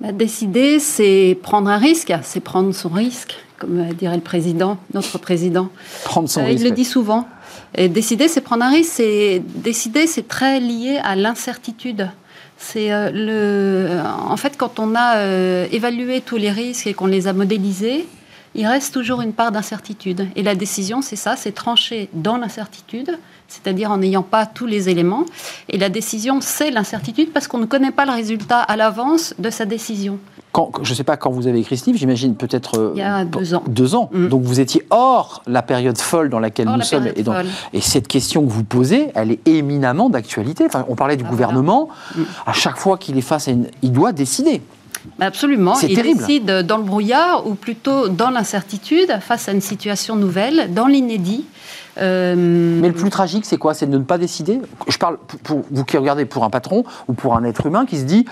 Bah, 0.00 0.12
décider, 0.12 0.78
c'est 0.78 1.38
prendre 1.42 1.68
un 1.70 1.78
risque, 1.78 2.12
c'est 2.22 2.40
prendre 2.40 2.72
son 2.74 2.88
risque, 2.88 3.34
comme 3.58 3.78
euh, 3.80 3.92
dirait 3.92 4.16
le 4.16 4.22
président, 4.22 4.78
notre 4.92 5.18
président. 5.18 5.68
Prendre 6.04 6.28
son 6.28 6.40
Euh, 6.40 6.46
risque. 6.46 6.60
Il 6.60 6.64
le 6.68 6.74
dit 6.74 6.84
souvent. 6.84 7.28
Et 7.76 7.88
décider, 7.88 8.28
c'est 8.28 8.40
prendre 8.40 8.64
un 8.64 8.70
risque. 8.70 8.92
C'est 8.94 9.42
décider, 9.44 10.06
c'est 10.06 10.28
très 10.28 10.60
lié 10.60 11.00
à 11.02 11.16
l'incertitude. 11.16 12.08
C'est 12.56 12.92
euh, 12.92 13.10
le. 13.12 14.00
En 14.28 14.36
fait, 14.36 14.56
quand 14.56 14.78
on 14.78 14.94
a 14.94 15.16
euh, 15.16 15.66
évalué 15.72 16.20
tous 16.20 16.36
les 16.36 16.50
risques 16.50 16.86
et 16.86 16.94
qu'on 16.94 17.06
les 17.06 17.26
a 17.26 17.32
modélisés, 17.32 18.06
il 18.54 18.66
reste 18.66 18.94
toujours 18.94 19.20
une 19.22 19.32
part 19.32 19.50
d'incertitude. 19.50 20.28
Et 20.36 20.42
la 20.42 20.54
décision, 20.54 21.02
c'est 21.02 21.16
ça, 21.16 21.36
c'est 21.36 21.52
trancher 21.52 22.08
dans 22.12 22.36
l'incertitude, 22.36 23.18
c'est-à-dire 23.62 23.90
en 23.90 23.98
n'ayant 23.98 24.22
pas 24.22 24.46
tous 24.46 24.66
les 24.66 24.88
éléments. 24.88 25.24
Et 25.68 25.78
la 25.78 25.88
décision, 25.88 26.40
c'est 26.40 26.70
l'incertitude 26.70 27.32
parce 27.32 27.46
qu'on 27.48 27.58
ne 27.58 27.66
connaît 27.66 27.90
pas 27.90 28.04
le 28.04 28.12
résultat 28.12 28.60
à 28.60 28.76
l'avance 28.76 29.34
de 29.38 29.50
sa 29.50 29.64
décision. 29.64 30.18
Quand, 30.52 30.70
je 30.82 30.90
ne 30.90 30.94
sais 30.94 31.02
pas 31.04 31.16
quand 31.16 31.30
vous 31.30 31.48
avez 31.48 31.58
écrit 31.58 31.76
ce 31.76 31.86
livre, 31.86 31.98
j'imagine 31.98 32.36
peut-être. 32.36 32.78
euh, 32.78 32.92
Il 32.94 33.00
y 33.00 33.02
a 33.02 33.24
deux 33.24 33.54
ans. 33.54 33.64
Deux 33.66 33.94
ans. 33.96 34.08
Mm. 34.12 34.28
Donc 34.28 34.42
vous 34.42 34.60
étiez 34.60 34.86
hors 34.90 35.42
la 35.48 35.62
période 35.62 35.98
folle 35.98 36.30
dans 36.30 36.38
laquelle 36.38 36.68
Hors 36.68 36.74
nous 36.74 36.78
la 36.80 36.84
sommes. 36.84 37.08
Et, 37.72 37.80
cette 37.80 38.06
question 38.06 38.44
que 38.46 38.50
vous 38.52 38.62
posez, 38.62 39.08
elle 39.16 39.32
est 39.32 39.48
éminemment 39.48 40.10
d'actualité. 40.10 40.64
Enfin, 40.66 40.84
on 40.88 40.94
parlait 40.94 41.16
du 41.16 41.24
Ah, 41.26 41.30
gouvernement. 41.30 41.88
voilà. 42.14 42.28
Mm. 42.28 42.32
À 42.46 42.52
chaque 42.52 42.76
fois 42.76 42.98
qu'il 42.98 43.18
est 43.18 43.22
face 43.22 43.48
à 43.48 43.50
une. 43.50 43.66
Il 43.82 43.90
doit 43.92 44.12
décider. 44.12 44.62
Bah, 45.18 45.26
Absolument. 45.26 45.74
C'est 45.74 45.88
Il 45.88 45.96
terrible. 45.96 46.20
décide 46.20 46.46
dans 46.46 46.76
le 46.78 46.84
brouillard 46.84 47.46
ou 47.48 47.54
plutôt 47.54 48.08
dans 48.08 48.30
l'incertitude, 48.30 49.08
face 49.20 49.48
à 49.48 49.52
une 49.52 49.60
situation 49.60 50.14
nouvelle, 50.16 50.72
dans 50.72 50.86
l'inédit. 50.86 51.44
Euh, 51.98 52.34
Mais 52.36 52.88
le 52.88 52.94
plus 52.94 53.10
tragique, 53.10 53.44
c'est 53.44 53.56
quoi? 53.56 53.74
C'est 53.74 53.86
de 53.86 53.96
ne 53.98 54.02
pas 54.04 54.18
décider? 54.18 54.60
Je 54.88 54.96
parle 54.98 55.18
pour, 55.18 55.38
pour 55.40 55.62
vous 55.70 55.84
qui 55.84 55.96
regardez 55.96 56.24
pour 56.24 56.44
un 56.44 56.50
patron 56.50 56.84
ou 57.08 57.12
pour 57.12 57.36
un 57.36 57.44
être 57.44 57.66
humain 57.66 57.86
qui 57.86 57.98
se 57.98 58.04
dit 58.04 58.24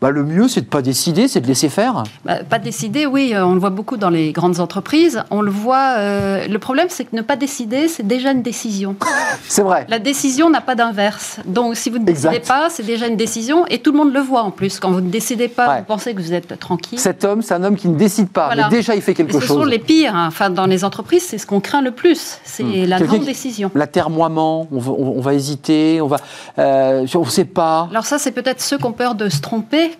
bah, 0.00 0.10
le 0.10 0.24
mieux, 0.24 0.48
c'est 0.48 0.62
de 0.62 0.66
pas 0.66 0.82
décider, 0.82 1.28
c'est 1.28 1.40
de 1.40 1.46
laisser 1.46 1.68
faire. 1.68 2.04
bah, 2.24 2.38
pas 2.48 2.58
décider, 2.58 3.06
oui, 3.06 3.32
euh, 3.34 3.44
on 3.44 3.54
le 3.54 3.60
voit 3.60 3.70
beaucoup 3.70 3.96
dans 3.96 4.10
les 4.10 4.32
grandes 4.32 4.60
entreprises. 4.60 5.22
On 5.30 5.42
le 5.42 5.50
voit. 5.50 5.94
euh, 5.98 6.46
le 6.48 6.58
problème, 6.58 6.86
c'est 6.90 7.04
que 7.04 7.14
ne 7.14 7.22
pas 7.22 7.36
décider, 7.36 7.88
c'est 7.88 8.06
déjà 8.06 8.32
une 8.32 8.42
décision. 8.42 8.96
C'est 9.48 9.62
vrai. 9.62 9.86
La 9.88 9.98
décision 9.98 10.48
n'a 10.50 10.60
pas 10.60 10.74
d'inverse. 10.74 11.38
Donc, 11.44 11.76
si 11.76 11.90
vous 11.90 11.98
ne 11.98 12.04
décidez 12.04 12.40
pas, 12.40 12.68
c'est 12.70 12.84
déjà 12.84 13.06
une 13.06 13.16
décision, 13.16 13.66
et 13.66 13.78
tout 13.78 13.92
le 13.92 13.98
monde 13.98 14.12
le 14.12 14.20
voit 14.20 14.42
en 14.42 14.50
plus. 14.50 14.78
Quand 14.80 14.90
vous 14.90 15.00
ne 15.00 15.10
décidez 15.10 15.48
pas, 15.48 15.68
Ouais. 15.68 15.78
vous 15.78 15.84
pensez 15.84 16.14
que 16.14 16.20
vous 16.20 16.32
êtes 16.32 16.58
tranquille. 16.58 16.98
Cet 16.98 17.24
homme, 17.24 17.42
c'est 17.42 17.54
un 17.54 17.62
homme 17.64 17.76
qui 17.76 17.88
ne 17.88 17.96
décide 17.96 18.28
pas, 18.28 18.46
Voilà. 18.46 18.68
mais 18.70 18.76
déjà 18.76 18.94
il 18.94 19.02
fait 19.02 19.14
quelque 19.14 19.30
Et 19.30 19.40
ce 19.40 19.46
chose. 19.46 19.56
sont 19.58 19.64
les 19.64 19.78
pires. 19.78 20.14
hein. 20.14 20.26
Enfin, 20.28 20.50
dans 20.50 20.66
les 20.66 20.84
entreprises, 20.84 21.24
c'est 21.24 21.38
ce 21.38 21.46
qu'on 21.46 21.60
craint 21.60 21.82
le 21.82 21.90
plus. 21.90 22.38
C'est 22.44 22.62
Hmm. 22.62 22.84
la 22.86 22.98
Qui- 23.18 23.24
décision. 23.26 23.70
L'atermoiement, 23.74 24.66
on 24.72 24.78
va, 24.78 24.90
on- 24.92 25.14
on 25.16 25.20
va 25.20 25.34
hésiter, 25.34 26.00
on 26.00 26.06
va, 26.06 26.18
euh, 26.58 27.06
on 27.14 27.20
ne 27.20 27.24
sait 27.30 27.44
pas. 27.44 27.88
Alors 27.90 28.06
ça, 28.06 28.18
c'est 28.18 28.32
peut-être 28.32 28.60
ceux 28.60 28.78
qui 28.78 28.84
ont 28.84 28.92
peur 28.92 29.14
de 29.14 29.28
se 29.28 29.40
tromper 29.40 29.90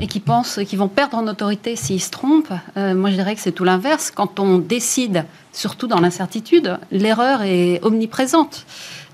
et 0.00 0.06
qui 0.06 0.20
pensent 0.20 0.60
qu'ils 0.66 0.78
vont 0.78 0.88
perdre 0.88 1.16
en 1.16 1.26
autorité 1.26 1.76
s'ils 1.76 2.02
se 2.02 2.10
trompent. 2.10 2.52
Euh, 2.76 2.94
moi, 2.94 3.10
je 3.10 3.14
dirais 3.16 3.34
que 3.34 3.40
c'est 3.40 3.52
tout 3.52 3.64
l'inverse. 3.64 4.10
Quand 4.14 4.38
on 4.40 4.58
décide, 4.58 5.24
surtout 5.52 5.86
dans 5.86 6.00
l'incertitude, 6.00 6.78
l'erreur 6.92 7.42
est 7.42 7.80
omniprésente. 7.82 8.64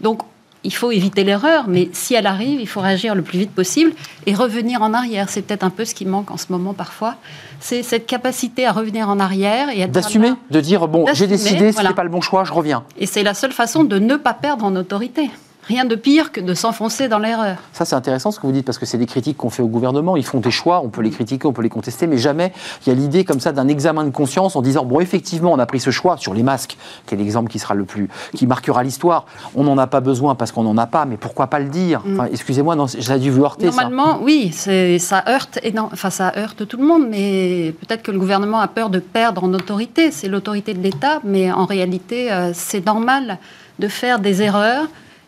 Donc, 0.00 0.22
il 0.64 0.74
faut 0.74 0.90
éviter 0.90 1.24
l'erreur, 1.24 1.64
mais 1.68 1.88
si 1.92 2.14
elle 2.14 2.26
arrive, 2.26 2.60
il 2.60 2.66
faut 2.66 2.80
réagir 2.80 3.14
le 3.14 3.22
plus 3.22 3.38
vite 3.38 3.50
possible 3.50 3.92
et 4.26 4.34
revenir 4.34 4.82
en 4.82 4.94
arrière. 4.94 5.28
C'est 5.28 5.42
peut-être 5.42 5.62
un 5.62 5.70
peu 5.70 5.84
ce 5.84 5.94
qui 5.94 6.06
manque 6.06 6.30
en 6.30 6.36
ce 6.36 6.46
moment 6.50 6.72
parfois. 6.72 7.16
C'est 7.60 7.82
cette 7.82 8.06
capacité 8.06 8.66
à 8.66 8.72
revenir 8.72 9.08
en 9.08 9.20
arrière 9.20 9.68
et 9.68 9.86
D'assumer, 9.86 10.32
de 10.50 10.60
dire 10.60 10.88
bon, 10.88 11.06
j'ai 11.12 11.26
décidé, 11.26 11.68
ce 11.70 11.74
voilà. 11.74 11.90
n'est 11.90 11.94
pas 11.94 12.04
le 12.04 12.10
bon 12.10 12.20
choix, 12.20 12.44
je 12.44 12.52
reviens. 12.52 12.84
Et 12.98 13.06
c'est 13.06 13.22
la 13.22 13.34
seule 13.34 13.52
façon 13.52 13.84
de 13.84 13.98
ne 13.98 14.16
pas 14.16 14.34
perdre 14.34 14.64
en 14.64 14.74
autorité. 14.74 15.30
Rien 15.66 15.84
de 15.84 15.94
pire 15.94 16.30
que 16.32 16.40
de 16.40 16.52
s'enfoncer 16.54 17.08
dans 17.08 17.18
l'erreur. 17.18 17.56
Ça, 17.72 17.84
c'est 17.84 17.94
intéressant 17.94 18.30
ce 18.30 18.38
que 18.38 18.46
vous 18.46 18.52
dites, 18.52 18.66
parce 18.66 18.78
que 18.78 18.86
c'est 18.86 18.98
des 18.98 19.06
critiques 19.06 19.36
qu'on 19.38 19.50
fait 19.50 19.62
au 19.62 19.68
gouvernement. 19.68 20.16
Ils 20.16 20.24
font 20.24 20.40
des 20.40 20.50
choix, 20.50 20.80
on 20.84 20.88
peut 20.88 21.00
les 21.02 21.10
critiquer, 21.10 21.46
on 21.46 21.52
peut 21.52 21.62
les 21.62 21.68
contester, 21.68 22.06
mais 22.06 22.18
jamais 22.18 22.52
il 22.86 22.90
y 22.90 22.92
a 22.92 22.94
l'idée 22.94 23.24
comme 23.24 23.40
ça 23.40 23.52
d'un 23.52 23.68
examen 23.68 24.04
de 24.04 24.10
conscience 24.10 24.56
en 24.56 24.62
disant 24.62 24.84
bon, 24.84 25.00
effectivement, 25.00 25.52
on 25.52 25.58
a 25.58 25.66
pris 25.66 25.80
ce 25.80 25.90
choix 25.90 26.16
sur 26.16 26.34
les 26.34 26.42
masques, 26.42 26.76
qui 27.06 27.14
est 27.14 27.18
l'exemple 27.18 27.50
qui 27.50 27.58
sera 27.58 27.74
le 27.74 27.84
plus, 27.84 28.08
qui 28.34 28.46
marquera 28.46 28.82
l'histoire. 28.82 29.26
On 29.54 29.64
n'en 29.64 29.78
a 29.78 29.86
pas 29.86 30.00
besoin 30.00 30.34
parce 30.34 30.52
qu'on 30.52 30.62
n'en 30.64 30.76
a 30.76 30.86
pas, 30.86 31.04
mais 31.06 31.16
pourquoi 31.16 31.46
pas 31.46 31.58
le 31.58 31.68
dire? 31.68 32.02
Mm. 32.04 32.20
Enfin, 32.20 32.28
Excusez-moi, 32.32 32.76
ça 32.88 33.12
a 33.14 33.18
dû 33.18 33.30
vous 33.30 33.42
heurter, 33.44 33.70
ça. 33.70 33.82
Normalement, 33.82 34.18
oui, 34.22 34.50
c'est- 34.52 34.98
ça 34.98 35.24
heurte, 35.28 35.58
enfin, 35.92 36.10
ça 36.10 36.32
heurte 36.36 36.66
tout 36.68 36.76
le 36.76 36.84
monde, 36.84 37.06
mais 37.08 37.74
peut-être 37.80 38.02
que 38.02 38.10
le 38.10 38.18
gouvernement 38.18 38.60
a 38.60 38.68
peur 38.68 38.90
de 38.90 38.98
perdre 38.98 39.44
en 39.44 39.52
autorité. 39.54 40.10
C'est 40.10 40.28
l'autorité 40.28 40.74
de 40.74 40.80
l'État, 40.82 41.20
mais 41.24 41.50
en 41.50 41.64
réalité, 41.64 42.32
euh, 42.32 42.50
c'est 42.52 42.84
normal 42.84 43.38
de 43.78 43.88
faire 43.88 44.18
des 44.18 44.42
erreurs 44.42 44.86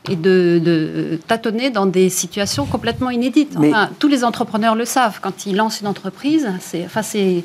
et 0.09 0.17
de, 0.17 0.61
de 0.65 1.19
tâtonner 1.27 1.71
dans 1.71 1.87
des 1.87 2.09
situations 2.09 2.65
complètement 2.67 3.11
inédites. 3.11 3.57
Mais- 3.59 3.71
Enfin, 3.71 3.91
tous 3.99 4.09
les 4.09 4.25
entrepreneurs 4.25 4.75
le 4.75 4.85
savent. 4.85 5.21
Quand 5.21 5.47
ils 5.47 5.57
lancent 5.57 5.81
une 5.81 5.87
entreprise, 5.89 6.49
c'est, 6.61 6.85
enfin, 6.85 7.03
c'est, 7.03 7.45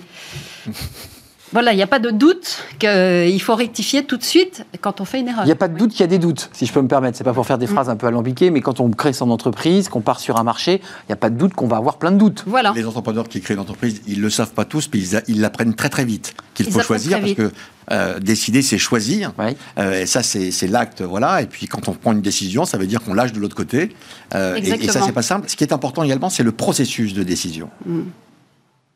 voilà, 1.54 1.74
il 1.74 1.76
n'y 1.76 1.84
a 1.84 1.88
pas 1.88 2.00
de 2.00 2.12
doute 2.12 2.64
qu'il 2.80 3.42
faut 3.42 3.56
rectifier 3.56 4.04
tout 4.06 4.18
de 4.18 4.24
suite 4.24 4.66
quand 4.80 5.02
on 5.02 5.06
fait 5.06 5.20
une 5.20 5.28
erreur. 5.28 5.44
Il 5.44 5.48
n'y 5.48 5.52
a 5.52 5.56
pas 5.56 5.68
de 5.68 5.78
doute 5.78 5.92
qu'il 5.92 6.02
y 6.02 6.04
a 6.04 6.08
des 6.08 6.18
doutes, 6.18 6.50
si 6.54 6.66
je 6.66 6.74
peux 6.74 6.82
me 6.82 6.88
permettre. 6.88 7.18
C'est 7.18 7.24
pas 7.24 7.34
pour 7.34 7.46
faire 7.46 7.58
des 7.58 7.68
phrases 7.68 7.90
un 7.90 7.96
peu 7.96 8.08
alambiquées, 8.08 8.52
mais 8.52 8.62
quand 8.62 8.80
on 8.80 8.90
crée 8.90 9.14
son 9.14 9.30
entreprise, 9.30 9.90
qu'on 9.90 10.02
part 10.02 10.20
sur 10.20 10.38
un 10.38 10.44
marché, 10.44 10.82
il 10.84 11.06
n'y 11.10 11.14
a 11.14 11.18
pas 11.18 11.30
de 11.30 11.38
doute 11.38 11.54
qu'on 11.54 11.68
va 11.68 11.78
avoir 11.78 11.98
plein 11.98 12.12
de 12.12 12.18
doutes. 12.18 12.44
Voilà. 12.48 12.74
Les 12.76 12.86
entrepreneurs 12.86 13.28
qui 13.28 13.42
créent 13.42 13.56
une 13.56 13.60
entreprise, 13.60 14.02
ils 14.08 14.22
le 14.22 14.30
savent 14.30 14.54
pas 14.54 14.66
tous, 14.66 14.90
mais 14.94 15.00
ils, 15.28 15.42
l'apprennent 15.42 15.76
très 15.76 15.90
très 15.90 16.06
vite. 16.06 16.34
Qu'il 16.54 16.72
faut 16.72 16.82
choisir 16.82 17.20
parce 17.20 17.34
que 17.34 17.52
euh, 17.92 18.20
décider, 18.20 18.62
c'est 18.62 18.78
choisir. 18.78 19.34
Ouais. 19.38 19.56
Euh, 19.78 20.02
et 20.02 20.06
ça, 20.06 20.24
c'est 20.24 20.68
l'acte, 20.68 21.02
voilà. 21.02 21.42
Et 21.42 21.48
puis 21.48 21.68
quand 21.68 21.88
on 21.90 21.94
prend 21.94 22.14
une 22.14 22.22
décision, 22.22 22.66
ça 22.66 22.78
veut 22.78 22.88
dire 22.88 23.02
qu'on 23.02 23.14
lâche 23.14 23.34
de 23.34 23.40
l'autre 23.40 23.56
côté. 23.56 23.96
Euh, 24.36 24.58
et, 24.58 24.70
et 24.70 24.88
ça, 24.88 25.02
c'est 25.02 25.12
pas 25.12 25.22
simple. 25.22 25.50
Ce 25.50 25.56
qui 25.56 25.64
est 25.64 25.74
important 25.74 26.04
également, 26.04 26.30
c'est 26.30 26.44
le 26.44 26.52
processus 26.52 27.14
de 27.14 27.24
décision. 27.24 27.70
Mm. 27.86 28.02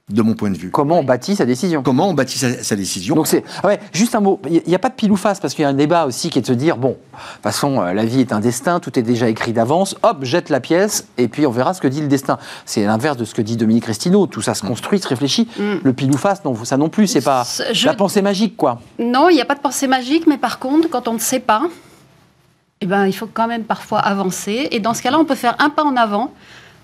De 0.08 0.22
mon 0.22 0.36
point 0.36 0.52
de 0.52 0.58
vue. 0.58 0.70
Comment 0.70 1.00
on 1.00 1.04
bâtit 1.04 1.36
sa 1.36 1.46
décision 1.46 1.82
Comment 1.82 2.08
on 2.10 2.14
bâtit 2.14 2.38
sa, 2.38 2.62
sa 2.64 2.76
décision 2.76 3.16
Donc 3.16 3.26
c'est 3.26 3.44
ah 3.64 3.68
ouais, 3.68 3.80
juste 3.92 4.14
un 4.14 4.20
mot. 4.20 4.40
Il 4.48 4.62
n'y 4.68 4.76
a 4.76 4.80
pas 4.80 4.90
de 4.90 4.94
pile 4.94 5.12
ou 5.12 5.16
face 5.16 5.40
parce 5.40 5.56
qu'il 5.56 5.64
y 5.64 5.66
a 5.66 5.70
un 5.70 5.74
débat 5.74 6.06
aussi 6.06 6.30
qui 6.30 6.38
est 6.38 6.44
de 6.44 6.46
se 6.48 6.54
dire 6.54 6.78
bon, 6.78 6.90
de 6.90 6.94
toute 6.94 7.42
façon 7.42 7.82
euh, 7.82 7.92
la 7.92 8.06
vie 8.06 8.20
est 8.20 8.32
un 8.32 8.40
destin, 8.40 8.80
tout 8.80 9.00
est 9.00 9.02
déjà 9.02 9.28
écrit 9.30 9.52
d'avance. 9.52 9.96
Hop, 10.04 10.24
jette 10.24 10.50
la 10.50 10.60
pièce 10.60 11.08
et 11.18 11.28
puis 11.28 11.48
on 11.48 11.52
verra 11.52 11.74
ce 11.74 11.82
que 11.82 11.88
dit 11.88 12.02
le 12.02 12.08
destin. 12.08 12.38
C'est 12.68 12.86
l'inverse 12.86 13.18
de 13.18 13.26
ce 13.26 13.34
que 13.34 13.42
dit 13.42 13.58
Dominique 13.58 13.86
Restineau. 13.86 14.28
Tout 14.28 14.44
ça 14.44 14.54
se 14.54 14.62
construit, 14.62 15.00
se 15.00 15.08
réfléchit. 15.08 15.48
Mm. 15.58 15.74
Le 15.84 15.94
pile 15.94 16.12
ou 16.14 16.18
face, 16.18 16.46
non, 16.46 16.54
ça 16.66 16.78
non 16.78 16.90
plus, 16.90 17.08
c'est 17.08 17.22
pas 17.22 17.44
Je- 17.74 17.88
la 17.88 17.96
pensée 17.96 18.22
magique 18.22 18.56
quoi. 18.56 18.80
Non, 19.00 19.30
il 19.30 19.34
n'y 19.34 19.42
a 19.42 19.46
pas 19.46 19.56
de 19.56 19.60
pensée 19.62 19.88
magique, 19.88 20.28
mais 20.28 20.38
par 20.38 20.60
contre, 20.60 20.88
quand 20.88 21.08
on 21.08 21.14
ne 21.14 21.20
sait 21.20 21.40
pas, 21.40 21.64
eh 22.82 22.86
ben, 22.86 23.08
il 23.08 23.14
faut 23.14 23.26
quand 23.34 23.48
même 23.48 23.64
parfois 23.64 24.02
avancer. 24.02 24.68
Et 24.70 24.80
dans 24.80 24.94
ce 24.94 25.02
cas-là, 25.02 25.18
on 25.18 25.26
peut 25.26 25.34
faire 25.34 25.56
un 25.58 25.72
pas 25.72 25.84
en 25.84 25.96
avant, 25.96 26.32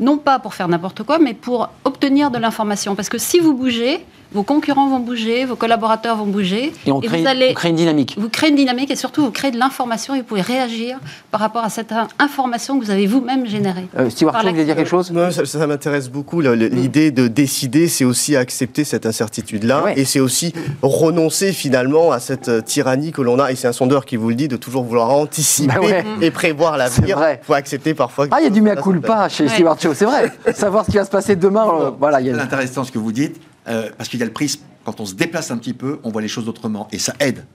non 0.02 0.18
pas 0.18 0.40
pour 0.40 0.54
faire 0.54 0.68
n'importe 0.68 1.04
quoi, 1.04 1.20
mais 1.20 1.34
pour 1.34 1.70
obtenir 1.86 2.32
de 2.32 2.38
l'information. 2.38 2.96
Parce 2.96 3.08
que 3.08 3.18
si 3.18 3.40
vous 3.40 3.54
bougez, 3.54 4.04
vos 4.34 4.44
concurrents 4.44 4.90
vont 4.90 5.00
bouger, 5.00 5.46
vos 5.46 5.56
collaborateurs 5.56 6.16
vont 6.18 6.26
bouger, 6.26 6.72
Et 6.86 6.92
on, 6.92 7.00
crée, 7.02 7.22
vous 7.22 7.28
allez 7.28 7.50
on 7.52 7.54
crée 7.54 7.70
une 7.70 7.76
dynamique. 7.76 8.16
vous 8.18 8.30
créez 8.30 8.50
une 8.50 8.56
dynamique 8.56 8.90
et 8.92 8.96
surtout 8.96 9.24
vous 9.24 9.32
créez 9.32 9.52
de 9.52 9.58
l'information 9.60 10.16
et 10.16 10.20
vous 10.20 10.24
pouvez 10.26 10.42
réagir 10.42 10.98
par 11.32 11.42
rapport 11.42 11.64
à 11.64 11.70
cette 11.70 11.92
in- 11.92 12.08
information 12.20 12.80
que 12.80 12.86
vous 12.86 12.92
avez 12.92 13.08
vous-même 13.08 13.46
générée. 13.46 13.88
Euh, 13.98 14.10
Stewart, 14.10 14.34
Par 14.34 14.44
vous 14.44 14.50
voulez 14.52 14.66
dire 14.66 14.76
quelque 14.76 14.88
chose 14.90 15.12
ça, 15.32 15.46
ça 15.46 15.68
m'intéresse 15.68 16.10
beaucoup. 16.10 16.42
le- 16.42 16.54
L'idée 16.54 17.12
de 17.12 17.28
décider, 17.28 17.88
c'est 17.88 18.06
aussi 18.06 18.36
accepter 18.36 18.84
cette 18.84 19.06
incertitude-là. 19.06 19.84
Ouais. 19.84 19.94
Et 20.00 20.06
c'est 20.06 20.20
aussi 20.20 20.54
renoncer 20.82 21.52
finalement 21.54 22.12
à 22.12 22.20
cette 22.20 22.48
euh, 22.50 22.62
tyrannie 22.62 23.12
que 23.12 23.22
l'on 23.22 23.40
a. 23.40 23.52
Et 23.52 23.56
c'est 23.56 23.68
un 23.68 23.74
sondeur 23.74 24.06
qui 24.06 24.16
vous 24.16 24.30
le 24.30 24.36
dit, 24.36 24.48
de 24.48 24.56
toujours 24.58 24.84
vouloir 24.84 25.10
anticiper 25.12 25.74
Bah 25.76 25.82
ouais. 25.82 26.06
et 26.22 26.32
prévoir 26.32 26.78
l'avenir. 26.78 27.20
Il 27.42 27.46
faut 27.46 27.54
accepter 27.54 27.94
parfois. 27.94 28.28
que 28.28 28.34
Ah, 28.34 28.40
il 28.40 28.44
y 28.46 28.48
a 28.48 28.50
du 28.50 28.62
mea 28.62 28.76
culpa 28.76 29.28
chez 29.30 29.44
Ouais. 29.44 29.50
Stewart 29.50 29.80
Show, 29.80 29.94
c'est 29.94 30.06
vrai. 30.06 30.32
Savoir 30.54 30.86
ce 30.86 30.92
qui 30.92 30.98
va 30.98 31.06
se 31.06 31.10
passer 31.10 31.36
demain, 31.36 31.66
euh, 31.68 31.92
voilà. 32.00 32.18
a- 32.18 32.22
C'est 32.22 32.32
intéressant 32.40 32.84
ce 32.84 32.92
que 32.92 33.00
vous 33.00 33.12
dites, 33.12 33.40
euh, 33.68 33.90
parce 33.98 34.10
qu'il 34.10 34.20
y 34.20 34.24
a 34.24 34.26
le 34.26 34.34
prisme. 34.34 34.62
Quand 34.84 35.00
on 35.00 35.06
se 35.06 35.14
déplace 35.14 35.52
un 35.52 35.58
petit 35.58 35.74
peu, 35.74 36.00
on 36.04 36.10
voit 36.10 36.22
les 36.22 36.28
choses 36.28 36.50
autrement. 36.50 36.88
Et 36.92 37.00
ça 37.00 37.14
aide 37.20 37.46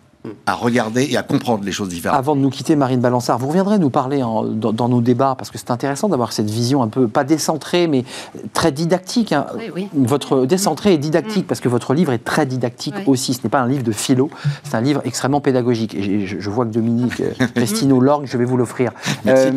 à 0.46 0.54
regarder 0.54 1.06
et 1.10 1.16
à 1.16 1.22
comprendre 1.22 1.64
les 1.64 1.72
choses 1.72 1.88
différemment. 1.88 2.18
Avant 2.18 2.36
de 2.36 2.40
nous 2.40 2.50
quitter, 2.50 2.76
Marine 2.76 3.00
Balançard, 3.00 3.38
vous 3.38 3.48
reviendrez 3.48 3.78
nous 3.78 3.90
parler 3.90 4.22
en- 4.22 4.44
dans, 4.44 4.72
dans 4.72 4.88
nos 4.88 5.00
débats, 5.00 5.34
parce 5.38 5.50
que 5.50 5.58
c'est 5.58 5.70
intéressant 5.70 6.08
d'avoir 6.08 6.32
cette 6.32 6.50
vision 6.50 6.82
un 6.82 6.88
peu, 6.88 7.08
pas 7.08 7.24
décentrée, 7.24 7.86
mais 7.86 8.04
très 8.52 8.72
didactique. 8.72 9.32
hein. 9.32 9.46
Oui, 9.56 9.70
oui. 9.74 9.88
Votre 9.94 10.46
décentré 10.46 10.94
et 10.94 10.98
didactique, 10.98 11.46
parce 11.46 11.60
que 11.60 11.68
votre 11.68 11.94
livre 11.94 12.12
est 12.12 12.24
très 12.24 12.46
didactique 12.46 12.94
Oui. 12.98 13.04
aussi. 13.06 13.34
Ce 13.34 13.40
n'est 13.44 13.50
pas 13.50 13.60
un 13.60 13.68
livre 13.68 13.82
de 13.82 13.92
philo, 13.92 14.30
c'est 14.64 14.74
un 14.76 14.80
livre 14.80 15.00
extrêmement 15.04 15.40
pédagogique. 15.40 15.94
Et 15.94 16.26
je, 16.26 16.38
je 16.40 16.50
vois 16.50 16.64
que 16.64 16.70
Dominique 16.72 17.20
euh, 17.20 17.30
Restino 17.56 18.00
l'orgue, 18.00 18.26
je 18.26 18.36
vais 18.38 18.44
vous 18.44 18.56
l'offrir. 18.56 18.92
Euh, 19.26 19.50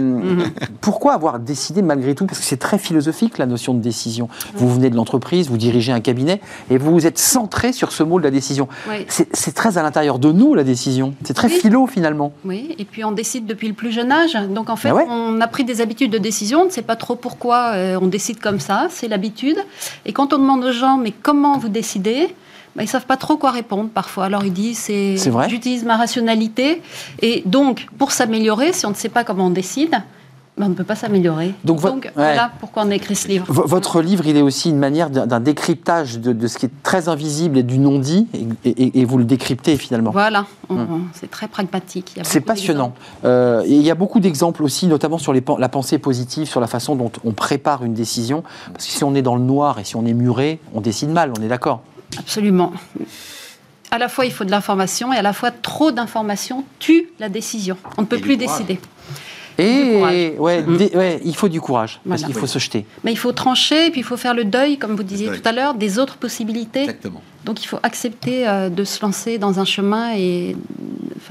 pourquoi 0.82 1.14
avoir 1.14 1.40
décidé 1.40 1.82
malgré 1.82 2.16
tout, 2.16 2.26
parce 2.26 2.40
que 2.40 2.46
c'est 2.46 2.58
très 2.58 2.78
philosophique 2.78 3.38
la 3.38 3.46
notion 3.46 3.74
de 3.74 3.80
décision? 3.82 4.30
Vous 4.56 4.70
venez 4.74 4.90
de 4.90 4.96
l'entreprise, 4.96 5.50
vous 5.50 5.58
dirigez 5.58 5.92
un 5.92 6.00
cabinet, 6.02 6.42
et 6.70 6.78
vous 6.78 6.92
vous 6.92 7.06
êtes 7.08 7.18
centré 7.20 7.74
sur 7.74 7.92
ce 7.92 8.04
mot 8.04 8.20
de 8.20 8.24
la 8.24 8.32
décision. 8.32 8.68
C'est 9.08 9.54
très 9.54 9.78
à 9.78 9.84
l'intérieur 9.84 10.20
de 10.20 10.32
nous, 10.32 10.56
la 10.60 10.64
décision. 10.64 11.14
C'est 11.24 11.34
très 11.34 11.48
Oui. 11.48 11.60
philo, 11.60 11.88
finalement. 11.88 12.32
Oui, 12.46 12.76
et 12.78 12.86
puis 12.86 13.04
on 13.04 13.12
décide 13.12 13.46
depuis 13.46 13.68
le 13.68 13.74
plus 13.74 13.92
jeune 13.92 14.12
âge. 14.12 14.34
Donc 14.50 14.70
en 14.70 14.76
fait, 14.76 14.90
Ah 14.90 14.96
ouais 14.96 15.06
on 15.10 15.42
a 15.42 15.48
pris 15.48 15.64
des 15.64 15.82
habitudes 15.82 16.12
de 16.12 16.18
décision. 16.18 16.62
On 16.62 16.66
ne 16.66 16.70
sait 16.70 16.82
pas 16.84 16.96
trop 16.96 17.16
pourquoi 17.16 17.72
euh, 17.74 17.98
on 18.02 18.08
décide 18.08 18.40
comme 18.40 18.60
ça. 18.60 18.88
C'est 18.90 19.08
l'habitude. 19.08 19.58
Et 20.06 20.14
quand 20.14 20.34
on 20.34 20.38
demande 20.38 20.64
aux 20.64 20.72
gens, 20.72 20.98
mais 20.98 21.12
comment 21.12 21.58
vous 21.58 21.70
décidez 21.70 22.28
ben, 22.76 22.84
ils 22.84 22.88
savent 22.88 23.08
pas 23.08 23.18
trop 23.18 23.36
quoi 23.36 23.50
répondre 23.50 23.90
parfois. 23.90 24.26
Alors 24.26 24.46
ils 24.46 24.54
disent, 24.54 24.78
c'est, 24.78 25.16
j'utilise 25.48 25.84
ma 25.86 25.98
rationalité. 25.98 26.84
Et 27.22 27.42
donc, 27.48 27.88
pour 27.98 28.12
s'améliorer, 28.12 28.74
si 28.74 28.86
on 28.86 28.92
ne 28.92 28.96
sait 28.96 29.10
pas 29.10 29.24
comment 29.24 29.48
on 29.48 29.50
décide, 29.50 29.96
ben, 30.60 30.66
on 30.66 30.70
ne 30.70 30.74
peut 30.76 30.84
pas 30.84 30.96
s'améliorer. 30.96 31.54
Donc, 31.64 31.82
ouais. 31.84 32.12
voilà 32.16 32.52
pourquoi 32.60 32.84
on 32.86 32.92
a 32.92 32.96
écrit 32.96 33.16
ce 33.16 33.28
livre. 33.30 33.46
V- 33.52 33.62
Votre 33.66 34.02
livre, 34.02 34.28
il 34.28 34.36
est 34.38 34.42
aussi 34.42 34.70
une 34.70 34.78
manière 34.78 35.10
d'un 35.10 35.40
décryptage 35.40 36.20
de, 36.20 36.34
de 36.34 36.48
ce 36.48 36.58
qui 36.58 36.66
est 36.68 36.84
très 36.84 37.08
invisible 37.10 37.58
et 37.58 37.64
du 37.64 37.80
non-dit, 37.80 38.28
et, 38.66 38.70
et- 38.70 39.00
et 39.00 39.06
vous 39.06 39.18
le 39.18 39.24
décryptez 39.24 39.78
finalement. 39.78 40.12
Voilà, 40.12 40.46
on- 40.70 40.86
c'est 41.14 41.32
très 41.32 41.48
pragmatique. 41.48 42.20
C'est 42.24 42.42
passionnant. 42.42 42.94
Euh, 43.24 43.64
et 43.66 43.72
il 43.74 43.82
y 43.82 43.90
a 43.90 43.96
beaucoup 43.96 44.20
d'exemples 44.20 44.62
aussi, 44.64 44.86
notamment 44.88 45.18
sur 45.18 45.32
les 45.34 45.42
la 45.58 45.70
pensée 45.70 45.98
positive, 45.98 46.48
sur 46.48 46.60
la 46.60 46.68
façon 46.68 46.96
dont 46.96 47.12
on 47.24 47.32
prépare 47.32 47.84
une 47.86 47.94
décision. 47.94 48.44
Parce 48.74 48.86
que 48.86 48.92
si 48.92 49.04
on 49.04 49.16
est 49.16 49.22
dans 49.22 49.36
le 49.36 49.42
noir 49.42 49.80
et 49.80 49.84
si 49.86 49.96
on 49.96 50.06
est 50.06 50.14
muré, 50.14 50.60
on 50.74 50.82
décide 50.82 51.10
mal, 51.10 51.32
on 51.40 51.42
est 51.42 51.48
d'accord. 51.48 51.82
Absolument. 52.20 52.74
À 53.92 53.98
la 53.98 54.10
fois, 54.10 54.26
il 54.26 54.32
faut 54.32 54.44
de 54.44 54.52
l'information 54.52 55.12
et 55.14 55.18
à 55.18 55.22
la 55.22 55.34
fois, 55.34 55.50
trop 55.52 55.92
d'informations 55.92 56.64
tue 56.80 57.08
la 57.20 57.30
décision. 57.30 57.78
On 57.98 58.02
ne 58.02 58.08
peut 58.08 58.18
Et 58.18 58.22
plus 58.22 58.38
décider. 58.38 58.80
Et 59.62 59.94
courage. 59.94 60.14
ouais, 60.40 60.62
Mm. 60.64 60.98
ouais, 60.98 61.20
il 61.24 61.36
faut 61.36 61.50
du 61.50 61.60
courage, 61.62 62.00
parce 62.08 62.24
qu'il 62.24 62.34
faut 62.34 62.48
se 62.48 62.60
jeter. 62.60 62.86
Mais 63.04 63.12
il 63.12 63.18
faut 63.18 63.32
trancher 63.32 63.88
et 63.88 63.92
puis 63.92 64.02
il 64.02 64.04
faut 64.04 64.18
faire 64.18 64.34
le 64.34 64.46
deuil, 64.46 64.78
comme 64.78 64.96
vous 64.96 65.04
disiez 65.04 65.28
tout 65.32 65.48
à 65.48 65.52
l'heure, 65.52 65.74
des 65.74 66.00
autres 66.00 66.18
possibilités. 66.18 66.82
Exactement. 66.82 67.22
Donc 67.46 67.64
il 67.64 67.68
faut 67.68 67.80
accepter 67.84 68.48
euh, 68.48 68.70
de 68.70 68.84
se 68.84 69.02
lancer 69.02 69.38
dans 69.38 69.60
un 69.60 69.66
chemin 69.66 70.14
et 70.16 70.56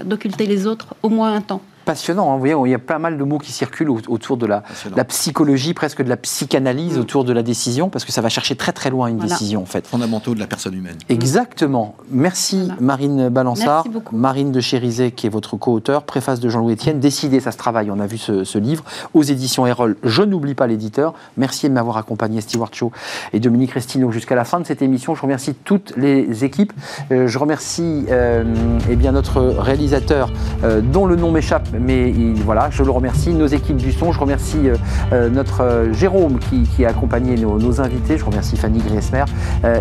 d'occulter 0.05 0.47
les 0.47 0.67
autres 0.67 0.95
au 1.03 1.09
moins 1.09 1.33
un 1.35 1.41
temps. 1.41 1.61
Passionnant, 1.89 2.31
hein, 2.31 2.35
vous 2.35 2.41
voyez, 2.41 2.55
il 2.67 2.71
y 2.71 2.75
a 2.75 2.79
pas 2.79 2.99
mal 2.99 3.17
de 3.17 3.25
mots 3.25 3.39
qui 3.39 3.51
circulent 3.51 3.89
au- 3.89 4.01
autour 4.09 4.37
de 4.37 4.45
la, 4.45 4.63
psychologie, 5.05 5.73
presque 5.73 6.03
de 6.03 6.09
la 6.11 6.19
psychanalyse 6.19 6.99
Mm. 6.99 7.01
autour 7.01 7.25
de 7.25 7.33
la 7.33 7.43
décision, 7.43 7.89
parce 7.89 8.05
que 8.05 8.13
ça 8.13 8.21
va 8.21 8.29
chercher 8.29 8.57
très 8.57 8.73
très 8.73 8.91
loin 8.91 9.07
une 9.07 9.17
Voilà. 9.17 9.31
décision 9.33 9.63
en 9.63 9.65
fait. 9.65 9.87
Fondamentaux 9.87 10.35
de 10.35 10.39
la 10.39 10.47
personne 10.47 10.75
humaine. 10.75 10.97
Exactement. 11.09 11.95
Merci 12.11 12.59
Voilà. 12.67 12.75
Marine 12.81 13.29
Balançard, 13.31 13.87
Merci. 13.91 14.07
Marine 14.13 14.53
de 14.53 14.61
Chérizet 14.61 15.13
qui 15.13 15.27
est 15.27 15.31
votre 15.31 15.57
co-auteur, 15.57 16.03
préface 16.03 16.41
de 16.41 16.51
Jean-Louis 16.51 16.75
Etienne. 16.75 17.01
Décidez, 17.01 17.41
ça 17.41 17.53
se 17.53 17.57
travaille, 17.57 17.91
on 17.91 18.01
a 18.01 18.07
vu 18.07 18.19
ce, 18.19 18.45
ce 18.45 18.59
livre 18.59 18.85
aux 19.15 19.23
éditions 19.23 19.67
Erol. 19.67 19.97
Je 20.05 20.23
n'oublie 20.23 20.55
pas 20.55 20.67
l'éditeur. 20.67 21.15
Merci 21.39 21.71
de 21.71 21.73
m'avoir 21.73 21.97
accompagné, 21.97 22.43
Stewart 22.43 22.69
Shaw 22.75 22.93
et 23.33 23.41
Dominique 23.41 23.71
Restino 23.73 24.13
jusqu'à 24.13 24.35
la 24.35 24.45
fin 24.45 24.61
de 24.61 24.67
cette 24.67 24.83
émission. 24.83 25.15
Je 25.15 25.23
remercie 25.23 25.55
toutes 25.55 25.95
les 25.97 26.45
équipes. 26.45 26.75
Euh, 27.13 27.27
je 27.29 27.39
remercie 27.39 28.05
euh, 28.11 28.45
eh 28.91 28.97
bien 28.97 29.13
notre 29.13 29.41
réalisateur 29.41 30.31
euh, 30.65 30.83
dont 30.83 31.07
le 31.07 31.17
nom 31.17 31.33
m'échappe, 31.33 31.67
mais 31.81 32.11
il- 32.11 32.43
voilà, 32.45 32.69
je 32.71 32.83
le 32.83 32.91
remercie. 32.91 33.31
Nos 33.35 33.47
équipes 33.47 33.77
du 33.77 33.93
son, 33.93 34.13
je 34.13 34.19
remercie 34.21 34.69
euh, 34.69 34.77
euh, 35.13 35.29
notre 35.29 35.63
euh, 35.63 35.93
Jérôme 35.93 36.39
qui, 36.39 36.63
qui 36.63 36.85
a 36.85 36.91
accompagné 36.91 37.37
nos, 37.37 37.59
nos 37.59 37.81
invités. 37.81 38.19
Je 38.19 38.25
remercie 38.25 38.57
Fanny 38.57 38.79
Griesmer. 38.81 39.25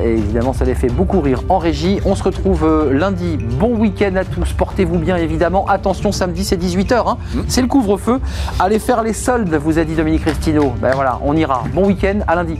Et 0.03 0.11
évidemment, 0.13 0.53
ça 0.53 0.65
les 0.65 0.75
fait 0.75 0.89
beaucoup 0.89 1.21
rire 1.21 1.41
en 1.49 1.57
régie. 1.57 1.99
On 2.05 2.15
se 2.15 2.23
retrouve 2.23 2.89
lundi. 2.91 3.37
Bon 3.59 3.77
week-end 3.77 4.15
à 4.15 4.23
tous. 4.25 4.53
Portez-vous 4.53 4.97
bien, 4.97 5.17
évidemment. 5.17 5.65
Attention, 5.67 6.11
samedi, 6.11 6.43
c'est 6.43 6.57
18h. 6.57 7.17
C'est 7.47 7.61
le 7.61 7.67
couvre-feu. 7.67 8.19
Allez 8.59 8.79
faire 8.79 9.03
les 9.03 9.13
soldes, 9.13 9.53
vous 9.55 9.79
a 9.79 9.83
dit 9.83 9.95
Dominique 9.95 10.23
Restino. 10.23 10.73
Ben 10.81 10.91
voilà, 10.95 11.19
on 11.23 11.35
ira. 11.35 11.63
Bon 11.73 11.85
week-end. 11.85 12.19
À 12.27 12.35
lundi. 12.35 12.57